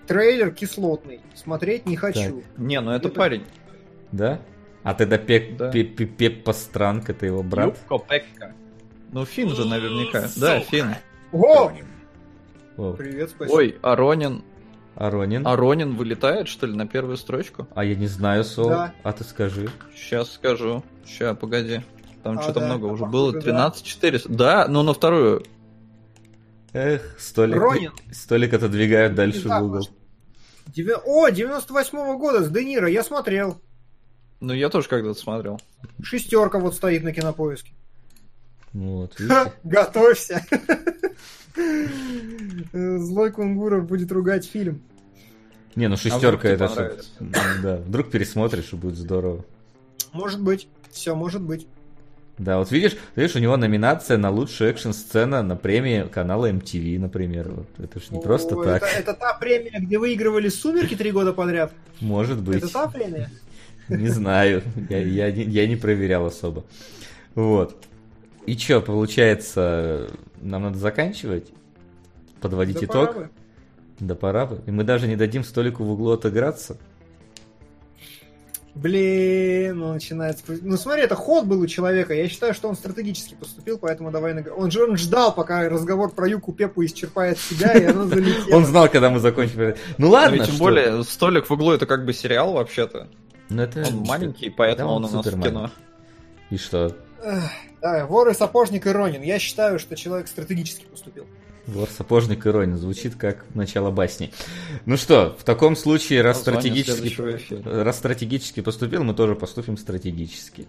Трейлер 0.06 0.52
кислотный. 0.52 1.20
Смотреть 1.34 1.86
не 1.86 1.96
хочу. 1.96 2.42
Так. 2.42 2.58
Не, 2.58 2.80
ну 2.80 2.92
это, 2.92 3.08
это 3.08 3.16
парень. 3.16 3.44
Да? 4.12 4.40
А 4.82 4.94
тогда 4.94 5.18
Пеп, 5.18 5.56
да. 5.56 5.70
Пеп, 5.70 5.96
Пеп, 5.96 6.16
Пеппа 6.16 6.52
Странг, 6.52 7.10
это 7.10 7.26
его 7.26 7.42
брат? 7.42 7.76
Юбко 7.88 7.98
Пекка. 7.98 8.52
Ну, 9.16 9.24
Фин 9.24 9.48
же 9.56 9.64
наверняка. 9.64 10.28
Сука. 10.28 10.40
Да, 10.40 10.60
Фин. 10.60 10.94
О! 11.32 11.72
О! 12.76 12.92
Привет, 12.92 13.30
спасибо. 13.30 13.56
Ой, 13.56 13.78
Аронин. 13.80 14.44
Аронин. 14.94 15.46
Аронин 15.46 15.96
вылетает, 15.96 16.48
что 16.48 16.66
ли, 16.66 16.76
на 16.76 16.86
первую 16.86 17.16
строчку? 17.16 17.66
А 17.74 17.82
я 17.82 17.94
не 17.94 18.08
знаю, 18.08 18.44
Сол. 18.44 18.68
Да. 18.68 18.92
А 19.02 19.12
ты 19.14 19.24
скажи. 19.24 19.70
Сейчас 19.96 20.32
скажу. 20.32 20.84
Сейчас, 21.06 21.34
погоди. 21.38 21.80
Там 22.22 22.38
а, 22.38 22.42
что-то 22.42 22.60
да. 22.60 22.66
много 22.66 22.90
а 22.90 22.92
уже 22.92 23.06
было. 23.06 23.32
13 23.32 23.86
400. 23.86 24.28
Да, 24.28 24.68
но 24.68 24.82
на 24.82 24.92
вторую 24.92 25.44
Эх, 26.74 27.16
столик, 27.18 27.56
Ронин. 27.56 27.92
столик 28.12 28.52
отодвигают 28.52 29.14
дальше 29.14 29.48
Да, 29.48 29.60
в 29.60 29.64
угол. 29.64 29.88
Девя- 30.66 31.00
О, 31.06 31.30
98-го 31.30 32.18
года 32.18 32.44
с 32.44 32.50
Де 32.50 32.66
Ниро, 32.66 32.86
я 32.86 33.02
смотрел. 33.02 33.62
Ну, 34.40 34.52
я 34.52 34.68
тоже 34.68 34.88
когда-то 34.88 35.18
смотрел. 35.18 35.58
Шестерка 36.02 36.58
вот 36.58 36.74
стоит 36.74 37.02
на 37.02 37.14
кинопоиске. 37.14 37.72
Вот, 38.76 39.14
видите? 39.18 39.52
Готовься. 39.64 40.44
Злой 42.72 43.32
Кунгуров 43.32 43.86
будет 43.86 44.12
ругать 44.12 44.46
фильм. 44.46 44.82
Не, 45.74 45.88
ну 45.88 45.94
А 45.94 45.98
шестерка 45.98 46.42
тебе 46.42 46.52
это 46.52 46.66
что? 46.68 46.76
понравится? 46.76 47.08
Да, 47.62 47.76
вдруг 47.78 48.10
пересмотришь, 48.10 48.72
и 48.72 48.76
будет 48.76 48.96
здорово. 48.96 49.44
Может 50.12 50.42
быть. 50.42 50.68
Все 50.90 51.14
может 51.14 51.42
быть. 51.42 51.66
Да, 52.38 52.58
вот 52.58 52.70
видишь, 52.70 52.96
видишь, 53.14 53.34
у 53.36 53.38
него 53.38 53.56
номинация 53.56 54.18
на 54.18 54.30
лучшую 54.30 54.70
экшн-сцена 54.70 55.42
на 55.42 55.56
премии 55.56 56.06
канала 56.10 56.50
MTV, 56.50 56.98
например. 56.98 57.50
Вот. 57.50 57.66
Это 57.78 57.98
ж 57.98 58.10
не 58.10 58.20
просто 58.20 58.56
О, 58.58 58.64
так. 58.64 58.82
Это, 58.82 58.86
это 58.98 59.14
та 59.14 59.34
премия, 59.34 59.78
где 59.80 59.98
выигрывали 59.98 60.48
«Сумерки» 60.50 60.94
три 60.96 61.12
года 61.12 61.32
подряд? 61.32 61.72
Может 62.00 62.42
быть. 62.42 62.58
Это 62.58 62.70
та 62.72 62.88
премия? 62.88 63.30
Не 63.88 64.08
знаю. 64.08 64.62
Я, 64.90 64.98
я, 65.02 65.32
не- 65.32 65.44
я 65.44 65.66
не 65.66 65.76
проверял 65.76 66.26
особо. 66.26 66.64
Вот. 67.34 67.82
И 68.46 68.56
что, 68.56 68.80
получается, 68.80 70.08
нам 70.40 70.62
надо 70.62 70.78
заканчивать? 70.78 71.48
Подводить 72.40 72.78
Да 72.80 72.86
итог? 72.86 73.08
пора 73.08 73.12
бы. 73.12 73.30
Да 73.98 74.14
пора 74.14 74.46
бы. 74.46 74.62
И 74.66 74.70
мы 74.70 74.84
даже 74.84 75.08
не 75.08 75.16
дадим 75.16 75.42
столику 75.42 75.84
в 75.84 75.90
углу 75.90 76.12
отыграться. 76.12 76.76
Блин, 78.76 79.82
он 79.82 79.94
начинает... 79.94 80.36
Ну 80.46 80.76
смотри, 80.76 81.02
это 81.02 81.14
ход 81.14 81.46
был 81.46 81.60
у 81.62 81.66
человека. 81.66 82.12
Я 82.12 82.28
считаю, 82.28 82.52
что 82.52 82.68
он 82.68 82.76
стратегически 82.76 83.34
поступил, 83.34 83.78
поэтому 83.78 84.10
давай... 84.10 84.46
Он 84.50 84.70
же 84.70 84.84
он 84.84 84.98
ждал, 84.98 85.34
пока 85.34 85.66
разговор 85.68 86.12
про 86.12 86.28
Юку 86.28 86.52
Пепу 86.52 86.84
исчерпает 86.84 87.38
себя, 87.38 87.72
и 87.72 87.84
она 87.84 88.04
залетела. 88.04 88.54
Он 88.54 88.66
знал, 88.66 88.88
когда 88.90 89.08
мы 89.08 89.18
закончим. 89.18 89.74
Ну 89.96 90.10
ладно, 90.10 90.44
тем 90.44 90.58
более, 90.58 91.02
столик 91.04 91.48
в 91.48 91.52
углу 91.52 91.72
это 91.72 91.86
как 91.86 92.04
бы 92.04 92.12
сериал 92.12 92.52
вообще-то. 92.52 93.08
Ну, 93.48 93.62
это... 93.62 93.86
Он 93.88 94.00
маленький, 94.00 94.50
поэтому 94.50 94.90
он 94.90 95.06
у 95.06 95.08
нас 95.08 95.24
в 95.24 95.42
кино. 95.42 95.70
И 96.50 96.58
что? 96.58 96.94
Вор 98.06 98.28
и 98.28 98.34
сапожник 98.34 98.86
и 98.86 98.90
Ронин. 98.90 99.22
Я 99.22 99.38
считаю, 99.38 99.78
что 99.78 99.96
человек 99.96 100.28
стратегически 100.28 100.84
поступил. 100.84 101.26
Вор, 101.66 101.88
сапожник 101.88 102.46
и 102.46 102.48
Ронин. 102.48 102.76
Звучит 102.78 103.16
как 103.16 103.44
начало 103.54 103.90
басни. 103.90 104.32
Ну 104.84 104.96
что, 104.96 105.36
в 105.38 105.44
таком 105.44 105.76
случае, 105.76 106.22
раз 106.22 106.38
Название 106.46 106.84
стратегически, 106.84 107.62
раз 107.68 107.96
стратегически 107.96 108.60
поступил, 108.60 109.04
мы 109.04 109.14
тоже 109.14 109.34
поступим 109.34 109.76
стратегически. 109.76 110.66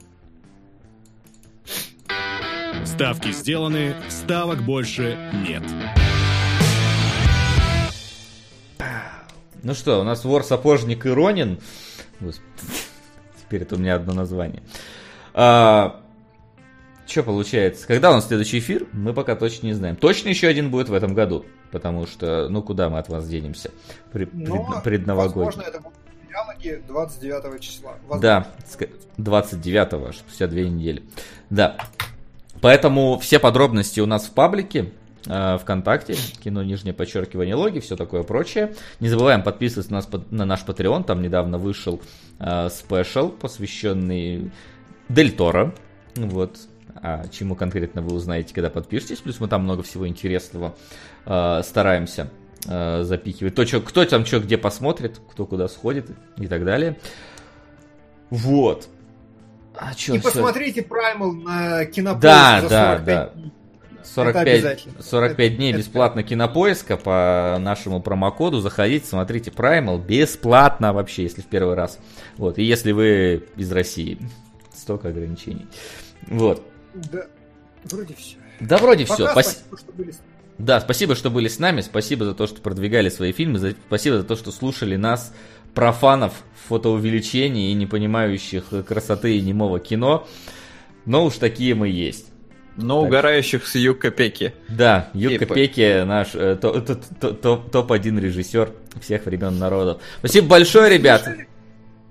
Ставки 2.86 3.32
сделаны, 3.32 3.96
ставок 4.10 4.64
больше 4.64 5.18
нет. 5.48 5.64
Ну 9.64 9.74
что, 9.74 10.00
у 10.00 10.04
нас 10.04 10.24
вор, 10.24 10.44
сапожник 10.44 11.06
и 11.06 11.10
Ронин. 11.10 11.60
Господи, 12.20 12.48
теперь 13.42 13.64
это 13.64 13.76
у 13.76 13.78
меня 13.78 13.96
одно 13.96 14.14
название. 14.14 14.64
А, 15.34 16.02
что 17.08 17.24
получается? 17.24 17.88
Когда 17.88 18.12
у 18.12 18.14
нас 18.16 18.28
следующий 18.28 18.60
эфир, 18.60 18.86
мы 18.92 19.14
пока 19.14 19.36
точно 19.36 19.68
не 19.68 19.74
знаем. 19.74 19.96
Точно 19.96 20.30
еще 20.30 20.48
один 20.48 20.70
будет 20.70 20.90
в 20.90 20.94
этом 20.94 21.14
году. 21.14 21.46
Потому 21.72 22.06
что, 22.08 22.48
ну 22.50 22.62
куда 22.62 22.90
мы 22.90 23.00
от 23.00 23.10
вас 23.10 23.28
денемся? 23.28 23.72
При- 24.12 24.30
Но, 24.34 24.66
пред- 24.66 24.84
предновогодний. 24.84 25.46
возможно, 25.46 25.62
это 25.64 25.80
будут 25.82 25.98
диалоги 26.30 26.84
29 26.88 27.60
числа. 27.62 27.94
Возможно. 28.08 28.22
Да, 28.22 28.48
ска- 28.68 28.90
29-го, 29.18 30.12
спустя 30.14 30.48
две 30.48 30.70
недели. 30.70 31.04
Да. 31.50 31.78
Поэтому 32.62 33.20
все 33.20 33.40
подробности 33.40 34.00
у 34.00 34.06
нас 34.06 34.26
в 34.26 34.32
паблике, 34.32 34.92
э, 35.28 35.58
ВКонтакте, 35.60 36.16
кино 36.44 36.64
нижнее 36.64 36.94
подчеркивание 36.94 37.56
логи, 37.56 37.80
все 37.80 37.96
такое 37.96 38.24
прочее. 38.24 38.74
Не 39.00 39.10
забываем 39.10 39.44
подписываться 39.44 39.92
на, 39.92 39.98
нас, 39.98 40.10
на 40.32 40.46
наш 40.46 40.64
Patreon, 40.66 41.04
там 41.04 41.22
недавно 41.22 41.58
вышел 41.58 42.02
э, 42.40 42.70
спешл, 42.70 43.30
посвященный 43.30 44.52
Дель 45.10 45.32
Торо. 45.36 45.74
Вот. 46.16 46.58
А 47.02 47.28
чему 47.30 47.56
конкретно 47.56 48.02
вы 48.02 48.16
узнаете, 48.16 48.54
когда 48.54 48.70
подпишетесь. 48.70 49.20
Плюс 49.20 49.40
мы 49.40 49.48
там 49.48 49.64
много 49.64 49.84
всего 49.84 50.08
интересного 50.08 50.76
э, 51.26 51.62
стараемся 51.64 52.30
э, 52.68 53.04
запихивать. 53.04 53.56
То, 53.56 53.66
чё- 53.66 53.82
кто 53.82 54.04
там 54.06 54.26
что 54.26 54.40
где 54.40 54.58
посмотрит, 54.58 55.20
кто 55.32 55.46
куда 55.46 55.68
сходит 55.68 56.10
и 56.38 56.48
так 56.48 56.66
далее. 56.66 56.98
Вот. 58.30 58.88
А 59.76 59.94
чё, 59.94 60.16
И 60.16 60.20
всё? 60.20 60.30
посмотрите 60.32 60.82
Primal 60.82 61.32
на 61.34 61.86
кинопоиске 61.86 62.28
Да, 62.28 62.62
за 62.62 62.70
да, 62.70 62.96
45 62.98 63.06
да. 63.06 63.30
дней. 63.36 63.52
45, 64.04 64.48
обязательно. 64.48 65.04
45 65.04 65.58
дней 65.58 65.70
Это- 65.72 65.80
бесплатно 65.80 66.24
кинопоиска 66.24 66.98
по 66.98 67.58
нашему 67.60 68.02
промокоду. 68.02 68.60
Заходите, 68.60 69.06
смотрите 69.06 69.52
Primal 69.52 70.04
бесплатно 70.04 70.94
вообще, 70.94 71.24
если 71.24 71.42
в 71.42 71.46
первый 71.46 71.76
раз. 71.76 72.00
Вот, 72.38 72.58
и 72.58 72.64
если 72.64 72.92
вы 72.92 73.44
из 73.56 73.72
России. 73.72 74.18
Столько 74.74 75.10
ограничений. 75.10 75.68
Вот. 76.28 76.64
Да, 77.12 77.26
вроде 77.86 78.14
все. 78.16 78.36
Да, 78.60 78.78
вроде 78.78 79.06
все. 79.06 79.18
Пока, 79.28 79.32
спасибо, 79.44 79.78
что 79.78 79.92
были 79.94 80.12
с 80.12 80.18
нами. 80.18 80.28
Да, 80.58 80.82
спасибо, 80.82 81.16
что 81.16 81.30
были 81.30 81.48
с 81.48 81.60
нами, 81.60 81.82
спасибо 81.82 82.26
за 82.26 82.34
то, 82.34 82.48
что 82.48 82.62
продвигали 82.62 83.10
свои 83.10 83.32
фильмы, 83.32 83.60
за- 83.60 83.72
спасибо 83.88 84.18
за 84.18 84.24
то, 84.24 84.36
что 84.36 84.52
слушали 84.52 84.96
нас, 84.96 85.34
профанов 85.76 86.34
фотоувеличений 86.68 87.72
и 87.72 87.74
не 87.76 87.86
понимающих 87.86 88.66
красоты 88.88 89.38
и 89.38 89.42
немого 89.42 89.80
кино. 89.80 90.28
Но 91.06 91.26
уж 91.26 91.36
такие 91.36 91.76
мы 91.76 91.88
есть. 91.90 92.28
Но 92.76 93.02
Так. 93.02 93.08
угорающих 93.10 93.66
с 93.66 93.76
Юка 93.76 94.12
Пеки. 94.12 94.54
Да, 94.68 95.10
Юка 95.14 95.40
Типа. 95.40 95.56
Пеки 95.56 96.04
наш 96.04 96.30
э, 96.36 96.56
то- 96.62 96.80
то- 96.82 96.96
то- 97.20 97.32
то- 97.34 97.58
топ-1 97.72 98.20
режиссер 98.20 98.72
всех 99.02 99.26
времен 99.26 99.58
народов. 99.58 100.02
Спасибо 100.20 100.48
большое, 100.48 100.90
ребят. 100.96 101.28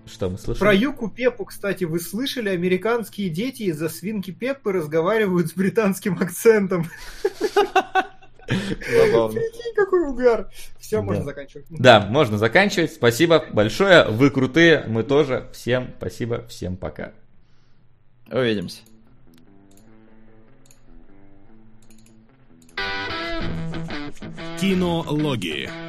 Что 0.06 0.30
мы 0.30 0.38
слышали? 0.38 0.60
Про 0.60 0.74
Юку 0.74 1.08
Пепу, 1.10 1.44
кстати, 1.44 1.84
вы 1.84 1.98
слышали? 2.00 2.48
Американские 2.48 3.28
дети 3.28 3.64
из-за 3.64 3.88
свинки 3.88 4.30
Пеппы 4.30 4.72
разговаривают 4.72 5.48
с 5.48 5.52
британским 5.52 6.16
акцентом. 6.20 6.86
Забавно. 8.48 9.40
Прикинь, 9.40 9.74
какой 9.74 10.08
угар. 10.08 10.50
Все, 10.78 10.96
Да. 10.98 11.02
можно 11.02 11.24
заканчивать. 11.24 11.66
Да, 11.68 12.06
можно 12.08 12.38
заканчивать. 12.38 12.92
Спасибо 12.92 13.44
большое. 13.52 14.04
Вы 14.08 14.30
крутые, 14.30 14.84
мы 14.86 15.02
тоже. 15.02 15.48
Всем 15.52 15.92
спасибо, 15.98 16.46
всем 16.46 16.76
пока. 16.76 17.12
Увидимся. 18.30 18.82
Кинологии. 24.60 25.85